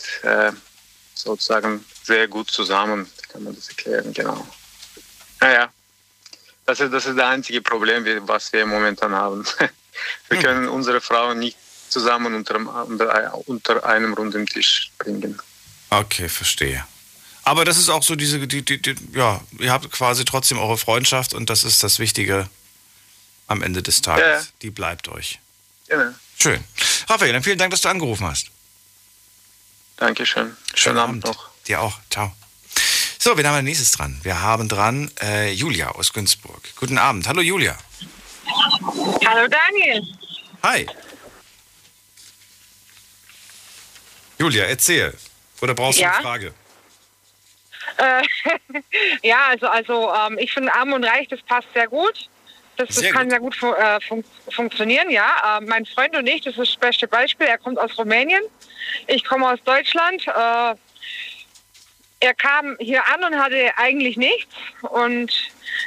sozusagen 1.22 1.84
sehr 2.04 2.28
gut 2.28 2.50
zusammen, 2.52 3.10
kann 3.30 3.44
man 3.44 3.56
das 3.56 3.70
erklären, 3.70 4.14
genau. 4.14 4.48
Naja, 5.40 5.72
das 6.66 6.80
ist, 6.80 6.92
das 6.92 7.06
ist 7.06 7.18
das 7.18 7.26
einzige 7.26 7.62
Problem, 7.62 8.06
was 8.28 8.52
wir 8.54 8.66
momentan 8.66 9.14
haben. 9.14 9.46
Wir 10.30 10.38
können 10.40 10.68
unsere 10.68 11.02
Frauen 11.02 11.40
nicht 11.40 11.58
zusammen 11.90 12.36
unter, 12.36 12.86
unter, 12.86 13.48
unter 13.48 13.84
einem 13.84 14.14
runden 14.14 14.46
Tisch 14.46 14.92
bringen. 15.00 15.42
Okay, 15.90 16.30
verstehe. 16.30 16.86
Aber 17.44 17.66
das 17.66 17.78
ist 17.78 17.90
auch 17.90 18.04
so 18.04 18.16
diese, 18.16 18.46
die, 18.46 18.64
die, 18.64 18.82
die, 18.82 18.96
ja, 19.14 19.42
ihr 19.58 19.72
habt 19.72 19.90
quasi 19.92 20.26
trotzdem 20.26 20.60
eure 20.60 20.78
Freundschaft 20.78 21.34
und 21.34 21.50
das 21.50 21.64
ist 21.64 21.82
das 21.82 21.98
Wichtige 21.98 22.50
am 23.48 23.64
Ende 23.64 23.82
des 23.82 24.02
Tages. 24.02 24.46
Ja. 24.46 24.52
Die 24.62 24.70
bleibt 24.70 25.08
euch. 25.08 25.40
Genau. 25.88 26.14
Schön. 26.38 26.64
Raphael, 27.08 27.32
dann 27.34 27.44
vielen 27.44 27.58
Dank, 27.58 27.72
dass 27.72 27.82
du 27.82 27.90
angerufen 27.90 28.28
hast. 28.28 28.52
Dankeschön. 29.98 30.56
Schönen 30.76 30.98
Abend 31.00 31.26
noch. 31.26 31.50
Dir 31.68 31.82
auch. 31.82 32.00
Ciao. 32.10 32.32
So, 33.20 33.36
wen 33.38 33.46
haben 33.48 33.56
wir 33.56 33.62
nächstes 33.64 33.92
dran? 33.92 34.20
Wir 34.24 34.42
haben 34.42 34.70
dran 34.70 35.12
äh, 35.22 35.52
Julia 35.52 35.90
aus 35.92 36.14
Günzburg. 36.14 36.62
Guten 36.76 36.98
Abend. 36.98 37.28
Hallo 37.28 37.42
Julia. 37.42 37.76
Hallo 39.26 39.48
Daniel. 39.48 40.04
Hi. 40.64 40.88
Julia, 44.38 44.66
erzähl. 44.66 45.14
Oder 45.62 45.74
brauchst 45.74 45.98
du 45.98 46.04
Ja. 46.04 46.14
eine 46.14 46.22
Frage? 46.24 46.54
Äh, 47.98 48.22
ja, 49.28 49.48
also, 49.48 49.68
also 49.68 50.14
ähm, 50.14 50.38
ich 50.38 50.54
finde 50.54 50.74
Arm 50.74 50.94
und 50.94 51.04
Reich, 51.04 51.28
das 51.30 51.42
passt 51.42 51.68
sehr 51.74 51.88
gut. 51.88 52.30
Das, 52.78 52.90
das 52.90 52.98
Sehr 52.98 53.12
kann 53.12 53.24
gut. 53.24 53.32
sehr 53.32 53.40
gut 53.40 53.56
fu 53.56 53.74
äh, 53.74 54.00
fun 54.02 54.24
funktionieren, 54.52 55.10
ja. 55.10 55.58
Äh, 55.58 55.62
mein 55.62 55.84
Freund 55.88 56.16
und 56.16 56.28
ich, 56.28 56.42
das 56.42 56.60
ist 56.60 56.74
das 56.74 56.80
beste 56.80 57.08
Beispiel, 57.08 57.48
er 57.48 57.58
kommt 57.58 57.80
aus 57.80 57.98
Rumänien, 57.98 58.44
ich 59.08 59.24
komme 59.24 59.50
aus 59.50 59.60
Deutschland. 59.64 60.28
Äh, 60.28 60.76
er 62.20 62.34
kam 62.34 62.76
hier 62.80 63.04
an 63.14 63.24
und 63.24 63.40
hatte 63.40 63.72
eigentlich 63.78 64.18
nichts. 64.18 64.54
Und 64.82 65.32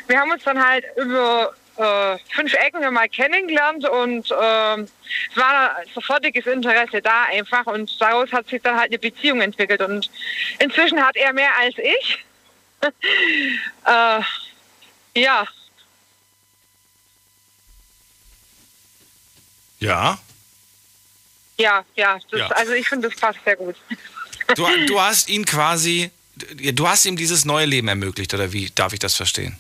wir 0.07 0.19
haben 0.19 0.31
uns 0.31 0.45
dann 0.45 0.65
halt 0.65 0.85
über 0.97 1.53
äh, 1.77 2.19
fünf 2.35 2.55
Ecken 2.55 2.93
mal 2.93 3.09
kennengelernt 3.09 3.89
und 3.89 4.31
ähm, 4.31 4.89
es 5.31 5.37
war 5.37 5.77
sofortiges 5.95 6.47
Interesse 6.47 7.01
da 7.01 7.25
einfach 7.25 7.67
und 7.67 8.01
daraus 8.01 8.31
hat 8.33 8.49
sich 8.49 8.63
dann 8.63 8.79
halt 8.79 8.91
eine 8.91 8.99
Beziehung 8.99 9.41
entwickelt 9.41 9.81
und 9.81 10.11
inzwischen 10.59 11.05
hat 11.05 11.17
er 11.17 11.33
mehr 11.33 11.57
als 11.59 11.75
ich. 11.79 12.25
äh, 13.87 14.21
ja, 15.21 15.47
Ja. 19.81 20.19
Ja, 21.61 21.85
ja, 21.97 22.19
das, 22.31 22.41
Ja. 22.41 22.47
Also 22.49 22.73
ich 22.73 22.89
finde, 22.89 23.09
das 23.09 23.19
passt 23.19 23.39
sehr 23.45 23.57
gut. 23.57 23.77
Du, 24.57 24.67
du 24.87 25.01
hast 25.01 25.29
ihn 25.29 25.45
quasi, 25.45 26.11
du 26.35 26.89
hast 26.89 27.05
ihm 27.07 27.15
dieses 27.17 27.45
neue 27.45 27.67
Leben 27.67 27.87
ermöglicht, 27.87 28.35
oder 28.35 28.53
wie 28.53 28.69
darf 28.75 28.93
ich 28.93 28.99
das 28.99 29.15
verstehen? 29.15 29.57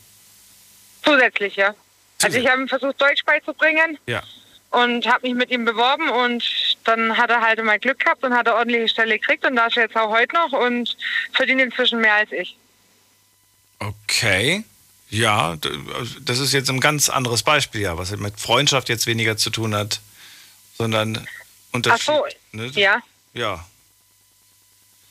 Zusätzlich, 1.04 1.54
ja. 1.54 1.76
Also 2.22 2.38
ich 2.38 2.48
habe 2.48 2.60
ihm 2.62 2.68
versucht, 2.68 3.00
Deutsch 3.00 3.24
beizubringen 3.24 3.98
Ja. 4.08 4.20
und 4.70 5.06
habe 5.06 5.28
mich 5.28 5.36
mit 5.36 5.50
ihm 5.52 5.64
beworben 5.64 6.08
und 6.10 6.42
dann 6.82 7.16
hat 7.16 7.30
er 7.30 7.40
halt 7.40 7.62
mal 7.64 7.78
Glück 7.78 8.00
gehabt 8.00 8.24
und 8.24 8.34
hat 8.34 8.48
eine 8.48 8.56
ordentliche 8.56 8.88
Stelle 8.88 9.16
gekriegt 9.20 9.44
und 9.46 9.54
da 9.54 9.66
ist 9.68 9.76
er 9.76 9.84
jetzt 9.84 9.96
auch 9.96 10.10
heute 10.10 10.34
noch 10.34 10.52
und 10.52 10.96
verdient 11.34 11.60
inzwischen 11.60 12.00
mehr 12.00 12.14
als 12.14 12.32
ich. 12.32 12.56
Okay. 13.78 14.64
Ja, 15.08 15.54
d- 15.56 15.70
das 16.20 16.38
ist 16.40 16.52
jetzt 16.52 16.68
ein 16.70 16.80
ganz 16.80 17.08
anderes 17.08 17.42
Beispiel, 17.44 17.82
ja, 17.82 17.96
was 17.96 18.10
mit 18.16 18.38
Freundschaft 18.40 18.88
jetzt 18.88 19.06
weniger 19.06 19.36
zu 19.36 19.50
tun 19.50 19.74
hat, 19.74 20.00
sondern 20.78 21.26
Ach 21.70 21.74
Unterschied. 21.74 22.04
so, 22.06 22.24
ne? 22.52 22.66
ja. 22.74 23.02
Ja. 23.34 23.64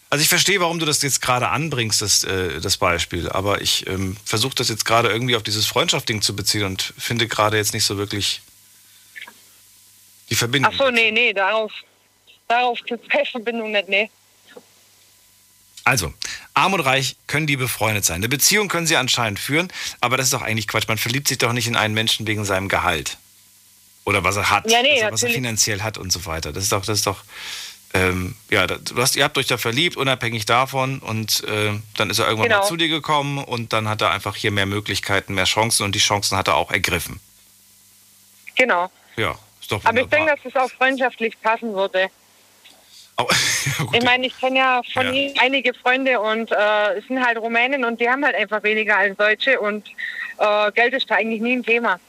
Also 0.09 0.23
ich 0.23 0.29
verstehe, 0.29 0.59
warum 0.59 0.79
du 0.79 0.85
das 0.85 1.01
jetzt 1.03 1.21
gerade 1.21 1.49
anbringst, 1.49 2.01
das, 2.01 2.23
äh, 2.23 2.59
das 2.59 2.77
Beispiel, 2.77 3.29
aber 3.29 3.61
ich 3.61 3.85
ähm, 3.87 4.17
versuche 4.25 4.55
das 4.55 4.69
jetzt 4.69 4.83
gerade 4.83 5.09
irgendwie 5.09 5.35
auf 5.35 5.43
dieses 5.43 5.67
Freundschaftsding 5.67 6.23
zu 6.23 6.35
beziehen 6.35 6.63
und 6.63 6.93
finde 6.97 7.27
gerade 7.27 7.57
jetzt 7.57 7.73
nicht 7.73 7.85
so 7.85 7.97
wirklich 7.97 8.41
die 10.31 10.35
Verbindung. 10.35 10.71
Ach 10.73 10.77
so, 10.77 10.89
nee, 10.89 11.11
nee, 11.11 11.31
darauf, 11.31 11.71
darauf 12.47 12.79
gibt 12.85 13.03
es 13.03 13.09
keine 13.09 13.25
Verbindung 13.27 13.71
nicht, 13.71 13.87
nee. 13.87 14.09
Also, 15.83 16.13
arm 16.55 16.73
und 16.73 16.81
reich 16.81 17.15
können 17.27 17.47
die 17.47 17.55
befreundet 17.55 18.03
sein. 18.03 18.17
Eine 18.17 18.29
Beziehung 18.29 18.67
können 18.67 18.87
sie 18.87 18.97
anscheinend 18.97 19.39
führen, 19.39 19.71
aber 20.01 20.17
das 20.17 20.27
ist 20.27 20.33
doch 20.33 20.41
eigentlich 20.41 20.67
Quatsch. 20.67 20.87
Man 20.87 20.97
verliebt 20.97 21.27
sich 21.27 21.37
doch 21.37 21.53
nicht 21.53 21.67
in 21.67 21.75
einen 21.75 21.93
Menschen 21.93 22.27
wegen 22.27 22.45
seinem 22.45 22.67
Gehalt. 22.67 23.17
Oder 24.09 24.23
was 24.23 24.37
er 24.37 24.49
hat, 24.49 24.69
Ja, 24.71 24.81
nee, 24.81 24.95
was, 24.95 25.01
er, 25.01 25.11
was 25.11 25.23
er 25.23 25.29
finanziell 25.29 25.81
hat 25.83 25.99
und 25.99 26.11
so 26.11 26.25
weiter. 26.25 26.51
Das 26.51 26.63
ist 26.63 26.71
doch, 26.71 26.83
das 26.83 26.97
ist 26.97 27.05
doch, 27.05 27.23
ähm, 27.93 28.35
ja, 28.49 28.65
da- 28.65 28.77
du 28.77 28.95
hast, 28.99 29.15
ihr 29.15 29.23
habt 29.23 29.37
euch 29.37 29.45
da 29.45 29.59
verliebt, 29.59 29.97
unabhängig 29.97 30.47
davon, 30.47 30.97
und 30.97 31.43
äh, 31.43 31.73
dann 31.95 32.09
ist 32.09 32.17
er 32.17 32.25
irgendwann 32.25 32.49
Genau. 32.49 32.61
mal 32.61 32.67
zu 32.67 32.75
dir 32.75 32.87
gekommen 32.87 33.37
und 33.37 33.71
dann 33.71 33.87
hat 33.87 34.01
er 34.01 34.09
einfach 34.09 34.35
hier 34.35 34.49
mehr 34.49 34.65
Möglichkeiten, 34.65 35.35
mehr 35.35 35.43
Chancen 35.45 35.83
und 35.83 35.93
die 35.93 35.99
Chancen 35.99 36.37
hat 36.39 36.47
er 36.47 36.55
auch 36.55 36.71
ergriffen. 36.71 37.19
Genau. 38.55 38.89
Ja, 39.15 39.37
ist 39.61 39.71
doch 39.71 39.85
Aber 39.85 39.99
ich 39.99 40.05
wunderbar. 40.05 40.25
denke, 40.27 40.41
dass 40.43 40.53
es 40.53 40.59
auch 40.59 40.75
freundschaftlich 40.75 41.39
passen 41.41 41.73
würde. 41.73 42.07
Au- 43.15 43.27
ja. 43.29 43.85
Ich 43.93 44.03
meine, 44.03 44.25
ich 44.25 44.39
kenne 44.39 44.57
ja 44.57 44.81
von 44.91 45.05
Ja. 45.05 45.11
ihm 45.13 45.33
einige 45.39 45.73
Freunde 45.75 46.19
und 46.19 46.51
äh, 46.51 46.97
es 46.97 47.05
sind 47.07 47.23
halt 47.23 47.37
Rumänen 47.37 47.85
und 47.85 47.99
die 48.01 48.09
haben 48.09 48.25
halt 48.25 48.35
einfach 48.35 48.63
weniger 48.63 48.97
als 48.97 49.15
Deutsche 49.17 49.59
und 49.59 49.87
äh, 50.39 50.71
Geld 50.71 50.93
ist 50.95 51.09
da 51.11 51.15
eigentlich 51.15 51.41
nie 51.41 51.53
ein 51.57 51.63
Thema. 51.63 51.99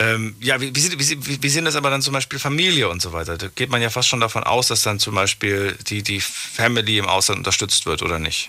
Ähm, 0.00 0.34
ja, 0.40 0.58
wie, 0.62 0.74
wie, 0.74 0.98
wie, 0.98 1.42
wie, 1.42 1.48
sehen 1.50 1.66
das 1.66 1.76
aber 1.76 1.90
dann 1.90 2.00
zum 2.00 2.14
Beispiel 2.14 2.38
Familie 2.38 2.88
und 2.88 3.02
so 3.02 3.12
weiter? 3.12 3.36
Da 3.36 3.48
geht 3.48 3.68
man 3.68 3.82
ja 3.82 3.90
fast 3.90 4.08
schon 4.08 4.20
davon 4.20 4.42
aus, 4.44 4.68
dass 4.68 4.80
dann 4.80 4.98
zum 4.98 5.14
Beispiel 5.14 5.76
die, 5.88 6.02
die 6.02 6.20
Family 6.22 6.96
im 6.96 7.06
Ausland 7.06 7.40
unterstützt 7.40 7.84
wird 7.84 8.00
oder 8.02 8.18
nicht? 8.18 8.48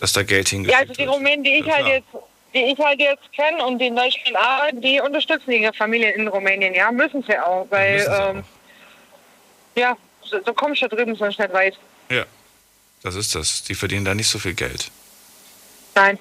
Dass 0.00 0.12
da 0.12 0.24
Geld 0.24 0.50
Ja, 0.50 0.56
hingeschickt 0.56 0.80
also 0.80 0.94
die. 0.94 1.04
Rumänen, 1.04 1.44
die 1.44 1.58
ich 1.60 1.66
Ja, 1.66 1.74
halt 1.76 1.86
jetzt, 1.86 2.08
die 2.52 2.58
ich 2.58 2.78
halt 2.80 2.98
jetzt 2.98 3.32
kenne 3.32 3.64
und 3.64 3.78
die 3.78 3.86
in 3.86 3.94
Deutschland 3.94 4.36
arbeiten, 4.36 4.80
die 4.80 5.00
unterstützen 5.00 5.52
ihre 5.52 5.72
Familien 5.72 6.12
in 6.14 6.26
Rumänien, 6.26 6.74
ja, 6.74 6.90
müssen 6.90 7.22
sie 7.22 7.38
auch, 7.38 7.64
weil 7.70 8.00
sie 8.00 8.06
ähm, 8.06 8.44
ja, 9.76 9.96
so, 10.24 10.42
so 10.44 10.52
kommst 10.54 10.82
du 10.82 10.88
da 10.88 10.96
drüben 10.96 11.14
sonst 11.14 11.38
nicht 11.38 11.52
weit. 11.52 11.78
Ja, 12.10 12.24
das 13.04 13.14
ist 13.14 13.32
das. 13.36 13.62
Die 13.62 13.76
verdienen 13.76 14.04
da 14.04 14.12
nicht 14.12 14.28
so 14.28 14.40
viel 14.40 14.54
Geld. 14.54 14.90
Nein. 15.94 16.18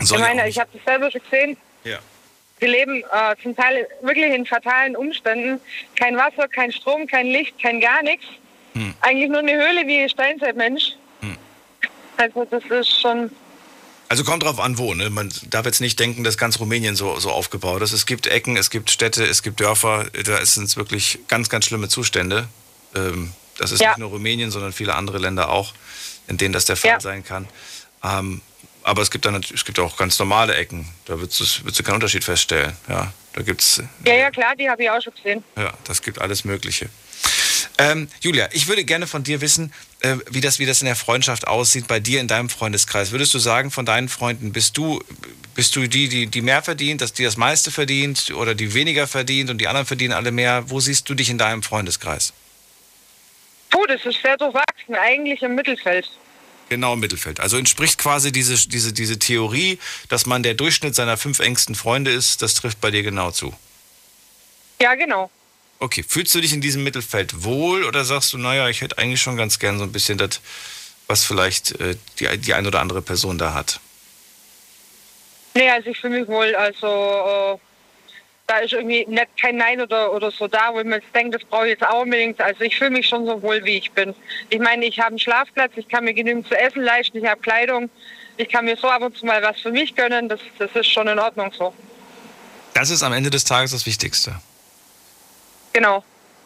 Soll 0.00 0.18
ich 0.20 0.24
ja 0.24 0.34
meine, 0.34 0.48
ich 0.48 0.58
habe 0.60 0.70
das 0.72 0.84
selber 0.84 1.10
schon 1.10 1.20
gesehen. 1.22 1.56
Ja. 1.82 1.98
Wir 2.60 2.68
leben 2.68 3.02
äh, 3.12 3.36
zum 3.42 3.54
Teil 3.56 3.86
wirklich 4.02 4.32
in 4.34 4.44
fatalen 4.46 4.96
Umständen. 4.96 5.60
Kein 5.96 6.16
Wasser, 6.16 6.48
kein 6.48 6.72
Strom, 6.72 7.06
kein 7.06 7.26
Licht, 7.26 7.54
kein 7.60 7.80
gar 7.80 8.02
nichts. 8.02 8.24
Hm. 8.74 8.94
Eigentlich 9.00 9.28
nur 9.30 9.38
eine 9.40 9.52
Höhle 9.52 9.86
wie 9.86 9.98
ein 10.00 10.08
Steinzeitmensch. 10.08 10.92
Also 12.16 12.44
das 12.50 12.64
ist 12.64 13.00
schon, 13.00 13.30
Also 14.08 14.24
kommt 14.24 14.42
drauf 14.42 14.58
an, 14.58 14.76
wo. 14.76 14.92
Ne? 14.94 15.08
Man 15.08 15.32
darf 15.50 15.66
jetzt 15.66 15.80
nicht 15.80 16.00
denken, 16.00 16.24
dass 16.24 16.36
ganz 16.36 16.58
Rumänien 16.58 16.96
so, 16.96 17.20
so 17.20 17.30
aufgebaut 17.30 17.80
ist. 17.82 17.92
Es 17.92 18.06
gibt 18.06 18.26
Ecken, 18.26 18.56
es 18.56 18.70
gibt 18.70 18.90
Städte, 18.90 19.24
es 19.24 19.42
gibt 19.44 19.60
Dörfer. 19.60 20.06
Da 20.24 20.44
sind 20.44 20.64
es 20.64 20.76
wirklich 20.76 21.20
ganz, 21.28 21.48
ganz 21.48 21.66
schlimme 21.66 21.88
Zustände. 21.88 22.48
Ähm, 22.96 23.32
das 23.58 23.70
ist 23.70 23.80
Ja. 23.80 23.90
nicht 23.90 23.98
nur 23.98 24.10
Rumänien, 24.10 24.50
sondern 24.50 24.72
viele 24.72 24.94
andere 24.96 25.18
Länder 25.18 25.48
auch, 25.50 25.74
in 26.26 26.38
denen 26.38 26.52
das 26.52 26.64
der 26.64 26.76
Fall 26.76 26.90
Ja. 26.92 27.00
sein 27.00 27.22
kann. 27.24 27.46
Ähm, 28.02 28.40
aber 28.88 29.02
es 29.02 29.10
gibt 29.10 29.26
dann 29.26 29.34
es 29.36 29.64
gibt 29.64 29.78
auch 29.78 29.96
ganz 29.96 30.18
normale 30.18 30.54
Ecken. 30.54 30.88
Da 31.04 31.20
würdest 31.20 31.40
du, 31.40 31.44
würdest 31.64 31.78
du 31.78 31.82
keinen 31.82 31.96
Unterschied 31.96 32.24
feststellen. 32.24 32.72
Ja, 32.88 33.12
da 33.34 33.42
gibt's 33.42 33.82
ja, 34.04 34.14
ja 34.14 34.30
klar, 34.30 34.56
die 34.56 34.68
habe 34.68 34.82
ich 34.82 34.90
auch 34.90 35.02
schon 35.02 35.12
gesehen. 35.14 35.44
ja, 35.56 35.72
das 35.84 36.02
gibt 36.02 36.20
alles 36.20 36.44
Mögliche. 36.44 36.88
Ähm, 37.80 38.08
Julia, 38.20 38.48
ich 38.52 38.66
würde 38.66 38.84
gerne 38.84 39.06
von 39.06 39.22
dir 39.22 39.40
wissen, 39.40 39.72
äh, 40.00 40.16
wie, 40.30 40.40
das, 40.40 40.58
wie 40.58 40.66
das 40.66 40.80
in 40.80 40.86
der 40.86 40.96
Freundschaft 40.96 41.46
aussieht 41.46 41.86
bei 41.86 42.00
dir 42.00 42.20
in 42.20 42.26
deinem 42.26 42.48
Freundeskreis. 42.48 43.12
Würdest 43.12 43.32
du 43.34 43.38
sagen, 43.38 43.70
von 43.70 43.86
deinen 43.86 44.08
Freunden, 44.08 44.52
bist 44.52 44.76
du, 44.76 45.00
bist 45.54 45.76
du 45.76 45.86
die, 45.86 46.08
die, 46.08 46.26
die 46.26 46.40
mehr 46.40 46.62
verdient, 46.62 47.02
dass 47.02 47.12
die 47.12 47.22
das 47.22 47.36
meiste 47.36 47.70
verdient 47.70 48.32
oder 48.34 48.56
die 48.56 48.74
weniger 48.74 49.06
verdient 49.06 49.50
und 49.50 49.58
die 49.58 49.68
anderen 49.68 49.86
verdienen 49.86 50.12
alle 50.12 50.32
mehr? 50.32 50.64
Wo 50.70 50.80
siehst 50.80 51.08
du 51.08 51.14
dich 51.14 51.30
in 51.30 51.38
deinem 51.38 51.62
Freundeskreis? 51.62 52.32
Puh, 53.70 53.86
das 53.86 54.04
ist 54.04 54.20
sehr 54.22 54.36
durchwachsen, 54.36 54.96
eigentlich 54.96 55.42
im 55.42 55.54
Mittelfeld. 55.54 56.10
Genau 56.68 56.94
im 56.94 57.00
Mittelfeld. 57.00 57.40
Also 57.40 57.56
entspricht 57.56 57.98
quasi 57.98 58.30
diese, 58.30 58.68
diese, 58.68 58.92
diese 58.92 59.18
Theorie, 59.18 59.78
dass 60.08 60.26
man 60.26 60.42
der 60.42 60.54
Durchschnitt 60.54 60.94
seiner 60.94 61.16
fünf 61.16 61.38
engsten 61.38 61.74
Freunde 61.74 62.10
ist, 62.10 62.42
das 62.42 62.54
trifft 62.54 62.80
bei 62.80 62.90
dir 62.90 63.02
genau 63.02 63.30
zu. 63.30 63.54
Ja, 64.80 64.94
genau. 64.94 65.30
Okay, 65.80 66.04
fühlst 66.06 66.34
du 66.34 66.40
dich 66.40 66.52
in 66.52 66.60
diesem 66.60 66.82
Mittelfeld 66.84 67.44
wohl 67.44 67.84
oder 67.84 68.04
sagst 68.04 68.32
du, 68.32 68.38
naja, 68.38 68.68
ich 68.68 68.80
hätte 68.80 68.98
eigentlich 68.98 69.22
schon 69.22 69.36
ganz 69.36 69.58
gern 69.58 69.78
so 69.78 69.84
ein 69.84 69.92
bisschen 69.92 70.18
das, 70.18 70.40
was 71.06 71.24
vielleicht 71.24 71.80
äh, 71.80 71.96
die, 72.18 72.36
die 72.38 72.54
ein 72.54 72.66
oder 72.66 72.80
andere 72.80 73.00
Person 73.00 73.38
da 73.38 73.54
hat? 73.54 73.80
Nee, 75.54 75.70
also 75.70 75.90
ich 75.90 75.98
fühle 75.98 76.20
mich 76.20 76.28
wohl, 76.28 76.54
also 76.54 76.86
äh, 76.86 77.67
da 78.48 78.58
ist 78.58 78.72
irgendwie 78.72 79.04
nicht 79.06 79.28
kein 79.40 79.56
Nein 79.56 79.80
oder, 79.80 80.12
oder 80.12 80.30
so 80.30 80.48
da, 80.48 80.72
wo 80.72 80.80
ich 80.80 80.86
mir 80.86 80.96
jetzt 80.96 81.14
denke, 81.14 81.38
das 81.38 81.46
brauche 81.46 81.66
ich 81.66 81.72
jetzt 81.72 81.84
auch 81.86 82.02
unbedingt. 82.02 82.40
Also 82.40 82.62
ich 82.62 82.76
fühle 82.76 82.90
mich 82.90 83.06
schon 83.06 83.26
so 83.26 83.40
wohl, 83.42 83.62
wie 83.64 83.76
ich 83.76 83.92
bin. 83.92 84.14
Ich 84.48 84.58
meine, 84.58 84.86
ich 84.86 84.98
habe 84.98 85.10
einen 85.10 85.18
Schlafplatz, 85.18 85.72
ich 85.76 85.86
kann 85.86 86.04
mir 86.04 86.14
genügend 86.14 86.48
zu 86.48 86.58
essen 86.58 86.82
leisten, 86.82 87.18
ich 87.18 87.26
habe 87.26 87.40
Kleidung, 87.42 87.90
ich 88.38 88.48
kann 88.48 88.64
mir 88.64 88.76
so 88.76 88.88
ab 88.88 89.02
und 89.02 89.16
zu 89.16 89.26
mal 89.26 89.42
was 89.42 89.60
für 89.60 89.70
mich 89.70 89.94
gönnen, 89.94 90.30
das, 90.30 90.40
das 90.58 90.70
ist 90.74 90.86
schon 90.86 91.06
in 91.08 91.18
Ordnung 91.18 91.52
so. 91.52 91.74
Das 92.72 92.88
ist 92.88 93.02
am 93.02 93.12
Ende 93.12 93.28
des 93.28 93.44
Tages 93.44 93.72
das 93.72 93.84
Wichtigste. 93.84 94.40
Genau. 95.74 96.02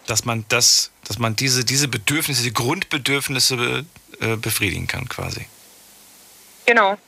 Dass 0.07 0.25
man 0.25 0.45
das, 0.49 0.91
dass 1.05 1.21
man 1.21 1.37
diese, 1.37 1.65
diese 1.65 1.87
Bedürfnisse, 1.87 2.43
die 2.43 2.53
Grundbedürfnisse 2.53 3.57
be, 3.57 3.85
äh, 4.21 4.37
befriedigen 4.37 4.89
kann, 4.89 5.09
quasi. 5.09 5.47
Genau. 6.67 6.99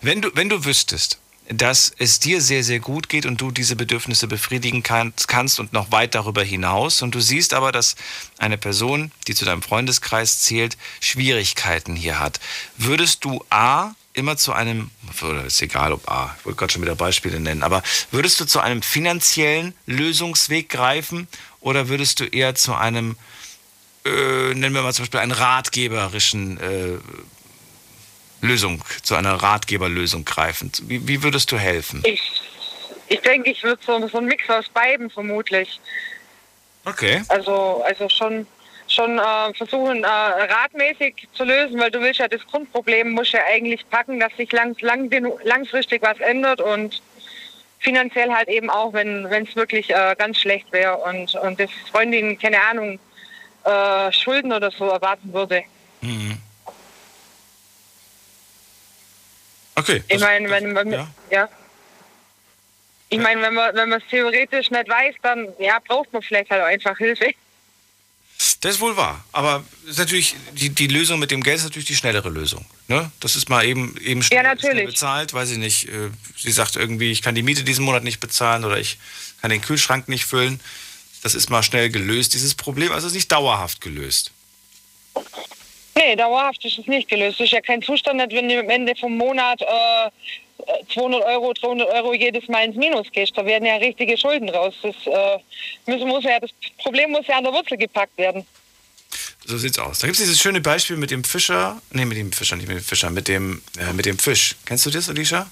Wenn 0.00 0.20
du, 0.20 0.30
wenn 0.34 0.48
du 0.48 0.64
wüsstest, 0.64 1.21
dass 1.48 1.92
es 1.98 2.20
dir 2.20 2.40
sehr, 2.40 2.62
sehr 2.62 2.78
gut 2.78 3.08
geht 3.08 3.26
und 3.26 3.40
du 3.40 3.50
diese 3.50 3.76
Bedürfnisse 3.76 4.26
befriedigen 4.26 4.82
kannst, 4.82 5.58
und 5.58 5.72
noch 5.72 5.90
weit 5.90 6.14
darüber 6.14 6.42
hinaus. 6.42 7.02
Und 7.02 7.14
du 7.14 7.20
siehst 7.20 7.52
aber, 7.54 7.72
dass 7.72 7.96
eine 8.38 8.58
Person, 8.58 9.10
die 9.26 9.34
zu 9.34 9.44
deinem 9.44 9.62
Freundeskreis 9.62 10.40
zählt, 10.40 10.76
Schwierigkeiten 11.00 11.96
hier 11.96 12.20
hat, 12.20 12.40
würdest 12.76 13.24
du 13.24 13.44
A 13.50 13.94
immer 14.14 14.36
zu 14.36 14.52
einem, 14.52 14.90
oder 15.22 15.44
ist 15.46 15.62
egal 15.62 15.92
ob 15.92 16.08
A, 16.08 16.34
ich 16.38 16.44
wollte 16.44 16.58
gerade 16.58 16.72
schon 16.72 16.82
wieder 16.82 16.94
Beispiele 16.94 17.40
nennen, 17.40 17.62
aber 17.62 17.82
würdest 18.10 18.40
du 18.40 18.44
zu 18.44 18.60
einem 18.60 18.82
finanziellen 18.82 19.74
Lösungsweg 19.86 20.68
greifen 20.68 21.28
oder 21.60 21.88
würdest 21.88 22.20
du 22.20 22.24
eher 22.24 22.54
zu 22.54 22.74
einem, 22.74 23.16
äh, 24.04 24.54
nennen 24.54 24.74
wir 24.74 24.82
mal 24.82 24.92
zum 24.92 25.04
Beispiel 25.04 25.20
einen 25.20 25.32
ratgeberischen 25.32 26.60
äh, 26.60 26.98
Lösung, 28.42 28.84
zu 29.02 29.14
einer 29.14 29.34
Ratgeberlösung 29.34 30.24
greifen? 30.24 30.70
Wie, 30.82 31.06
wie 31.08 31.22
würdest 31.22 31.50
du 31.50 31.58
helfen? 31.58 32.02
Ich, 32.04 32.20
ich 33.08 33.20
denke, 33.20 33.50
ich 33.50 33.62
würde 33.62 33.80
so, 33.84 34.06
so 34.08 34.18
einen 34.18 34.26
Mix 34.26 34.48
aus 34.50 34.68
beiden 34.68 35.08
vermutlich. 35.08 35.80
Okay. 36.84 37.22
Also, 37.28 37.82
also 37.86 38.08
schon, 38.08 38.46
schon 38.88 39.18
äh, 39.18 39.54
versuchen, 39.54 40.02
äh, 40.02 40.06
ratmäßig 40.06 41.28
zu 41.32 41.44
lösen, 41.44 41.78
weil 41.78 41.92
du 41.92 42.00
willst 42.00 42.18
ja 42.18 42.28
das 42.28 42.44
Grundproblem, 42.46 43.12
musst 43.12 43.32
ja 43.32 43.40
eigentlich 43.48 43.88
packen, 43.88 44.18
dass 44.18 44.36
sich 44.36 44.50
lang, 44.52 44.76
lang, 44.80 45.08
langfristig 45.44 46.02
was 46.02 46.18
ändert 46.18 46.60
und 46.60 47.00
finanziell 47.78 48.32
halt 48.32 48.48
eben 48.48 48.70
auch, 48.70 48.92
wenn 48.92 49.24
es 49.26 49.56
wirklich 49.56 49.90
äh, 49.90 50.14
ganz 50.18 50.38
schlecht 50.38 50.70
wäre 50.72 50.96
und, 50.98 51.34
und 51.36 51.60
das 51.60 51.70
Freundin, 51.90 52.38
keine 52.38 52.60
Ahnung, 52.60 52.98
äh, 53.64 54.12
Schulden 54.12 54.52
oder 54.52 54.70
so 54.70 54.88
erwarten 54.88 55.32
würde. 55.32 55.62
Mhm. 56.00 56.38
Okay. 59.74 60.02
Ich 60.08 60.20
meine, 60.20 60.50
wenn 60.50 60.72
man 60.72 60.90
ja. 60.90 61.08
ja. 61.30 61.48
Ich 63.08 63.18
meine, 63.18 63.42
wenn 63.42 63.54
man 63.54 63.74
wenn 63.74 63.88
man 63.88 64.00
es 64.00 64.08
theoretisch 64.08 64.70
nicht 64.70 64.88
weiß, 64.88 65.14
dann 65.22 65.48
ja, 65.58 65.78
braucht 65.86 66.12
man 66.12 66.22
vielleicht 66.22 66.50
halt 66.50 66.62
auch 66.62 66.66
einfach 66.66 66.96
Hilfe. 66.98 67.32
Das 68.60 68.76
ist 68.76 68.80
wohl 68.80 68.96
wahr. 68.96 69.24
Aber 69.32 69.64
ist 69.86 69.98
natürlich, 69.98 70.34
die, 70.52 70.70
die 70.70 70.86
Lösung 70.86 71.18
mit 71.18 71.30
dem 71.30 71.42
Geld 71.42 71.58
ist 71.58 71.64
natürlich 71.64 71.86
die 71.86 71.96
schnellere 71.96 72.28
Lösung. 72.28 72.64
Ne? 72.88 73.10
Das 73.20 73.36
ist 73.36 73.48
mal 73.48 73.64
eben, 73.64 73.96
eben 73.98 74.22
schnell, 74.22 74.44
Ja, 74.44 74.58
schnell 74.58 74.86
bezahlt, 74.86 75.32
weiß 75.32 75.50
ich 75.50 75.58
nicht. 75.58 75.88
äh, 75.88 76.10
Sie 76.36 76.50
sagt 76.50 76.76
irgendwie, 76.76 77.12
ich 77.12 77.22
kann 77.22 77.34
die 77.34 77.42
Miete 77.42 77.62
diesen 77.64 77.84
Monat 77.84 78.02
nicht 78.04 78.20
bezahlen 78.20 78.64
oder 78.64 78.78
ich 78.78 78.98
kann 79.40 79.50
den 79.50 79.60
Kühlschrank 79.60 80.08
nicht 80.08 80.24
füllen. 80.24 80.60
Das 81.22 81.34
ist 81.34 81.50
mal 81.50 81.62
schnell 81.62 81.90
gelöst, 81.90 82.34
dieses 82.34 82.54
Problem. 82.54 82.90
Also 82.92 83.06
ist 83.06 83.14
nicht 83.14 83.30
dauerhaft 83.30 83.80
gelöst. 83.80 84.32
Nee, 85.94 86.16
dauerhaft 86.16 86.64
ist 86.64 86.78
es 86.78 86.86
nicht 86.86 87.08
gelöst. 87.08 87.40
Es 87.40 87.46
ist 87.46 87.52
ja 87.52 87.60
kein 87.60 87.82
Zustand, 87.82 88.20
dass 88.20 88.30
wenn 88.30 88.48
du 88.48 88.58
am 88.58 88.70
Ende 88.70 88.94
vom 88.96 89.16
Monat 89.16 89.60
äh, 89.60 90.10
200 90.94 91.22
Euro, 91.24 91.52
300 91.52 91.88
Euro 91.88 92.14
jedes 92.14 92.48
Mal 92.48 92.64
ins 92.66 92.76
Minus 92.76 93.10
gehst. 93.12 93.36
Da 93.36 93.44
werden 93.44 93.64
ja 93.64 93.76
richtige 93.76 94.16
Schulden 94.16 94.48
raus. 94.48 94.74
Das, 94.82 94.94
äh, 95.06 95.38
müssen, 95.86 96.08
muss 96.08 96.24
ja, 96.24 96.40
das 96.40 96.50
Problem 96.82 97.10
muss 97.10 97.26
ja 97.26 97.36
an 97.38 97.44
der 97.44 97.52
Wurzel 97.52 97.76
gepackt 97.76 98.16
werden. 98.16 98.46
So 99.44 99.58
sieht's 99.58 99.78
aus. 99.78 99.98
Da 99.98 100.06
gibt 100.06 100.18
es 100.18 100.24
dieses 100.24 100.40
schöne 100.40 100.60
Beispiel 100.60 100.96
mit 100.96 101.10
dem 101.10 101.24
Fischer. 101.24 101.80
Nee, 101.90 102.04
mit 102.04 102.16
dem 102.16 102.32
Fischer, 102.32 102.56
nicht 102.56 102.68
mit 102.68 102.78
dem 102.78 102.84
Fischer, 102.84 103.10
mit 103.10 103.28
dem, 103.28 103.62
äh, 103.78 103.92
mit 103.92 104.06
dem 104.06 104.18
Fisch. 104.18 104.54
Kennst 104.64 104.86
du 104.86 104.90
das, 104.90 105.08
Alicia? 105.08 105.50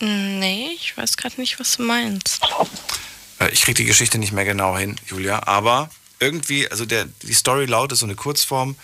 Nee, 0.00 0.68
ich 0.74 0.96
weiß 0.96 1.16
gerade 1.16 1.40
nicht, 1.40 1.60
was 1.60 1.76
du 1.76 1.82
meinst. 1.82 2.42
Äh, 3.40 3.50
Ich 3.52 3.62
kriege 3.62 3.74
die 3.74 3.84
Geschichte 3.84 4.18
nicht 4.18 4.32
mehr 4.32 4.44
genau 4.44 4.76
hin, 4.76 4.96
Julia, 5.06 5.46
aber 5.46 5.90
irgendwie, 6.18 6.66
also 6.68 6.86
der, 6.86 7.06
die 7.22 7.34
Story 7.34 7.66
lautet 7.66 7.98
so 7.98 8.06
eine 8.06 8.14
Kurzform, 8.14 8.76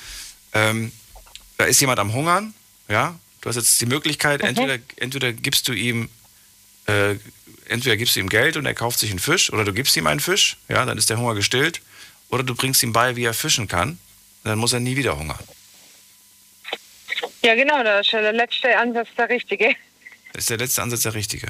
ähm, 0.53 0.93
da 1.59 1.65
ist 1.65 1.81
jemand 1.81 1.99
am 1.99 2.12
Hungern, 2.12 2.55
ja, 2.89 3.19
du 3.41 3.49
hast 3.49 3.57
jetzt 3.57 3.81
die 3.81 3.87
Möglichkeit, 3.87 4.41
entweder, 4.41 4.79
entweder 4.97 5.33
gibst 5.33 5.69
du 5.69 5.73
ihm 5.73 6.09
äh, 6.87 7.16
entweder 7.66 7.97
gibst 7.97 8.16
du 8.16 8.20
ihm 8.20 8.29
Geld 8.29 8.57
und 8.57 8.66
er 8.66 8.74
kauft 8.74 8.99
sich 8.99 9.11
einen 9.11 9.19
Fisch 9.19 9.53
oder 9.53 9.65
du 9.65 9.73
gibst 9.73 9.97
ihm 9.97 10.07
einen 10.07 10.20
Fisch, 10.20 10.57
ja, 10.69 10.85
dann 10.85 10.99
ist 10.99 11.11
der 11.11 11.19
Hunger 11.19 11.35
gestillt, 11.35 11.81
oder 12.29 12.43
du 12.43 12.55
bringst 12.55 12.83
ihm 12.83 12.93
bei, 12.93 13.16
wie 13.16 13.24
er 13.24 13.35
fischen 13.35 13.69
kann, 13.69 13.99
dann 14.45 14.59
muss 14.59 14.73
er 14.73 14.81
nie 14.81 14.97
wieder 14.97 15.19
hungern. 15.19 15.39
Ja, 17.45 17.55
genau, 17.55 17.83
da 17.83 18.01
ist 18.01 18.12
der 18.12 18.33
letzte 18.33 18.77
Ansatz 18.77 19.09
der 19.16 19.29
richtige. 19.29 19.74
Das 20.33 20.45
ist 20.45 20.51
der 20.51 20.59
letzte 20.59 20.83
Ansatz 20.83 21.03
der 21.03 21.15
richtige. 21.15 21.49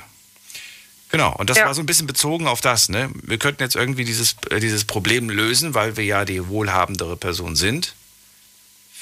Genau, 1.11 1.35
und 1.37 1.51
das 1.51 1.59
Ja. 1.59 1.66
war 1.66 1.74
so 1.74 1.83
ein 1.83 1.87
bisschen 1.87 2.07
bezogen 2.07 2.47
auf 2.47 2.61
das. 2.61 2.89
Ne? 2.89 3.11
Wir 3.23 3.39
könnten 3.39 3.62
jetzt 3.62 3.77
irgendwie 3.77 4.05
dieses, 4.05 4.37
äh, 4.51 4.61
dieses 4.61 4.85
Problem 4.85 5.29
lösen, 5.29 5.74
weil 5.74 5.97
wir 5.97 6.05
ja 6.05 6.24
die 6.24 6.49
wohlhabendere 6.49 7.16
Person 7.16 7.55
sind. 7.55 7.95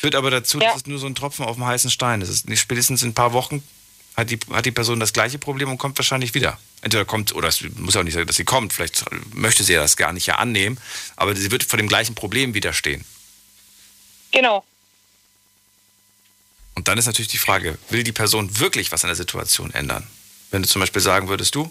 Führt 0.00 0.14
aber 0.14 0.30
dazu, 0.30 0.58
dass 0.58 0.76
es 0.76 0.86
nur 0.86 0.98
so 0.98 1.06
ein 1.06 1.14
Tropfen 1.14 1.44
auf 1.44 1.56
dem 1.56 1.66
heißen 1.66 1.90
Stein 1.90 2.22
ist. 2.22 2.30
Es 2.30 2.36
ist 2.36 2.48
nicht 2.48 2.60
spätestens 2.60 3.02
in 3.02 3.10
ein 3.10 3.14
paar 3.14 3.34
Wochen 3.34 3.62
hat 4.16 4.30
die, 4.30 4.38
hat 4.50 4.64
die 4.64 4.70
Person 4.70 4.98
das 4.98 5.12
gleiche 5.12 5.38
Problem 5.38 5.68
und 5.68 5.76
kommt 5.76 5.98
wahrscheinlich 5.98 6.32
wieder. 6.32 6.58
Entweder 6.80 7.04
kommt, 7.04 7.34
oder 7.34 7.48
es 7.48 7.62
muss 7.76 7.92
ja 7.92 8.00
auch 8.00 8.04
nicht 8.04 8.14
sein, 8.14 8.26
dass 8.26 8.36
sie 8.36 8.44
kommt, 8.44 8.72
vielleicht 8.72 9.04
möchte 9.34 9.62
sie 9.62 9.74
ja 9.74 9.82
das 9.82 9.98
gar 9.98 10.14
nicht 10.14 10.24
ja 10.24 10.36
annehmen, 10.36 10.78
aber 11.16 11.36
sie 11.36 11.50
wird 11.50 11.64
vor 11.64 11.76
dem 11.76 11.86
gleichen 11.86 12.14
Problem 12.14 12.54
widerstehen. 12.54 13.04
Genau. 14.32 14.64
Und 16.74 16.88
dann 16.88 16.96
ist 16.96 17.04
natürlich 17.04 17.28
die 17.28 17.36
Frage, 17.36 17.76
will 17.90 18.02
die 18.02 18.12
Person 18.12 18.58
wirklich 18.58 18.92
was 18.92 19.04
an 19.04 19.08
der 19.08 19.16
Situation 19.16 19.70
ändern? 19.74 20.06
Wenn 20.50 20.62
du 20.62 20.68
zum 20.68 20.80
Beispiel 20.80 21.02
sagen 21.02 21.28
würdest, 21.28 21.54
du, 21.54 21.70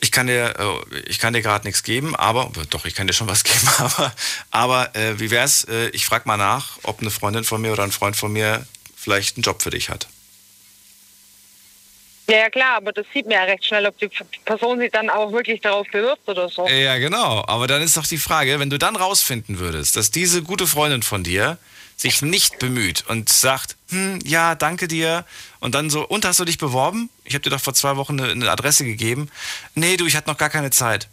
ich 0.00 0.12
kann 0.12 0.26
dir, 0.26 0.54
äh, 0.58 0.98
ich 1.06 1.18
kann 1.18 1.32
dir 1.32 1.42
gerade 1.42 1.66
nichts 1.66 1.82
geben, 1.82 2.14
aber, 2.14 2.50
doch, 2.70 2.84
ich 2.84 2.94
kann 2.94 3.06
dir 3.06 3.12
schon 3.12 3.28
was 3.28 3.44
geben, 3.44 3.68
aber, 3.78 4.12
aber 4.50 4.96
äh, 4.96 5.18
wie 5.18 5.30
wär's, 5.30 5.64
äh, 5.64 5.88
ich 5.88 6.04
frage 6.04 6.26
mal 6.26 6.36
nach, 6.36 6.78
ob 6.82 7.00
eine 7.00 7.10
Freundin 7.10 7.44
von 7.44 7.60
mir 7.60 7.72
oder 7.72 7.82
ein 7.82 7.92
Freund 7.92 8.16
von 8.16 8.32
mir 8.32 8.66
vielleicht 8.96 9.36
einen 9.36 9.42
Job 9.42 9.62
für 9.62 9.70
dich 9.70 9.88
hat. 9.90 10.08
Ja, 12.28 12.36
ja, 12.36 12.50
klar, 12.50 12.76
aber 12.76 12.92
das 12.92 13.06
sieht 13.14 13.24
man 13.24 13.36
ja 13.36 13.44
recht 13.44 13.64
schnell, 13.64 13.86
ob 13.86 13.96
die 13.96 14.10
Person 14.44 14.78
sich 14.78 14.90
dann 14.92 15.08
auch 15.08 15.32
wirklich 15.32 15.62
darauf 15.62 15.86
bewirbt 15.90 16.28
oder 16.28 16.50
so. 16.50 16.68
Ja, 16.68 16.98
genau. 16.98 17.42
Aber 17.46 17.66
dann 17.66 17.80
ist 17.80 17.96
doch 17.96 18.06
die 18.06 18.18
Frage, 18.18 18.60
wenn 18.60 18.68
du 18.68 18.78
dann 18.78 18.96
rausfinden 18.96 19.58
würdest, 19.58 19.96
dass 19.96 20.10
diese 20.10 20.42
gute 20.42 20.66
Freundin 20.66 21.02
von 21.02 21.24
dir 21.24 21.56
sich 21.98 22.22
nicht 22.22 22.60
bemüht 22.60 23.04
und 23.08 23.28
sagt, 23.28 23.76
hm, 23.90 24.20
ja, 24.24 24.54
danke 24.54 24.86
dir. 24.86 25.24
Und 25.58 25.74
dann 25.74 25.90
so, 25.90 26.06
und 26.06 26.24
hast 26.24 26.38
du 26.38 26.44
dich 26.44 26.56
beworben? 26.56 27.10
Ich 27.24 27.34
habe 27.34 27.42
dir 27.42 27.50
doch 27.50 27.60
vor 27.60 27.74
zwei 27.74 27.96
Wochen 27.96 28.18
eine, 28.20 28.30
eine 28.30 28.50
Adresse 28.50 28.84
gegeben. 28.84 29.30
Nee, 29.74 29.96
du, 29.96 30.06
ich 30.06 30.16
hatte 30.16 30.30
noch 30.30 30.38
gar 30.38 30.48
keine 30.48 30.70
Zeit. 30.70 31.08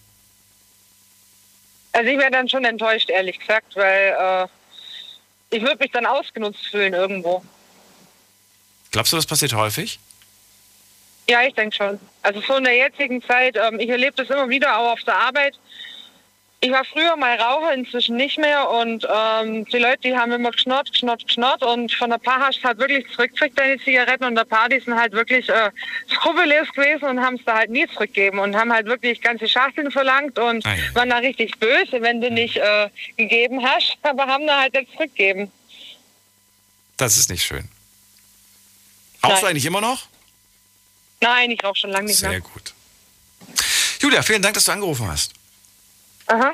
Also 1.91 2.09
ich 2.09 2.19
wäre 2.19 2.29
dann 2.29 2.47
schon 2.47 2.65
enttäuscht, 2.65 3.09
ehrlich 3.09 3.39
gesagt, 3.39 3.75
weil 3.75 4.15
äh, 4.19 5.55
ich 5.55 5.63
würde 5.63 5.77
mich 5.79 5.91
dann 5.91 6.05
ausgenutzt 6.05 6.67
fühlen 6.67 6.93
irgendwo. 6.93 7.43
Glaubst 8.91 9.11
du, 9.11 9.15
das 9.15 9.25
passiert 9.25 9.53
häufig? 9.53 9.99
Ja, 11.27 11.41
ich 11.41 11.55
denke 11.55 11.75
schon. 11.75 11.99
Also 12.21 12.41
so 12.41 12.57
in 12.57 12.65
der 12.65 12.75
jetzigen 12.75 13.23
Zeit, 13.23 13.55
ähm, 13.55 13.79
ich 13.79 13.89
erlebe 13.89 14.15
das 14.17 14.29
immer 14.29 14.47
wieder 14.49 14.77
auch 14.77 14.91
auf 14.91 15.03
der 15.03 15.15
Arbeit. 15.15 15.57
Ich 16.65 16.71
war 16.71 16.83
früher 16.83 17.15
mal 17.15 17.39
Raucher, 17.39 17.75
inzwischen 17.75 18.15
nicht 18.15 18.39
mehr 18.39 18.67
und 18.67 19.07
ähm, 19.07 19.65
die 19.65 19.77
Leute, 19.77 19.99
die 19.99 20.17
haben 20.17 20.31
immer 20.31 20.49
geschnurrt, 20.49 20.91
geschnurrt, 20.91 21.23
geschnurrt 21.23 21.61
und 21.61 21.93
von 21.93 22.09
der 22.09 22.17
Paar 22.17 22.39
hast 22.39 22.57
du 22.57 22.63
halt 22.63 22.79
wirklich 22.79 23.05
zurückgekriegt 23.13 23.59
deine 23.59 23.77
Zigaretten 23.77 24.23
und 24.23 24.33
der 24.33 24.45
Paar, 24.45 24.67
die 24.67 24.79
sind 24.79 24.95
halt 24.95 25.13
wirklich 25.13 25.47
äh, 25.47 25.69
skrupellos 26.11 26.67
gewesen 26.73 27.05
und 27.05 27.21
haben 27.21 27.35
es 27.35 27.45
da 27.45 27.57
halt 27.57 27.69
nie 27.69 27.85
zurückgegeben 27.89 28.39
und 28.39 28.55
haben 28.55 28.73
halt 28.73 28.87
wirklich 28.87 29.21
ganze 29.21 29.47
Schachteln 29.47 29.91
verlangt 29.91 30.39
und 30.39 30.65
waren 30.95 31.11
da 31.11 31.17
richtig 31.17 31.55
böse, 31.59 32.01
wenn 32.01 32.19
du 32.19 32.31
nicht 32.31 32.57
äh, 32.57 32.89
gegeben 33.15 33.63
hast, 33.63 33.95
aber 34.01 34.25
haben 34.25 34.47
da 34.47 34.61
halt 34.61 34.73
nicht 34.73 34.91
zurückgegeben. 34.93 35.51
Das 36.97 37.15
ist 37.15 37.29
nicht 37.29 37.43
schön. 37.43 37.69
Rauchst 39.23 39.37
du 39.37 39.45
Nein. 39.45 39.51
eigentlich 39.51 39.65
immer 39.65 39.81
noch? 39.81 40.07
Nein, 41.21 41.51
ich 41.51 41.63
rauche 41.63 41.75
schon 41.77 41.91
lange 41.91 42.07
nicht 42.07 42.17
Sehr 42.17 42.29
mehr. 42.29 42.41
gut. 42.41 42.73
Julia, 43.99 44.23
vielen 44.23 44.41
Dank, 44.41 44.55
dass 44.55 44.65
du 44.65 44.71
angerufen 44.71 45.07
hast. 45.07 45.31
Aha. 46.27 46.53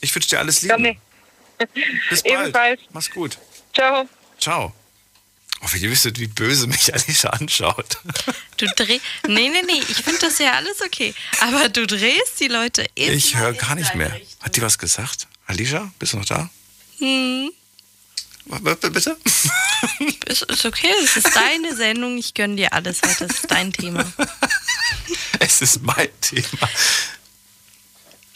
Ich 0.00 0.14
wünsche 0.14 0.28
dir 0.30 0.38
alles 0.38 0.62
Liebe. 0.62 0.76
Gerne. 0.76 0.96
Bis 2.08 2.22
bald. 2.22 2.40
Ebenfalls. 2.40 2.80
Mach's 2.92 3.10
gut. 3.10 3.38
Ciao. 3.74 4.08
Ciao. 4.38 4.74
Oh, 5.62 5.66
wenn 5.70 5.82
ihr 5.82 5.90
wüsstet, 5.90 6.18
wie 6.18 6.26
böse 6.26 6.66
mich 6.66 6.92
Alicia 6.94 7.30
anschaut. 7.30 7.98
Du 8.56 8.66
drehst. 8.66 9.02
Nee, 9.26 9.48
nee, 9.50 9.62
nee, 9.66 9.82
ich 9.88 9.98
finde 9.98 10.20
das 10.20 10.38
ja 10.38 10.54
alles 10.54 10.80
okay. 10.80 11.14
Aber 11.40 11.68
du 11.68 11.86
drehst 11.86 12.40
die 12.40 12.48
Leute 12.48 12.86
immer 12.94 13.12
Ich 13.12 13.36
höre 13.36 13.52
gar 13.52 13.74
nicht 13.74 13.94
mehr. 13.94 14.12
Richtung. 14.14 14.40
Hat 14.40 14.56
die 14.56 14.62
was 14.62 14.78
gesagt? 14.78 15.28
Alicia, 15.46 15.90
bist 15.98 16.14
du 16.14 16.18
noch 16.18 16.24
da? 16.24 16.48
Hm. 16.98 17.52
Bitte? 18.46 19.16
Ist, 20.26 20.42
ist 20.42 20.64
okay, 20.64 20.92
es 21.04 21.16
ist 21.16 21.34
deine 21.34 21.74
Sendung, 21.74 22.18
ich 22.18 22.34
gönne 22.34 22.56
dir 22.56 22.72
alles 22.72 23.00
heute, 23.04 23.26
das 23.26 23.36
ist 23.36 23.50
dein 23.50 23.72
Thema. 23.72 24.04
Es 25.38 25.62
ist 25.62 25.82
mein 25.82 26.08
Thema. 26.20 26.68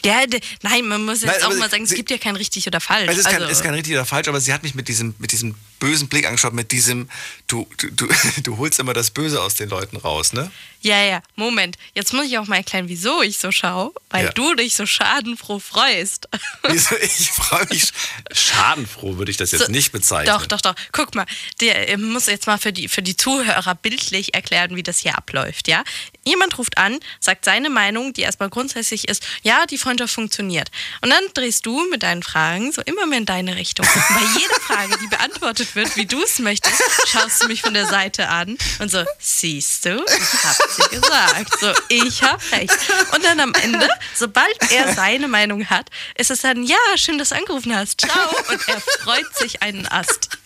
Ja, 0.05 0.25
de, 0.27 0.39
nein, 0.61 0.87
man 0.87 1.03
muss 1.03 1.21
jetzt 1.21 1.41
Nein, 1.41 1.51
auch 1.51 1.55
mal 1.57 1.69
sagen, 1.69 1.83
es 1.83 1.89
sie- 1.89 1.95
gibt 1.95 2.11
ja 2.11 2.17
kein 2.17 2.35
richtig 2.35 2.67
oder 2.67 2.79
falsch. 2.79 3.09
Es 3.11 3.17
ist, 3.17 3.25
kein, 3.25 3.35
also, 3.41 3.47
ist 3.51 3.63
kein 3.63 3.73
richtig 3.73 3.93
oder 3.93 4.05
falsch, 4.05 4.27
aber 4.27 4.39
sie 4.39 4.53
hat 4.53 4.63
mich 4.63 4.75
mit 4.75 4.87
diesem, 4.87 5.15
mit 5.19 5.31
diesem 5.31 5.55
bösen 5.79 6.07
Blick 6.07 6.25
angeschaut, 6.27 6.53
mit 6.53 6.71
diesem, 6.71 7.09
du, 7.47 7.67
du, 7.77 7.89
du, 7.91 8.07
du 8.43 8.57
holst 8.57 8.79
immer 8.79 8.93
das 8.93 9.11
Böse 9.11 9.41
aus 9.41 9.55
den 9.55 9.69
Leuten 9.69 9.97
raus, 9.97 10.31
ne? 10.33 10.51
ja, 10.81 11.03
ja, 11.03 11.21
Moment. 11.35 11.77
Jetzt 11.95 12.13
muss 12.13 12.27
ich 12.27 12.37
auch 12.37 12.45
mal 12.45 12.57
erklären, 12.57 12.87
wieso 12.87 13.23
ich 13.23 13.39
so 13.39 13.51
schaue, 13.51 13.91
weil 14.11 14.25
Ja. 14.25 14.31
du 14.33 14.53
dich 14.53 14.75
so 14.75 14.85
schadenfroh 14.85 15.57
freust. 15.57 16.29
Wieso? 16.69 16.95
Ich 16.97 17.31
freue 17.31 17.65
mich. 17.71 17.91
Schadenfroh 18.31 19.17
würde 19.17 19.31
ich 19.31 19.37
das 19.37 19.51
jetzt 19.51 19.65
So, 19.65 19.71
nicht 19.71 19.91
bezeichnen. 19.91 20.33
Doch, 20.35 20.45
doch, 20.45 20.61
doch. 20.61 20.75
Guck 20.91 21.15
mal, 21.15 21.25
der 21.59 21.89
äh, 21.89 21.97
muss 21.97 22.27
jetzt 22.27 22.45
mal 22.45 22.57
für 22.59 22.71
die, 22.71 22.87
für 22.87 23.01
die 23.01 23.17
Zuhörer 23.17 23.73
bildlich 23.75 24.35
erklären, 24.35 24.75
wie 24.75 24.83
das 24.83 24.99
hier 24.99 25.17
abläuft, 25.17 25.67
ja? 25.67 25.83
Jemand 26.23 26.55
ruft 26.59 26.77
an, 26.77 26.99
sagt 27.19 27.45
seine 27.45 27.69
Meinung, 27.71 28.13
die 28.13 28.21
erstmal 28.21 28.49
grundsätzlich 28.49 29.07
ist, 29.07 29.23
ja, 29.41 29.65
die 29.65 29.79
Freundschaft 29.95 30.13
funktioniert. 30.13 30.69
Und 31.01 31.09
dann 31.09 31.23
drehst 31.33 31.65
du 31.65 31.87
mit 31.89 32.03
deinen 32.03 32.21
Fragen 32.21 32.71
so 32.71 32.81
immer 32.81 33.05
mehr 33.05 33.19
in 33.19 33.25
deine 33.25 33.55
Richtung. 33.55 33.85
Und 33.85 34.15
bei 34.15 34.39
jeder 34.39 34.55
Frage, 34.61 34.97
die 35.01 35.07
beantwortet 35.07 35.75
wird, 35.75 35.95
wie 35.95 36.05
du 36.05 36.21
es 36.21 36.39
möchtest, 36.39 36.81
schaust 37.07 37.43
du 37.43 37.47
mich 37.47 37.61
von 37.61 37.73
der 37.73 37.87
Seite 37.87 38.27
an 38.27 38.57
und 38.79 38.91
so, 38.91 39.03
siehst 39.19 39.85
du, 39.85 40.03
ich 40.05 40.43
hab 40.43 40.57
sie 40.69 40.95
gesagt. 40.95 41.59
So, 41.59 41.71
ich 41.89 42.23
hab 42.23 42.41
recht. 42.51 42.75
Und 43.13 43.23
dann 43.23 43.39
am 43.39 43.53
Ende, 43.53 43.87
sobald 44.13 44.71
er 44.71 44.93
seine 44.93 45.27
Meinung 45.27 45.69
hat, 45.69 45.89
ist 46.15 46.31
es 46.31 46.41
dann, 46.41 46.63
ja, 46.63 46.77
schön, 46.95 47.17
dass 47.17 47.29
du 47.29 47.35
angerufen 47.35 47.75
hast. 47.75 48.01
Ciao. 48.01 48.29
Und 48.49 48.67
er 48.67 48.81
freut 49.01 49.37
sich 49.37 49.61
einen 49.61 49.87
Ast. 49.87 50.37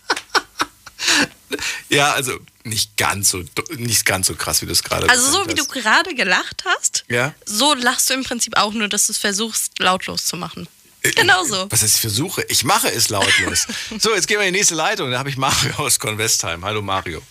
Ja, 1.90 2.14
also 2.14 2.38
nicht 2.70 2.96
ganz 2.98 3.30
so, 3.30 3.44
nicht 3.76 4.06
ganz 4.06 4.28
so 4.28 4.36
krass, 4.36 4.62
wie 4.62 4.66
du 4.66 4.72
es 4.72 4.84
gerade 4.84 5.10
Also 5.10 5.30
so 5.32 5.48
wie 5.48 5.54
du 5.56 5.64
hast. 5.64 5.72
gerade 5.74 6.16
gelacht 6.16 6.64
hast, 6.66 7.04
Ja? 7.10 7.34
so 7.46 7.74
lachst 7.74 8.10
du 8.10 8.14
im 8.14 8.24
Prinzip 8.24 8.56
auch 8.58 8.72
nur, 8.74 8.88
dass 8.88 9.08
du 9.08 9.12
es 9.14 9.18
versuchst, 9.18 9.74
lautlos 9.80 10.26
zu 10.26 10.38
machen. 10.38 10.68
Genau 11.02 11.44
so. 11.46 11.68
Was 11.72 11.82
heißt, 11.82 11.96
ich 11.96 12.02
versuche? 12.02 12.44
Ich 12.50 12.64
mache 12.66 12.90
es 12.92 13.10
lautlos. 13.10 13.68
so, 14.00 14.14
jetzt 14.14 14.28
gehen 14.28 14.38
wir 14.40 14.46
in 14.48 14.54
die 14.54 14.60
nächste 14.60 14.76
Leitung. 14.76 15.10
Da 15.12 15.20
habe 15.20 15.30
ich 15.30 15.38
Mario 15.38 15.74
aus 15.78 15.98
Convestheim. 16.00 16.64
Hallo 16.66 16.82
Mario. 16.82 17.22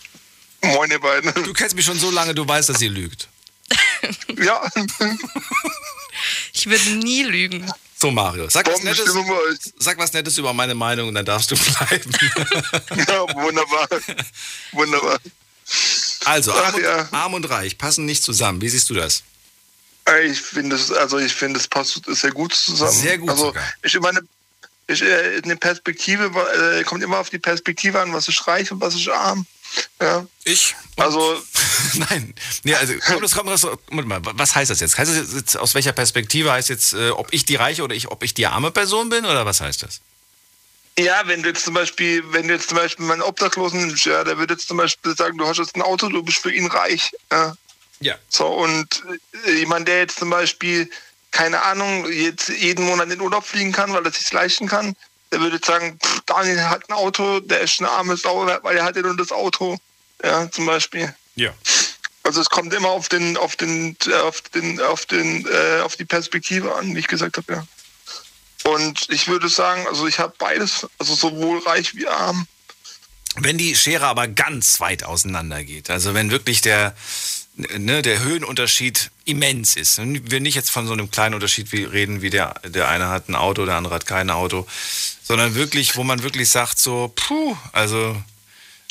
Moin, 0.62 0.90
ihr 0.90 0.98
beiden. 1.00 1.32
Du 1.44 1.52
kennst 1.52 1.76
mich 1.76 1.84
schon 1.84 1.98
so 1.98 2.10
lange, 2.10 2.34
du 2.34 2.48
weißt, 2.48 2.68
dass 2.70 2.80
ihr 2.80 2.90
lügt. 2.90 3.28
Ja. 4.38 4.62
Ich 6.52 6.66
würde 6.66 6.90
nie 6.90 7.22
lügen. 7.22 7.70
So, 8.00 8.12
Mario, 8.12 8.48
sag 8.48 8.68
was, 8.68 8.82
Nettes, 8.84 9.12
sag 9.78 9.98
was 9.98 10.12
Nettes 10.12 10.38
über 10.38 10.52
meine 10.52 10.74
Meinung 10.76 11.08
und 11.08 11.14
dann 11.14 11.24
darfst 11.24 11.50
du 11.50 11.56
bleiben. 11.56 12.12
Ja, 13.08 13.34
wunderbar. 13.34 13.88
Wunderbar. 14.72 15.18
Also, 16.24 16.52
Ach, 16.52 16.66
arm 16.66 16.74
und, 16.76 16.82
ja. 16.82 17.08
arm 17.10 17.34
und 17.34 17.50
reich 17.50 17.76
passen 17.76 18.04
nicht 18.04 18.22
zusammen. 18.22 18.60
Wie 18.60 18.68
siehst 18.68 18.88
du 18.90 18.94
das? 18.94 19.22
Ich 20.30 20.40
finde 20.40 20.76
es, 20.76 20.92
also 20.92 21.18
ich 21.18 21.34
finde, 21.34 21.58
es 21.58 21.66
passt 21.66 22.00
sehr 22.06 22.30
gut 22.30 22.54
zusammen. 22.54 22.92
Sehr 22.92 23.18
gut 23.18 23.30
Also 23.30 23.46
sogar. 23.46 23.64
ich 23.82 23.98
meine, 24.00 24.20
ich, 24.86 25.02
äh, 25.02 25.40
eine 25.42 25.56
Perspektive 25.56 26.30
äh, 26.78 26.84
kommt 26.84 27.02
immer 27.02 27.18
auf 27.18 27.30
die 27.30 27.38
Perspektive 27.38 28.00
an, 28.00 28.12
was 28.12 28.28
ist 28.28 28.46
reich 28.46 28.70
und 28.70 28.80
was 28.80 28.94
ist 28.94 29.08
arm. 29.08 29.44
Ja. 30.00 30.26
Ich? 30.44 30.74
Also 30.96 31.40
Nein. 31.94 32.34
Nee, 32.64 32.74
also, 32.74 32.94
das 33.20 33.34
kommt, 33.34 33.50
das, 33.50 33.66
mal, 33.90 34.20
was 34.22 34.54
heißt 34.54 34.70
das 34.70 34.80
jetzt? 34.80 34.98
Heißt 34.98 35.10
das 35.10 35.34
jetzt, 35.34 35.56
aus 35.56 35.74
welcher 35.74 35.92
Perspektive 35.92 36.52
heißt 36.52 36.68
jetzt, 36.68 36.94
äh, 36.94 37.10
ob 37.10 37.32
ich 37.32 37.44
die 37.44 37.56
reiche 37.56 37.82
oder 37.82 37.94
ich, 37.94 38.08
ob 38.08 38.22
ich 38.22 38.34
die 38.34 38.46
arme 38.46 38.70
Person 38.70 39.08
bin 39.08 39.24
oder 39.24 39.46
was 39.46 39.60
heißt 39.60 39.82
das? 39.82 40.00
Ja, 40.98 41.22
wenn 41.26 41.42
du 41.42 41.50
jetzt 41.50 41.64
zum 41.64 41.74
Beispiel, 41.74 42.24
wenn 42.32 42.48
du 42.48 42.54
jetzt 42.54 42.70
zum 42.70 42.78
Beispiel 42.78 43.06
meinen 43.06 43.22
Obdachlosen 43.22 43.86
nimmst, 43.86 44.04
ja, 44.04 44.24
der 44.24 44.38
würde 44.38 44.54
jetzt 44.54 44.66
zum 44.66 44.76
Beispiel 44.76 45.14
sagen, 45.16 45.38
du 45.38 45.46
hast 45.46 45.58
jetzt 45.58 45.76
ein 45.76 45.82
Auto, 45.82 46.08
du 46.08 46.22
bist 46.22 46.38
für 46.38 46.52
ihn 46.52 46.66
reich. 46.66 47.12
Ja. 47.30 47.54
Ja. 48.00 48.14
So, 48.28 48.46
und 48.46 49.04
äh, 49.46 49.52
jemand, 49.52 49.88
der 49.88 49.98
jetzt 49.98 50.18
zum 50.18 50.30
Beispiel, 50.30 50.90
keine 51.30 51.62
Ahnung, 51.62 52.10
jetzt 52.10 52.48
jeden 52.48 52.84
Monat 52.84 53.04
in 53.04 53.10
den 53.10 53.20
Urlaub 53.20 53.44
fliegen 53.44 53.72
kann, 53.72 53.92
weil 53.92 54.04
er 54.04 54.12
sich 54.12 54.30
leisten 54.32 54.66
kann, 54.66 54.96
der 55.32 55.40
würde 55.40 55.60
sagen, 55.64 55.98
pff, 56.02 56.20
Daniel 56.26 56.62
hat 56.64 56.88
ein 56.88 56.94
Auto, 56.94 57.40
der 57.40 57.60
ist 57.60 57.80
eine 57.80 57.90
arme 57.90 58.16
Sau, 58.16 58.46
weil 58.62 58.76
er 58.76 58.84
hat 58.84 58.96
ja 58.96 59.02
nur 59.02 59.16
das 59.16 59.32
Auto. 59.32 59.78
Ja, 60.22 60.50
zum 60.50 60.66
Beispiel. 60.66 61.14
Ja. 61.36 61.52
Also 62.24 62.40
es 62.40 62.50
kommt 62.50 62.74
immer 62.74 62.88
auf 62.88 63.08
den, 63.08 63.36
auf 63.36 63.56
den, 63.56 63.96
äh, 64.06 64.14
auf 64.14 64.40
den, 64.42 64.80
auf 64.80 65.06
den, 65.06 65.46
äh, 65.46 65.80
auf 65.80 65.96
die 65.96 66.04
Perspektive 66.04 66.74
an, 66.74 66.94
wie 66.94 66.98
ich 66.98 67.06
gesagt 67.06 67.36
habe, 67.36 67.52
ja. 67.52 67.66
Und 68.64 69.08
ich 69.10 69.28
würde 69.28 69.48
sagen, 69.48 69.86
also 69.86 70.06
ich 70.06 70.18
habe 70.18 70.34
beides, 70.36 70.86
also 70.98 71.14
sowohl 71.14 71.60
reich 71.60 71.94
wie 71.94 72.06
arm. 72.06 72.46
Wenn 73.36 73.56
die 73.56 73.74
Schere 73.76 74.06
aber 74.06 74.28
ganz 74.28 74.80
weit 74.80 75.04
auseinander 75.04 75.62
geht, 75.64 75.90
also 75.90 76.12
wenn 76.12 76.30
wirklich 76.30 76.60
der, 76.60 76.94
ne, 77.54 78.02
der 78.02 78.18
Höhenunterschied 78.18 79.10
immens 79.24 79.76
ist, 79.76 79.98
und 79.98 80.30
wir 80.30 80.40
nicht 80.40 80.54
jetzt 80.54 80.70
von 80.70 80.86
so 80.86 80.92
einem 80.92 81.10
kleinen 81.10 81.34
Unterschied 81.34 81.72
wie 81.72 81.84
reden, 81.84 82.20
wie 82.20 82.30
der, 82.30 82.54
der 82.64 82.88
eine 82.88 83.08
hat 83.08 83.28
ein 83.28 83.36
Auto, 83.36 83.64
der 83.64 83.76
andere 83.76 83.94
hat 83.94 84.06
kein 84.06 84.28
Auto, 84.28 84.66
sondern 85.28 85.54
wirklich, 85.54 85.96
wo 85.96 86.04
man 86.04 86.22
wirklich 86.22 86.50
sagt, 86.50 86.78
so, 86.78 87.12
puh, 87.14 87.56
also 87.72 88.16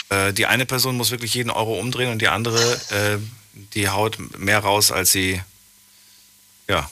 äh, 0.09 0.31
die 0.33 0.45
eine 0.45 0.67
Person 0.67 0.95
muss 0.95 1.09
wirklich 1.09 1.33
jeden 1.33 1.49
Euro 1.49 1.79
umdrehen 1.79 2.11
und 2.11 2.21
die 2.21 2.27
andere, 2.27 2.61
äh, 2.91 3.17
die 3.73 3.89
haut 3.89 4.17
mehr 4.37 4.59
raus, 4.59 4.91
als 4.91 5.11
sie, 5.11 5.41
ja. 6.69 6.89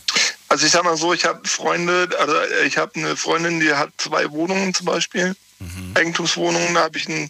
Also 0.49 0.65
ich 0.65 0.71
sag 0.71 0.83
mal 0.83 0.97
so, 0.97 1.13
ich 1.13 1.25
habe 1.25 1.47
Freunde, 1.47 2.09
also 2.19 2.35
ich 2.65 2.77
habe 2.77 2.95
eine 2.95 3.15
Freundin, 3.15 3.59
die 3.59 3.73
hat 3.73 3.91
zwei 3.97 4.31
Wohnungen 4.31 4.73
zum 4.73 4.87
Beispiel, 4.87 5.35
Eigentumswohnungen. 5.93 6.73
Da 6.73 6.83
habe 6.83 6.97
ich 6.97 7.07
einen 7.07 7.29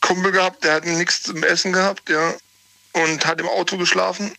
Kumpel 0.00 0.32
gehabt, 0.32 0.64
der 0.64 0.74
hat 0.74 0.84
nichts 0.84 1.22
zum 1.22 1.42
Essen 1.42 1.72
gehabt, 1.72 2.08
ja, 2.08 2.34
und 2.92 3.24
hat 3.26 3.40
im 3.40 3.48
Auto 3.48 3.76
geschlafen. 3.76 4.32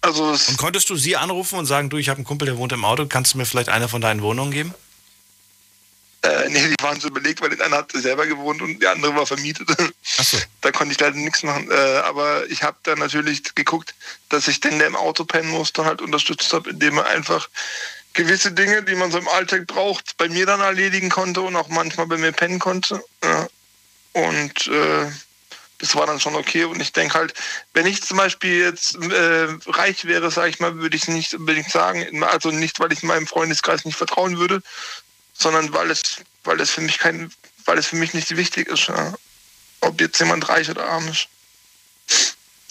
Also 0.00 0.24
Und 0.24 0.56
konntest 0.58 0.90
du 0.90 0.96
sie 0.96 1.16
anrufen 1.16 1.58
und 1.58 1.66
sagen, 1.66 1.90
du, 1.90 1.96
ich 1.96 2.08
habe 2.08 2.18
einen 2.18 2.26
Kumpel, 2.26 2.46
der 2.46 2.56
wohnt 2.56 2.72
im 2.72 2.84
Auto, 2.84 3.06
kannst 3.06 3.34
du 3.34 3.38
mir 3.38 3.46
vielleicht 3.46 3.68
eine 3.68 3.88
von 3.88 4.00
deinen 4.00 4.22
Wohnungen 4.22 4.50
geben? 4.50 4.74
Äh, 6.24 6.48
nee, 6.48 6.68
die 6.68 6.82
waren 6.82 6.98
so 6.98 7.08
überlegt, 7.08 7.42
weil 7.42 7.50
der 7.50 7.66
eine 7.66 7.76
hat 7.76 7.92
selber 7.92 8.26
gewohnt 8.26 8.62
und 8.62 8.80
der 8.80 8.92
andere 8.92 9.14
war 9.14 9.26
vermietet. 9.26 9.68
Achso. 10.18 10.38
Da 10.62 10.72
konnte 10.72 10.92
ich 10.92 11.00
leider 11.00 11.16
nichts 11.16 11.42
machen. 11.42 11.70
Äh, 11.70 11.74
aber 11.74 12.48
ich 12.50 12.62
habe 12.62 12.78
dann 12.84 12.98
natürlich 12.98 13.54
geguckt, 13.54 13.94
dass 14.30 14.48
ich 14.48 14.60
den, 14.60 14.78
der 14.78 14.86
im 14.86 14.96
Auto 14.96 15.26
pennen 15.26 15.50
musste, 15.50 15.84
halt 15.84 16.00
unterstützt 16.00 16.54
habe, 16.54 16.70
indem 16.70 16.96
er 16.96 17.06
einfach 17.06 17.50
gewisse 18.14 18.52
Dinge, 18.52 18.82
die 18.82 18.94
man 18.94 19.10
so 19.10 19.18
im 19.18 19.28
Alltag 19.28 19.66
braucht, 19.66 20.16
bei 20.16 20.28
mir 20.30 20.46
dann 20.46 20.60
erledigen 20.60 21.10
konnte 21.10 21.42
und 21.42 21.54
auch 21.56 21.68
manchmal 21.68 22.06
bei 22.06 22.16
mir 22.16 22.32
pennen 22.32 22.58
konnte. 22.58 23.04
Ja. 23.22 23.46
Und 24.14 24.68
äh, 24.68 25.10
das 25.78 25.94
war 25.96 26.06
dann 26.06 26.20
schon 26.20 26.36
okay. 26.36 26.64
Und 26.64 26.80
ich 26.80 26.92
denke 26.92 27.18
halt, 27.18 27.34
wenn 27.74 27.86
ich 27.86 28.02
zum 28.02 28.16
Beispiel 28.16 28.62
jetzt 28.62 28.96
äh, 28.96 29.48
reich 29.66 30.06
wäre, 30.06 30.30
sage 30.30 30.48
ich 30.48 30.60
mal, 30.60 30.76
würde 30.78 30.96
ich 30.96 31.08
nicht 31.08 31.34
unbedingt 31.34 31.70
sagen. 31.70 32.24
Also 32.24 32.50
nicht, 32.50 32.80
weil 32.80 32.92
ich 32.92 33.02
meinem 33.02 33.26
Freundeskreis 33.26 33.84
nicht 33.84 33.98
vertrauen 33.98 34.38
würde, 34.38 34.62
sondern 35.34 35.72
weil 35.72 35.90
es, 35.90 36.02
weil 36.44 36.60
es 36.60 36.70
für 36.70 36.80
mich 36.80 36.98
kein, 36.98 37.30
weil 37.64 37.78
es 37.78 37.86
für 37.86 37.96
mich 37.96 38.14
nicht 38.14 38.36
wichtig 38.36 38.68
ist, 38.68 38.88
ja. 38.88 39.14
ob 39.80 40.00
jetzt 40.00 40.18
jemand 40.18 40.48
reich 40.48 40.70
oder 40.70 40.86
arm 40.86 41.06
ist. 41.08 41.28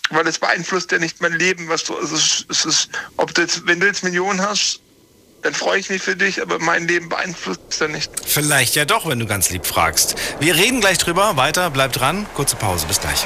Weil 0.10 0.28
es 0.28 0.40
beeinflusst 0.40 0.92
ja 0.92 1.00
nicht 1.00 1.22
mein 1.22 1.34
Leben, 1.34 1.70
was 1.70 1.84
du, 1.86 1.98
also 1.98 2.16
es 2.16 2.24
ist, 2.24 2.46
es 2.50 2.66
ist, 2.66 2.90
ob 3.18 3.34
du 3.34 3.42
jetzt, 3.42 3.66
wenn 3.66 3.80
du 3.80 3.88
jetzt 3.88 4.04
Millionen 4.04 4.42
hast, 4.42 4.80
dann 5.44 5.54
freue 5.54 5.80
ich 5.80 5.90
mich 5.90 6.02
für 6.02 6.16
dich, 6.16 6.42
aber 6.42 6.60
mein 6.60 6.88
Leben 6.88 7.10
beeinflusst 7.10 7.62
es 7.70 7.80
ja 7.80 7.88
nicht. 7.88 8.12
Vielleicht 8.26 8.76
ja 8.76 8.86
doch, 8.86 9.08
wenn 9.08 9.20
du 9.20 9.26
ganz 9.26 9.50
lieb 9.50 9.66
fragst. 9.66 10.16
Wir 10.40 10.56
reden 10.56 10.80
gleich 10.80 10.98
drüber. 10.98 11.36
Weiter, 11.36 11.70
bleib 11.70 11.92
dran. 11.92 12.26
Kurze 12.34 12.56
Pause, 12.56 12.88
bis 12.88 13.02
gleich. 13.02 13.26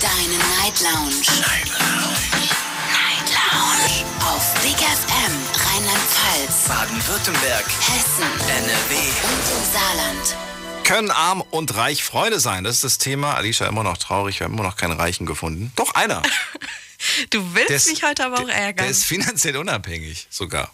Deine 0.00 0.38
Night 0.38 0.80
Lounge. 0.80 1.16
Night 1.40 1.68
Lounge. 1.68 2.16
Night 2.90 3.28
Lounge. 3.30 4.04
Auf 4.24 4.54
Big 4.62 4.76
FM. 4.76 5.32
Rheinland-Pfalz. 5.68 6.68
Baden-Württemberg. 6.68 7.64
Hessen. 7.66 8.24
NRW. 8.48 8.96
Und 8.96 9.44
im 9.52 9.72
Saarland. 9.72 10.36
Können 10.84 11.10
arm 11.10 11.42
und 11.50 11.74
reich 11.76 12.02
Freunde 12.02 12.40
sein? 12.40 12.64
Das 12.64 12.76
ist 12.76 12.84
das 12.84 12.98
Thema. 12.98 13.34
Alicia 13.34 13.66
immer 13.66 13.82
noch 13.82 13.98
traurig. 13.98 14.40
Wir 14.40 14.46
haben 14.46 14.54
immer 14.54 14.62
noch 14.62 14.76
keinen 14.76 14.98
Reichen 14.98 15.26
gefunden. 15.26 15.72
Doch 15.76 15.94
einer. 15.94 16.22
Du 17.28 17.54
willst 17.54 17.68
Der 17.68 17.76
ist- 17.76 17.88
mich 17.90 18.02
heute 18.04 18.24
aber 18.24 18.36
auch 18.40 18.48
ärgern. 18.48 18.84
Der 18.86 18.88
ist 18.88 19.04
finanziell 19.04 19.58
unabhängig 19.58 20.26
sogar. 20.30 20.72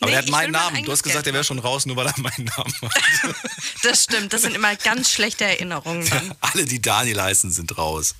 Aber 0.00 0.10
Nee, 0.10 0.16
der 0.16 0.22
hat 0.22 0.30
meinen 0.30 0.52
Namen. 0.52 0.82
Du 0.84 0.92
hast 0.92 1.02
gesagt, 1.02 1.26
der 1.26 1.34
wäre 1.34 1.44
schon 1.44 1.58
raus, 1.58 1.84
nur 1.84 1.94
weil 1.96 2.06
er 2.06 2.14
meinen 2.18 2.44
Namen 2.56 2.74
hat. 2.82 3.34
Das 3.82 4.04
stimmt, 4.04 4.32
das 4.32 4.42
sind 4.42 4.54
immer 4.54 4.76
ganz 4.76 5.10
schlechte 5.10 5.44
Erinnerungen. 5.44 6.08
Dann. 6.08 6.34
Alle, 6.40 6.64
die 6.64 6.80
Daniel 6.82 7.20
heißen, 7.22 7.50
sind 7.50 7.76
raus. 7.78 8.14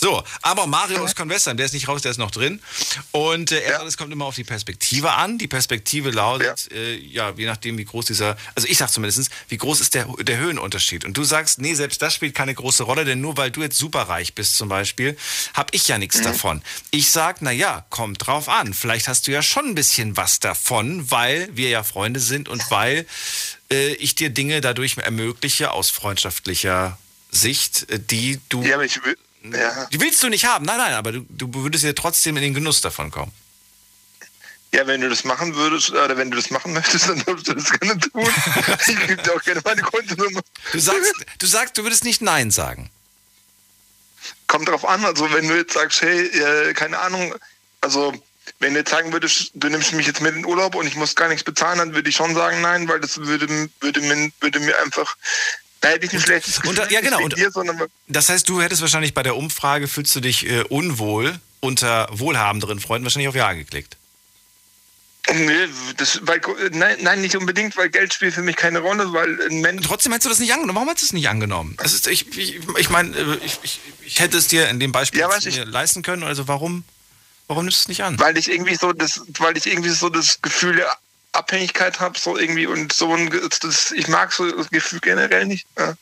So, 0.00 0.22
aber 0.42 0.68
Mario 0.68 1.02
aus 1.02 1.16
Convestheim, 1.16 1.56
der 1.56 1.66
ist 1.66 1.72
nicht 1.72 1.88
raus, 1.88 2.02
der 2.02 2.12
ist 2.12 2.18
noch 2.18 2.30
drin. 2.30 2.62
Und 3.10 3.50
äh, 3.50 3.62
er 3.62 3.78
sagt, 3.78 3.88
es 3.88 3.96
kommt 3.96 4.12
immer 4.12 4.26
auf 4.26 4.36
die 4.36 4.44
Perspektive 4.44 5.12
an. 5.12 5.38
Die 5.38 5.48
Perspektive 5.48 6.10
lautet, 6.10 6.68
ja. 6.70 6.76
Äh, 6.76 6.96
ja, 6.98 7.34
je 7.36 7.46
nachdem, 7.46 7.78
wie 7.78 7.84
groß 7.84 8.06
dieser, 8.06 8.36
also 8.54 8.68
ich 8.68 8.78
sag 8.78 8.90
zumindest, 8.90 9.28
wie 9.48 9.56
groß 9.56 9.80
ist 9.80 9.94
der, 9.94 10.06
der 10.20 10.38
Höhenunterschied. 10.38 11.04
Und 11.04 11.16
du 11.16 11.24
sagst, 11.24 11.60
nee, 11.60 11.74
selbst 11.74 12.00
das 12.00 12.14
spielt 12.14 12.36
keine 12.36 12.54
große 12.54 12.84
Rolle, 12.84 13.04
denn 13.04 13.20
nur 13.20 13.36
weil 13.36 13.50
du 13.50 13.60
jetzt 13.60 13.76
superreich 13.76 14.34
bist 14.34 14.56
zum 14.56 14.68
Beispiel, 14.68 15.16
habe 15.54 15.70
ich 15.72 15.88
ja 15.88 15.98
nichts 15.98 16.20
davon. 16.20 16.62
Ich 16.92 17.10
sag, 17.10 17.42
na 17.42 17.50
ja, 17.50 17.84
kommt 17.90 18.24
drauf 18.24 18.48
an. 18.48 18.74
Vielleicht 18.74 19.08
hast 19.08 19.26
du 19.26 19.32
ja 19.32 19.42
schon 19.42 19.66
ein 19.66 19.74
bisschen 19.74 20.16
was 20.16 20.38
davon, 20.38 21.10
weil 21.10 21.48
wir 21.56 21.70
ja 21.70 21.82
Freunde 21.82 22.20
sind 22.20 22.48
und 22.48 22.70
weil 22.70 23.04
äh, 23.72 23.94
ich 23.94 24.14
dir 24.14 24.30
Dinge 24.30 24.60
dadurch 24.60 24.96
ermögliche 24.96 25.72
aus 25.72 25.90
freundschaftlicher 25.90 26.98
Sicht, 27.32 27.90
äh, 27.90 27.98
die 27.98 28.38
du. 28.48 28.62
Ja, 28.62 28.76
aber 28.76 28.84
ich 28.84 29.02
will. 29.04 29.16
Ja. 29.42 29.86
Die 29.86 30.00
willst 30.00 30.22
du 30.22 30.28
nicht 30.28 30.44
haben, 30.44 30.64
nein, 30.64 30.78
nein, 30.78 30.94
aber 30.94 31.12
du, 31.12 31.26
du 31.28 31.52
würdest 31.54 31.84
ja 31.84 31.92
trotzdem 31.92 32.36
in 32.36 32.42
den 32.42 32.54
Genuss 32.54 32.80
davon 32.80 33.10
kommen. 33.10 33.32
Ja, 34.72 34.86
wenn 34.86 35.00
du 35.00 35.08
das 35.08 35.24
machen 35.24 35.54
würdest, 35.54 35.90
oder 35.90 36.16
wenn 36.16 36.30
du 36.30 36.36
das 36.36 36.50
machen 36.50 36.74
möchtest, 36.74 37.08
dann 37.08 37.24
darfst 37.24 37.48
du 37.48 37.54
das 37.54 37.70
gerne 37.78 37.98
tun. 37.98 38.28
ich 38.86 39.06
gebe 39.06 39.22
dir 39.22 39.34
auch 39.34 39.42
gerne 39.42 39.62
meine 39.64 39.80
Kontonummer. 39.80 40.40
Du 40.72 40.78
sagst, 40.78 41.14
du 41.38 41.46
sagst, 41.46 41.78
du 41.78 41.84
würdest 41.84 42.04
nicht 42.04 42.20
Nein 42.20 42.50
sagen. 42.50 42.90
Kommt 44.46 44.68
drauf 44.68 44.86
an, 44.86 45.04
also 45.04 45.32
wenn 45.32 45.48
du 45.48 45.56
jetzt 45.56 45.72
sagst, 45.72 46.02
hey, 46.02 46.26
äh, 46.26 46.74
keine 46.74 46.98
Ahnung, 46.98 47.34
also 47.80 48.12
wenn 48.58 48.74
du 48.74 48.80
jetzt 48.80 48.90
sagen 48.90 49.12
würdest, 49.12 49.52
du 49.54 49.68
nimmst 49.68 49.92
mich 49.92 50.06
jetzt 50.06 50.20
mit 50.20 50.34
in 50.34 50.42
den 50.42 50.46
Urlaub 50.46 50.74
und 50.74 50.86
ich 50.86 50.96
muss 50.96 51.14
gar 51.14 51.28
nichts 51.28 51.44
bezahlen, 51.44 51.78
dann 51.78 51.94
würde 51.94 52.08
ich 52.08 52.16
schon 52.16 52.34
sagen 52.34 52.60
nein, 52.60 52.88
weil 52.88 53.00
das 53.00 53.18
würde, 53.18 53.68
würde, 53.80 54.00
mir, 54.00 54.30
würde 54.40 54.60
mir 54.60 54.78
einfach, 54.80 55.16
da 55.80 55.88
hätte 55.88 56.06
ich 56.06 56.12
ein 56.12 56.20
schlechtes 56.20 56.60
Gefühl. 56.60 56.78
Und, 56.80 56.90
ja, 56.90 57.00
genau. 57.00 57.22
Und, 57.22 57.36
dir, 57.36 57.50
das 58.08 58.28
heißt, 58.28 58.48
du 58.48 58.60
hättest 58.60 58.80
wahrscheinlich 58.82 59.14
bei 59.14 59.22
der 59.22 59.36
Umfrage, 59.36 59.88
fühlst 59.88 60.14
du 60.16 60.20
dich 60.20 60.46
äh, 60.48 60.62
unwohl 60.68 61.38
unter 61.60 62.08
wohlhabenderen 62.12 62.80
Freunden 62.80 63.04
wahrscheinlich 63.04 63.28
auf 63.28 63.34
Ja 63.34 63.52
geklickt. 63.52 63.96
Nee, 65.30 65.68
das, 65.98 66.20
weil, 66.22 66.40
nein, 66.70 66.96
nein, 67.02 67.20
nicht 67.20 67.36
unbedingt, 67.36 67.76
weil 67.76 67.90
Geld 67.90 68.14
spielt 68.14 68.32
für 68.34 68.40
mich 68.40 68.56
keine 68.56 68.78
Rolle, 68.78 69.12
weil 69.12 69.38
ein 69.50 69.60
Mensch. 69.60 69.86
Trotzdem 69.86 70.12
hättest 70.12 70.24
du 70.24 70.30
das 70.30 70.38
nicht 70.38 70.52
angenommen. 70.54 70.76
Warum 70.76 70.88
hättest 70.88 71.02
du 71.04 71.06
es 71.08 71.12
nicht 71.12 71.28
angenommen? 71.28 71.74
Das 71.78 71.92
ist, 71.92 72.06
ich 72.06 72.34
ich, 72.38 72.60
ich 72.78 72.88
meine, 72.88 73.14
äh, 73.14 73.36
ich, 73.44 73.58
ich, 73.62 73.80
ich 74.06 74.20
hätte 74.20 74.38
es 74.38 74.48
dir 74.48 74.68
in 74.70 74.80
dem 74.80 74.90
Beispiel 74.90 75.20
Ja, 75.20 75.28
ich- 75.36 75.64
leisten 75.66 76.02
können. 76.02 76.22
Also 76.22 76.48
warum, 76.48 76.82
warum 77.46 77.66
nimmst 77.66 77.80
du 77.80 77.82
es 77.82 77.88
nicht 77.88 78.04
an? 78.04 78.18
Weil 78.18 78.38
ich 78.38 78.50
irgendwie 78.50 78.74
so 78.76 78.94
das, 78.94 79.20
weil 79.38 79.54
ich 79.58 79.66
irgendwie 79.66 79.90
so 79.90 80.08
das 80.08 80.40
Gefühl 80.40 80.82
Abhängigkeit 81.32 82.00
habe, 82.00 82.18
so 82.18 82.36
irgendwie 82.36 82.66
und 82.66 82.92
so 82.92 83.14
ein, 83.14 83.30
das, 83.60 83.90
ich 83.92 84.08
mag 84.08 84.32
so 84.32 84.50
das 84.50 84.70
Gefühl 84.70 85.00
generell 85.00 85.46
nicht. 85.46 85.66
Ja. 85.78 85.94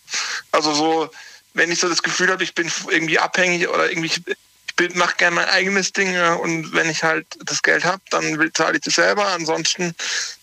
Also 0.53 0.73
so, 0.73 1.11
wenn 1.55 1.73
ich 1.73 1.81
so 1.81 1.89
das 1.89 2.03
Gefühl 2.03 2.31
habe, 2.31 2.45
ich 2.45 2.55
bin 2.55 2.71
irgendwie 2.89 3.19
abhängig 3.19 3.69
oder 3.69 3.91
irgendwie, 3.91 4.07
ich, 4.09 4.37
mache 4.95 5.17
gerne 5.17 5.37
mein 5.37 5.49
eigenes 5.49 5.93
Ding 5.93 6.13
ja, 6.13 6.35
und 6.35 6.73
wenn 6.73 6.91
ich 6.91 7.03
halt 7.03 7.27
das 7.45 7.63
Geld 7.63 7.85
habe, 7.85 8.03
dann 8.11 8.51
zahle 8.55 8.77
ich 8.77 8.83
das 8.83 8.95
selber. 8.95 9.27
Ansonsten 9.29 9.95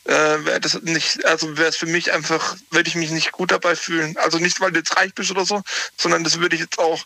äh, 0.06 0.12
wäre 0.12 0.60
das 0.60 0.82
nicht, 0.82 1.24
also 1.26 1.58
wäre 1.58 1.70
es 1.70 1.78
für 1.78 1.86
mich 1.86 2.12
einfach, 2.12 2.56
würde 2.72 2.90
ich 2.90 2.96
mich 2.96 3.12
nicht 3.12 3.32
gut 3.32 3.52
dabei 3.52 3.76
fühlen. 3.76 4.18
Also 4.18 4.40
nicht, 4.40 4.60
weil 4.60 4.72
du 4.72 4.80
jetzt 4.80 4.98
reich 4.98 5.14
bist 5.14 5.32
oder 5.32 5.46
so, 5.46 5.62
sondern 5.98 6.24
das 6.24 6.40
würde 6.40 6.56
ich 6.56 6.62
jetzt 6.62 6.80
auch 6.80 7.06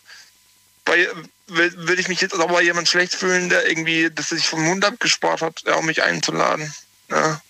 bei, 0.84 1.06
würde 1.46 2.00
ich 2.00 2.08
mich 2.08 2.20
jetzt 2.22 2.34
auch 2.34 2.50
bei 2.50 2.62
jemand 2.62 2.88
schlecht 2.88 3.14
fühlen, 3.14 3.50
der 3.50 3.68
irgendwie 3.68 4.10
das 4.10 4.30
sich 4.30 4.48
vom 4.48 4.64
Mund 4.64 4.84
abgespart 4.84 5.42
hat, 5.42 5.62
ja, 5.66 5.74
um 5.74 5.86
mich 5.86 6.02
einzuladen. 6.02 6.72
Ja. 7.10 7.42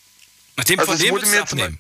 Nachdem 0.59 0.81
Also 0.81 0.93
von 0.93 1.01
dem 1.01 1.11
wurde 1.15 1.27
mir 1.27 1.43
abnehmen? 1.43 1.79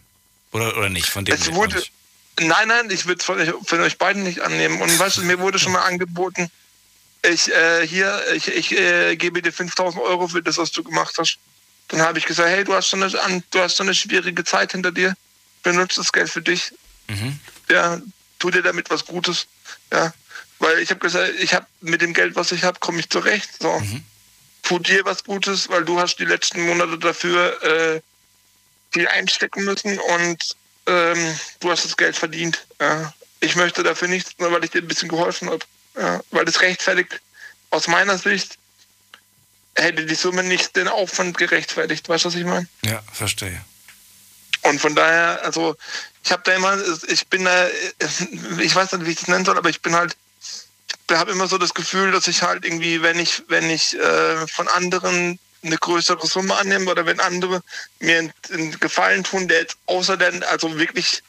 Oder, 0.53 0.77
oder 0.79 0.89
nicht? 0.89 1.07
Von 1.11 1.25
dem 1.25 1.35
Es 1.35 1.53
wurde, 1.53 1.77
nicht. 1.77 1.93
nein, 2.41 2.69
nein, 2.69 2.89
ich 2.91 3.07
würde 3.07 3.19
es 3.19 3.25
von, 3.25 3.39
euch- 3.39 3.53
von 3.67 3.81
euch 3.81 3.99
beiden 3.99 4.23
nicht 4.23 4.41
annehmen. 4.41 4.81
Und 4.81 4.97
weißt 4.99 5.19
du, 5.19 5.23
mir 5.25 5.39
wurde 5.41 5.59
schon 5.59 5.73
mal 5.73 5.83
angeboten, 5.83 6.49
ich 7.23 7.51
äh, 7.53 7.87
hier, 7.87 8.23
ich, 8.35 8.47
ich 8.49 8.73
äh, 8.79 9.17
gebe 9.17 9.43
dir 9.43 9.53
5000 9.53 10.01
Euro 10.03 10.29
für 10.29 10.43
das, 10.43 10.57
was 10.59 10.71
du 10.71 10.85
gemacht 10.85 11.17
hast. 11.19 11.39
Dann 11.89 12.01
habe 12.03 12.19
ich 12.19 12.25
gesagt, 12.27 12.49
hey, 12.49 12.63
du 12.65 12.73
hast, 12.73 12.91
so 12.91 12.97
eine, 12.97 13.43
du 13.51 13.59
hast 13.61 13.77
so 13.77 13.83
eine 13.83 13.95
schwierige 13.95 14.45
Zeit 14.45 14.73
hinter 14.73 14.93
dir. 14.93 15.15
Benutze 15.65 15.97
das 16.01 16.13
Geld 16.13 16.31
für 16.31 16.43
dich. 16.43 16.73
Mhm. 17.09 17.41
Ja, 17.69 18.01
tu 18.39 18.51
dir 18.51 18.63
damit 18.63 18.89
was 18.91 19.05
Gutes. 19.05 19.47
Ja, 19.93 20.15
weil 20.61 20.79
ich 20.79 20.91
habe 20.91 21.01
gesagt, 21.01 21.33
ich 21.41 21.53
habe 21.55 21.67
mit 21.81 22.01
dem 22.01 22.15
Geld, 22.15 22.37
was 22.37 22.53
ich 22.53 22.63
habe, 22.63 22.79
komme 22.79 23.01
ich 23.01 23.11
zurecht. 23.11 23.51
So, 23.61 23.81
Mhm. 23.81 24.05
tu 24.63 24.79
dir 24.79 25.05
was 25.05 25.25
Gutes, 25.25 25.69
weil 25.69 25.85
du 25.85 25.99
hast 26.01 26.17
die 26.17 26.25
letzten 26.25 26.65
Monate 26.67 26.97
dafür 26.99 27.61
äh, 27.63 28.01
viel 28.91 29.09
einstecken 29.09 29.65
müssen 29.65 29.99
und 29.99 30.57
ähm, 30.87 31.39
du 31.61 31.71
hast 31.71 31.85
das 31.85 31.97
Geld 31.97 32.17
verdient. 32.17 32.67
Ja. 32.81 33.13
Ich 33.41 33.57
möchte 33.57 33.83
dafür 33.83 34.09
nichts, 34.09 34.33
nur 34.39 34.53
weil 34.53 34.65
ich 34.65 34.71
dir 34.71 34.83
ein 34.83 34.89
bisschen 34.89 35.09
geholfen 35.09 35.51
habe. 35.51 35.65
Ja. 35.97 36.21
Weil 36.31 36.45
das 36.45 36.61
rechtfertigt, 36.61 37.21
aus 37.71 37.87
meiner 37.87 38.19
Sicht, 38.19 38.59
hätte 39.77 40.07
die 40.07 40.15
Summe 40.15 40.43
nicht 40.43 40.77
den 40.77 40.89
Aufwand 40.89 41.39
gerechtfertigt. 41.39 42.09
Weißt 42.09 42.25
du, 42.25 42.29
was 42.29 42.35
ich 42.35 42.45
meine? 42.45 42.67
Ja, 42.85 43.03
verstehe. 43.13 43.65
Und 44.63 44.81
von 44.81 44.95
daher, 44.95 45.41
also 45.45 45.77
ich 46.25 46.33
habe 46.33 46.43
da 46.45 46.53
immer, 46.55 46.77
ich 47.07 47.27
bin 47.29 47.45
da, 47.45 47.69
ich 48.59 48.75
weiß 48.75 48.93
nicht, 48.93 49.07
wie 49.07 49.11
ich 49.11 49.19
das 49.21 49.29
nennen 49.29 49.45
soll, 49.45 49.57
aber 49.57 49.71
ich 49.71 49.83
bin 49.83 49.95
halt, 49.95 50.17
ich 51.09 51.17
habe 51.17 51.31
immer 51.31 51.47
so 51.47 51.59
das 51.59 51.75
Gefühl, 51.75 52.11
dass 52.11 52.29
ich 52.29 52.43
halt 52.43 52.65
irgendwie, 52.65 53.03
wenn 53.03 53.19
ich, 53.19 53.45
wenn 53.49 53.71
ich 53.71 53.97
äh, 53.97 54.47
von 54.49 54.69
anderen 54.69 55.39
eine 55.63 55.77
größere 55.77 56.27
Summe 56.27 56.57
annehme 56.57 56.91
oder 56.91 57.07
wenn 57.07 57.21
andere 57.21 57.63
mir 57.99 58.31
einen, 58.51 58.81
Gefallen 58.81 59.25
tun, 59.25 59.49
der 59.49 59.61
jetzt 59.61 59.77
außer 59.87 60.17
den, 60.17 60.43
also 60.45 60.79
wirklich, 60.79 61.23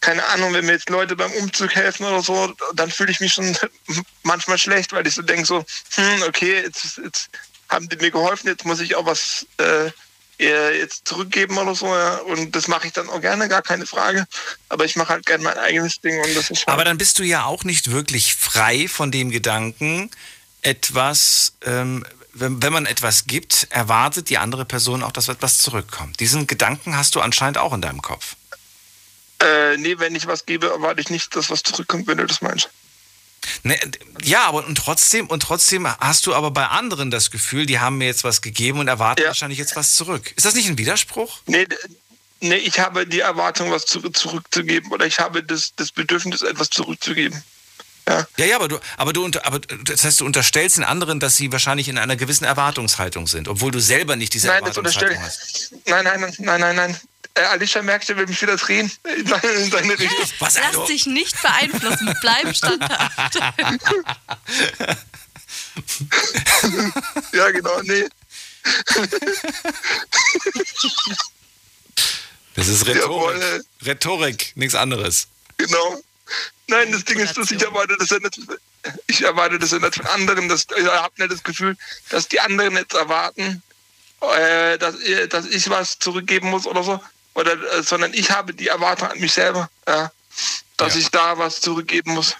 keine 0.00 0.24
Ahnung, 0.26 0.52
wenn 0.54 0.66
mir 0.66 0.72
jetzt 0.72 0.90
Leute 0.90 1.16
beim 1.16 1.32
Umzug 1.32 1.74
helfen 1.74 2.06
oder 2.06 2.22
so, 2.22 2.54
dann 2.74 2.90
fühle 2.90 3.12
ich 3.12 3.20
mich 3.20 3.34
schon 3.34 3.56
manchmal 4.22 4.58
schlecht, 4.58 4.92
weil 4.92 5.06
ich 5.06 5.14
so 5.14 5.22
denke 5.22 5.46
so, 5.46 5.64
hm, 5.94 6.22
okay, 6.22 6.62
jetzt, 6.62 6.98
jetzt 7.02 7.28
haben 7.68 7.88
die 7.88 7.96
mir 7.96 8.10
geholfen, 8.10 8.48
jetzt 8.48 8.64
muss 8.64 8.80
ich 8.80 8.94
auch 8.94 9.06
was 9.06 9.46
äh, 9.58 9.90
jetzt 10.38 11.08
zurückgeben 11.08 11.58
oder 11.58 11.74
so. 11.74 11.86
Ja. 11.86 12.16
Und 12.18 12.54
das 12.54 12.68
mache 12.68 12.86
ich 12.86 12.92
dann 12.92 13.08
auch 13.08 13.20
gerne, 13.20 13.48
gar 13.48 13.62
keine 13.62 13.86
Frage. 13.86 14.26
Aber 14.68 14.84
ich 14.84 14.96
mache 14.96 15.08
halt 15.08 15.26
gerne 15.26 15.44
mein 15.44 15.58
eigenes 15.58 16.00
Ding 16.00 16.20
und 16.20 16.36
das 16.36 16.50
ist 16.50 16.68
Aber 16.68 16.84
dann 16.84 16.98
bist 16.98 17.18
du 17.18 17.22
ja 17.22 17.44
auch 17.44 17.64
nicht 17.64 17.90
wirklich 17.90 18.34
frei 18.34 18.88
von 18.88 19.10
dem 19.10 19.30
Gedanken, 19.30 20.10
etwas, 20.62 21.54
ähm, 21.64 22.04
wenn, 22.38 22.62
wenn 22.62 22.72
man 22.72 22.86
etwas 22.86 23.26
gibt, 23.26 23.66
erwartet 23.70 24.30
die 24.30 24.38
andere 24.38 24.64
Person 24.64 25.02
auch, 25.02 25.12
dass 25.12 25.28
etwas 25.28 25.58
zurückkommt. 25.58 26.20
Diesen 26.20 26.46
Gedanken 26.46 26.96
hast 26.96 27.14
du 27.14 27.20
anscheinend 27.20 27.58
auch 27.58 27.72
in 27.72 27.80
deinem 27.80 28.02
Kopf. 28.02 28.36
Äh, 29.40 29.76
nee, 29.78 29.98
wenn 29.98 30.14
ich 30.14 30.26
was 30.26 30.46
gebe, 30.46 30.68
erwarte 30.68 31.00
ich 31.00 31.10
nicht, 31.10 31.36
dass 31.36 31.50
was 31.50 31.62
zurückkommt, 31.62 32.06
wenn 32.06 32.18
du 32.18 32.26
das 32.26 32.40
meinst. 32.40 32.70
Ne, 33.62 33.78
ja, 34.22 34.44
aber 34.44 34.66
und 34.66 34.76
trotzdem, 34.76 35.28
und 35.28 35.40
trotzdem 35.40 35.86
hast 35.86 36.26
du 36.26 36.34
aber 36.34 36.50
bei 36.50 36.66
anderen 36.66 37.10
das 37.10 37.30
Gefühl, 37.30 37.66
die 37.66 37.78
haben 37.78 37.98
mir 37.98 38.06
jetzt 38.06 38.24
was 38.24 38.42
gegeben 38.42 38.80
und 38.80 38.88
erwarten 38.88 39.24
wahrscheinlich 39.24 39.58
jetzt 39.58 39.76
was 39.76 39.94
zurück. 39.94 40.32
Ist 40.36 40.46
das 40.46 40.54
nicht 40.54 40.68
ein 40.68 40.78
Widerspruch? 40.78 41.40
Nee, 41.46 41.66
nee 42.40 42.56
ich 42.56 42.80
habe 42.80 43.06
die 43.06 43.20
Erwartung, 43.20 43.70
was 43.70 43.84
zu, 43.84 44.00
zurückzugeben 44.10 44.90
oder 44.90 45.06
ich 45.06 45.20
habe 45.20 45.42
das, 45.42 45.72
das 45.76 45.92
Bedürfnis, 45.92 46.42
etwas 46.42 46.70
zurückzugeben. 46.70 47.42
Ja, 48.08 48.26
ja, 48.36 48.54
aber 48.56 48.68
du, 48.68 48.78
aber 48.96 49.12
du, 49.12 49.26
aber 49.42 49.58
das 49.58 50.04
heißt, 50.04 50.20
du 50.20 50.26
unterstellst 50.26 50.76
den 50.76 50.84
anderen, 50.84 51.18
dass 51.18 51.34
sie 51.34 51.50
wahrscheinlich 51.50 51.88
in 51.88 51.98
einer 51.98 52.14
gewissen 52.14 52.44
Erwartungshaltung 52.44 53.26
sind, 53.26 53.48
obwohl 53.48 53.72
du 53.72 53.80
selber 53.80 54.14
nicht 54.14 54.32
diese 54.32 54.46
Nein, 54.46 54.60
Erwartungshaltung 54.60 55.20
hast. 55.20 55.72
Nein, 55.86 56.04
nein, 56.04 56.20
nein, 56.20 56.34
nein, 56.38 56.60
nein, 56.60 56.76
nein. 56.76 57.00
Äh, 57.34 57.40
Alicia 57.42 57.82
merkt, 57.82 58.08
er 58.08 58.16
will 58.16 58.26
mich 58.26 58.40
wieder 58.40 58.56
drehen 58.56 58.90
in 59.16 59.26
seine, 59.26 59.52
in 59.52 59.70
seine 59.70 59.98
Richtung. 59.98 60.24
Was, 60.38 60.54
Lass 60.54 60.86
dich 60.86 61.06
nicht 61.06 61.40
beeinflussen, 61.42 62.14
bleib 62.20 62.56
standhaft. 62.56 63.34
ja, 67.32 67.50
genau, 67.50 67.82
nee. 67.82 68.04
Das 72.54 72.68
ist 72.68 72.86
Rhetorik. 72.86 73.02
Jawohl. 73.02 73.64
Rhetorik, 73.84 74.52
nichts 74.54 74.74
anderes. 74.76 75.26
Genau. 75.58 76.00
Nein, 76.68 76.90
das 76.92 77.04
Ding 77.04 77.18
ist, 77.18 77.36
dass 77.36 77.50
ich 77.50 77.62
erwarte 77.62 77.96
das 77.98 78.10
ja 78.10 78.18
nicht, 78.18 78.40
ich 79.06 79.22
erwarte 79.22 79.58
das 79.58 79.70
ja 79.70 79.78
nicht 79.78 79.94
von 79.94 80.06
anderen. 80.06 80.48
Das, 80.48 80.66
ich 80.76 80.84
habe 80.86 81.14
nicht 81.18 81.32
das 81.32 81.42
Gefühl, 81.42 81.76
dass 82.08 82.28
die 82.28 82.40
anderen 82.40 82.74
jetzt 82.76 82.94
erwarten, 82.94 83.62
äh, 84.20 84.78
dass, 84.78 84.96
dass 85.28 85.46
ich 85.46 85.68
was 85.70 85.98
zurückgeben 85.98 86.50
muss 86.50 86.66
oder 86.66 86.82
so. 86.82 87.00
Oder, 87.34 87.52
äh, 87.52 87.82
sondern 87.82 88.14
ich 88.14 88.30
habe 88.30 88.54
die 88.54 88.68
Erwartung 88.68 89.08
an 89.08 89.20
mich 89.20 89.32
selber, 89.32 89.68
ja, 89.86 90.10
dass 90.76 90.96
ich 90.96 91.10
da 91.10 91.38
was 91.38 91.60
zurückgeben 91.60 92.14
muss. 92.14 92.34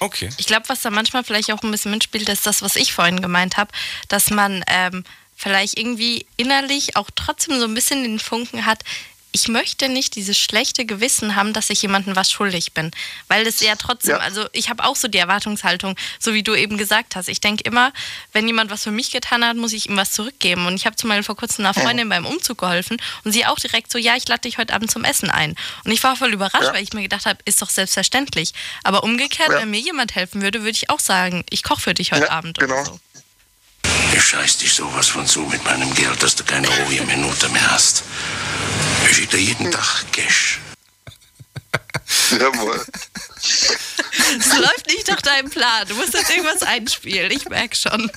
Okay. 0.00 0.28
Ich 0.38 0.46
glaube, 0.46 0.68
was 0.68 0.82
da 0.82 0.90
manchmal 0.90 1.24
vielleicht 1.24 1.52
auch 1.52 1.62
ein 1.62 1.70
bisschen 1.70 1.92
mitspielt, 1.92 2.28
ist 2.28 2.46
das, 2.46 2.60
was 2.60 2.76
ich 2.76 2.92
vorhin 2.92 3.22
gemeint 3.22 3.56
habe, 3.56 3.70
dass 4.08 4.30
man 4.30 4.64
ähm, 4.66 5.04
vielleicht 5.36 5.78
irgendwie 5.78 6.26
innerlich 6.36 6.96
auch 6.96 7.10
trotzdem 7.14 7.58
so 7.58 7.64
ein 7.64 7.74
bisschen 7.74 8.02
den 8.02 8.18
Funken 8.18 8.66
hat, 8.66 8.82
ich 9.36 9.48
möchte 9.48 9.88
nicht 9.88 10.14
dieses 10.14 10.38
schlechte 10.38 10.86
Gewissen 10.86 11.34
haben, 11.34 11.52
dass 11.52 11.68
ich 11.68 11.82
jemandem 11.82 12.14
was 12.14 12.30
schuldig 12.30 12.72
bin. 12.72 12.92
Weil 13.26 13.44
das 13.44 13.58
ja 13.58 13.74
trotzdem, 13.74 14.12
Ja. 14.12 14.18
also 14.18 14.46
ich 14.52 14.70
habe 14.70 14.84
auch 14.84 14.94
so 14.94 15.08
die 15.08 15.18
Erwartungshaltung, 15.18 15.96
so 16.20 16.34
wie 16.34 16.44
du 16.44 16.54
eben 16.54 16.78
gesagt 16.78 17.16
hast. 17.16 17.28
Ich 17.28 17.40
denke 17.40 17.64
immer, 17.64 17.92
wenn 18.32 18.46
jemand 18.46 18.70
was 18.70 18.84
für 18.84 18.92
mich 18.92 19.10
getan 19.10 19.44
hat, 19.44 19.56
muss 19.56 19.72
ich 19.72 19.88
ihm 19.88 19.96
was 19.96 20.12
zurückgeben. 20.12 20.66
Und 20.66 20.76
ich 20.76 20.86
habe 20.86 20.94
zum 20.94 21.08
Beispiel 21.10 21.24
vor 21.24 21.34
kurzem 21.36 21.64
einer 21.66 21.74
Freundin 21.74 22.08
beim 22.08 22.26
Umzug 22.26 22.58
geholfen 22.58 22.96
und 23.24 23.32
sie 23.32 23.44
auch 23.44 23.58
direkt 23.58 23.90
so, 23.90 23.98
ja, 23.98 24.14
ich 24.14 24.28
lade 24.28 24.42
dich 24.42 24.56
heute 24.56 24.72
Abend 24.72 24.88
zum 24.92 25.02
Essen 25.04 25.30
ein. 25.30 25.56
Und 25.84 25.90
ich 25.90 26.00
war 26.04 26.14
voll 26.14 26.32
überrascht, 26.32 26.62
Ja. 26.66 26.72
weil 26.72 26.84
ich 26.84 26.92
mir 26.92 27.02
gedacht 27.02 27.26
habe, 27.26 27.40
ist 27.44 27.60
doch 27.60 27.70
selbstverständlich. 27.70 28.52
Aber 28.84 29.02
umgekehrt, 29.02 29.50
Ja. 29.50 29.58
wenn 29.62 29.70
mir 29.70 29.80
jemand 29.80 30.14
helfen 30.14 30.42
würde, 30.42 30.60
würde 30.60 30.70
ich 30.76 30.90
auch 30.90 31.00
sagen, 31.00 31.44
ich 31.50 31.64
koche 31.64 31.80
für 31.80 31.94
dich 31.94 32.12
heute 32.12 32.30
Abend. 32.30 32.56
genau. 32.58 32.74
Oder 32.74 32.84
so. 32.84 33.00
Ich 34.12 34.22
scheiß 34.22 34.58
dich 34.58 34.72
sowas 34.72 35.08
von 35.08 35.26
zu 35.26 35.40
mit 35.40 35.64
meinem 35.64 35.92
Geld, 35.94 36.22
dass 36.22 36.34
du 36.36 36.44
keine 36.44 36.68
ruhige 36.68 37.04
Minute 37.04 37.48
mehr 37.48 37.70
hast. 37.70 38.04
Ich 39.04 39.16
schicke 39.16 39.36
dir 39.36 39.42
jeden 39.42 39.70
Tag 39.70 40.04
Cash. 40.12 40.60
Jawohl. 42.30 42.84
Es 44.38 44.56
läuft 44.56 44.86
nicht 44.86 45.08
nach 45.08 45.20
deinem 45.22 45.50
Plan. 45.50 45.86
Du 45.88 45.94
musst 45.94 46.14
jetzt 46.14 46.30
irgendwas 46.30 46.62
einspielen. 46.62 47.30
Ich 47.30 47.48
merke 47.48 47.76
schon. 47.76 48.10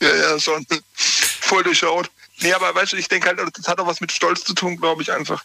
Ja, 0.00 0.14
ja, 0.14 0.40
schon. 0.40 0.66
Voll 0.94 1.62
durchschaut. 1.62 2.10
Nee, 2.40 2.52
aber 2.52 2.74
weißt 2.74 2.92
du, 2.92 2.96
ich 2.96 3.08
denke 3.08 3.28
halt, 3.28 3.40
das 3.56 3.68
hat 3.68 3.78
auch 3.80 3.86
was 3.86 4.00
mit 4.00 4.12
Stolz 4.12 4.44
zu 4.44 4.54
tun, 4.54 4.76
glaube 4.76 5.02
ich 5.02 5.12
einfach. 5.12 5.42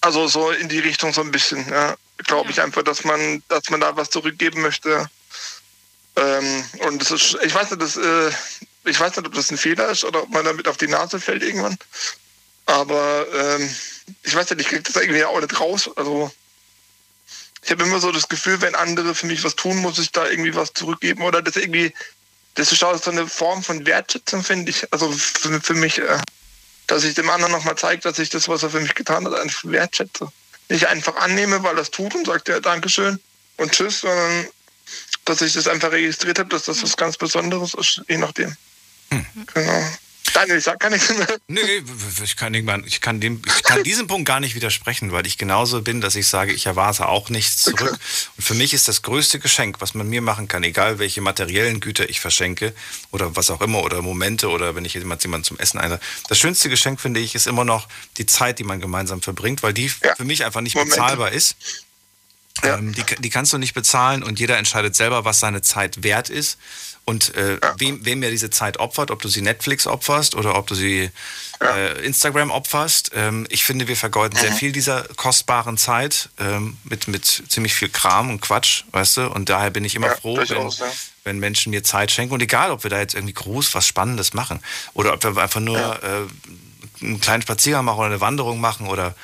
Also 0.00 0.26
so 0.28 0.50
in 0.50 0.68
die 0.68 0.78
Richtung 0.78 1.12
so 1.12 1.20
ein 1.20 1.30
bisschen, 1.30 1.68
ja. 1.68 1.96
Glaube 2.18 2.50
ich 2.50 2.60
einfach, 2.60 2.82
dass 2.82 3.04
man, 3.04 3.42
dass 3.48 3.70
man 3.70 3.80
da 3.80 3.96
was 3.96 4.10
zurückgeben 4.10 4.62
möchte. 4.62 5.08
Ähm, 6.20 6.64
und 6.80 7.00
das 7.00 7.10
ist, 7.10 7.38
ich 7.42 7.54
weiß 7.54 7.70
nicht, 7.70 7.82
das, 7.82 7.96
äh, 7.96 8.30
ich 8.84 9.00
weiß 9.00 9.16
nicht, 9.16 9.26
ob 9.26 9.34
das 9.34 9.50
ein 9.50 9.56
Fehler 9.56 9.88
ist 9.88 10.04
oder 10.04 10.22
ob 10.22 10.30
man 10.30 10.44
damit 10.44 10.68
auf 10.68 10.76
die 10.76 10.88
Nase 10.88 11.18
fällt 11.18 11.42
irgendwann. 11.42 11.78
Aber 12.66 13.26
ähm, 13.32 13.74
ich 14.22 14.34
weiß 14.34 14.50
nicht, 14.50 14.60
ich 14.60 14.68
kriege 14.68 14.82
das 14.82 14.96
irgendwie 14.96 15.24
auch 15.24 15.40
nicht 15.40 15.58
raus. 15.58 15.90
Also 15.96 16.30
ich 17.62 17.70
habe 17.70 17.84
immer 17.84 18.00
so 18.00 18.12
das 18.12 18.28
Gefühl, 18.28 18.60
wenn 18.60 18.74
andere 18.74 19.14
für 19.14 19.26
mich 19.26 19.42
was 19.44 19.56
tun, 19.56 19.78
muss 19.78 19.98
ich 19.98 20.12
da 20.12 20.28
irgendwie 20.28 20.54
was 20.54 20.72
zurückgeben 20.72 21.22
oder 21.22 21.42
das 21.42 21.56
irgendwie, 21.56 21.92
das 22.54 22.72
ist 22.72 22.84
auch 22.84 23.00
so 23.02 23.10
eine 23.10 23.26
Form 23.26 23.62
von 23.62 23.86
Wertschätzung, 23.86 24.42
finde 24.44 24.70
ich. 24.70 24.92
Also 24.92 25.10
für, 25.12 25.60
für 25.60 25.74
mich, 25.74 25.98
äh, 25.98 26.18
dass 26.86 27.04
ich 27.04 27.14
dem 27.14 27.30
anderen 27.30 27.52
nochmal 27.52 27.76
zeige, 27.76 28.02
dass 28.02 28.18
ich 28.18 28.28
das, 28.28 28.48
was 28.48 28.62
er 28.62 28.70
für 28.70 28.80
mich 28.80 28.94
getan 28.94 29.24
hat, 29.26 29.34
einfach 29.34 29.62
wertschätze. 29.64 30.30
Nicht 30.68 30.86
einfach 30.86 31.16
annehme, 31.16 31.62
weil 31.62 31.76
er 31.76 31.82
es 31.82 31.90
tut 31.90 32.14
und 32.14 32.26
sagt, 32.26 32.48
ja, 32.48 32.60
Dankeschön 32.60 33.18
und 33.56 33.72
tschüss, 33.72 34.00
sondern 34.00 34.48
dass 35.24 35.42
ich 35.42 35.52
das 35.52 35.68
einfach 35.68 35.92
registriert 35.92 36.38
habe, 36.38 36.48
dass 36.48 36.64
das 36.64 36.82
was 36.82 36.96
ganz 36.96 37.16
Besonderes 37.16 37.74
ist, 37.74 38.02
je 38.08 38.16
nachdem. 38.16 38.56
Genau. 39.54 39.86
Daniel, 40.32 40.58
ich 40.58 40.64
sag 40.64 40.78
gar 40.78 40.90
nichts 40.90 41.08
mehr. 41.10 41.26
Nee, 41.48 41.82
ich 42.22 42.36
kann, 42.36 42.54
ich, 42.54 43.00
kann 43.00 43.20
dem, 43.20 43.42
ich 43.44 43.62
kann 43.62 43.82
diesem 43.82 44.06
Punkt 44.06 44.26
gar 44.26 44.40
nicht 44.40 44.54
widersprechen, 44.54 45.12
weil 45.12 45.26
ich 45.26 45.38
genauso 45.38 45.82
bin, 45.82 46.00
dass 46.00 46.14
ich 46.14 46.28
sage, 46.28 46.52
ich 46.52 46.66
erwarte 46.66 47.08
auch 47.08 47.30
nichts 47.30 47.62
zurück. 47.62 47.98
Und 48.36 48.44
für 48.44 48.54
mich 48.54 48.72
ist 48.72 48.86
das 48.86 49.02
größte 49.02 49.38
Geschenk, 49.38 49.80
was 49.80 49.94
man 49.94 50.08
mir 50.08 50.22
machen 50.22 50.46
kann, 50.46 50.62
egal 50.62 50.98
welche 50.98 51.20
materiellen 51.20 51.80
Güter 51.80 52.08
ich 52.08 52.20
verschenke 52.20 52.74
oder 53.10 53.34
was 53.34 53.50
auch 53.50 53.60
immer 53.60 53.82
oder 53.82 54.02
Momente 54.02 54.48
oder 54.48 54.74
wenn 54.76 54.84
ich 54.84 54.94
jemand, 54.94 55.22
jemanden 55.22 55.44
zum 55.44 55.58
Essen 55.58 55.78
einlade. 55.78 56.02
Das 56.28 56.38
schönste 56.38 56.68
Geschenk, 56.68 57.00
finde 57.00 57.20
ich, 57.20 57.34
ist 57.34 57.46
immer 57.46 57.64
noch 57.64 57.88
die 58.18 58.26
Zeit, 58.26 58.58
die 58.58 58.64
man 58.64 58.80
gemeinsam 58.80 59.22
verbringt, 59.22 59.62
weil 59.62 59.72
die 59.72 59.88
für 59.88 60.24
mich 60.24 60.44
einfach 60.44 60.60
nicht 60.60 60.74
Momente. 60.74 60.96
bezahlbar 60.96 61.32
ist. 61.32 61.56
Ähm, 62.62 62.92
die, 62.92 63.04
die 63.18 63.30
kannst 63.30 63.52
du 63.52 63.58
nicht 63.58 63.74
bezahlen 63.74 64.22
und 64.22 64.38
jeder 64.38 64.58
entscheidet 64.58 64.94
selber, 64.94 65.24
was 65.24 65.40
seine 65.40 65.62
Zeit 65.62 66.02
wert 66.02 66.28
ist 66.28 66.58
und 67.04 67.34
äh, 67.34 67.58
wem, 67.78 68.04
wem 68.04 68.22
er 68.22 68.30
diese 68.30 68.50
Zeit 68.50 68.78
opfert, 68.78 69.10
ob 69.10 69.22
du 69.22 69.28
sie 69.28 69.40
Netflix 69.40 69.86
opferst 69.86 70.34
oder 70.34 70.56
ob 70.56 70.66
du 70.66 70.74
sie 70.74 71.10
äh, 71.60 72.04
Instagram 72.04 72.50
opferst. 72.50 73.12
Ähm, 73.14 73.46
ich 73.50 73.64
finde, 73.64 73.88
wir 73.88 73.96
vergeuden 73.96 74.38
sehr 74.38 74.52
viel 74.52 74.72
dieser 74.72 75.04
kostbaren 75.16 75.78
Zeit 75.78 76.28
ähm, 76.38 76.76
mit, 76.84 77.08
mit 77.08 77.44
ziemlich 77.48 77.74
viel 77.74 77.88
Kram 77.88 78.30
und 78.30 78.40
Quatsch, 78.40 78.84
weißt 78.92 79.16
du? 79.16 79.30
Und 79.30 79.48
daher 79.48 79.70
bin 79.70 79.84
ich 79.84 79.94
immer 79.94 80.08
Ja, 80.08 80.16
froh, 80.16 80.36
wenn, 80.36 80.68
ja. 80.68 80.92
wenn 81.24 81.38
Menschen 81.38 81.70
mir 81.70 81.82
Zeit 81.82 82.10
schenken. 82.10 82.34
Und 82.34 82.42
egal, 82.42 82.70
ob 82.70 82.82
wir 82.82 82.90
da 82.90 83.00
jetzt 83.00 83.14
irgendwie 83.14 83.34
groß 83.34 83.74
was 83.74 83.86
Spannendes 83.86 84.34
machen 84.34 84.60
oder 84.92 85.14
ob 85.14 85.24
wir 85.24 85.36
einfach 85.36 85.60
nur 85.60 85.78
äh, 85.78 87.04
einen 87.04 87.20
kleinen 87.20 87.42
Spaziergang 87.42 87.84
machen 87.84 87.98
oder 87.98 88.06
eine 88.08 88.20
Wanderung 88.20 88.60
machen 88.60 88.86
oder 88.86 89.14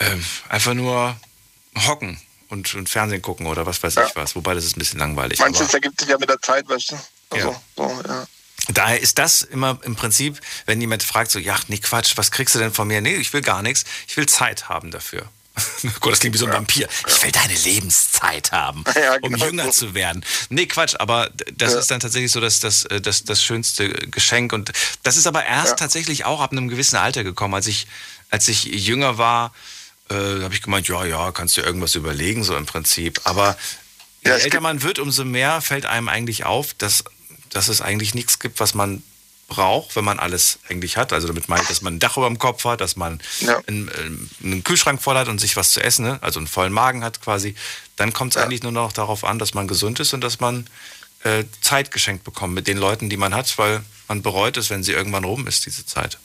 ähm, 0.00 0.24
einfach 0.48 0.74
nur 0.74 1.16
hocken 1.86 2.18
und, 2.48 2.74
und 2.74 2.88
Fernsehen 2.88 3.22
gucken 3.22 3.46
oder 3.46 3.66
was 3.66 3.82
weiß 3.82 3.96
ich 3.96 4.16
was. 4.16 4.34
Wobei 4.36 4.54
das 4.54 4.64
ist 4.64 4.76
ein 4.76 4.80
bisschen 4.80 4.98
langweilig. 5.00 5.38
Manches 5.38 5.72
ergibt 5.74 6.00
sich 6.00 6.08
ja 6.08 6.18
mit 6.18 6.28
der 6.28 6.40
Zeit, 6.40 6.68
weißt 6.68 6.92
du. 6.92 6.96
Also, 7.30 7.48
Ja. 7.50 7.62
so, 7.76 8.02
ja. 8.08 8.26
Daher 8.70 9.00
ist 9.00 9.18
das 9.18 9.42
immer 9.42 9.78
im 9.84 9.96
Prinzip, 9.96 10.40
wenn 10.66 10.80
jemand 10.80 11.02
fragt, 11.02 11.30
so, 11.30 11.38
ja, 11.38 11.56
nee, 11.68 11.78
Quatsch, 11.78 12.12
was 12.16 12.30
kriegst 12.30 12.54
du 12.54 12.58
denn 12.58 12.72
von 12.72 12.86
mir? 12.88 13.00
Nee, 13.00 13.14
ich 13.16 13.32
will 13.32 13.40
gar 13.40 13.62
nichts. 13.62 13.84
Ich 14.06 14.16
will 14.16 14.26
Zeit 14.26 14.68
haben 14.68 14.90
dafür. 14.90 15.22
Gott, 16.00 16.12
das 16.12 16.20
klingt 16.20 16.34
wie 16.34 16.38
so 16.38 16.46
ein 16.46 16.52
Vampir. 16.52 16.88
Ich 17.06 17.22
will 17.22 17.32
deine 17.32 17.54
Lebenszeit 17.54 18.52
haben, 18.52 18.84
Ja, 18.94 19.14
um 19.22 19.32
genau 19.32 19.46
jünger 19.46 19.70
zu 19.70 19.94
werden. 19.94 20.24
Nee, 20.50 20.66
Quatsch, 20.66 20.94
aber 20.98 21.30
das 21.56 21.74
ist 21.74 21.90
dann 21.90 22.00
tatsächlich 22.00 22.30
so 22.30 22.40
das, 22.40 22.60
das, 22.60 22.84
äh, 22.84 23.00
das, 23.00 23.24
das 23.24 23.42
schönste 23.42 23.88
Geschenk. 23.90 24.52
Und 24.52 24.72
das 25.02 25.16
ist 25.16 25.26
aber 25.26 25.44
erst 25.46 25.70
Ja. 25.70 25.76
tatsächlich 25.76 26.24
auch 26.26 26.40
ab 26.40 26.52
einem 26.52 26.68
gewissen 26.68 26.96
Alter 26.96 27.24
gekommen. 27.24 27.54
Als 27.54 27.66
ich, 27.66 27.86
als 28.30 28.46
ich 28.48 28.64
jünger 28.64 29.18
war, 29.18 29.52
äh, 30.10 30.42
habe 30.42 30.54
ich 30.54 30.62
gemeint, 30.62 30.88
ja, 30.88 31.04
ja, 31.04 31.32
kannst 31.32 31.56
du 31.56 31.60
irgendwas 31.60 31.94
überlegen, 31.94 32.44
so 32.44 32.56
im 32.56 32.66
Prinzip. 32.66 33.20
Aber 33.24 33.56
je 34.24 34.30
älter 34.30 34.60
man 34.60 34.82
wird, 34.82 34.98
umso 34.98 35.24
mehr 35.24 35.60
fällt 35.60 35.86
einem 35.86 36.08
eigentlich 36.08 36.44
auf, 36.44 36.74
dass, 36.74 37.04
dass 37.50 37.68
es 37.68 37.80
eigentlich 37.80 38.14
nichts 38.14 38.38
gibt, 38.38 38.60
was 38.60 38.74
man 38.74 39.02
braucht, 39.48 39.96
wenn 39.96 40.04
man 40.04 40.18
alles 40.18 40.58
eigentlich 40.68 40.96
hat. 40.96 41.12
Also 41.12 41.26
damit 41.26 41.48
meine 41.48 41.62
ich, 41.62 41.68
dass 41.68 41.80
man 41.80 41.94
ein 41.94 41.98
Dach 41.98 42.16
über 42.16 42.28
dem 42.28 42.38
Kopf 42.38 42.64
hat, 42.64 42.80
dass 42.80 42.96
man 42.96 43.18
einen, 43.66 43.90
ähm, 43.98 44.30
einen 44.42 44.62
Kühlschrank 44.62 45.00
voll 45.00 45.16
hat 45.16 45.28
und 45.28 45.40
sich 45.40 45.56
was 45.56 45.72
zu 45.72 45.82
essen, 45.82 46.04
ne? 46.04 46.18
also 46.20 46.38
einen 46.38 46.46
vollen 46.46 46.72
Magen 46.72 47.02
hat 47.02 47.22
quasi. 47.22 47.54
Dann 47.96 48.12
kommt 48.12 48.36
es 48.36 48.42
eigentlich 48.42 48.62
nur 48.62 48.72
noch 48.72 48.92
darauf 48.92 49.24
an, 49.24 49.38
dass 49.38 49.54
man 49.54 49.66
gesund 49.66 50.00
ist 50.00 50.12
und 50.12 50.20
dass 50.20 50.38
man 50.38 50.66
äh, 51.24 51.44
Zeit 51.62 51.90
geschenkt 51.90 52.24
bekommt 52.24 52.54
mit 52.54 52.66
den 52.66 52.76
Leuten, 52.76 53.08
die 53.08 53.16
man 53.16 53.34
hat, 53.34 53.56
weil 53.58 53.82
man 54.06 54.22
bereut 54.22 54.56
es, 54.58 54.70
wenn 54.70 54.84
sie 54.84 54.92
irgendwann 54.92 55.24
rum 55.24 55.46
ist, 55.46 55.66
diese 55.66 55.84
Zeit. 55.86 56.18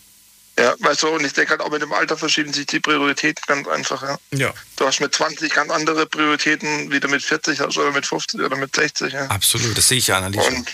Ja, 0.58 0.76
weißt 0.80 1.02
du, 1.04 1.08
und 1.10 1.26
ich 1.26 1.34
denke 1.34 1.52
halt 1.52 1.62
auch 1.62 1.72
mit 1.72 1.82
dem 1.82 1.92
Alter 1.94 2.16
verschieben 2.16 2.54
sich 2.54 2.68
die 2.68 2.80
Prioritäten 2.80 3.44
ganz 3.48 3.68
einfach, 3.68 4.04
ja. 4.04 4.18
Ja. 4.32 4.54
Du 4.76 4.86
hast 4.86 5.00
mit 5.00 5.14
20 5.14 5.52
ganz 5.52 5.72
andere 5.72 6.06
Prioritäten, 6.06 6.92
wie 6.92 7.00
du 7.00 7.08
mit 7.08 7.24
40 7.24 7.60
hast 7.60 7.78
oder 7.78 7.92
mit 7.92 8.06
50 8.06 8.40
oder 8.40 8.56
mit 8.56 8.76
60, 8.76 9.14
ja. 9.14 9.26
Absolut, 9.28 9.76
das 9.76 9.88
sehe 9.88 9.98
ich 9.98 10.08
ja, 10.08 10.18
Annelies. 10.18 10.46
Und 10.46 10.68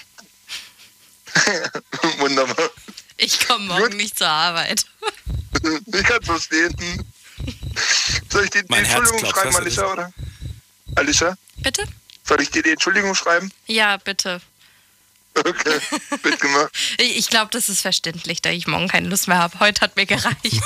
wunderbar. 2.19 2.69
Ich 3.17 3.47
komme 3.47 3.67
morgen 3.67 3.97
nicht 3.97 4.17
zur 4.17 4.27
Arbeit. 4.27 4.85
Ich 5.61 6.03
kann 6.03 6.23
verstehen. 6.23 6.73
Soll 8.29 8.45
ich 8.45 8.49
dir 8.51 8.63
die 8.63 8.73
Entschuldigung 8.73 9.19
klopft, 9.19 9.35
schreiben, 9.35 9.55
Alicia, 9.57 9.91
oder? 9.91 10.13
Alicia? 10.95 11.37
Bitte? 11.57 11.83
Soll 12.23 12.41
ich 12.41 12.51
dir 12.51 12.63
die 12.63 12.69
Entschuldigung 12.69 13.13
schreiben? 13.13 13.51
Ja, 13.65 13.97
bitte. 13.97 14.39
Okay, 15.45 15.79
bitte 16.21 16.37
gemacht. 16.37 16.71
Ich, 16.97 17.17
ich 17.17 17.29
glaube, 17.29 17.49
das 17.51 17.69
ist 17.69 17.81
verständlich, 17.81 18.41
da 18.41 18.49
ich 18.49 18.67
morgen 18.67 18.87
keine 18.87 19.07
Lust 19.09 19.27
mehr 19.27 19.37
habe. 19.37 19.59
Heute 19.59 19.81
hat 19.81 19.95
mir 19.95 20.05
gereicht. 20.05 20.61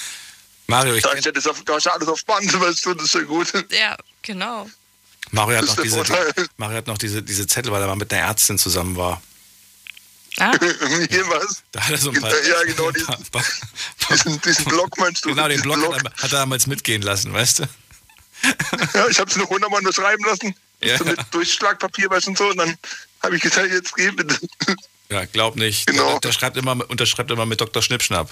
Mario, 0.66 0.94
ich 0.94 1.02
Da 1.02 1.12
ist 1.12 1.26
ja 1.26 1.32
das 1.32 1.46
auf, 1.46 1.62
da 1.64 1.76
ist 1.76 1.84
ja 1.84 1.92
alles 1.92 2.08
auf 2.08 2.24
Band, 2.24 2.52
weißt 2.58 2.86
du, 2.86 2.94
das 2.94 3.06
ist 3.06 3.14
ja 3.14 3.20
gut. 3.22 3.52
ja, 3.70 3.96
genau. 4.22 4.68
Mario 5.30 5.58
hat 5.58 5.66
noch 5.66 5.76
diese. 5.76 6.02
Mario 6.56 6.78
hat 6.78 6.86
noch 6.86 6.98
diese, 6.98 7.22
diese 7.22 7.46
Zettel, 7.46 7.72
weil 7.72 7.82
er 7.82 7.88
mal 7.88 7.96
mit 7.96 8.12
einer 8.12 8.22
Ärztin 8.22 8.58
zusammen 8.58 8.96
war. 8.96 9.20
Ah. 10.38 10.52
Hier 11.10 11.28
was? 11.28 11.62
Da 11.72 11.80
hat 11.80 11.90
er 11.90 11.98
so 11.98 12.10
ein 12.10 12.20
paar. 12.20 12.30
Ja, 12.30 12.62
genau, 12.64 12.90
diesen, 12.90 13.14
diesen, 14.10 14.40
diesen 14.40 14.64
Block 14.64 14.98
meinst 14.98 15.24
du? 15.24 15.30
Genau, 15.30 15.48
den 15.48 15.62
Diesen 15.62 15.80
Blog 15.80 15.94
hat 15.94 16.04
er, 16.04 16.12
hat 16.12 16.22
er 16.22 16.38
damals 16.38 16.66
mitgehen 16.66 17.02
lassen, 17.02 17.32
weißt 17.32 17.60
du? 17.60 17.62
Ja, 18.94 19.08
ich 19.08 19.18
habe 19.18 19.30
es 19.30 19.36
noch 19.36 19.48
hundertmal 19.48 19.82
nur 19.82 19.92
schreiben 19.92 20.24
lassen. 20.24 20.54
Ja. 20.80 20.98
So 20.98 21.04
mit 21.04 21.18
Durchschlagpapier, 21.30 22.10
weißt 22.10 22.26
du, 22.26 22.30
und 22.30 22.38
so. 22.38 22.48
Und 22.48 22.58
dann 22.58 22.76
habe 23.24 23.36
ich 23.36 23.42
gesagt, 23.42 23.70
jetzt 23.70 23.94
geh 23.94 24.10
bitte. 24.10 24.38
Ja, 25.10 25.24
glaub 25.26 25.56
nicht. 25.56 25.86
Genau. 25.86 26.12
Der, 26.12 26.20
der 26.20 26.32
schreibt 26.32 26.56
immer, 26.56 26.78
unterschreibt 26.88 27.30
immer 27.30 27.44
mit 27.46 27.60
Dr. 27.60 27.82
Schnippschnapp. 27.82 28.30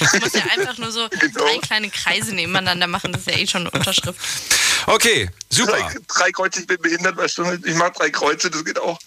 Man 0.00 0.20
muss 0.20 0.32
ja 0.32 0.42
einfach 0.56 0.78
nur 0.78 0.92
so 0.92 1.08
drei 1.08 1.58
kleine 1.60 1.90
Kreise 1.90 2.34
nebeneinander 2.34 2.86
machen. 2.86 3.12
Das 3.12 3.22
ist 3.22 3.26
ja 3.26 3.36
eh 3.36 3.46
schon 3.46 3.62
eine 3.62 3.70
Unterschrift. 3.70 4.18
Okay, 4.86 5.28
super. 5.50 5.72
Drei, 5.72 5.94
drei 6.06 6.32
Kreuze, 6.32 6.60
ich 6.60 6.66
bin 6.66 6.80
behindert, 6.80 7.16
weißt 7.16 7.38
du. 7.38 7.44
Ich 7.64 7.74
mache 7.74 7.92
drei 7.98 8.10
Kreuze, 8.10 8.50
das 8.50 8.64
geht 8.64 8.78
auch. 8.78 8.98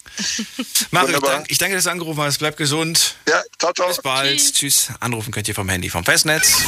Mario, 0.90 1.16
ich, 1.16 1.22
dank, 1.22 1.50
ich 1.50 1.58
danke, 1.58 1.74
dass 1.74 1.84
du 1.84 1.90
angerufen 1.90 2.22
hast. 2.22 2.38
Bleib 2.38 2.56
gesund. 2.56 3.16
Ja, 3.28 3.42
ciao, 3.58 3.72
ciao. 3.72 3.88
Bis 3.88 4.02
bald. 4.02 4.54
Tschüss. 4.54 4.88
Anrufen 5.00 5.32
könnt 5.32 5.48
ihr 5.48 5.54
vom 5.54 5.68
Handy, 5.68 5.88
vom 5.88 6.04
Festnetz. 6.04 6.58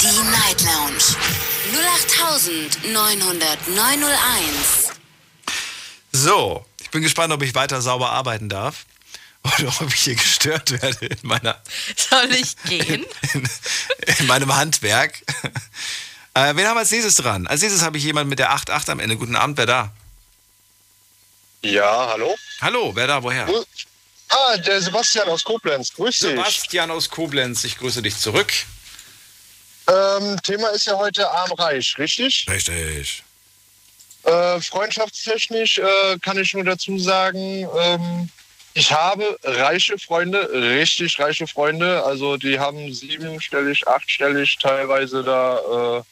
Die 0.00 0.06
Night 0.30 0.62
Lounge 0.62 1.16
0890901. 2.94 4.92
So, 6.12 6.64
ich 6.86 6.90
bin 6.92 7.02
gespannt, 7.02 7.32
ob 7.32 7.42
ich 7.42 7.52
weiter 7.56 7.82
sauber 7.82 8.12
arbeiten 8.12 8.48
darf. 8.48 8.86
Oder 9.42 9.68
ob 9.80 9.92
ich 9.92 10.02
hier 10.02 10.14
gestört 10.14 10.70
werde 10.70 11.06
in, 11.06 11.18
meiner, 11.22 11.60
Soll 11.96 12.32
ich 12.32 12.56
gehen? 12.64 13.04
in, 13.34 13.48
in 14.18 14.26
meinem 14.26 14.54
Handwerk. 14.54 15.20
Äh, 16.34 16.54
wen 16.54 16.66
haben 16.66 16.76
wir 16.76 16.80
als 16.80 16.90
nächstes 16.92 17.16
dran? 17.16 17.46
Als 17.48 17.62
nächstes 17.62 17.82
habe 17.82 17.98
ich 17.98 18.04
jemanden 18.04 18.28
mit 18.28 18.38
der 18.38 18.52
8.8 18.52 18.90
am 18.90 19.00
Ende. 19.00 19.16
Guten 19.16 19.34
Abend, 19.36 19.56
wer 19.58 19.66
da? 19.66 19.92
Ja, 21.62 22.08
hallo? 22.10 22.36
Hallo, 22.60 22.94
wer 22.94 23.06
da, 23.08 23.22
woher? 23.22 23.48
Ah, 24.28 24.56
der 24.58 24.80
Sebastian 24.80 25.28
aus 25.28 25.42
Koblenz. 25.42 25.92
Grüß 25.92 26.18
dich. 26.20 26.30
Sebastian 26.30 26.90
aus 26.92 27.08
Koblenz, 27.08 27.64
ich 27.64 27.78
grüße 27.78 28.02
dich 28.02 28.16
zurück. 28.16 28.52
Ähm, 29.88 30.40
Thema 30.42 30.68
ist 30.68 30.86
ja 30.86 30.96
heute 30.96 31.28
arm-reich, 31.28 31.96
richtig? 31.98 32.46
Richtig. 32.48 33.24
Äh, 34.26 34.60
freundschaftstechnisch 34.60 35.78
äh, 35.78 36.18
kann 36.20 36.36
ich 36.36 36.52
nur 36.52 36.64
dazu 36.64 36.98
sagen, 36.98 37.68
ähm, 37.78 38.28
ich 38.74 38.92
habe 38.92 39.38
reiche 39.44 39.98
Freunde, 39.98 40.50
richtig 40.52 41.18
reiche 41.18 41.46
Freunde. 41.46 42.04
Also 42.04 42.36
die 42.36 42.58
haben 42.58 42.92
siebenstellig, 42.92 43.86
achtstellig 43.86 44.58
teilweise 44.60 45.22
da 45.22 45.98
äh, 45.98 46.02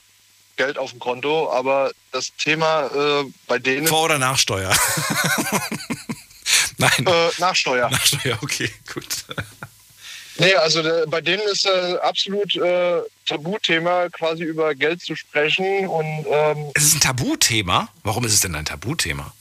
Geld 0.57 0.79
auf 0.79 0.93
dem 0.93 1.01
Konto. 1.01 1.53
Aber 1.53 1.91
das 2.13 2.33
Thema 2.37 2.87
äh, 2.87 3.25
bei 3.49 3.59
denen... 3.59 3.89
Vor- 3.89 4.05
oder 4.05 4.19
Nachsteuer? 4.19 4.71
Nein. 6.79 7.07
Äh, 7.07 7.31
Nachsteuer. 7.39 7.91
Nachsteuer, 7.91 8.39
okay, 8.41 8.71
gut. 8.93 9.09
Nee, 10.37 10.55
also 10.55 10.81
äh, 10.81 11.07
bei 11.07 11.21
denen 11.21 11.43
ist 11.51 11.67
äh, 11.67 11.97
absolut 12.03 12.57
äh, 12.57 13.01
Tabuthema, 13.27 14.09
quasi 14.11 14.43
über 14.43 14.75
Geld 14.75 15.01
zu 15.01 15.15
sprechen. 15.15 15.87
Und 15.87 16.27
ähm, 16.29 16.71
Es 16.75 16.85
ist 16.85 16.97
ein 16.97 17.01
Tabuthema? 17.01 17.89
Warum 18.03 18.25
ist 18.25 18.35
es 18.35 18.41
denn 18.41 18.55
ein 18.55 18.65
Tabuthema? 18.65 19.33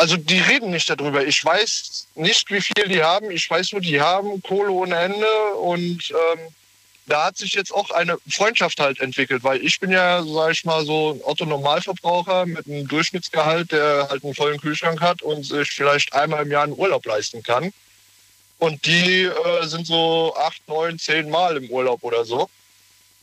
also 0.00 0.16
die 0.16 0.38
reden 0.38 0.70
nicht 0.70 0.88
darüber. 0.88 1.26
Ich 1.26 1.44
weiß 1.44 2.06
nicht, 2.14 2.50
wie 2.50 2.60
viel 2.62 2.88
die 2.88 3.02
haben. 3.02 3.30
Ich 3.30 3.48
weiß 3.48 3.72
nur, 3.72 3.82
die 3.82 4.00
haben 4.00 4.42
Kohle 4.42 4.70
ohne 4.70 4.96
Ende. 4.96 5.54
Und 5.60 6.10
ähm, 6.10 6.38
da 7.06 7.26
hat 7.26 7.36
sich 7.36 7.52
jetzt 7.52 7.72
auch 7.72 7.90
eine 7.90 8.16
Freundschaft 8.30 8.80
halt 8.80 9.00
entwickelt, 9.00 9.44
weil 9.44 9.62
ich 9.62 9.78
bin 9.78 9.90
ja, 9.90 10.24
sag 10.24 10.52
ich 10.52 10.64
mal, 10.64 10.84
so 10.86 11.12
ein 11.12 11.20
Otto-Normalverbraucher 11.22 12.46
mit 12.46 12.66
einem 12.66 12.88
Durchschnittsgehalt, 12.88 13.72
der 13.72 14.08
halt 14.08 14.24
einen 14.24 14.34
vollen 14.34 14.60
Kühlschrank 14.60 15.00
hat 15.02 15.20
und 15.20 15.44
sich 15.44 15.70
vielleicht 15.70 16.14
einmal 16.14 16.44
im 16.44 16.50
Jahr 16.50 16.64
einen 16.64 16.78
Urlaub 16.78 17.04
leisten 17.04 17.42
kann. 17.42 17.72
Und 18.60 18.86
die 18.86 19.24
äh, 19.24 19.66
sind 19.66 19.86
so 19.86 20.34
acht, 20.36 20.60
neun, 20.68 20.98
zehn 20.98 21.28
Mal 21.28 21.56
im 21.56 21.68
Urlaub 21.70 22.02
oder 22.02 22.24
so. 22.24 22.48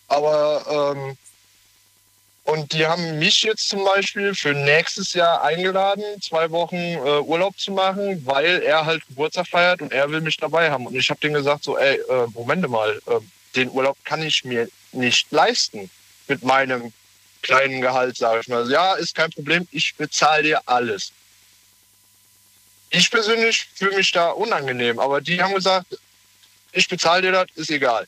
Aber 0.07 0.95
ähm, 0.95 1.17
und 2.43 2.71
die 2.71 2.87
haben 2.87 3.19
mich 3.19 3.43
jetzt 3.43 3.67
zum 3.67 3.83
Beispiel 3.83 4.33
für 4.33 4.53
nächstes 4.53 5.13
Jahr 5.13 5.43
eingeladen, 5.43 6.03
zwei 6.21 6.49
Wochen 6.49 6.77
äh, 6.77 7.19
Urlaub 7.19 7.59
zu 7.59 7.71
machen, 7.71 8.25
weil 8.25 8.61
er 8.61 8.85
halt 8.85 9.05
Geburtstag 9.09 9.47
feiert 9.47 9.81
und 9.81 9.91
er 9.91 10.09
will 10.09 10.21
mich 10.21 10.37
dabei 10.37 10.71
haben. 10.71 10.87
Und 10.87 10.95
ich 10.95 11.09
habe 11.09 11.19
denen 11.19 11.33
gesagt, 11.33 11.65
so, 11.65 11.77
ey, 11.77 11.97
äh, 11.97 12.27
Moment 12.33 12.67
mal, 12.69 13.01
äh, 13.05 13.19
den 13.57 13.69
Urlaub 13.69 13.97
kann 14.05 14.23
ich 14.23 14.45
mir 14.45 14.69
nicht 14.93 15.29
leisten 15.31 15.89
mit 16.29 16.41
meinem 16.43 16.93
kleinen 17.41 17.81
Gehalt, 17.81 18.15
sage 18.15 18.39
ich 18.39 18.47
mal. 18.47 18.69
Ja, 18.71 18.93
ist 18.93 19.13
kein 19.13 19.29
Problem, 19.31 19.67
ich 19.71 19.95
bezahle 19.95 20.43
dir 20.43 20.61
alles. 20.65 21.11
Ich 22.89 23.11
persönlich 23.11 23.67
fühle 23.75 23.97
mich 23.97 24.11
da 24.11 24.29
unangenehm, 24.29 24.99
aber 24.99 25.21
die 25.21 25.41
haben 25.41 25.53
gesagt, 25.53 25.97
ich 26.71 26.87
bezahle 26.87 27.21
dir 27.23 27.31
das, 27.31 27.47
ist 27.55 27.69
egal. 27.69 28.07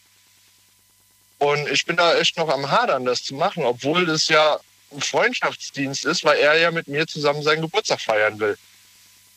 Und 1.38 1.70
ich 1.70 1.86
bin 1.86 1.96
da 1.96 2.16
echt 2.16 2.38
noch 2.38 2.50
am 2.50 2.70
Hadern, 2.70 3.06
das 3.06 3.24
zu 3.24 3.34
machen, 3.36 3.64
obwohl 3.64 4.06
das 4.06 4.28
ja 4.28 4.60
ein 4.92 5.02
Freundschaftsdienst 5.02 6.06
ist, 6.06 6.24
weil 6.24 6.38
er 6.40 6.58
ja 6.58 6.72
mit 6.72 6.88
mir 6.88 7.08
zusammen 7.08 7.44
seinen 7.44 7.62
Geburtstag 7.62 8.02
feiern 8.02 8.40
will. 8.40 8.58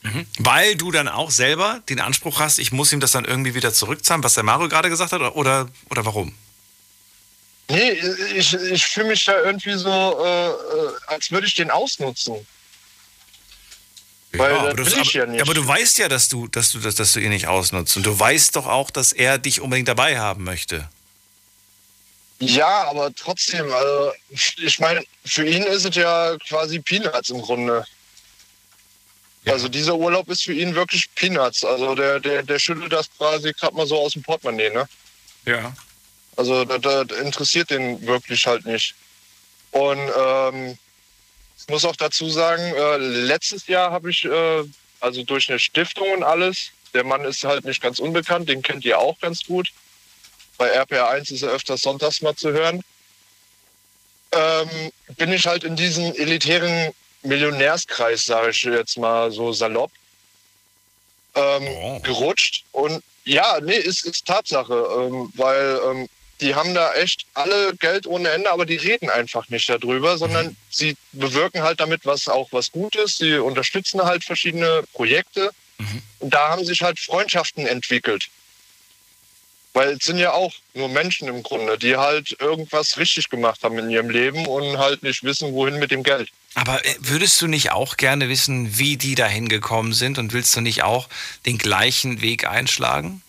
Mhm. 0.03 0.27
Weil 0.39 0.75
du 0.75 0.91
dann 0.91 1.09
auch 1.09 1.31
selber 1.31 1.81
den 1.89 2.01
Anspruch 2.01 2.41
hast, 2.41 2.59
ich 2.59 2.73
muss 2.73 2.93
ihm 2.93 3.01
das 3.01 3.13
dann 3.13 3.25
irgendwie 3.25 3.55
wieder 3.55 3.73
zurückzahlen, 3.73 4.25
was 4.25 4.35
der 4.35 4.43
Mario 4.43 4.69
gerade 4.69 4.89
gesagt 4.89 5.13
hat, 5.13 5.21
oder, 5.21 5.69
oder 5.91 6.05
warum? 6.05 6.35
Nee, 7.69 7.93
ich, 8.35 8.53
ich 8.55 8.85
fühle 8.85 9.09
mich 9.09 9.25
da 9.25 9.41
irgendwie 9.41 9.75
so, 9.75 9.89
äh, 9.89 10.49
äh, 10.49 10.93
als 11.07 11.31
würde 11.31 11.47
ich 11.47 11.55
den 11.55 11.71
ausnutzen. 11.71 12.35
Weil 14.33 14.53
aber, 14.53 14.75
das 14.75 14.95
du, 14.95 15.01
aber, 15.01 15.35
ja 15.35 15.43
aber 15.43 15.55
du 15.55 15.67
weißt 15.67 15.99
ja, 15.99 16.09
dass 16.09 16.29
du, 16.29 16.49
dass 16.49 16.73
du, 16.73 16.79
dass, 16.79 16.95
dass 16.95 17.13
du 17.13 17.21
ihn 17.21 17.31
nicht 17.31 17.49
ausnutzt. 17.49 17.97
Und 17.97 18.07
du 18.07 18.19
weißt 18.19 18.57
doch 18.57 18.67
auch, 18.67 18.91
dass 18.91 19.13
er 19.13 19.39
dich 19.39 19.61
unbedingt 19.61 19.89
dabei 19.89 20.19
haben 20.19 20.45
möchte. 20.45 20.89
Ja, 22.39 22.89
aber 22.89 23.15
trotzdem, 23.15 23.71
also 23.73 24.13
ich 24.31 24.81
meine, 24.81 25.05
für 25.25 25.47
ihn 25.47 25.63
ist 25.63 25.85
es 25.85 25.95
ja 25.95 26.37
quasi 26.49 26.81
Peanuts 26.81 27.31
im 27.31 27.41
Grunde. 27.41 27.85
Also 29.47 29.69
dieser 29.69 29.95
Urlaub 29.95 30.29
ist 30.29 30.43
für 30.45 30.53
ihn 30.53 30.75
wirklich 30.75 31.13
Peanuts. 31.15 31.65
Also 31.65 31.95
der, 31.95 32.19
der, 32.21 32.43
der 32.43 32.59
schüttelt 32.59 32.93
das 32.93 33.11
quasi 33.17 33.53
gerade 33.53 33.77
mal 33.77 33.87
so 33.87 33.99
aus 33.99 34.13
dem 34.13 34.23
Portemonnaie, 34.23 34.71
ne? 34.71 34.89
Ja. 35.45 35.73
Also 36.37 36.65
das, 36.65 36.81
das 36.81 37.19
interessiert 37.19 37.71
den 37.71 38.05
wirklich 38.07 38.47
halt 38.47 38.65
nicht. 38.65 38.95
Und 39.73 40.01
ähm, 40.19 40.79
ich 41.63 41.69
muss 41.69 41.85
auch 41.85 41.95
dazu 41.95 42.29
sagen, 42.29 42.63
äh, 42.75 42.97
letztes 42.97 43.69
Jahr 43.69 43.93
habe 43.93 44.11
ich, 44.11 44.25
äh, 44.25 44.65
also 45.01 45.23
durch 45.23 45.49
eine 45.49 45.61
Stiftung 45.61 46.11
und 46.13 46.25
alles, 46.25 46.71
der 46.93 47.05
Mann 47.05 47.25
ist 47.25 47.45
halt 47.45 47.65
nicht 47.65 47.81
ganz 47.81 48.01
unbekannt, 48.01 48.49
den 48.49 48.63
kennt 48.63 48.85
ihr 48.85 48.99
auch 48.99 49.19
ganz 49.21 49.45
gut. 49.45 49.73
Bei 50.59 50.77
RPR1 50.83 51.33
ist 51.33 51.43
er 51.43 51.51
öfters 51.51 51.83
sonntags 51.83 52.21
mal 52.21 52.35
zu 52.35 52.51
hören. 52.51 52.83
Ähm, 54.33 54.93
bin 55.17 55.33
ich 55.33 55.47
halt 55.47 55.63
in 55.63 55.77
diesen 55.77 56.15
elitären 56.17 56.93
Millionärskreis, 57.23 58.25
sage 58.25 58.51
ich 58.51 58.63
jetzt 58.65 58.99
mal 58.99 59.31
so 59.31 59.53
salopp, 59.53 59.93
ähm, 61.35 62.03
gerutscht. 62.03 62.65
Und 62.73 63.05
ja, 63.25 63.61
nee, 63.61 63.77
ist, 63.77 64.05
ist 64.05 64.27
Tatsache, 64.27 64.75
ähm, 64.75 65.33
weil 65.37 65.81
ähm, 65.87 66.09
die 66.43 66.55
haben 66.55 66.75
da 66.75 66.93
echt 66.95 67.25
alle 67.35 67.75
Geld 67.77 68.07
ohne 68.07 68.29
Ende, 68.29 68.53
aber 68.53 68.67
die 68.67 68.77
reden 68.77 69.09
einfach 69.09 69.49
nicht 69.49 69.69
darüber, 69.69 70.19
sondern 70.19 70.57
sie 70.71 70.97
bewirken 71.13 71.63
halt 71.63 71.81
damit 71.81 72.05
was 72.05 72.29
auch 72.29 72.49
was 72.51 72.71
Gutes. 72.73 73.17
Sie 73.17 73.35
unterstützen 73.35 74.03
halt 74.03 74.25
verschiedene 74.25 74.83
Projekte. 74.93 75.53
Und 76.19 76.33
da 76.33 76.51
haben 76.51 76.65
sich 76.65 76.83
halt 76.83 76.99
Freundschaften 76.99 77.67
entwickelt. 77.67 78.29
Weil 79.75 79.95
es 79.95 80.05
sind 80.05 80.19
ja 80.19 80.33
auch 80.33 80.53
nur 80.75 80.89
Menschen 80.89 81.29
im 81.29 81.43
Grunde, 81.43 81.79
die 81.79 81.97
halt 81.97 82.37
irgendwas 82.39 82.99
richtig 82.99 83.31
gemacht 83.31 83.65
haben 83.65 83.79
in 83.79 83.89
ihrem 83.89 84.11
Leben 84.11 84.47
und 84.47 84.79
halt 84.79 85.03
nicht 85.03 85.25
wissen, 85.25 85.55
wohin 85.55 85.79
mit 85.79 85.91
dem 85.91 86.03
Geld. 86.03 86.29
Aber 86.55 86.85
äh, 86.85 86.95
würdest 86.99 87.41
du 87.41 87.47
nicht 87.47 87.73
auch 87.73 87.97
gerne 87.97 88.29
wissen, 88.29 88.79
wie 88.79 88.99
die 88.99 89.15
da 89.15 89.27
hingekommen 89.27 89.95
sind 89.95 90.19
und 90.19 90.35
willst 90.35 90.55
du 90.55 90.61
nicht 90.61 90.83
auch 90.83 91.09
den 91.47 91.57
gleichen 91.57 92.21
Weg 92.21 92.47
einschlagen? 92.47 93.23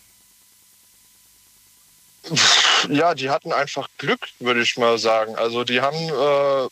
Ja, 2.88 3.14
die 3.14 3.30
hatten 3.30 3.52
einfach 3.52 3.88
Glück, 3.98 4.28
würde 4.40 4.62
ich 4.62 4.76
mal 4.76 4.98
sagen. 4.98 5.36
Also 5.36 5.64
die 5.64 5.80
haben. 5.80 5.96
Äh, 5.96 6.68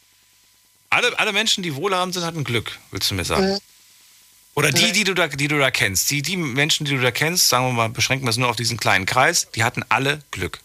alle, 0.90 1.18
alle 1.18 1.32
Menschen, 1.32 1.62
die 1.62 1.74
wohlhabend 1.74 2.14
sind, 2.14 2.24
hatten 2.24 2.44
Glück, 2.44 2.78
willst 2.90 3.10
du 3.10 3.14
mir 3.14 3.24
sagen? 3.24 3.58
Oder 4.54 4.70
die, 4.70 4.92
die 4.92 5.04
du 5.04 5.14
da, 5.14 5.28
die 5.28 5.48
du 5.48 5.58
da 5.58 5.70
kennst, 5.70 6.10
die, 6.10 6.20
die 6.20 6.36
Menschen, 6.36 6.84
die 6.84 6.94
du 6.94 7.00
da 7.00 7.10
kennst, 7.10 7.48
sagen 7.48 7.66
wir 7.66 7.72
mal, 7.72 7.88
beschränken 7.88 8.26
wir 8.26 8.30
es 8.30 8.36
nur 8.36 8.50
auf 8.50 8.56
diesen 8.56 8.76
kleinen 8.76 9.06
Kreis, 9.06 9.50
die 9.52 9.64
hatten 9.64 9.82
alle 9.88 10.20
Glück. 10.30 10.60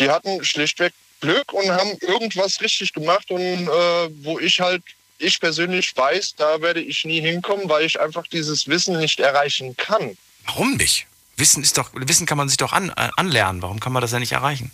Die 0.00 0.10
hatten 0.10 0.44
schlichtweg 0.44 0.92
Glück 1.20 1.52
und 1.52 1.70
haben 1.70 1.96
irgendwas 2.00 2.60
richtig 2.60 2.92
gemacht 2.92 3.30
und 3.30 3.68
äh, 3.68 4.24
wo 4.24 4.40
ich 4.40 4.60
halt, 4.60 4.82
ich 5.18 5.38
persönlich 5.38 5.96
weiß, 5.96 6.34
da 6.36 6.60
werde 6.60 6.80
ich 6.80 7.04
nie 7.04 7.20
hinkommen, 7.20 7.68
weil 7.68 7.86
ich 7.86 8.00
einfach 8.00 8.26
dieses 8.26 8.66
Wissen 8.66 8.98
nicht 8.98 9.20
erreichen 9.20 9.76
kann. 9.76 10.16
Warum 10.46 10.74
nicht? 10.74 11.06
Wissen 11.36 11.62
ist 11.62 11.78
doch, 11.78 11.90
Wissen 11.94 12.26
kann 12.26 12.38
man 12.38 12.48
sich 12.48 12.58
doch 12.58 12.72
an, 12.72 12.90
äh, 12.90 13.10
anlernen. 13.16 13.62
Warum 13.62 13.80
kann 13.80 13.92
man 13.92 14.02
das 14.02 14.12
ja 14.12 14.18
nicht 14.18 14.32
erreichen? 14.32 14.70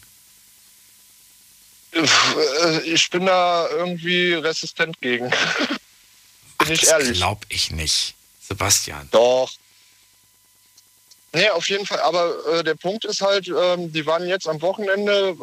Äh, 1.93 2.81
Ich 2.81 3.09
bin 3.11 3.27
da 3.27 3.69
irgendwie 3.71 4.35
resistent 4.35 5.01
gegen. 5.01 5.31
bin 6.59 6.73
ich 6.73 6.87
ehrlich. 6.87 7.19
Glaub 7.19 7.45
ich 7.49 7.71
nicht. 7.71 8.15
Sebastian. 8.47 9.09
Doch. 9.11 9.51
Nee, 11.33 11.51
auf 11.51 11.69
jeden 11.69 11.87
Fall. 11.87 12.01
Aber 12.01 12.35
äh, 12.47 12.65
der 12.65 12.75
Punkt 12.75 13.05
ist 13.05 13.21
halt, 13.21 13.49
ähm, 13.49 13.93
die 13.93 14.07
waren 14.07 14.27
jetzt 14.27 14.49
am 14.49 14.61
Wochenende, 14.63 15.37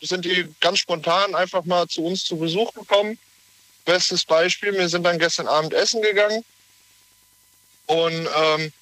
äh, 0.00 0.06
sind 0.06 0.24
die 0.24 0.48
ganz 0.60 0.78
spontan 0.78 1.34
einfach 1.34 1.64
mal 1.64 1.86
zu 1.88 2.04
uns 2.04 2.24
zu 2.24 2.38
Besuch 2.38 2.72
gekommen. 2.72 3.18
Bestes 3.84 4.24
Beispiel, 4.24 4.72
wir 4.72 4.88
sind 4.88 5.04
dann 5.04 5.18
gestern 5.18 5.46
Abend 5.46 5.74
essen 5.74 6.00
gegangen. 6.02 6.44
Und 7.86 8.28
ähm, 8.36 8.72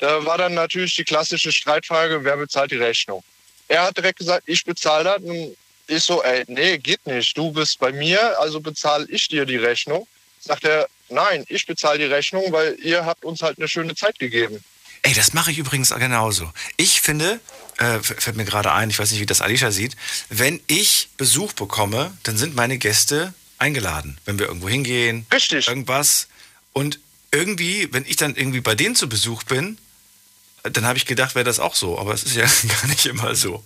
da 0.00 0.24
war 0.24 0.38
dann 0.38 0.54
natürlich 0.54 0.96
die 0.96 1.04
klassische 1.04 1.52
Streitfrage, 1.52 2.24
wer 2.24 2.36
bezahlt 2.36 2.70
die 2.70 2.76
Rechnung? 2.76 3.22
Er 3.68 3.84
hat 3.84 3.96
direkt 3.96 4.18
gesagt, 4.18 4.42
ich 4.46 4.64
bezahle 4.64 5.04
das. 5.04 5.22
Und 5.22 5.56
ich 5.86 6.02
so, 6.02 6.22
ey, 6.22 6.44
nee, 6.48 6.78
geht 6.78 7.06
nicht. 7.06 7.36
Du 7.36 7.52
bist 7.52 7.78
bei 7.78 7.92
mir, 7.92 8.38
also 8.40 8.60
bezahle 8.60 9.06
ich 9.08 9.28
dir 9.28 9.44
die 9.44 9.56
Rechnung. 9.56 10.06
Sagt 10.40 10.64
er, 10.64 10.88
nein, 11.10 11.44
ich 11.48 11.66
bezahle 11.66 11.98
die 11.98 12.04
Rechnung, 12.06 12.44
weil 12.50 12.76
ihr 12.82 13.04
habt 13.04 13.24
uns 13.24 13.42
halt 13.42 13.58
eine 13.58 13.68
schöne 13.68 13.94
Zeit 13.94 14.18
gegeben. 14.18 14.64
Ey, 15.02 15.14
das 15.14 15.34
mache 15.34 15.50
ich 15.50 15.58
übrigens 15.58 15.90
genauso. 15.90 16.50
Ich 16.76 17.00
finde, 17.00 17.40
äh, 17.78 17.98
fällt 18.00 18.36
mir 18.36 18.44
gerade 18.44 18.72
ein, 18.72 18.90
ich 18.90 18.98
weiß 18.98 19.10
nicht, 19.10 19.20
wie 19.20 19.26
das 19.26 19.40
Alicia 19.40 19.70
sieht, 19.70 19.96
wenn 20.28 20.60
ich 20.66 21.08
Besuch 21.16 21.52
bekomme, 21.52 22.16
dann 22.22 22.36
sind 22.36 22.54
meine 22.54 22.78
Gäste 22.78 23.34
eingeladen, 23.58 24.18
wenn 24.24 24.38
wir 24.38 24.46
irgendwo 24.46 24.68
hingehen. 24.68 25.26
Richtig. 25.32 25.68
Irgendwas. 25.68 26.28
Und 26.72 27.00
irgendwie, 27.32 27.92
wenn 27.92 28.04
ich 28.06 28.16
dann 28.16 28.34
irgendwie 28.34 28.60
bei 28.60 28.74
denen 28.74 28.94
zu 28.94 29.08
Besuch 29.08 29.42
bin, 29.44 29.78
dann 30.62 30.86
habe 30.86 30.98
ich 30.98 31.06
gedacht, 31.06 31.34
wäre 31.34 31.44
das 31.44 31.60
auch 31.60 31.74
so. 31.74 31.98
Aber 31.98 32.14
es 32.14 32.24
ist 32.24 32.36
ja 32.36 32.44
gar 32.82 32.88
nicht 32.88 33.06
immer 33.06 33.34
so. 33.34 33.62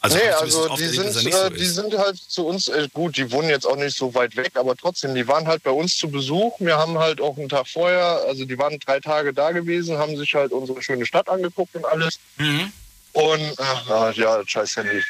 Also, 0.00 0.16
nee, 0.16 0.28
also 0.28 0.76
die 0.76 0.86
sind, 0.86 1.12
so 1.12 1.28
äh, 1.28 1.50
die 1.50 1.66
sind 1.66 1.98
halt 1.98 2.16
zu 2.16 2.46
uns, 2.46 2.68
äh, 2.68 2.86
gut, 2.92 3.16
die 3.16 3.32
wohnen 3.32 3.48
jetzt 3.48 3.66
auch 3.66 3.74
nicht 3.74 3.96
so 3.96 4.14
weit 4.14 4.36
weg, 4.36 4.52
aber 4.54 4.76
trotzdem, 4.76 5.12
die 5.12 5.26
waren 5.26 5.48
halt 5.48 5.64
bei 5.64 5.72
uns 5.72 5.96
zu 5.96 6.08
Besuch. 6.08 6.54
Wir 6.60 6.76
haben 6.76 6.98
halt 6.98 7.20
auch 7.20 7.36
einen 7.36 7.48
Tag 7.48 7.66
vorher, 7.66 8.22
also 8.28 8.44
die 8.44 8.56
waren 8.56 8.78
drei 8.78 9.00
Tage 9.00 9.32
da 9.34 9.50
gewesen, 9.50 9.98
haben 9.98 10.16
sich 10.16 10.34
halt 10.34 10.52
unsere 10.52 10.80
schöne 10.82 11.04
Stadt 11.04 11.28
angeguckt 11.28 11.74
und 11.74 11.84
alles. 11.84 12.20
Mhm. 12.36 12.72
Und, 13.12 13.54
ach, 13.58 14.14
ja, 14.14 14.40
scheiß 14.46 14.76
Handy. 14.76 15.02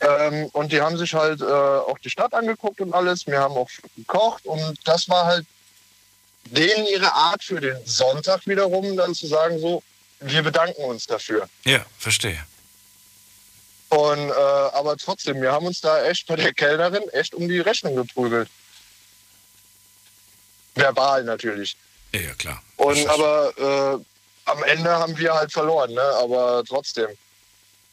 Ähm, 0.00 0.46
und 0.52 0.70
die 0.70 0.80
haben 0.80 0.96
sich 0.96 1.14
halt 1.14 1.40
äh, 1.40 1.44
auch 1.44 1.98
die 1.98 2.10
Stadt 2.10 2.32
angeguckt 2.32 2.80
und 2.80 2.92
alles. 2.92 3.26
Wir 3.26 3.40
haben 3.40 3.54
auch 3.54 3.70
gekocht 3.96 4.46
und 4.46 4.78
das 4.84 5.08
war 5.08 5.26
halt 5.26 5.46
denen 6.46 6.86
ihre 6.86 7.12
Art 7.12 7.42
für 7.42 7.60
den 7.60 7.78
Sonntag 7.84 8.46
wiederum, 8.46 8.96
dann 8.96 9.14
zu 9.14 9.26
sagen, 9.26 9.58
so, 9.58 9.82
wir 10.20 10.42
bedanken 10.42 10.84
uns 10.84 11.06
dafür. 11.06 11.48
Ja, 11.64 11.84
verstehe. 11.98 12.44
Und, 13.88 14.30
äh, 14.30 14.32
aber 14.32 14.96
trotzdem, 14.96 15.40
wir 15.40 15.52
haben 15.52 15.66
uns 15.66 15.80
da 15.80 16.04
echt 16.04 16.26
bei 16.26 16.36
der 16.36 16.52
Kellnerin 16.52 17.08
echt 17.10 17.34
um 17.34 17.48
die 17.48 17.60
Rechnung 17.60 17.94
geprügelt. 17.94 18.48
Verbal 20.74 21.22
natürlich. 21.24 21.76
Ja, 22.12 22.20
ja 22.20 22.34
klar. 22.34 22.62
Und 22.76 23.06
aber 23.06 23.52
äh, 23.56 24.50
am 24.50 24.62
Ende 24.64 24.90
haben 24.90 25.16
wir 25.16 25.32
halt 25.34 25.52
verloren, 25.52 25.92
ne? 25.92 26.02
Aber 26.02 26.64
trotzdem. 26.66 27.08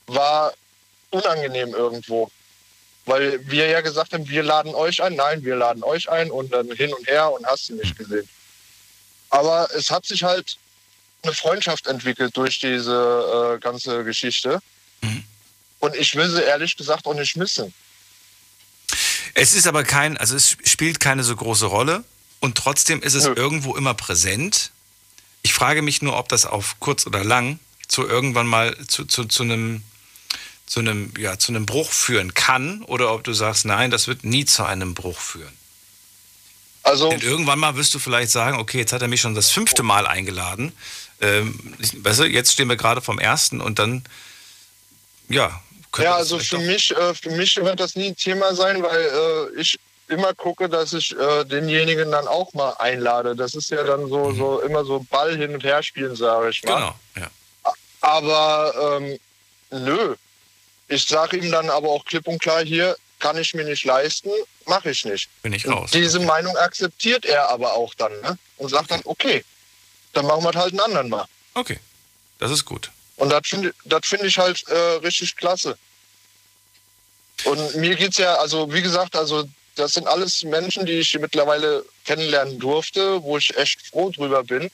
War 0.08 0.54
unangenehm 1.12 1.74
irgendwo. 1.74 2.30
Weil 3.06 3.40
wir 3.48 3.68
ja 3.68 3.82
gesagt 3.82 4.14
haben, 4.14 4.28
wir 4.28 4.44
laden 4.44 4.74
euch 4.74 5.02
ein. 5.02 5.16
Nein, 5.16 5.44
wir 5.44 5.56
laden 5.56 5.84
euch 5.84 6.10
ein 6.10 6.32
und 6.32 6.52
dann 6.52 6.72
hin 6.72 6.94
und 6.94 7.08
her 7.08 7.32
und 7.32 7.46
hast 7.46 7.70
du 7.70 7.76
nicht 7.76 7.98
gesehen. 7.98 8.28
Aber 9.32 9.70
es 9.76 9.90
hat 9.90 10.06
sich 10.06 10.24
halt 10.24 10.58
eine 11.24 11.34
Freundschaft 11.34 11.88
entwickelt 11.88 12.36
durch 12.38 12.60
diese 12.60 13.56
äh, 13.56 13.60
ganze 13.60 14.04
Geschichte. 14.04 14.62
Und 15.82 15.96
ich 15.96 16.16
will 16.16 16.30
sie 16.30 16.44
ehrlich 16.44 16.78
gesagt 16.78 17.08
auch 17.08 17.16
nicht 17.16 17.36
missen. 17.36 17.74
Es 19.34 19.54
ist 19.54 19.68
aber 19.68 19.84
kein, 19.84 20.16
also 20.18 20.36
es 20.36 20.58
spielt 20.64 21.00
keine 21.00 21.24
so 21.24 21.36
große 21.36 21.66
Rolle 21.66 22.04
und 22.40 22.58
trotzdem 22.58 23.02
ist 23.02 23.16
es 23.16 23.26
irgendwo 23.26 23.76
immer 23.76 23.96
präsent. 23.96 24.72
Ich 25.42 25.54
frage 25.54 25.82
mich 25.82 26.02
nur, 26.02 26.18
ob 26.18 26.30
das 26.30 26.46
auf 26.46 26.80
kurz 26.80 27.08
oder 27.08 27.24
lang 27.24 27.60
zu 27.88 28.08
irgendwann 28.08 28.46
mal 28.46 28.78
zu, 28.88 29.06
zu, 29.06 29.26
zu 29.26 29.44
einem 29.44 29.84
zu 30.68 30.80
einem, 30.80 31.14
ja, 31.18 31.38
zu 31.38 31.52
einem 31.52 31.66
Bruch 31.66 31.92
führen 31.92 32.34
kann 32.34 32.84
oder 32.84 33.14
ob 33.14 33.26
du 33.26 33.34
sagst, 33.34 33.66
nein, 33.66 33.92
das 33.92 34.08
wird 34.08 34.24
nie 34.24 34.46
zu 34.46 34.64
einem 34.64 34.94
Bruch 34.94 35.20
führen. 35.20 35.52
Also 36.84 37.10
Denn 37.10 37.22
irgendwann 37.22 37.60
mal 37.60 37.76
wirst 37.76 37.94
du 37.94 38.00
vielleicht 38.00 38.32
sagen, 38.32 38.60
okay, 38.60 38.80
jetzt 38.80 38.94
hat 38.94 39.02
er 39.02 39.08
mich 39.08 39.22
schon 39.22 39.36
das 39.36 39.52
fünfte 39.52 39.84
Mal 39.84 40.08
eingeladen. 40.08 40.72
Ähm, 41.22 41.76
weißt 41.98 42.22
du, 42.22 42.24
jetzt 42.26 42.54
stehen 42.54 42.70
wir 42.70 42.76
gerade 42.76 43.02
vom 43.02 43.20
ersten 43.20 43.62
und 43.62 43.78
dann, 43.78 44.04
ja, 45.30 45.62
könnte 45.92 46.10
Ja, 46.10 46.18
das 46.18 46.32
also 46.32 46.40
für 46.40 46.58
mich, 46.58 46.96
äh, 46.96 47.14
für 47.14 47.32
mich 47.32 47.56
wird 47.58 47.80
das 47.80 47.96
nie 47.96 48.08
ein 48.08 48.16
Thema 48.16 48.56
sein, 48.56 48.82
weil 48.82 49.52
äh, 49.56 49.60
ich 49.60 49.78
immer 50.08 50.34
gucke, 50.34 50.68
dass 50.68 50.94
ich 50.94 51.18
äh, 51.18 51.46
denjenigen 51.46 52.12
dann 52.12 52.28
auch 52.28 52.54
mal 52.54 52.72
einlade. 52.80 53.36
Das 53.36 53.56
ist 53.56 53.70
ja 53.70 53.84
dann 53.84 54.10
so, 54.10 54.34
so 54.34 54.62
immer 54.62 54.84
so 54.84 55.06
Ball 55.10 55.38
hin 55.38 55.54
und 55.54 55.64
her 55.64 55.82
spielen, 55.84 56.16
sage 56.16 56.50
ich 56.50 56.64
mal. 56.64 56.76
Genau, 56.76 56.96
ja. 57.16 57.30
Aber 58.02 59.00
ähm, 59.00 59.20
nö. 59.70 60.16
Ich 60.88 61.06
sage 61.06 61.38
ihm 61.38 61.52
dann 61.52 61.70
aber 61.70 61.90
auch 61.90 62.04
klipp 62.04 62.28
und 62.28 62.42
klar 62.42 62.66
hier, 62.66 62.98
kann 63.22 63.38
ich 63.38 63.54
mir 63.54 63.64
nicht 63.64 63.86
leisten, 63.86 64.30
mache 64.66 64.90
ich 64.92 65.06
nicht. 65.06 65.30
Bin 65.44 65.54
ich 65.54 65.66
Und 65.66 65.74
raus. 65.74 65.92
Diese 65.92 66.20
Meinung 66.20 66.58
akzeptiert 66.58 67.26
er 67.26 67.50
aber 67.50 67.74
auch 67.74 67.94
dann 67.94 68.12
ne? 68.22 68.38
und 68.58 68.70
sagt 68.70 68.92
dann, 68.92 69.02
okay, 69.06 69.46
dann 70.12 70.26
machen 70.26 70.44
wir 70.44 70.54
halt 70.54 70.74
einen 70.74 70.82
anderen 70.82 71.08
mal. 71.08 71.26
Okay, 71.54 71.80
das 72.40 72.52
ist 72.52 72.66
gut. 72.66 72.92
Und 73.16 73.30
das 73.30 73.48
finde 73.48 73.74
find 74.02 74.24
ich 74.24 74.38
halt 74.38 74.68
äh, 74.68 74.76
richtig 75.04 75.38
klasse. 75.38 75.78
Und 77.46 77.76
mir 77.76 77.96
geht's 77.96 78.18
ja, 78.18 78.36
also 78.36 78.74
wie 78.74 78.82
gesagt, 78.82 79.16
also 79.16 79.48
das 79.76 79.94
sind 79.94 80.08
alles 80.08 80.44
Menschen, 80.44 80.86
die 80.86 81.00
ich 81.00 81.18
mittlerweile 81.20 81.86
kennenlernen 82.06 82.60
durfte, 82.60 83.22
wo 83.24 83.38
ich 83.38 83.56
echt 83.58 83.82
froh 83.88 84.10
drüber 84.10 84.44
bin, 84.44 84.70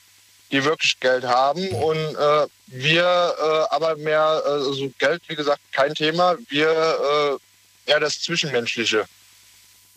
die 0.51 0.63
wirklich 0.63 0.99
Geld 0.99 1.23
haben. 1.23 1.67
Und 1.69 1.97
äh, 1.97 2.47
wir 2.67 3.03
äh, 3.03 3.75
aber 3.75 3.95
mehr, 3.97 4.41
äh, 4.45 4.49
also 4.49 4.89
Geld, 4.97 5.21
wie 5.27 5.35
gesagt, 5.35 5.61
kein 5.71 5.93
Thema. 5.93 6.35
Wir 6.49 7.39
eher 7.87 7.99
das 7.99 8.21
Zwischenmenschliche. 8.21 9.05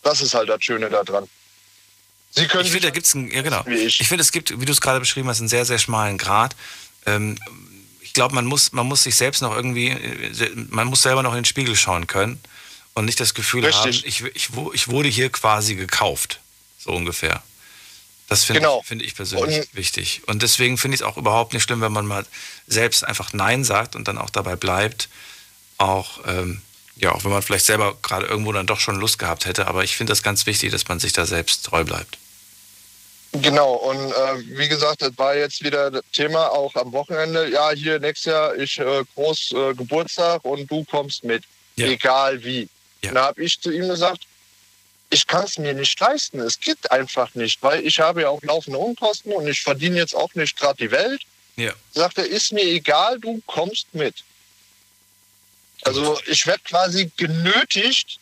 Das 0.01 0.21
ist 0.21 0.33
halt 0.33 0.49
das 0.49 0.63
Schöne 0.63 0.89
daran. 0.89 1.27
Sie 2.31 2.47
können 2.47 2.65
ich 2.65 2.71
finde, 2.71 2.87
da 2.87 2.91
gibt 2.91 3.05
es 3.05 3.13
ja 3.13 3.41
genau. 3.41 3.65
Ich, 3.67 4.07
finde, 4.07 4.21
es 4.23 4.31
gibt, 4.31 4.59
wie 4.59 4.65
du 4.65 4.71
es 4.71 4.79
gerade 4.81 4.99
beschrieben 4.99 5.27
hast, 5.27 5.39
einen 5.39 5.49
sehr, 5.49 5.65
sehr 5.65 5.77
schmalen 5.79 6.17
Grad. 6.17 6.55
Ähm, 7.05 7.37
ich 7.99 8.13
glaube, 8.13 8.33
man 8.33 8.45
muss, 8.45 8.71
man 8.71 8.87
muss 8.87 9.03
sich 9.03 9.15
selbst 9.15 9.41
noch 9.41 9.53
irgendwie, 9.55 9.89
äh, 9.89 10.51
man 10.69 10.87
muss 10.87 11.01
selber 11.01 11.23
noch 11.23 11.31
in 11.31 11.39
den 11.39 11.45
Spiegel 11.45 11.75
schauen 11.75 12.07
können 12.07 12.39
und 12.93 13.05
nicht 13.05 13.19
das 13.19 13.33
Gefühl 13.33 13.65
Richtig. 13.65 13.81
haben, 13.81 13.89
ich, 14.07 14.21
ich, 14.33 14.49
ich 14.73 14.87
wurde 14.87 15.09
hier 15.09 15.29
quasi 15.29 15.75
gekauft. 15.75 16.39
So 16.79 16.91
ungefähr. 16.91 17.43
Das 18.29 18.45
finde 18.45 18.61
Genau. 18.61 18.79
ich, 18.81 18.87
finde 18.87 19.05
ich 19.05 19.13
persönlich 19.15 19.59
Und- 19.59 19.75
wichtig. 19.75 20.21
Und 20.25 20.41
deswegen 20.41 20.77
finde 20.77 20.95
ich 20.95 21.01
es 21.01 21.05
auch 21.05 21.17
überhaupt 21.17 21.51
nicht 21.53 21.63
schlimm, 21.63 21.81
wenn 21.81 21.91
man 21.91 22.05
mal 22.05 22.25
selbst 22.65 23.03
einfach 23.03 23.33
Nein 23.33 23.65
sagt 23.65 23.95
und 23.95 24.07
dann 24.07 24.17
auch 24.17 24.29
dabei 24.29 24.55
bleibt. 24.55 25.09
Auch, 25.77 26.21
ähm, 26.25 26.61
ja, 27.01 27.11
auch 27.11 27.23
wenn 27.23 27.31
man 27.31 27.41
vielleicht 27.41 27.65
selber 27.65 27.95
gerade 28.01 28.27
irgendwo 28.27 28.51
dann 28.51 28.67
doch 28.67 28.79
schon 28.79 28.95
Lust 28.95 29.17
gehabt 29.19 29.45
hätte. 29.45 29.67
Aber 29.67 29.83
ich 29.83 29.97
finde 29.97 30.11
das 30.11 30.23
ganz 30.23 30.45
wichtig, 30.45 30.71
dass 30.71 30.87
man 30.87 30.99
sich 30.99 31.13
da 31.13 31.25
selbst 31.25 31.65
treu 31.65 31.83
bleibt. 31.83 32.17
Genau, 33.33 33.73
und 33.73 34.11
äh, 34.11 34.57
wie 34.57 34.67
gesagt, 34.67 35.01
das 35.01 35.17
war 35.17 35.35
jetzt 35.35 35.63
wieder 35.63 35.89
das 35.89 36.03
Thema 36.11 36.51
auch 36.51 36.75
am 36.75 36.91
Wochenende. 36.91 37.49
Ja, 37.49 37.71
hier 37.71 37.99
nächstes 37.99 38.31
Jahr 38.31 38.55
ich 38.55 38.77
äh, 38.77 39.03
groß 39.15 39.53
äh, 39.53 39.73
Geburtstag 39.73 40.43
und 40.43 40.69
du 40.69 40.83
kommst 40.83 41.23
mit. 41.23 41.43
Egal 41.77 42.43
wie. 42.43 42.67
Und 43.03 43.15
Da 43.15 43.25
habe 43.25 43.43
ich 43.43 43.59
zu 43.59 43.71
ihm 43.71 43.87
gesagt, 43.87 44.27
ich 45.09 45.25
kann 45.25 45.45
es 45.45 45.57
mir 45.57 45.73
nicht 45.73 45.99
leisten. 45.99 46.39
Es 46.39 46.59
geht 46.59 46.91
einfach 46.91 47.33
nicht, 47.33 47.63
weil 47.63 47.85
ich 47.85 47.99
habe 47.99 48.21
ja 48.21 48.29
auch 48.29 48.41
laufende 48.43 48.77
Unkosten 48.77 49.31
und 49.31 49.47
ich 49.47 49.61
verdiene 49.61 49.97
jetzt 49.97 50.15
auch 50.15 50.33
nicht 50.35 50.57
gerade 50.59 50.77
die 50.77 50.91
Welt. 50.91 51.21
Ja. 51.55 51.73
Sagt 51.93 52.17
er, 52.17 52.25
ist 52.25 52.53
mir 52.53 52.63
egal, 52.63 53.19
du 53.19 53.41
kommst 53.47 53.87
mit. 53.93 54.23
Also 55.83 56.19
ich 56.27 56.45
werde 56.47 56.61
quasi 56.63 57.11
genötigt, 57.17 58.19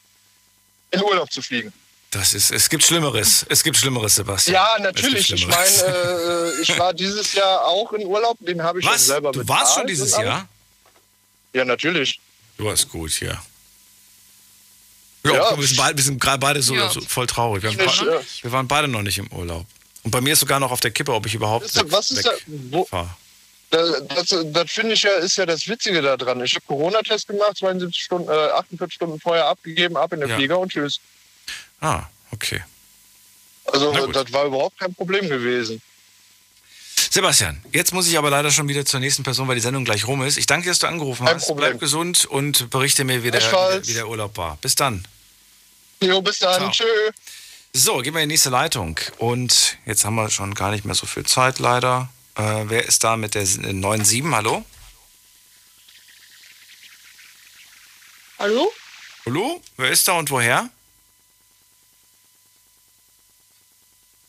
in 0.91 1.01
Urlaub 1.03 1.31
zu 1.31 1.41
fliegen. 1.41 1.73
Das 2.11 2.33
ist, 2.33 2.51
es 2.51 2.69
gibt 2.69 2.83
Schlimmeres. 2.83 3.45
Es 3.49 3.61
gibt 3.63 3.77
Schlimmeres, 3.77 4.15
Sebastian. 4.15 4.55
Ja, 4.55 4.77
natürlich. 4.81 5.31
Ich 5.31 5.45
meine, 5.45 5.67
äh, 6.57 6.61
ich 6.61 6.79
war 6.79 6.93
dieses 6.93 7.33
Jahr 7.33 7.65
auch 7.65 7.93
in 7.93 8.03
Urlaub, 8.05 8.37
den 8.39 8.63
habe 8.63 8.79
ich 8.79 8.85
Was? 8.85 8.93
schon 8.95 9.03
selber 9.05 9.31
Du 9.31 9.39
bezahlt. 9.41 9.59
warst 9.59 9.75
schon 9.75 9.85
dieses. 9.87 10.11
Jahr? 10.17 10.47
Ja, 11.53 11.65
natürlich. 11.65 12.19
Du 12.57 12.65
warst 12.65 12.89
gut, 12.89 13.19
ja. 13.19 13.41
Ja, 15.25 15.33
Ja. 15.33 15.57
wir 15.59 15.67
sind 15.67 15.77
beide, 15.77 15.97
wir 15.97 16.03
sind 16.03 16.19
gerade 16.19 16.39
beide 16.39 16.61
so, 16.63 16.73
Ja. 16.73 16.89
so 16.89 17.01
voll 17.01 17.27
traurig. 17.27 17.61
Wir, 17.63 17.71
äh, 17.71 18.21
wir 18.41 18.51
waren 18.51 18.67
beide 18.67 18.87
noch 18.87 19.01
nicht 19.01 19.17
im 19.17 19.27
Urlaub. 19.31 19.65
Und 20.03 20.11
bei 20.11 20.21
mir 20.21 20.33
ist 20.33 20.39
sogar 20.39 20.59
noch 20.59 20.71
auf 20.71 20.79
der 20.79 20.91
Kippe, 20.91 21.13
ob 21.13 21.25
ich 21.25 21.35
überhaupt 21.35 21.65
Ist 21.65 21.91
was 21.91 22.09
ist 22.09 22.25
da, 22.25 22.31
wo, 22.47 22.85
fahr. 22.85 23.17
Das, 23.69 24.03
das, 24.07 24.45
das 24.51 24.71
finde 24.71 24.93
ich 24.93 25.03
ja, 25.03 25.11
ist 25.11 25.37
ja 25.37 25.45
das 25.45 25.67
Witzige 25.67 26.01
daran. 26.01 26.43
Ich 26.43 26.55
habe 26.55 26.65
Corona-Test 26.65 27.27
gemacht, 27.27 27.57
72 27.57 28.03
Stunden, 28.03 28.29
äh, 28.29 28.31
48 28.33 28.95
Stunden 28.95 29.19
vorher 29.19 29.45
abgegeben, 29.45 29.95
ab 29.97 30.11
in 30.13 30.21
den 30.21 30.29
Ja. 30.29 30.35
Flieger 30.35 30.59
und 30.59 30.71
tschüss. 30.71 30.99
Ah, 31.81 32.03
okay. 32.31 32.63
Also 33.65 34.07
das 34.07 34.33
war 34.33 34.45
überhaupt 34.45 34.79
kein 34.79 34.93
Problem 34.93 35.29
gewesen. 35.29 35.81
Sebastian, 37.11 37.63
jetzt 37.71 37.93
muss 37.93 38.07
ich 38.07 38.17
aber 38.17 38.29
leider 38.29 38.51
schon 38.51 38.67
wieder 38.67 38.85
zur 38.85 38.99
nächsten 38.99 39.23
Person, 39.23 39.47
weil 39.47 39.55
die 39.55 39.61
Sendung 39.61 39.85
gleich 39.85 40.05
rum 40.07 40.21
ist. 40.21 40.37
Ich 40.37 40.45
danke 40.45 40.65
dir, 40.65 40.71
dass 40.71 40.79
du 40.79 40.87
angerufen 40.87 41.25
Kein 41.25 41.35
hast. 41.35 41.45
Problem. 41.47 41.71
Bleib 41.71 41.79
gesund 41.79 42.25
und 42.25 42.69
berichte 42.69 43.03
mir, 43.03 43.23
wie 43.23 43.31
der, 43.31 43.41
wie 43.41 43.93
der 43.93 44.07
Urlaub 44.07 44.37
war. 44.37 44.57
Bis 44.61 44.75
dann. 44.75 45.05
Jo, 46.01 46.21
bis 46.21 46.39
dann. 46.39 46.55
Ciao. 46.55 46.71
Tschö. 46.71 46.83
So, 47.73 47.97
gehen 47.99 48.13
wir 48.13 48.21
in 48.21 48.29
die 48.29 48.33
nächste 48.33 48.49
Leitung. 48.49 48.99
Und 49.17 49.77
jetzt 49.85 50.05
haben 50.05 50.15
wir 50.15 50.29
schon 50.29 50.53
gar 50.55 50.71
nicht 50.71 50.85
mehr 50.85 50.95
so 50.95 51.05
viel 51.05 51.25
Zeit, 51.25 51.59
leider. 51.59 52.09
Äh, 52.39 52.69
wer 52.69 52.85
ist 52.85 53.03
da 53.03 53.17
mit 53.17 53.35
der 53.35 53.45
97? 53.45 54.23
Hallo? 54.31 54.63
Hallo? 58.37 58.71
Hallo? 59.25 59.61
Wer 59.75 59.91
ist 59.91 60.07
da 60.07 60.13
und 60.13 60.31
woher? 60.31 60.69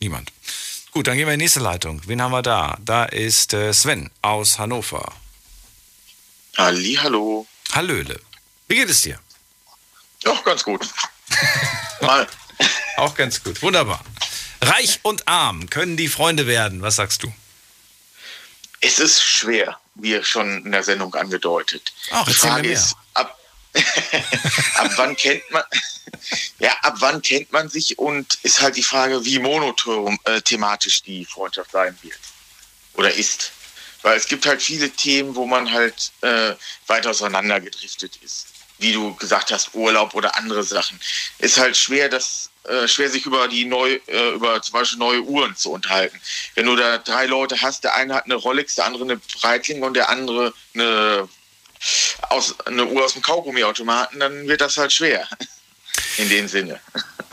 Niemand. 0.01 0.33
Gut, 0.91 1.07
dann 1.07 1.17
gehen 1.17 1.27
wir 1.29 1.35
in 1.35 1.39
die 1.39 1.45
nächste 1.45 1.61
Leitung. 1.61 2.03
Wen 2.07 2.21
haben 2.21 2.33
wir 2.33 2.43
da? 2.43 2.77
Da 2.81 3.05
ist 3.05 3.55
äh, 3.55 3.73
Sven 3.73 4.11
aus 4.23 4.59
Hannover. 4.59 5.13
Ali, 6.57 6.95
hallo. 7.01 7.47
Hallöle. 7.71 8.21
Wie 8.67 8.75
geht 8.75 8.91
es 8.91 9.03
dir? 9.03 9.21
Doch, 10.25 10.43
ganz 10.43 10.65
gut. 10.65 10.89
Mal. 12.01 12.27
Auch 12.97 13.15
ganz 13.15 13.41
gut. 13.41 13.63
Wunderbar. 13.63 14.05
Reich 14.61 14.99
und 15.03 15.29
arm 15.29 15.71
können 15.71 15.97
die 15.97 16.09
Freunde 16.09 16.49
werden. 16.49 16.83
Was 16.83 16.97
sagst 16.97 17.23
du? 17.23 17.33
Es 18.81 18.99
ist 18.99 19.23
schwer, 19.23 19.79
wie 19.95 20.23
schon 20.25 20.65
in 20.65 20.73
der 20.73 20.83
Sendung 20.83 21.15
angedeutet. 21.15 21.93
Ach, 22.11 22.25
Die 22.25 22.33
Frage 22.35 22.73
ist, 22.73 22.97
ab, 23.15 23.39
ab 24.75 24.91
wann 24.97 25.17
kennt 25.17 25.49
man 25.51 25.63
ja, 26.59 26.73
ab 26.83 26.97
wann 26.99 27.23
kennt 27.23 27.53
man 27.53 27.69
sich 27.69 27.99
und 27.99 28.39
ist 28.43 28.61
halt 28.61 28.77
die 28.77 28.83
Frage, 28.83 29.25
wie 29.25 29.39
monothematisch 29.39 31.03
die 31.03 31.25
Freundschaft 31.25 31.71
sein 31.73 31.97
wird 32.03 32.19
oder 32.95 33.13
ist. 33.13 33.53
Weil 34.03 34.17
es 34.17 34.27
gibt 34.27 34.47
halt 34.47 34.63
viele 34.63 34.91
Themen, 34.91 35.35
wo 35.35 35.47
man 35.47 35.71
halt 35.71 36.13
äh, 36.23 36.55
weit 36.87 37.07
auseinander 37.07 37.61
gedriftet 37.61 38.17
ist. 38.23 38.47
Wie 38.79 38.93
du 38.93 39.15
gesagt 39.17 39.51
hast, 39.53 39.75
Urlaub 39.75 40.15
oder 40.15 40.37
andere 40.37 40.63
Sachen. 40.63 40.99
Ist 41.39 41.59
halt 41.59 41.77
schwer, 41.77 42.09
das 42.09 42.50
äh, 42.65 42.87
schwer 42.87 43.11
sich 43.11 43.25
über 43.25 43.49
die 43.49 43.65
neu, 43.65 43.99
äh, 44.07 44.31
über 44.35 44.61
zum 44.61 44.75
Beispiel 44.75 44.99
neue 44.99 45.23
Uhren 45.23 45.57
zu 45.57 45.73
unterhalten. 45.73 46.21
Wenn 46.55 46.67
du 46.67 46.77
da 46.77 46.99
drei 46.99 47.27
Leute 47.27 47.61
hast, 47.63 47.85
der 47.85 47.95
eine 47.95 48.15
hat 48.15 48.27
eine 48.27 48.35
Rolex, 48.35 48.75
der 48.75 48.87
andere 48.87 49.05
eine 49.05 49.17
Breitling 49.41 49.83
und 49.83 49.95
der 49.95 50.11
andere 50.11 50.53
eine, 50.75 51.29
aus, 52.29 52.55
eine 52.67 52.87
Uhr 52.87 53.05
aus 53.05 53.15
dem 53.15 53.23
Kaugummiautomaten, 53.23 54.21
dann 54.21 54.47
wird 54.47 54.61
das 54.61 54.77
halt 54.77 54.93
schwer. 54.93 55.27
In 56.19 56.29
dem 56.29 56.49
Sinne. 56.49 56.81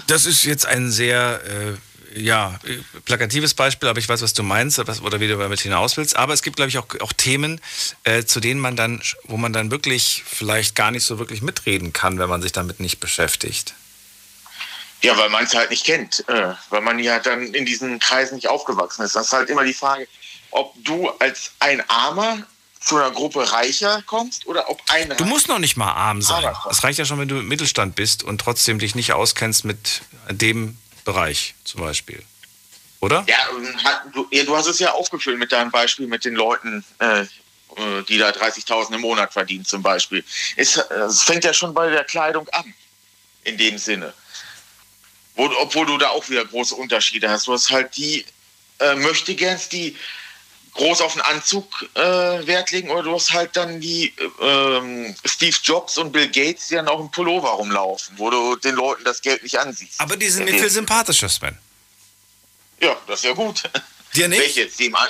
Das 0.08 0.26
ist 0.26 0.44
jetzt 0.44 0.66
ein 0.66 0.91
sehr 0.91 1.41
äh, 1.45 2.20
ja, 2.20 2.60
plakatives 3.06 3.54
Beispiel, 3.54 3.90
aber 3.90 3.99
ich 3.99 4.08
weiß, 4.08 4.22
was 4.22 4.34
du 4.34 4.44
meinst 4.44 4.78
was, 4.88 5.02
oder 5.02 5.20
wie 5.20 5.28
du 5.28 5.38
damit 5.38 5.60
hinaus 5.60 5.98
willst. 5.98 6.16
Aber 6.16 6.34
es 6.34 6.41
gibt, 6.41 6.56
glaube 6.56 6.70
ich, 6.70 6.78
auch, 6.78 6.88
auch 7.02 7.14
Themen, 7.14 7.62
äh, 8.04 8.24
zu 8.24 8.40
denen 8.40 8.60
man 8.60 8.76
dann, 8.76 9.02
wo 9.26 9.38
man 9.38 9.54
dann 9.54 9.72
wirklich 9.72 10.24
vielleicht 10.26 10.76
gar 10.76 10.91
nicht 10.91 11.06
so 11.06 11.20
wirklich 11.20 11.41
mitreden 11.41 11.94
kann, 11.94 12.18
wenn 12.20 12.30
man 12.30 12.41
sich 12.41 12.52
damit 12.52 12.80
nicht 12.80 12.99
beschäftigt. 12.99 13.74
Ja, 15.02 15.18
weil 15.18 15.30
man 15.30 15.44
es 15.44 15.53
halt 15.53 15.69
nicht 15.69 15.86
kennt, 15.86 16.28
äh, 16.28 16.53
weil 16.69 16.82
man 16.82 16.98
ja 16.99 17.19
dann 17.19 17.53
in 17.53 17.65
diesen 17.65 17.99
Kreisen 17.99 18.36
nicht 18.36 18.49
aufgewachsen 18.49 19.03
ist. 19.03 19.15
Das 19.15 19.28
ist 19.28 19.34
halt 19.34 19.49
immer 19.49 19.64
die 19.64 19.74
Frage, 19.74 20.07
ob 20.52 20.74
du 20.84 21.10
als 21.19 21.52
ein 21.60 21.88
Armer 21.90 22.48
zu 22.80 22.95
einer 22.98 23.11
Gruppe 23.11 23.52
Reicher 23.52 24.02
kommst 24.06 24.48
oder 24.48 24.69
ob 24.69 24.82
ein 24.90 25.14
Du 25.18 25.26
musst 25.26 25.49
noch 25.49 25.60
nicht 25.60 25.78
mal 25.78 25.91
arm 25.91 26.22
sein. 26.22 26.56
Es 26.69 26.84
reicht 26.84 26.99
ja 26.99 27.06
schon, 27.06 27.19
wenn 27.19 27.28
du 27.28 27.40
im 27.40 27.48
Mittelstand 27.48 27.95
bist 27.95 28.24
und 28.24 28.40
trotzdem 28.40 28.80
dich 28.80 28.95
nicht 28.95 29.14
auskennst 29.14 29.65
mit 29.65 30.02
dem 30.30 30.78
Bereich 31.03 31.56
zum 31.64 31.82
Beispiel. 31.82 32.24
Oder? 32.99 33.24
Ja, 33.28 33.38
du, 34.14 34.28
ja, 34.32 34.44
du 34.44 34.56
hast 34.56 34.68
es 34.68 34.80
ja 34.80 34.91
aufgefüllt 34.91 35.38
mit 35.38 35.52
deinem 35.52 35.69
Beispiel 35.69 36.07
mit 36.07 36.26
den 36.26 36.36
Leuten, 36.36 36.84
äh, 36.99 37.22
äh, 37.22 37.28
die 38.07 38.18
da 38.18 38.30
30.000 38.30 38.95
im 38.95 39.02
Monat 39.02 39.34
verdienen 39.34 39.65
zum 39.65 39.84
Beispiel. 39.84 40.24
Es, 40.56 40.78
äh, 40.78 40.94
es 41.07 41.22
fängt 41.22 41.44
ja 41.44 41.53
schon 41.53 41.74
bei 41.74 41.90
der 41.90 42.03
Kleidung 42.03 42.48
an, 42.49 42.74
in 43.44 43.57
dem 43.57 43.78
Sinne. 43.78 44.14
Wo, 45.38 45.46
obwohl 45.62 45.86
du 45.86 45.98
da 45.98 46.10
auch 46.10 46.30
wieder 46.30 46.44
große 46.44 46.76
Unterschiede 46.76 47.30
hast. 47.30 47.48
Du 47.48 47.54
hast 47.54 47.72
halt 47.72 47.96
die 47.96 48.26
äh, 48.80 48.96
Möchtegerns, 48.96 49.70
die 49.70 49.96
groß 50.74 51.02
auf 51.02 51.14
den 51.14 51.22
Anzug 51.22 51.66
äh, 51.96 52.02
Wert 52.02 52.72
legen, 52.72 52.90
oder 52.90 53.04
du 53.04 53.14
hast 53.14 53.32
halt 53.32 53.56
dann 53.56 53.80
die 53.80 54.08
äh, 54.42 55.14
Steve 55.26 55.56
Jobs 55.64 55.98
und 55.98 56.12
Bill 56.12 56.28
Gates, 56.28 56.68
die 56.68 56.76
dann 56.76 56.88
auch 56.88 57.00
im 57.00 57.10
Pullover 57.10 57.50
rumlaufen, 57.50 58.18
wo 58.18 58.30
du 58.30 58.56
den 58.58 58.76
Leuten 58.76 59.04
das 59.06 59.22
Geld 59.22 59.42
nicht 59.44 59.58
ansiehst. 59.58 60.00
Aber 60.00 60.18
die 60.18 60.28
sind 60.28 60.46
mir 60.46 60.60
viel 60.60 60.70
sympathischer, 60.70 61.30
Sven. 61.30 61.58
Ja, 62.82 62.96
das 63.08 63.20
ist 63.20 63.26
ja 63.26 63.34
gut. 63.34 63.64
Dir 64.16 64.28
nicht? 64.28 64.42
Welche 64.42 64.62
jetzt? 64.62 64.80
Die 64.80 64.86
im 64.88 64.96
An 64.96 65.08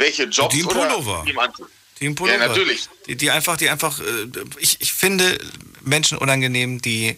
welche 0.00 0.24
Jobs 0.24 0.54
Die 0.54 0.60
im 0.60 0.66
oder 0.66 0.86
Pullover. 0.86 1.22
die 1.26 1.30
im 1.30 1.38
Anzug? 1.38 1.70
Die 2.00 2.06
im 2.06 2.14
Pullover. 2.14 2.38
Ja, 2.38 2.48
natürlich. 2.48 2.88
Die, 3.06 3.16
die 3.16 3.30
einfach, 3.30 3.56
die 3.58 3.68
einfach, 3.68 4.00
äh, 4.00 4.26
ich, 4.58 4.80
ich 4.80 4.92
finde 4.94 5.38
Menschen 5.82 6.16
unangenehm, 6.18 6.80
die, 6.80 7.16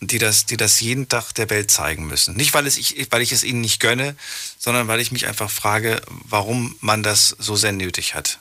die, 0.00 0.18
das, 0.18 0.46
die 0.46 0.56
das 0.56 0.80
jeden 0.80 1.08
Tag 1.08 1.32
der 1.32 1.50
Welt 1.50 1.70
zeigen 1.70 2.06
müssen. 2.06 2.36
Nicht, 2.36 2.54
weil, 2.54 2.66
es 2.66 2.76
ich, 2.76 3.08
weil 3.10 3.22
ich 3.22 3.32
es 3.32 3.44
ihnen 3.44 3.60
nicht 3.60 3.80
gönne, 3.80 4.16
sondern 4.58 4.88
weil 4.88 5.00
ich 5.00 5.12
mich 5.12 5.26
einfach 5.26 5.50
frage, 5.50 6.00
warum 6.08 6.76
man 6.80 7.02
das 7.02 7.34
so 7.38 7.56
sehr 7.56 7.72
nötig 7.72 8.14
hat. 8.14 8.38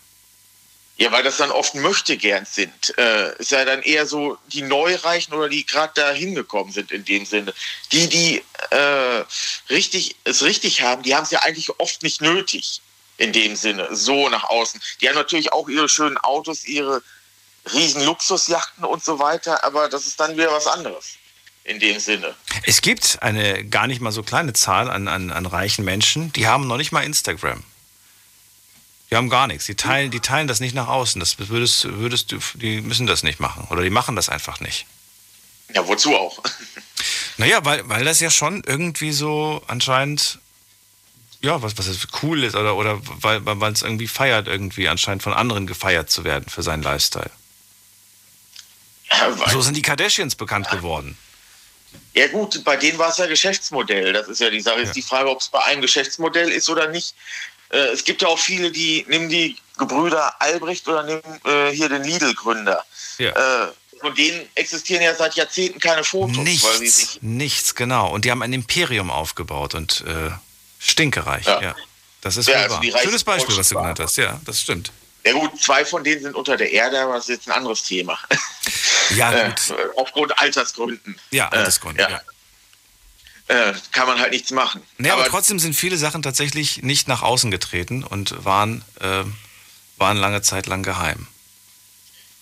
Ja, 0.98 1.12
weil 1.12 1.24
das 1.24 1.38
dann 1.38 1.52
oft 1.52 1.76
möchte 1.76 2.16
gern 2.16 2.46
sind. 2.46 2.98
Äh, 2.98 3.38
ist 3.38 3.52
ja 3.52 3.66
dann 3.66 3.82
eher 3.82 4.06
so 4.06 4.38
die 4.48 4.62
Neureichen 4.62 5.34
oder 5.34 5.50
die 5.50 5.66
gerade 5.66 5.92
da 5.96 6.12
hingekommen 6.12 6.72
sind 6.72 6.92
in 6.92 7.04
dem 7.04 7.26
Sinne. 7.26 7.54
Die, 7.92 8.08
die 8.08 8.44
äh, 8.70 9.24
richtig, 9.70 10.16
es 10.24 10.42
richtig 10.44 10.82
haben, 10.84 11.04
die 11.04 11.14
haben 11.14 11.24
es 11.24 11.32
ja 11.32 11.40
eigentlich 11.40 11.70
oft 11.80 12.02
nicht 12.02 12.22
nötig 12.22 12.82
in 13.18 13.34
dem 13.34 13.58
Sinne, 13.58 13.94
so 13.94 14.30
nach 14.30 14.46
außen. 14.46 14.82
Die 15.02 15.10
haben 15.10 15.16
natürlich 15.16 15.52
auch 15.52 15.68
ihre 15.68 15.90
schönen 15.90 16.18
Autos, 16.18 16.66
ihre 16.66 17.02
riesen 17.74 18.06
Luxusjachten 18.06 18.86
und 18.86 19.04
so 19.04 19.20
weiter, 19.20 19.66
aber 19.66 19.90
das 19.90 20.06
ist 20.06 20.20
dann 20.20 20.38
wieder 20.38 20.52
was 20.52 20.68
anderes 20.68 21.18
in 21.66 21.80
dem 21.80 22.00
Sinne. 22.00 22.34
Es 22.64 22.82
gibt 22.82 23.22
eine 23.22 23.66
gar 23.66 23.88
nicht 23.88 24.00
mal 24.00 24.12
so 24.12 24.24
kleine 24.24 24.54
Zahl 24.54 24.90
an, 24.90 25.08
an, 25.08 25.32
an 25.32 25.46
reichen 25.46 25.84
Menschen, 25.84 26.32
die 26.34 26.48
haben 26.48 26.68
noch 26.68 26.78
nicht 26.78 26.92
mal 26.92 27.04
Instagram. 27.04 27.64
Die 29.12 29.16
haben 29.16 29.30
gar 29.30 29.48
nichts. 29.48 29.66
Die 29.66 29.76
teilen, 29.76 30.12
die 30.12 30.20
teilen 30.20 30.48
das 30.48 30.60
nicht 30.60 30.74
nach 30.74 30.88
außen. 30.88 31.20
Das 31.20 31.38
würdest, 31.38 31.86
würdest 31.86 32.32
du, 32.32 32.40
die 32.56 32.82
müssen 32.82 33.08
das 33.08 33.24
nicht 33.24 33.40
machen. 33.40 33.68
Oder 33.70 33.84
die 33.84 33.90
machen 33.90 34.16
das 34.16 34.30
einfach 34.30 34.60
nicht. 34.60 34.86
Ja, 35.74 35.86
wozu 35.88 36.16
auch? 36.16 36.40
Naja, 37.38 37.66
weil, 37.66 37.88
weil 37.90 38.06
das 38.06 38.22
ja 38.22 38.30
schon 38.30 38.64
irgendwie 38.66 39.12
so 39.12 39.62
anscheinend, 39.68 40.40
ja, 41.42 41.62
was, 41.62 41.78
was 41.78 42.08
cool 42.24 42.46
ist 42.46 42.56
oder, 42.56 42.78
oder 42.78 43.02
weil, 43.04 43.42
weil 43.44 43.74
es 43.74 43.82
irgendwie 43.82 44.08
feiert, 44.08 44.48
irgendwie 44.48 44.88
anscheinend 44.88 45.22
von 45.22 45.34
anderen 45.34 45.68
gefeiert 45.68 46.10
zu 46.10 46.24
werden 46.24 46.46
für 46.48 46.64
seinen 46.64 46.82
Lifestyle. 46.82 47.30
Ja, 49.12 49.50
so 49.50 49.62
sind 49.62 49.76
die 49.76 49.82
Kardashians 49.82 50.36
bekannt 50.36 50.72
geworden. 50.72 51.18
Ja 52.14 52.28
gut, 52.28 52.64
bei 52.64 52.78
denen 52.78 52.98
war 52.98 53.10
es 53.10 53.18
ja 53.18 53.28
Geschäftsmodell. 53.28 54.14
Das 54.14 54.28
ist 54.28 54.40
ja 54.40 54.50
die 54.50 54.62
Sache. 54.62 54.82
Ist 54.82 54.96
die 54.96 55.02
Frage, 55.02 55.30
ob 55.30 55.42
es 55.42 55.50
bei 55.50 55.64
einem 55.64 55.82
Geschäftsmodell 55.82 56.50
ist 56.52 56.70
oder 56.70 56.88
nicht. 56.88 57.14
Äh, 57.70 57.78
es 57.88 58.04
gibt 58.04 58.22
ja 58.22 58.28
auch 58.28 58.40
viele, 58.40 58.72
die 58.72 59.06
nehmen 59.08 59.30
die 59.30 59.58
Gebrüder 59.78 60.40
Albrecht 60.42 60.88
oder 60.88 61.04
nehmen 61.04 61.22
äh, 61.46 61.72
hier 61.72 61.90
den 61.90 62.04
Lidl-Gründer. 62.04 62.84
Ja. 63.18 63.32
Äh, 63.32 63.72
von 64.00 64.14
denen 64.14 64.48
existieren 64.56 65.02
ja 65.02 65.16
seit 65.16 65.36
Jahrzehnten 65.36 65.80
keine 65.80 66.04
Fotos, 66.04 66.38
Nichts, 66.38 67.18
nichts, 67.22 67.76
genau. 67.76 68.12
Und 68.12 68.26
die 68.26 68.32
haben 68.32 68.42
ein 68.42 68.54
Imperium 68.54 69.10
aufgebaut 69.10 69.74
und 69.74 70.04
äh, 70.06 70.32
stinkereich, 70.80 71.46
ja. 71.46 71.62
Ja. 71.62 71.76
Das 72.22 72.38
ist 72.38 72.48
Ja, 72.48 72.64
also 72.64 72.82
Schönes 72.82 73.24
Beispiel, 73.24 73.58
was 73.58 73.70
du 73.70 73.76
genannt 73.76 74.00
hast, 74.00 74.18
ja, 74.18 74.40
das 74.46 74.60
stimmt. 74.60 74.92
Ja 75.26 75.34
gut, 75.34 75.60
zwei 75.62 75.84
von 75.84 76.04
denen 76.04 76.22
sind 76.22 76.36
unter 76.36 76.56
der 76.56 76.72
Erde, 76.72 77.00
aber 77.02 77.16
das 77.16 77.24
ist 77.30 77.36
jetzt 77.38 77.48
ein 77.48 77.54
anderes 77.54 77.84
Thema. 77.84 78.18
Ja, 79.16 79.32
Äh, 79.36 79.50
gut. 79.50 79.78
aufgrund 79.98 80.38
Altersgründen. 80.40 81.20
Ja, 81.32 81.50
Altersgründe, 81.50 82.04
äh, 82.04 82.12
ja. 82.12 82.22
Äh, 83.48 83.74
kann 83.92 84.08
man 84.08 84.20
halt 84.20 84.32
nichts 84.32 84.52
machen. 84.52 84.82
Nee, 84.98 85.10
aber, 85.12 85.26
trotzdem 85.26 85.60
sind 85.60 85.76
viele 85.76 85.98
Sachen 85.98 86.22
tatsächlich 86.24 86.82
nicht 86.82 87.08
nach 87.08 87.22
außen 87.22 87.52
getreten 87.52 88.04
und 88.04 88.44
waren, 88.44 88.84
äh, 89.00 89.24
waren 89.98 90.18
lange 90.18 90.42
Zeit 90.42 90.66
lang 90.66 90.82
geheim. 90.84 91.28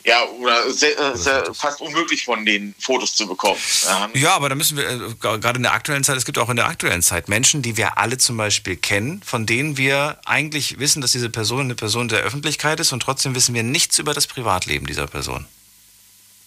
Ja, 0.06 0.26
oder 0.26 0.70
sehr, 0.70 1.00
äh, 1.00 1.18
sehr, 1.18 1.54
fast 1.54 1.80
unmöglich 1.80 2.26
von 2.26 2.46
den 2.46 2.76
Fotos 2.78 3.16
zu 3.16 3.26
bekommen. 3.26 3.60
Ja, 3.86 4.10
Ja, 4.14 4.36
aber 4.36 4.50
da 4.50 4.56
müssen 4.56 4.76
wir, 4.76 4.90
äh, 4.90 5.00
gerade 5.20 5.58
in 5.58 5.64
der 5.64 5.74
aktuellen 5.74 6.04
Zeit, 6.04 6.18
es 6.18 6.26
gibt 6.26 6.38
auch 6.38 6.50
in 6.50 6.58
der 6.58 6.68
aktuellen 6.68 7.02
Zeit 7.02 7.30
Menschen, 7.30 7.62
die 7.62 7.78
wir 7.78 7.98
alle 7.98 8.18
zum 8.18 8.36
Beispiel 8.36 8.76
kennen, 8.76 9.22
von 9.26 9.46
denen 9.46 9.78
wir 9.78 10.20
eigentlich 10.26 10.78
wissen, 10.80 11.02
dass 11.02 11.14
diese 11.14 11.30
Person 11.30 11.62
eine 11.62 11.76
Person 11.76 12.10
der 12.10 12.20
Öffentlichkeit 12.20 12.82
ist 12.82 12.92
und 12.92 13.02
trotzdem 13.02 13.34
wissen 13.34 13.56
wir 13.56 13.64
nichts 13.64 13.98
über 13.98 14.14
das 14.14 14.28
Privatleben 14.28 14.88
dieser 14.88 15.08
Person. 15.08 15.46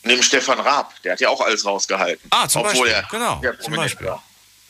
Neben 0.03 0.23
Stefan 0.23 0.61
Raab, 0.61 0.93
der 1.03 1.13
hat 1.13 1.21
ja 1.21 1.31
auch 1.31 1.41
alles 1.41 1.65
rausgehalten. 1.65 2.31
Ah, 2.31 2.47
zum 2.49 2.63
Beispiel, 2.63 2.95
genau, 3.11 3.43
zum 3.61 3.75
Beispiel. 3.75 4.07
war. 4.07 4.23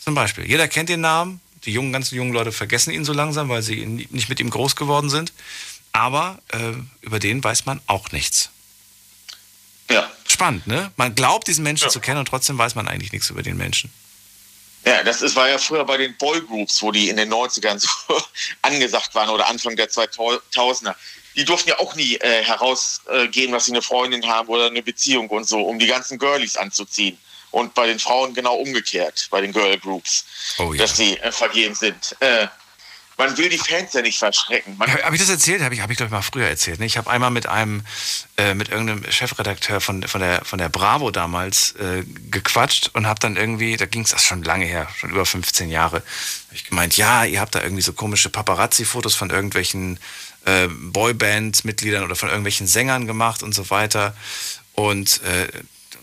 Zum 0.02 0.14
Beispiel. 0.14 0.46
Jeder 0.46 0.68
kennt 0.68 0.88
den 0.88 1.00
Namen. 1.00 1.40
Die 1.64 1.72
jungen, 1.72 1.92
ganzen 1.92 2.14
jungen 2.14 2.32
Leute 2.32 2.52
vergessen 2.52 2.92
ihn 2.92 3.04
so 3.04 3.12
langsam, 3.12 3.48
weil 3.48 3.60
sie 3.60 3.84
nicht 3.84 4.28
mit 4.28 4.38
ihm 4.38 4.50
groß 4.50 4.76
geworden 4.76 5.10
sind. 5.10 5.32
Aber 5.90 6.38
äh, 6.52 6.74
über 7.00 7.18
den 7.18 7.42
weiß 7.42 7.66
man 7.66 7.80
auch 7.88 8.12
nichts. 8.12 8.50
Ja. 9.90 10.10
Spannend, 10.28 10.66
ne? 10.66 10.90
Man 10.96 11.14
glaubt, 11.14 11.46
diesen 11.48 11.62
Menschen 11.62 11.90
zu 11.90 12.00
kennen 12.00 12.18
und 12.18 12.26
trotzdem 12.28 12.58
weiß 12.58 12.74
man 12.74 12.88
eigentlich 12.88 13.12
nichts 13.12 13.30
über 13.30 13.42
den 13.42 13.56
Menschen. 13.56 13.92
Ja, 14.84 15.02
das 15.02 15.22
ist, 15.22 15.34
war 15.34 15.48
ja 15.48 15.58
früher 15.58 15.84
bei 15.84 15.96
den 15.96 16.16
Boygroups, 16.16 16.80
wo 16.82 16.92
die 16.92 17.08
in 17.08 17.16
den 17.16 17.32
90ern 17.32 17.78
so 18.08 18.22
angesagt 18.62 19.14
waren 19.14 19.30
oder 19.30 19.48
Anfang 19.48 19.74
der 19.76 19.88
2000er. 19.88 20.94
Die 21.34 21.44
durften 21.44 21.70
ja 21.70 21.78
auch 21.78 21.94
nie 21.96 22.16
äh, 22.16 22.42
herausgehen, 22.44 23.52
dass 23.52 23.66
sie 23.66 23.72
eine 23.72 23.82
Freundin 23.82 24.26
haben 24.26 24.48
oder 24.48 24.66
eine 24.66 24.82
Beziehung 24.82 25.28
und 25.28 25.46
so, 25.46 25.60
um 25.60 25.78
die 25.78 25.86
ganzen 25.86 26.18
Girlies 26.18 26.56
anzuziehen. 26.56 27.18
Und 27.50 27.74
bei 27.74 27.86
den 27.86 27.98
Frauen 27.98 28.34
genau 28.34 28.56
umgekehrt, 28.56 29.28
bei 29.30 29.40
den 29.40 29.52
Girl 29.52 29.78
Groups, 29.78 30.24
Oh 30.58 30.72
ja. 30.72 30.82
dass 30.82 30.96
sie 30.96 31.16
äh, 31.18 31.32
vergeben 31.32 31.74
sind. 31.74 32.16
Äh, 32.20 32.48
man 33.18 33.36
will 33.38 33.48
die 33.48 33.58
Fans 33.58 33.92
ja 33.94 34.02
nicht 34.02 34.18
verschrecken. 34.18 34.76
Man, 34.76 34.92
Habe 34.92 35.14
ich 35.14 35.20
das 35.20 35.30
erzählt? 35.30 35.62
Habe 35.62 35.74
ich, 35.74 35.80
hab 35.80 35.90
ich 35.90 35.96
glaube 35.96 36.08
ich, 36.08 36.12
mal 36.12 36.22
früher 36.22 36.48
erzählt. 36.48 36.80
Ne? 36.80 36.86
Ich 36.86 36.98
habe 36.98 37.10
einmal 37.10 37.30
mit 37.30 37.46
einem, 37.46 37.82
äh, 38.36 38.54
mit 38.54 38.68
irgendeinem 38.68 39.10
Chefredakteur 39.10 39.80
von, 39.80 40.02
von, 40.02 40.20
der, 40.20 40.44
von 40.44 40.58
der 40.58 40.68
Bravo 40.68 41.10
damals 41.10 41.72
äh, 41.72 42.04
gequatscht 42.30 42.90
und 42.92 43.06
habe 43.06 43.18
dann 43.20 43.36
irgendwie, 43.36 43.76
da 43.76 43.86
ging 43.86 44.02
es 44.02 44.22
schon 44.22 44.42
lange 44.42 44.66
her, 44.66 44.88
schon 44.98 45.10
über 45.10 45.24
15 45.24 45.70
Jahre, 45.70 45.96
hab 45.96 46.54
ich 46.54 46.64
gemeint, 46.64 46.96
ja, 46.96 47.24
ihr 47.24 47.40
habt 47.40 47.54
da 47.54 47.62
irgendwie 47.62 47.82
so 47.82 47.94
komische 47.94 48.28
Paparazzi-Fotos 48.28 49.14
von 49.14 49.30
irgendwelchen 49.30 49.98
äh, 50.44 50.68
Boyband-Mitgliedern 50.68 52.04
oder 52.04 52.16
von 52.16 52.28
irgendwelchen 52.28 52.66
Sängern 52.66 53.06
gemacht 53.06 53.42
und 53.42 53.54
so 53.54 53.70
weiter. 53.70 54.14
Und 54.74 55.22
äh, 55.22 55.48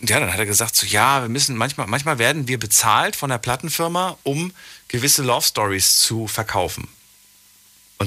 ja, 0.00 0.18
dann 0.18 0.32
hat 0.32 0.38
er 0.38 0.46
gesagt, 0.46 0.74
so 0.74 0.84
ja, 0.86 1.22
wir 1.22 1.28
müssen 1.28 1.56
manchmal, 1.56 1.86
manchmal 1.86 2.18
werden 2.18 2.48
wir 2.48 2.58
bezahlt 2.58 3.14
von 3.14 3.30
der 3.30 3.38
Plattenfirma, 3.38 4.18
um 4.24 4.52
gewisse 4.88 5.22
Love 5.22 5.46
Stories 5.46 6.00
zu 6.00 6.26
verkaufen. 6.26 6.88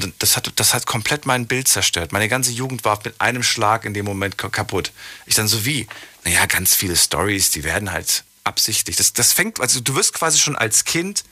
Und 0.03 0.13
das 0.19 0.35
hat, 0.35 0.51
das 0.55 0.73
hat 0.73 0.85
komplett 0.85 1.25
mein 1.25 1.47
Bild 1.47 1.67
zerstört. 1.67 2.11
Meine 2.11 2.29
ganze 2.29 2.51
Jugend 2.51 2.85
war 2.85 2.99
mit 3.03 3.19
einem 3.19 3.43
Schlag 3.43 3.85
in 3.85 3.93
dem 3.93 4.05
Moment 4.05 4.37
ka- 4.37 4.49
kaputt. 4.49 4.91
Ich 5.25 5.35
dann 5.35 5.47
so 5.47 5.65
wie, 5.65 5.87
naja, 6.23 6.45
ganz 6.45 6.75
viele 6.75 6.95
Stories, 6.95 7.51
die 7.51 7.63
werden 7.63 7.91
halt 7.91 8.23
absichtlich. 8.43 8.95
Das, 8.95 9.13
das 9.13 9.33
fängt, 9.33 9.59
also 9.59 9.79
du 9.79 9.95
wirst 9.95 10.13
quasi 10.13 10.39
schon 10.39 10.55
als 10.55 10.85
Kind 10.85 11.23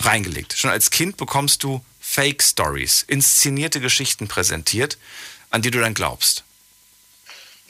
reingelegt. 0.00 0.54
Schon 0.56 0.70
als 0.70 0.90
Kind 0.90 1.16
bekommst 1.16 1.62
du 1.64 1.84
Fake 2.00 2.42
Stories, 2.42 3.04
inszenierte 3.06 3.80
Geschichten 3.80 4.28
präsentiert, 4.28 4.96
an 5.50 5.62
die 5.62 5.70
du 5.70 5.80
dann 5.80 5.94
glaubst. 5.94 6.44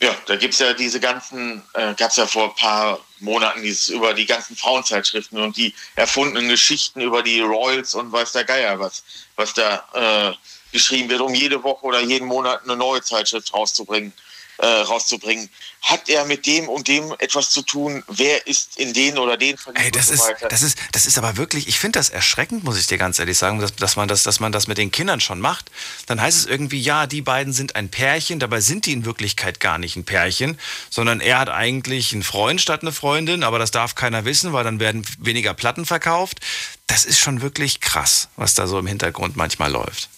Ja, 0.00 0.14
da 0.26 0.36
gibt's 0.36 0.60
ja 0.60 0.74
diese 0.74 1.00
ganzen, 1.00 1.62
äh, 1.74 1.92
gab's 1.94 2.16
ja 2.16 2.26
vor 2.26 2.50
ein 2.50 2.54
paar 2.54 3.00
Monaten 3.18 3.62
dieses 3.62 3.88
über 3.88 4.14
die 4.14 4.26
ganzen 4.26 4.56
Frauenzeitschriften 4.56 5.40
und 5.40 5.56
die 5.56 5.74
erfundenen 5.96 6.48
Geschichten 6.48 7.00
über 7.00 7.22
die 7.22 7.40
Royals 7.40 7.94
und 7.94 8.12
weiß 8.12 8.32
der 8.32 8.44
Geier 8.44 8.78
was, 8.78 9.02
was 9.34 9.54
da 9.54 9.84
äh, 9.94 10.34
geschrieben 10.72 11.08
wird, 11.08 11.20
um 11.20 11.34
jede 11.34 11.62
Woche 11.64 11.84
oder 11.84 12.00
jeden 12.00 12.28
Monat 12.28 12.62
eine 12.62 12.76
neue 12.76 13.02
Zeitschrift 13.02 13.52
rauszubringen. 13.52 14.12
Äh, 14.60 14.66
rauszubringen. 14.66 15.48
Hat 15.82 16.08
er 16.08 16.24
mit 16.24 16.44
dem 16.44 16.68
und 16.68 16.88
dem 16.88 17.14
etwas 17.20 17.50
zu 17.50 17.62
tun? 17.62 18.02
Wer 18.08 18.44
ist 18.48 18.76
in 18.76 18.92
den 18.92 19.16
oder 19.16 19.36
den 19.36 19.56
verliebt 19.56 19.84
Ey, 19.84 19.92
das 19.92 20.08
so 20.08 20.14
ist, 20.14 20.34
das 20.50 20.62
ist, 20.62 20.76
das 20.90 21.06
ist 21.06 21.16
aber 21.16 21.36
wirklich, 21.36 21.68
ich 21.68 21.78
finde 21.78 22.00
das 22.00 22.10
erschreckend, 22.10 22.64
muss 22.64 22.76
ich 22.76 22.88
dir 22.88 22.98
ganz 22.98 23.20
ehrlich 23.20 23.38
sagen, 23.38 23.60
dass, 23.60 23.76
dass, 23.76 23.94
man 23.94 24.08
das, 24.08 24.24
dass 24.24 24.40
man 24.40 24.50
das 24.50 24.66
mit 24.66 24.76
den 24.76 24.90
Kindern 24.90 25.20
schon 25.20 25.38
macht. 25.38 25.70
Dann 26.06 26.20
heißt 26.20 26.36
es 26.36 26.46
irgendwie, 26.46 26.80
ja, 26.80 27.06
die 27.06 27.22
beiden 27.22 27.52
sind 27.52 27.76
ein 27.76 27.88
Pärchen, 27.88 28.40
dabei 28.40 28.60
sind 28.60 28.86
die 28.86 28.94
in 28.94 29.04
Wirklichkeit 29.04 29.60
gar 29.60 29.78
nicht 29.78 29.94
ein 29.94 30.02
Pärchen, 30.02 30.58
sondern 30.90 31.20
er 31.20 31.38
hat 31.38 31.50
eigentlich 31.50 32.12
einen 32.12 32.24
Freund 32.24 32.60
statt 32.60 32.82
eine 32.82 32.90
Freundin, 32.90 33.44
aber 33.44 33.60
das 33.60 33.70
darf 33.70 33.94
keiner 33.94 34.24
wissen, 34.24 34.52
weil 34.52 34.64
dann 34.64 34.80
werden 34.80 35.06
weniger 35.20 35.54
Platten 35.54 35.86
verkauft. 35.86 36.40
Das 36.88 37.04
ist 37.04 37.20
schon 37.20 37.42
wirklich 37.42 37.80
krass, 37.80 38.26
was 38.34 38.54
da 38.54 38.66
so 38.66 38.80
im 38.80 38.88
Hintergrund 38.88 39.36
manchmal 39.36 39.70
läuft. 39.70 40.08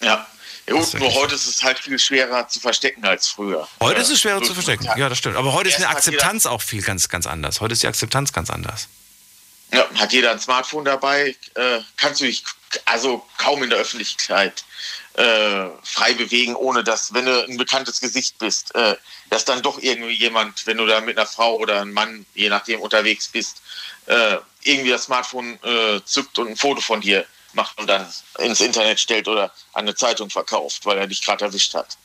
Ja. 0.00 0.26
Ja, 0.66 0.74
gut, 0.74 0.94
nur 0.94 1.12
heute 1.14 1.34
ist 1.34 1.46
es 1.46 1.62
halt 1.62 1.78
viel 1.78 1.98
schwerer 1.98 2.48
zu 2.48 2.60
verstecken 2.60 3.04
als 3.04 3.28
früher. 3.28 3.66
Heute 3.80 4.00
ist 4.00 4.10
es 4.10 4.20
schwerer 4.20 4.38
so- 4.38 4.46
zu 4.46 4.54
verstecken. 4.54 4.88
Ja, 4.96 5.08
das 5.08 5.18
stimmt. 5.18 5.36
Aber 5.36 5.52
heute 5.52 5.68
ist 5.68 5.76
eine 5.76 5.88
Akzeptanz 5.88 6.46
auch 6.46 6.62
viel 6.62 6.82
ganz, 6.82 7.08
ganz 7.08 7.26
anders. 7.26 7.60
Heute 7.60 7.72
ist 7.72 7.82
die 7.82 7.88
Akzeptanz 7.88 8.32
ganz 8.32 8.48
anders. 8.50 8.88
Ja, 9.72 9.86
hat 9.96 10.12
jeder 10.12 10.30
ein 10.30 10.38
Smartphone 10.38 10.84
dabei, 10.84 11.34
äh, 11.54 11.80
kannst 11.96 12.20
du 12.20 12.26
dich 12.26 12.44
also 12.84 13.26
kaum 13.38 13.62
in 13.62 13.70
der 13.70 13.78
Öffentlichkeit 13.78 14.64
äh, 15.14 15.66
frei 15.82 16.14
bewegen, 16.14 16.54
ohne 16.56 16.84
dass, 16.84 17.12
wenn 17.12 17.26
du 17.26 17.44
ein 17.44 17.56
bekanntes 17.56 18.00
Gesicht 18.00 18.38
bist, 18.38 18.74
äh, 18.74 18.96
dass 19.30 19.44
dann 19.44 19.62
doch 19.62 19.78
irgendwie 19.82 20.12
jemand, 20.14 20.66
wenn 20.66 20.76
du 20.76 20.86
da 20.86 21.00
mit 21.00 21.18
einer 21.18 21.26
Frau 21.26 21.56
oder 21.56 21.80
einem 21.80 21.92
Mann, 21.92 22.24
je 22.34 22.48
nachdem, 22.50 22.80
unterwegs 22.80 23.28
bist, 23.28 23.62
äh, 24.06 24.36
irgendwie 24.62 24.90
das 24.90 25.04
Smartphone 25.04 25.58
äh, 25.64 26.00
zückt 26.04 26.38
und 26.38 26.48
ein 26.48 26.56
Foto 26.56 26.80
von 26.80 27.00
dir 27.00 27.26
macht 27.54 27.78
und 27.78 27.86
dann 27.86 28.06
ins 28.38 28.60
Internet 28.60 29.00
stellt 29.00 29.28
oder 29.28 29.52
an 29.72 29.82
eine 29.82 29.94
Zeitung 29.94 30.30
verkauft, 30.30 30.84
weil 30.84 30.98
er 30.98 31.06
dich 31.06 31.22
gerade 31.22 31.44
erwischt 31.44 31.74
hat. 31.74 31.96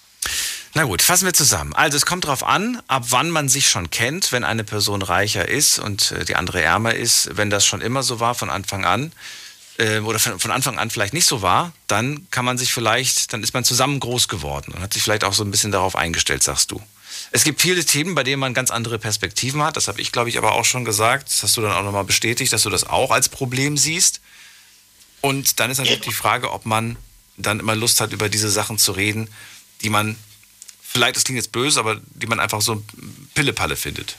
Na 0.74 0.84
gut, 0.84 1.02
fassen 1.02 1.26
wir 1.26 1.34
zusammen. 1.34 1.74
Also 1.74 1.98
es 1.98 2.06
kommt 2.06 2.26
darauf 2.26 2.44
an, 2.44 2.82
ab 2.88 3.06
wann 3.10 3.32
man 3.32 3.50
sich 3.50 3.70
schon 3.70 3.90
kennt, 3.90 4.32
wenn 4.32 4.44
eine 4.44 4.64
Person 4.64 5.02
reicher 5.02 5.48
ist 5.48 5.80
und 5.80 6.12
äh, 6.12 6.26
die 6.26 6.36
andere 6.36 6.62
ärmer 6.62 6.94
ist. 6.94 7.36
Wenn 7.36 7.50
das 7.50 7.66
schon 7.66 7.82
immer 7.82 8.04
so 8.04 8.20
war 8.20 8.36
von 8.36 8.50
Anfang 8.50 8.86
an 8.86 9.12
äh, 9.78 10.00
oder 10.00 10.20
von, 10.20 10.40
von 10.40 10.52
Anfang 10.52 10.78
an 10.78 10.90
vielleicht 10.90 11.14
nicht 11.14 11.26
so 11.26 11.42
war, 11.42 11.72
dann 11.88 12.28
kann 12.32 12.46
man 12.46 12.58
sich 12.58 12.74
vielleicht, 12.74 13.34
dann 13.34 13.44
ist 13.44 13.54
man 13.54 13.64
zusammen 13.64 14.00
groß 14.00 14.28
geworden 14.28 14.74
und 14.74 14.82
hat 14.82 14.94
sich 14.94 15.02
vielleicht 15.02 15.24
auch 15.24 15.34
so 15.34 15.44
ein 15.44 15.52
bisschen 15.52 15.72
darauf 15.72 15.96
eingestellt, 15.96 16.44
sagst 16.44 16.72
du. 16.72 16.82
Es 17.32 17.44
gibt 17.44 17.62
viele 17.62 17.84
Themen, 17.84 18.16
bei 18.16 18.24
denen 18.24 18.40
man 18.40 18.54
ganz 18.54 18.70
andere 18.70 19.00
Perspektiven 19.00 19.64
hat. 19.64 19.76
Das 19.76 19.88
habe 19.88 20.00
ich, 20.00 20.12
glaube 20.12 20.30
ich, 20.30 20.38
aber 20.38 20.54
auch 20.54 20.66
schon 20.66 20.86
gesagt. 20.86 21.30
Das 21.30 21.44
hast 21.44 21.58
du 21.58 21.62
dann 21.62 21.72
auch 21.72 21.84
nochmal 21.84 22.04
bestätigt, 22.04 22.54
dass 22.54 22.62
du 22.62 22.70
das 22.70 22.86
auch 22.86 23.12
als 23.12 23.30
Problem 23.30 23.78
siehst. 23.78 24.22
Und 25.22 25.60
dann 25.60 25.72
ist 25.72 25.78
natürlich 25.78 26.02
die 26.02 26.14
Frage, 26.14 26.52
ob 26.52 26.66
man 26.66 26.98
dann 27.38 27.60
immer 27.60 27.76
Lust 27.76 28.02
hat, 28.02 28.14
über 28.14 28.30
diese 28.30 28.50
Sachen 28.50 28.78
zu 28.78 28.92
reden, 28.92 29.30
die 29.82 29.90
man 29.90 30.16
vielleicht, 30.82 31.16
das 31.16 31.24
klingt 31.24 31.38
jetzt 31.38 31.52
böse, 31.52 31.80
aber 31.80 32.00
die 32.06 32.28
man 32.28 32.40
einfach 32.40 32.62
so 32.62 32.84
Pillepalle 33.34 33.76
findet. 33.76 34.16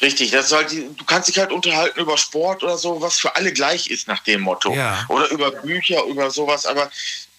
Richtig, 0.00 0.32
das 0.32 0.48
die, 0.70 0.88
du 0.96 1.04
kannst 1.04 1.28
dich 1.28 1.38
halt 1.38 1.52
unterhalten 1.52 2.00
über 2.00 2.18
Sport 2.18 2.62
oder 2.62 2.76
so, 2.76 3.00
was 3.00 3.18
für 3.18 3.36
alle 3.36 3.52
gleich 3.52 3.88
ist 3.88 4.08
nach 4.08 4.20
dem 4.20 4.40
Motto. 4.40 4.74
Ja. 4.74 5.04
Oder 5.08 5.30
über 5.30 5.50
Bücher, 5.50 6.04
über 6.04 6.30
sowas, 6.30 6.66
aber 6.66 6.90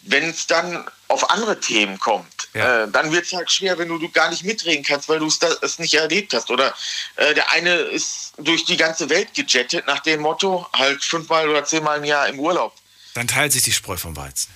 wenn 0.05 0.29
es 0.29 0.47
dann 0.47 0.85
auf 1.07 1.29
andere 1.29 1.59
Themen 1.59 1.99
kommt, 1.99 2.49
äh, 2.53 2.87
dann 2.87 3.11
wird 3.11 3.25
es 3.25 3.33
halt 3.33 3.51
schwer, 3.51 3.77
wenn 3.77 3.89
du, 3.89 3.97
du 3.97 4.09
gar 4.09 4.29
nicht 4.29 4.43
mitreden 4.43 4.83
kannst, 4.83 5.09
weil 5.09 5.19
du 5.19 5.27
es 5.27 5.79
nicht 5.79 5.93
erlebt 5.93 6.33
hast. 6.33 6.49
Oder 6.49 6.73
äh, 7.17 7.33
der 7.33 7.51
eine 7.51 7.73
ist 7.73 8.33
durch 8.37 8.65
die 8.65 8.77
ganze 8.77 9.09
Welt 9.09 9.33
gejettet 9.33 9.85
nach 9.87 9.99
dem 9.99 10.21
Motto, 10.21 10.67
halt 10.73 11.03
fünfmal 11.03 11.49
oder 11.49 11.65
zehnmal 11.65 11.97
im 11.97 12.05
Jahr 12.05 12.27
im 12.27 12.39
Urlaub. 12.39 12.73
Dann 13.13 13.27
teilt 13.27 13.51
sich 13.51 13.63
die 13.63 13.71
Spreu 13.71 13.97
vom 13.97 14.15
Weizen. 14.15 14.51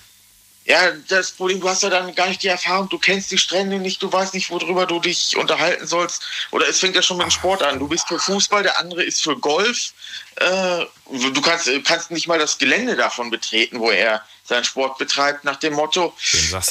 Ja, 0.70 0.92
das 1.08 1.32
Problem, 1.32 1.60
du 1.60 1.68
hast 1.68 1.82
ja 1.82 1.90
dann 1.90 2.14
gar 2.14 2.28
nicht 2.28 2.44
die 2.44 2.46
Erfahrung, 2.46 2.88
du 2.88 2.96
kennst 2.96 3.32
die 3.32 3.38
Strände 3.38 3.80
nicht, 3.80 4.00
du 4.00 4.12
weißt 4.12 4.34
nicht, 4.34 4.50
worüber 4.50 4.86
du 4.86 5.00
dich 5.00 5.36
unterhalten 5.36 5.84
sollst. 5.84 6.22
Oder 6.52 6.68
es 6.68 6.78
fängt 6.78 6.94
ja 6.94 7.02
schon 7.02 7.16
mit 7.16 7.26
dem 7.26 7.32
Sport 7.32 7.64
an. 7.64 7.80
Du 7.80 7.88
bist 7.88 8.06
für 8.06 8.20
Fußball, 8.20 8.62
der 8.62 8.78
andere 8.78 9.02
ist 9.02 9.20
für 9.20 9.36
Golf. 9.36 9.92
Äh, 10.36 10.86
du 11.06 11.40
kannst, 11.40 11.68
kannst 11.84 12.12
nicht 12.12 12.28
mal 12.28 12.38
das 12.38 12.56
Gelände 12.56 12.94
davon 12.94 13.30
betreten, 13.30 13.80
wo 13.80 13.90
er 13.90 14.24
seinen 14.44 14.62
Sport 14.62 14.96
betreibt, 14.96 15.42
nach 15.42 15.56
dem 15.56 15.74
Motto. 15.74 16.14
Äh, 16.32 16.50
das, 16.52 16.68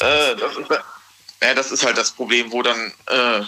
ist, 0.56 0.70
ja, 1.42 1.54
das 1.54 1.70
ist 1.70 1.86
halt 1.86 1.98
das 1.98 2.12
Problem, 2.12 2.54
wo 2.54 2.62
dann 2.62 2.94
äh, 3.08 3.42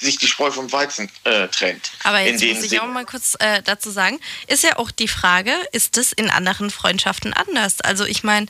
sich 0.00 0.18
die 0.18 0.26
Spreu 0.26 0.50
vom 0.50 0.72
Weizen 0.72 1.08
äh, 1.22 1.46
trennt. 1.46 1.92
Aber 2.02 2.18
jetzt 2.18 2.42
muss 2.42 2.64
ich 2.64 2.70
Sinn. 2.70 2.80
auch 2.80 2.88
mal 2.88 3.06
kurz 3.06 3.36
äh, 3.38 3.62
dazu 3.62 3.92
sagen, 3.92 4.18
ist 4.48 4.64
ja 4.64 4.78
auch 4.78 4.90
die 4.90 5.06
Frage, 5.06 5.52
ist 5.70 5.96
es 5.96 6.12
in 6.12 6.28
anderen 6.28 6.70
Freundschaften 6.70 7.32
anders? 7.32 7.80
Also 7.80 8.04
ich 8.04 8.24
meine, 8.24 8.46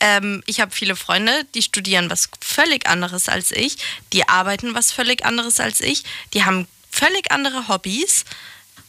ähm, 0.00 0.42
ich 0.46 0.60
habe 0.60 0.72
viele 0.72 0.96
Freunde, 0.96 1.46
die 1.54 1.62
studieren 1.62 2.10
was 2.10 2.28
völlig 2.40 2.86
anderes 2.86 3.28
als 3.28 3.50
ich, 3.50 3.78
die 4.12 4.28
arbeiten 4.28 4.74
was 4.74 4.92
völlig 4.92 5.24
anderes 5.24 5.60
als 5.60 5.80
ich, 5.80 6.04
die 6.34 6.44
haben 6.44 6.66
völlig 6.90 7.30
andere 7.30 7.68
Hobbys. 7.68 8.24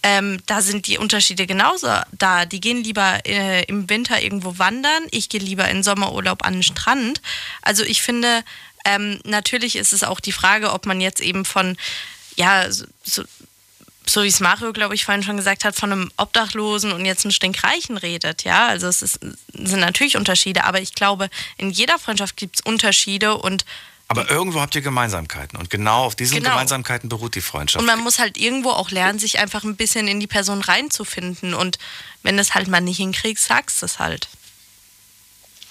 Ähm, 0.04 0.40
da 0.46 0.62
sind 0.62 0.88
die 0.88 0.98
Unterschiede 0.98 1.48
genauso 1.48 1.88
da. 2.12 2.46
Die 2.46 2.60
gehen 2.62 2.84
lieber 2.84 3.20
äh, 3.26 3.64
im 3.66 3.90
Winter 3.90 4.22
irgendwo 4.22 4.60
wandern, 4.60 5.04
ich 5.12 5.28
gehe 5.28 5.42
lieber 5.42 5.68
in 5.70 5.84
Sommerurlaub 5.84 6.46
an 6.46 6.54
den 6.54 6.64
Strand. 6.64 7.22
Also 7.62 7.84
ich 7.84 8.02
finde, 8.02 8.44
ähm, 8.86 9.20
natürlich 9.26 9.76
ist 9.76 9.94
es 9.94 10.04
auch 10.04 10.20
die 10.20 10.32
Frage, 10.32 10.72
ob 10.72 10.86
man 10.86 11.02
jetzt 11.02 11.20
eben 11.20 11.46
von, 11.46 11.78
ja, 12.36 12.72
so, 12.72 13.24
so, 14.10 14.24
wie 14.24 14.28
es 14.28 14.40
Mario, 14.40 14.72
glaube 14.74 14.96
ich, 14.96 15.06
vorhin 15.06 15.24
schon 15.24 15.38
gesagt 15.38 15.64
hat, 15.66 15.76
von 15.76 15.92
einem 15.92 16.12
Obdachlosen 16.18 16.92
und 16.94 17.06
jetzt 17.06 17.26
einem 17.26 17.32
Stinkreichen 17.32 17.98
redet. 17.98 18.44
Ja, 18.44 18.68
also 18.68 18.88
es 18.88 19.02
ist, 19.02 19.20
sind 19.54 19.80
natürlich 19.80 20.16
Unterschiede, 20.18 20.64
aber 20.64 20.80
ich 20.82 20.94
glaube, 20.96 21.30
in 21.58 21.70
jeder 21.72 22.00
Freundschaft 22.00 22.38
gibt 22.38 22.56
es 22.60 22.62
Unterschiede 22.66 23.38
und 23.38 23.66
Aber 24.08 24.30
irgendwo 24.32 24.62
habt 24.62 24.74
ihr 24.76 24.82
Gemeinsamkeiten 24.82 25.58
und 25.60 25.70
genau 25.70 26.06
auf 26.06 26.16
diesen 26.16 26.38
Genau. 26.38 26.52
Gemeinsamkeiten 26.52 27.10
beruht 27.10 27.36
die 27.36 27.42
Freundschaft. 27.42 27.82
Und 27.82 27.86
man 27.88 28.00
muss 28.00 28.20
halt 28.20 28.38
irgendwo 28.38 28.70
auch 28.70 28.90
lernen, 28.92 29.20
sich 29.20 29.40
einfach 29.40 29.64
ein 29.66 29.76
bisschen 29.76 30.08
in 30.08 30.22
die 30.22 30.28
Person 30.28 30.62
reinzufinden. 30.62 31.54
Und 31.54 31.78
wenn 32.24 32.38
du 32.38 32.42
es 32.42 32.54
halt 32.54 32.70
mal 32.70 32.80
nicht 32.80 32.98
hinkriegst, 32.98 33.46
sagst 33.46 33.82
du 33.82 33.86
es 33.88 34.00
halt. 34.00 34.30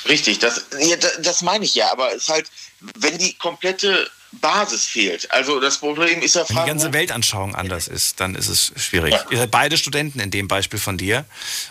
Richtig, 0.09 0.39
das, 0.39 0.67
ja, 0.79 0.97
da- 0.97 1.09
das 1.23 1.43
meine 1.43 1.65
ich 1.65 1.75
ja, 1.75 1.91
aber 1.91 2.11
es 2.15 2.25
ist 2.25 2.29
halt, 2.29 2.51
wenn 2.81 3.17
die 3.19 3.33
komplette 3.35 4.09
Basis 4.41 4.85
fehlt. 4.87 5.31
Also 5.33 5.61
das 5.61 5.79
Problem 5.79 6.21
ist 6.23 6.35
ja 6.35 6.45
Wenn 6.49 6.57
die 6.57 6.65
ganze 6.67 6.93
Weltanschauung 6.93 7.55
anders 7.55 7.89
ist, 7.89 8.21
dann 8.21 8.35
ist 8.35 8.49
es 8.49 8.73
schwierig. 8.77 9.15
Ihr 9.31 9.39
seid 9.39 9.51
beide 9.51 9.77
Studenten 9.77 10.21
in 10.21 10.31
dem 10.31 10.49
Beispiel 10.49 10.79
von 10.79 10.99
dir. 10.99 11.25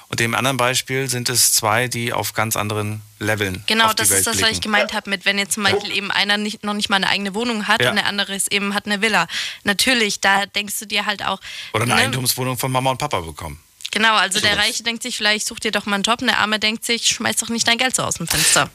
Und 0.09 0.19
dem 0.19 0.35
anderen 0.35 0.57
Beispiel 0.57 1.09
sind 1.09 1.29
es 1.29 1.53
zwei, 1.53 1.87
die 1.87 2.13
auf 2.13 2.33
ganz 2.33 2.55
anderen 2.55 3.01
Leveln 3.19 3.63
Genau, 3.67 3.85
auf 3.85 3.95
die 3.95 4.01
das 4.03 4.09
Welt 4.09 4.19
ist 4.19 4.27
das, 4.27 4.41
was 4.41 4.51
ich 4.51 4.61
gemeint 4.61 4.93
habe 4.93 5.09
mit, 5.09 5.25
wenn 5.25 5.37
jetzt 5.37 5.53
zum 5.53 5.63
Beispiel 5.63 5.91
eben 5.91 6.11
einer 6.11 6.37
nicht, 6.37 6.63
noch 6.63 6.73
nicht 6.73 6.89
mal 6.89 6.97
eine 6.97 7.09
eigene 7.09 7.33
Wohnung 7.33 7.67
hat 7.67 7.81
Ja. 7.81 7.89
und 7.89 7.95
der 7.95 8.05
andere 8.05 8.35
ist 8.35 8.51
eben 8.51 8.73
hat 8.73 8.85
eine 8.85 9.01
Villa. 9.01 9.27
Natürlich, 9.63 10.19
da 10.19 10.45
denkst 10.45 10.79
du 10.79 10.85
dir 10.85 11.05
halt 11.05 11.25
auch. 11.25 11.39
Oder 11.73 11.83
eine 11.83 11.95
ne, 11.95 12.01
Eigentumswohnung 12.01 12.57
von 12.57 12.71
Mama 12.71 12.91
und 12.91 12.97
Papa 12.97 13.21
bekommen. 13.21 13.59
Genau, 13.95 14.15
also 14.15 14.41
der. 14.41 14.57
Reiche 14.57 14.83
denkt 14.83 15.03
sich 15.03 15.15
vielleicht, 15.15 15.47
such 15.47 15.61
dir 15.61 15.71
doch 15.71 15.85
mal 15.85 15.95
einen 15.95 16.03
Job, 16.03 16.19
und 16.19 16.27
der 16.27 16.39
Arme 16.39 16.59
denkt 16.59 16.83
sich, 16.83 17.07
schmeiß 17.07 17.37
doch 17.37 17.47
nicht 17.47 17.65
dein 17.65 17.77
Geld 17.77 17.95
so 17.95 18.03
aus 18.03 18.15
dem 18.15 18.27
Fenster. 18.27 18.69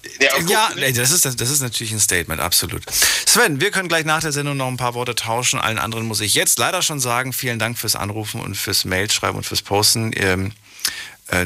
Ja, 0.49 0.71
nee, 0.77 0.93
das 0.93 1.11
ist, 1.11 1.27
das 1.27 1.51
ist 1.51 1.61
natürlich 1.61 1.93
ein 1.93 2.01
Statement, 2.01 2.41
absolut. 2.41 2.83
Sven, 3.27 3.61
wir 3.61 3.71
können 3.71 3.91
gleich 3.91 4.07
nach 4.07 4.23
der 4.23 4.33
Sendung 4.33 4.57
noch 4.57 4.69
ein 4.69 4.79
paar 4.79 4.95
Worte 4.95 5.15
tauschen. 5.15 5.61
Allen 5.61 5.77
anderen 5.77 6.07
muss 6.07 6.23
ich 6.23 6.35
jetzt 6.35 6.59
leider 6.59 6.81
schon 6.81 7.01
sagen, 7.01 7.35
vielen 7.35 7.59
Dank 7.59 7.77
fürs 7.77 7.97
Anrufen 7.97 8.41
und 8.41 8.55
fürs 8.57 8.87
Mailschreiben 8.87 9.37
und 9.37 9.45
fürs 9.45 9.61
Posten, 9.61 10.13
ähm, 10.17 10.47
äh, 10.47 10.53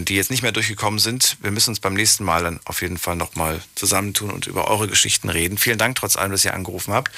die 0.00 0.14
jetzt 0.16 0.30
nicht 0.30 0.42
mehr 0.42 0.52
durchgekommen 0.52 0.98
sind. 0.98 1.36
Wir 1.42 1.50
müssen 1.50 1.70
uns 1.70 1.80
beim 1.80 1.92
nächsten 1.94 2.24
Mal 2.24 2.42
dann 2.42 2.60
auf 2.64 2.80
jeden 2.80 2.96
Fall 2.96 3.16
nochmal 3.16 3.60
zusammentun 3.74 4.30
und 4.30 4.46
über 4.46 4.68
eure 4.68 4.88
Geschichten 4.88 5.28
reden. 5.28 5.58
Vielen 5.58 5.76
Dank 5.78 5.96
trotz 5.96 6.16
allem, 6.16 6.32
dass 6.32 6.44
ihr 6.44 6.54
angerufen 6.54 6.94
habt. 6.94 7.12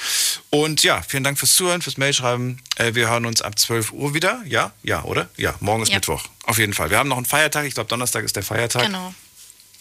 Und 0.49 0.83
ja, 0.83 1.01
vielen 1.01 1.23
Dank 1.23 1.39
fürs 1.39 1.55
Zuhören, 1.55 1.81
fürs 1.81 1.97
Mailschreiben. 1.97 2.61
Äh, 2.75 2.93
wir 2.93 3.09
hören 3.09 3.25
uns 3.25 3.41
ab 3.41 3.57
12 3.57 3.93
Uhr 3.93 4.13
wieder. 4.13 4.41
Ja, 4.45 4.71
ja, 4.83 5.03
oder? 5.03 5.29
Ja, 5.37 5.55
morgen 5.61 5.83
ist 5.83 5.89
Ja. 5.89 5.95
Mittwoch. 5.95 6.25
Auf 6.43 6.57
jeden 6.57 6.73
Fall. 6.73 6.89
Wir 6.89 6.97
haben 6.97 7.07
noch 7.09 7.17
einen 7.17 7.25
Feiertag. 7.25 7.65
Ich 7.65 7.73
glaube, 7.73 7.87
Donnerstag 7.89 8.25
ist 8.25 8.35
der 8.35 8.43
Feiertag. 8.43 8.83
Genau. 8.83 9.13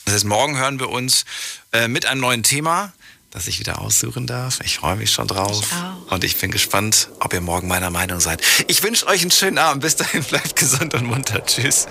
Das 0.04 0.14
heißt, 0.14 0.24
morgen 0.24 0.56
hören 0.56 0.78
wir 0.78 0.88
uns 0.90 1.24
äh, 1.72 1.88
mit 1.88 2.06
einem 2.06 2.20
neuen 2.20 2.44
Thema, 2.44 2.92
das 3.30 3.48
ich 3.48 3.58
wieder 3.58 3.80
aussuchen 3.80 4.28
darf. 4.28 4.60
Ich 4.64 4.76
freue 4.78 4.94
mich 4.94 5.10
schon 5.10 5.26
drauf. 5.26 5.60
Und 6.10 6.22
ich 6.22 6.36
bin 6.38 6.52
gespannt, 6.52 7.08
ob 7.18 7.32
ihr 7.34 7.40
morgen 7.40 7.66
meiner 7.66 7.90
Meinung 7.90 8.20
seid. 8.20 8.40
Ich 8.68 8.82
wünsche 8.84 9.06
euch 9.08 9.22
einen 9.22 9.32
schönen 9.32 9.58
Abend. 9.58 9.82
Bis 9.82 9.96
dahin, 9.96 10.22
bleibt 10.22 10.54
gesund 10.54 10.94
und 10.94 11.06
munter. 11.06 11.44
Tschüss. 11.44 11.88